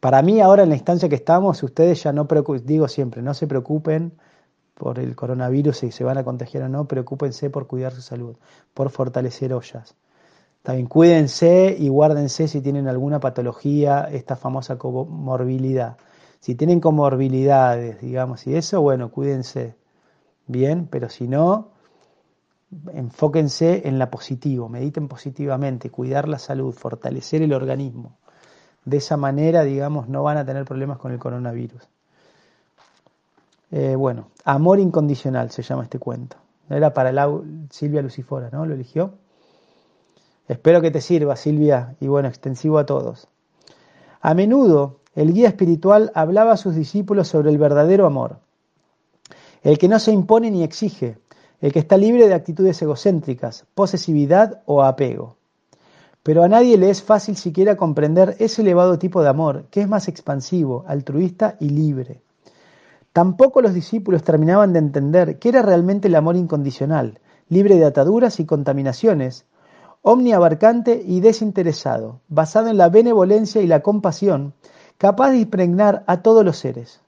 Para 0.00 0.22
mí, 0.22 0.40
ahora 0.40 0.62
en 0.62 0.68
la 0.68 0.76
instancia 0.76 1.08
que 1.08 1.16
estamos, 1.16 1.62
ustedes 1.62 2.02
ya 2.02 2.12
no 2.12 2.28
digo 2.64 2.86
siempre, 2.86 3.22
no 3.22 3.34
se 3.34 3.46
preocupen 3.46 4.12
por 4.74 4.98
el 4.98 5.16
coronavirus, 5.16 5.78
si 5.78 5.90
se 5.90 6.04
van 6.04 6.18
a 6.18 6.24
contagiar 6.24 6.64
o 6.64 6.68
no, 6.68 6.84
preocúpense 6.84 7.48
por 7.48 7.66
cuidar 7.66 7.92
su 7.92 8.02
salud, 8.02 8.36
por 8.74 8.90
fortalecer 8.90 9.54
ollas. 9.54 9.94
También 10.66 10.88
cuídense 10.88 11.76
y 11.78 11.88
guárdense 11.88 12.48
si 12.48 12.60
tienen 12.60 12.88
alguna 12.88 13.20
patología, 13.20 14.08
esta 14.10 14.34
famosa 14.34 14.76
comorbilidad. 14.76 15.96
Si 16.40 16.56
tienen 16.56 16.80
comorbilidades, 16.80 18.00
digamos, 18.00 18.48
y 18.48 18.56
eso, 18.56 18.80
bueno, 18.80 19.12
cuídense 19.12 19.76
bien, 20.48 20.88
pero 20.90 21.08
si 21.08 21.28
no, 21.28 21.68
enfóquense 22.92 23.86
en 23.86 24.00
la 24.00 24.10
positivo, 24.10 24.68
mediten 24.68 25.06
positivamente, 25.06 25.90
cuidar 25.90 26.26
la 26.26 26.40
salud, 26.40 26.74
fortalecer 26.74 27.42
el 27.42 27.52
organismo. 27.52 28.18
De 28.84 28.96
esa 28.96 29.16
manera, 29.16 29.62
digamos, 29.62 30.08
no 30.08 30.24
van 30.24 30.36
a 30.36 30.44
tener 30.44 30.64
problemas 30.64 30.98
con 30.98 31.12
el 31.12 31.20
coronavirus. 31.20 31.88
Eh, 33.70 33.94
bueno, 33.94 34.30
amor 34.44 34.80
incondicional 34.80 35.52
se 35.52 35.62
llama 35.62 35.84
este 35.84 36.00
cuento. 36.00 36.38
Era 36.68 36.92
para 36.92 37.12
Silvia 37.70 38.02
Lucifora, 38.02 38.50
¿no? 38.50 38.66
Lo 38.66 38.74
eligió. 38.74 39.14
Espero 40.48 40.80
que 40.80 40.90
te 40.90 41.00
sirva, 41.00 41.36
Silvia, 41.36 41.96
y 42.00 42.06
bueno, 42.06 42.28
extensivo 42.28 42.78
a 42.78 42.86
todos. 42.86 43.28
A 44.20 44.34
menudo 44.34 45.00
el 45.14 45.32
guía 45.32 45.48
espiritual 45.48 46.12
hablaba 46.14 46.52
a 46.52 46.56
sus 46.56 46.74
discípulos 46.74 47.28
sobre 47.28 47.50
el 47.50 47.58
verdadero 47.58 48.06
amor, 48.06 48.38
el 49.62 49.78
que 49.78 49.88
no 49.88 49.98
se 49.98 50.12
impone 50.12 50.50
ni 50.50 50.62
exige, 50.62 51.18
el 51.60 51.72
que 51.72 51.78
está 51.78 51.96
libre 51.96 52.28
de 52.28 52.34
actitudes 52.34 52.80
egocéntricas, 52.82 53.64
posesividad 53.74 54.62
o 54.66 54.82
apego. 54.82 55.36
Pero 56.22 56.42
a 56.42 56.48
nadie 56.48 56.76
le 56.76 56.90
es 56.90 57.02
fácil 57.02 57.36
siquiera 57.36 57.76
comprender 57.76 58.36
ese 58.38 58.62
elevado 58.62 58.98
tipo 58.98 59.22
de 59.22 59.28
amor, 59.28 59.64
que 59.70 59.80
es 59.80 59.88
más 59.88 60.06
expansivo, 60.06 60.84
altruista 60.86 61.56
y 61.60 61.70
libre. 61.70 62.20
Tampoco 63.12 63.62
los 63.62 63.72
discípulos 63.72 64.22
terminaban 64.22 64.72
de 64.74 64.80
entender 64.80 65.38
qué 65.38 65.48
era 65.48 65.62
realmente 65.62 66.08
el 66.08 66.14
amor 66.14 66.36
incondicional, 66.36 67.20
libre 67.48 67.76
de 67.76 67.86
ataduras 67.86 68.38
y 68.40 68.44
contaminaciones, 68.44 69.46
omniabarcante 70.08 71.02
y 71.04 71.18
desinteresado, 71.18 72.20
basado 72.28 72.68
en 72.68 72.76
la 72.76 72.88
benevolencia 72.88 73.60
y 73.60 73.66
la 73.66 73.80
compasión, 73.80 74.54
capaz 74.98 75.32
de 75.32 75.38
impregnar 75.38 76.04
a 76.06 76.22
todos 76.22 76.44
los 76.44 76.58
seres. 76.58 77.00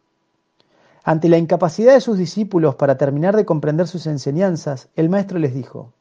Ante 1.05 1.29
la 1.29 1.39
incapacidad 1.39 1.95
de 1.95 2.01
sus 2.01 2.19
discípulos 2.19 2.75
para 2.75 2.99
terminar 2.99 3.37
de 3.37 3.45
comprender 3.45 3.87
sus 3.87 4.09
enseñanzas, 4.09 4.89
el 4.97 5.11
maestro 5.11 5.39
les 5.39 5.55
dijo, 5.55 5.93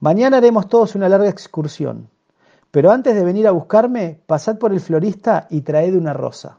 Mañana 0.00 0.38
haremos 0.38 0.68
todos 0.68 0.96
una 0.96 1.08
larga 1.08 1.28
excursión, 1.28 2.10
pero 2.72 2.90
antes 2.90 3.14
de 3.14 3.24
venir 3.24 3.46
a 3.46 3.52
buscarme, 3.52 4.18
pasad 4.26 4.58
por 4.58 4.72
el 4.72 4.80
florista 4.80 5.46
y 5.50 5.60
traed 5.60 5.94
una 5.94 6.12
rosa. 6.12 6.58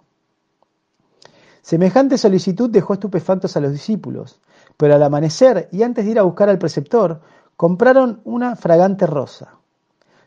Semejante 1.62 2.18
solicitud 2.18 2.70
dejó 2.70 2.94
estupefactos 2.94 3.58
a 3.58 3.60
los 3.60 3.74
discípulos, 3.74 4.40
pero 4.78 4.96
al 4.96 5.04
amanecer 5.04 5.68
y 5.74 5.84
antes 5.84 6.06
de 6.06 6.12
ir 6.12 6.20
a 6.20 6.24
buscar 6.24 6.48
al 6.48 6.60
preceptor, 6.60 7.20
compraron 7.58 8.22
una 8.24 8.56
fragante 8.56 9.08
rosa. 9.08 9.56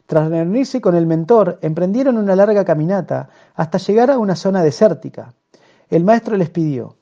Tras 0.07 0.28
reunirse 0.28 0.81
con 0.81 0.97
el 0.97 1.07
mentor, 1.07 1.61
emprendieron 1.62 2.19
una 2.19 2.35
larga 2.35 2.65
caminata 2.65 3.31
hasta 3.55 3.78
llegar 3.78 4.11
a 4.11 4.19
una 4.19 4.35
zona 4.35 4.65
desértica. 4.65 5.32
El 5.89 6.05
maestro 6.05 6.36
les 6.36 6.51
pidió, 6.51 6.97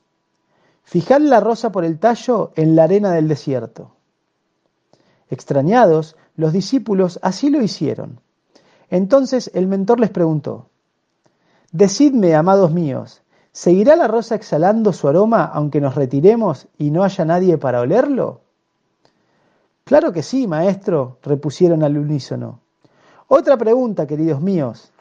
fijad 0.83 1.19
la 1.19 1.39
rosa 1.39 1.71
por 1.71 1.83
el 1.83 1.97
tallo 1.97 2.51
en 2.55 2.75
la 2.75 2.83
arena 2.83 3.11
del 3.11 3.27
desierto. 3.27 3.95
Extrañados, 5.31 6.15
los 6.35 6.53
discípulos 6.53 7.19
así 7.23 7.49
lo 7.49 7.61
hicieron. 7.61 8.21
Entonces 8.91 9.49
el 9.55 9.67
mentor 9.67 9.99
les 9.99 10.11
preguntó, 10.11 10.69
Decidme, 11.71 12.35
amados 12.35 12.71
míos, 12.71 13.21
¿seguirá 13.51 13.95
la 13.95 14.07
rosa 14.07 14.35
exhalando 14.35 14.93
su 14.93 15.07
aroma 15.07 15.45
aunque 15.45 15.81
nos 15.81 15.95
retiremos 15.95 16.67
y 16.77 16.91
no 16.91 17.03
haya 17.03 17.25
nadie 17.25 17.57
para 17.57 17.81
olerlo? 17.81 18.41
Claro 19.89 20.13
que 20.13 20.21
sí, 20.21 20.45
maestro, 20.45 21.17
repusieron 21.23 21.81
al 21.81 21.97
unísono. 21.97 22.59
Otra 23.27 23.57
pregunta, 23.57 24.05
queridos 24.05 24.39
míos. 24.39 24.91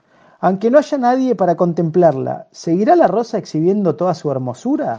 Aunque 0.41 0.71
no 0.71 0.79
haya 0.79 0.97
nadie 0.97 1.35
para 1.35 1.59
contemplarla, 1.59 2.49
¿seguirá 2.53 2.97
la 2.97 3.07
rosa 3.07 3.37
exhibiendo 3.37 3.97
toda 3.97 4.15
su 4.15 4.31
hermosura? 4.31 4.99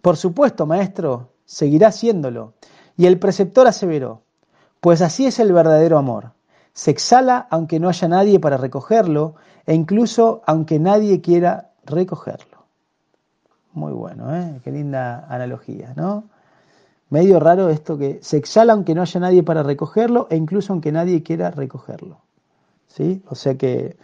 Por 0.00 0.16
supuesto, 0.16 0.66
maestro, 0.66 1.30
seguirá 1.44 1.88
haciéndolo. 1.88 2.54
Y 2.96 3.06
el 3.06 3.18
preceptor 3.18 3.66
aseveró, 3.66 4.22
pues 4.78 5.02
así 5.02 5.26
es 5.26 5.40
el 5.40 5.52
verdadero 5.52 5.98
amor. 5.98 6.34
Se 6.72 6.92
exhala 6.92 7.48
aunque 7.50 7.80
no 7.80 7.88
haya 7.88 8.06
nadie 8.06 8.38
para 8.38 8.56
recogerlo 8.56 9.34
e 9.66 9.74
incluso 9.74 10.42
aunque 10.46 10.78
nadie 10.78 11.20
quiera 11.20 11.72
recogerlo. 11.84 12.66
Muy 13.72 13.90
bueno, 13.90 14.32
¿eh? 14.32 14.60
Qué 14.62 14.70
linda 14.70 15.26
analogía, 15.28 15.92
¿no? 15.96 16.30
Medio 17.12 17.38
raro 17.38 17.68
esto 17.68 17.98
que 17.98 18.20
se 18.22 18.38
exhala 18.38 18.72
aunque 18.72 18.94
no 18.94 19.02
haya 19.02 19.20
nadie 19.20 19.42
para 19.42 19.62
recogerlo 19.62 20.28
e 20.30 20.36
incluso 20.36 20.72
aunque 20.72 20.92
nadie 20.92 21.22
quiera 21.22 21.50
recogerlo. 21.50 22.22
¿Sí? 22.88 23.22
O 23.28 23.34
sea 23.34 23.54
que 23.58 23.98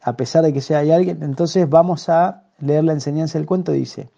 a 0.00 0.16
pesar 0.16 0.42
de 0.42 0.54
que 0.54 0.62
sea 0.62 0.78
alguien, 0.78 1.22
entonces 1.22 1.68
vamos 1.68 2.08
a 2.08 2.44
leer 2.60 2.84
la 2.84 2.94
enseñanza 2.94 3.36
del 3.36 3.46
cuento, 3.46 3.72
dice, 3.72 4.08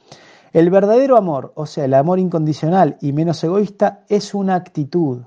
el 0.52 0.70
verdadero 0.70 1.16
amor, 1.16 1.51
o 1.56 1.66
sea, 1.66 1.85
el 1.85 1.94
amor 1.94 2.20
incondicional 2.20 2.97
y 3.01 3.12
menos 3.12 3.43
egoísta, 3.43 4.05
es 4.09 4.35
una 4.35 4.55
actitud. 4.55 5.23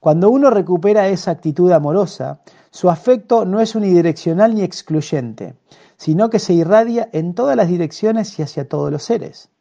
Cuando 0.00 0.30
uno 0.30 0.48
recupera 0.48 1.08
esa 1.08 1.32
actitud 1.32 1.70
amorosa, 1.70 2.40
su 2.70 2.88
afecto 2.88 3.44
no 3.44 3.60
es 3.60 3.74
unidireccional 3.74 4.54
ni 4.54 4.62
excluyente, 4.62 5.56
sino 5.98 6.30
que 6.30 6.38
se 6.38 6.54
irradia 6.54 7.10
en 7.12 7.34
todas 7.34 7.56
las 7.56 7.68
direcciones 7.68 8.38
y 8.38 8.42
hacia 8.42 8.66
todos 8.66 8.90
los 8.90 9.02
seres 9.02 9.51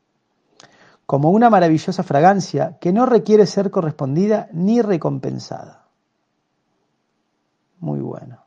como 1.11 1.31
una 1.31 1.49
maravillosa 1.49 2.03
fragancia 2.03 2.77
que 2.79 2.93
no 2.93 3.05
requiere 3.05 3.45
ser 3.45 3.69
correspondida 3.69 4.47
ni 4.53 4.81
recompensada. 4.81 5.83
Muy 7.81 7.99
bueno. 7.99 8.37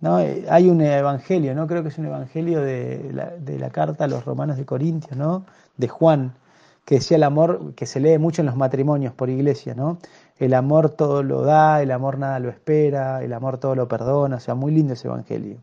¿No? 0.00 0.18
Eh, 0.20 0.46
hay 0.48 0.70
un 0.70 0.80
evangelio, 0.80 1.54
¿no? 1.54 1.66
Creo 1.66 1.82
que 1.82 1.90
es 1.90 1.98
un 1.98 2.06
evangelio 2.06 2.62
de 2.62 3.12
la, 3.12 3.68
carta 3.68 4.04
a 4.04 4.08
los 4.08 4.24
romanos 4.24 4.56
de 4.56 4.64
Corintios, 4.64 5.18
¿no? 5.18 5.44
De 5.76 5.86
Juan, 5.86 6.32
que 6.86 6.94
decía 6.94 7.18
el 7.18 7.24
amor, 7.24 7.74
que 7.74 7.84
se 7.84 8.00
lee 8.00 8.16
mucho 8.16 8.40
en 8.40 8.46
los 8.46 8.56
matrimonios 8.56 9.12
por 9.12 9.28
iglesia, 9.28 9.74
¿no? 9.74 9.98
El 10.38 10.54
amor 10.54 10.88
todo 10.88 11.22
lo 11.22 11.42
da, 11.42 11.82
el 11.82 11.90
amor 11.90 12.16
nada 12.16 12.38
lo 12.38 12.48
espera, 12.48 13.22
el 13.22 13.34
amor 13.34 13.58
todo 13.58 13.74
lo 13.74 13.86
perdona, 13.86 14.36
o 14.36 14.40
sea, 14.40 14.54
muy 14.54 14.72
lindo 14.72 14.94
ese 14.94 15.08
evangelio. 15.08 15.58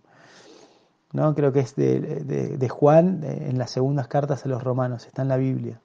¿no? 1.12 1.34
Creo 1.34 1.52
que 1.52 1.62
es 1.62 1.76
de, 1.76 2.00
de 2.00 2.70
Juan 2.70 3.24
en 3.24 3.58
las 3.58 3.72
segundas 3.72 4.08
cartas 4.08 4.46
a 4.46 4.50
los 4.50 4.64
romanos, 4.64 5.08
está 5.08 5.24
en 5.24 5.30
la 5.30 5.38
Biblia. 5.38 5.80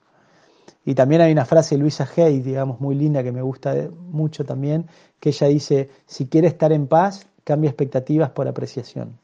Y 0.85 0.95
también 0.95 1.21
hay 1.21 1.31
una 1.31 1.45
frase 1.45 1.75
de 1.75 1.81
Luisa 1.81 2.07
Hay, 2.17 2.39
digamos, 2.41 2.79
muy 2.79 2.95
linda 2.95 3.23
que 3.23 3.31
me 3.31 3.41
gusta 3.41 3.75
mucho 4.11 4.45
también, 4.45 4.87
que 5.19 5.29
ella 5.29 5.47
dice, 5.47 5.89
si 6.05 6.27
quiere 6.27 6.47
estar 6.47 6.71
en 6.71 6.87
paz, 6.87 7.27
cambia 7.43 7.69
expectativas 7.69 8.29
por 8.31 8.47
apreciación. 8.47 9.17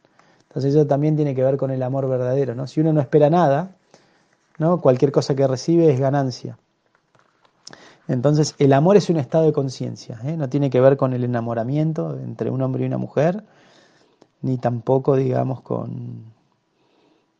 Entonces 0.47 0.73
eso 0.73 0.87
también 0.87 1.15
tiene 1.15 1.35
que 1.35 1.43
ver 1.43 1.57
con 1.57 1.71
el 1.71 1.83
amor 1.83 2.07
verdadero, 2.07 2.55
¿no? 2.55 2.65
Si 2.65 2.79
uno 2.79 2.93
no 2.93 3.01
espera 3.01 3.29
nada, 3.29 3.75
¿no? 4.57 4.79
Cualquier 4.79 5.11
cosa 5.11 5.35
que 5.35 5.45
recibe 5.47 5.91
es 5.91 5.99
ganancia. 5.99 6.57
Entonces 8.07 8.55
el 8.59 8.73
amor 8.73 8.97
es 8.97 9.09
un 9.09 9.17
estado 9.17 9.45
de 9.45 9.53
conciencia, 9.53 10.19
¿eh? 10.23 10.37
no 10.37 10.47
tiene 10.47 10.69
que 10.69 10.79
ver 10.79 10.95
con 10.95 11.13
el 11.13 11.23
enamoramiento 11.23 12.17
entre 12.19 12.51
un 12.51 12.61
hombre 12.61 12.83
y 12.83 12.87
una 12.87 12.97
mujer, 12.97 13.43
ni 14.41 14.57
tampoco, 14.57 15.15
digamos, 15.15 15.61
con, 15.61 16.31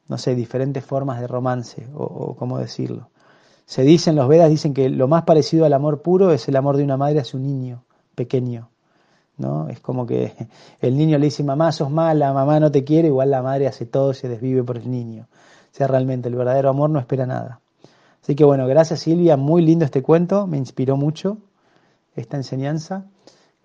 no 0.08 0.18
sé, 0.18 0.34
diferentes 0.34 0.84
formas 0.84 1.20
de 1.22 1.28
romance, 1.28 1.88
o, 1.94 2.04
o 2.04 2.36
cómo 2.36 2.58
decirlo. 2.58 3.10
Se 3.66 3.84
dicen, 3.84 4.16
los 4.16 4.28
Vedas 4.28 4.50
dicen 4.50 4.74
que 4.74 4.90
lo 4.90 5.08
más 5.08 5.24
parecido 5.24 5.66
al 5.66 5.74
amor 5.74 6.02
puro 6.02 6.32
es 6.32 6.48
el 6.48 6.56
amor 6.56 6.78
de 6.78 6.84
una 6.84 6.98
madre 6.98 7.20
a 7.20 7.24
su 7.24 7.40
niño 7.40 7.84
pequeño. 8.14 8.70
¿no? 9.38 9.68
Es 9.70 9.80
como 9.80 10.06
que 10.06 10.34
el 10.82 10.98
niño 10.98 11.18
le 11.18 11.26
dice, 11.26 11.44
mamá, 11.44 11.72
sos 11.72 11.92
mala, 11.92 12.32
mamá 12.34 12.60
no 12.60 12.72
te 12.72 12.84
quiere, 12.84 13.08
igual 13.08 13.32
la 13.32 13.42
madre 13.42 13.68
hace 13.68 13.86
todo, 13.86 14.14
se 14.14 14.30
desvive 14.30 14.64
por 14.64 14.78
el 14.78 14.90
niño. 14.90 15.28
O 15.32 15.76
sea, 15.76 15.88
realmente 15.88 16.30
el 16.30 16.36
verdadero 16.36 16.70
amor 16.70 16.90
no 16.90 17.00
espera 17.00 17.26
nada. 17.26 17.60
Así 18.22 18.36
que 18.36 18.44
bueno, 18.44 18.66
gracias 18.68 19.02
Silvia, 19.02 19.38
muy 19.38 19.62
lindo 19.62 19.86
este 19.86 20.02
cuento, 20.02 20.48
me 20.48 20.58
inspiró 20.58 20.96
mucho 20.96 21.38
esta 22.16 22.38
enseñanza. 22.38 23.06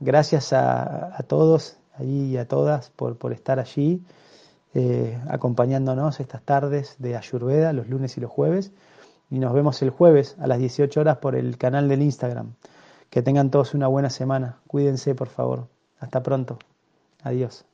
Gracias 0.01 0.53
a, 0.53 1.17
todos 1.29 1.77
allí 1.99 2.33
y 2.33 2.37
a 2.37 2.49
todas 2.49 2.91
por, 2.91 3.17
por 3.17 3.33
estar 3.33 3.61
allí 3.61 4.03
eh, 4.75 5.19
acompañándonos 5.29 6.21
estas 6.21 6.43
tardes 6.43 6.97
de 6.99 7.17
Ayurveda, 7.17 7.73
los 7.73 7.89
lunes 7.89 8.17
y 8.17 8.21
los 8.21 8.31
jueves. 8.31 8.73
Y 9.31 9.39
nos 9.39 9.53
vemos 9.53 9.81
el 9.83 9.91
jueves 9.91 10.37
a 10.41 10.47
las 10.47 10.59
18 10.59 11.01
horas 11.01 11.19
por 11.19 11.37
el 11.37 11.57
canal 11.57 11.89
del 11.89 12.03
Instagram. 12.03 12.55
Que 13.11 13.23
tengan 13.23 13.51
todos 13.51 13.75
una 13.75 13.87
buena 13.87 14.11
semana. 14.11 14.59
Cuídense, 14.67 15.15
por 15.15 15.29
favor. 15.29 15.69
Hasta 15.99 16.23
pronto. 16.23 16.59
Adiós. 17.23 17.70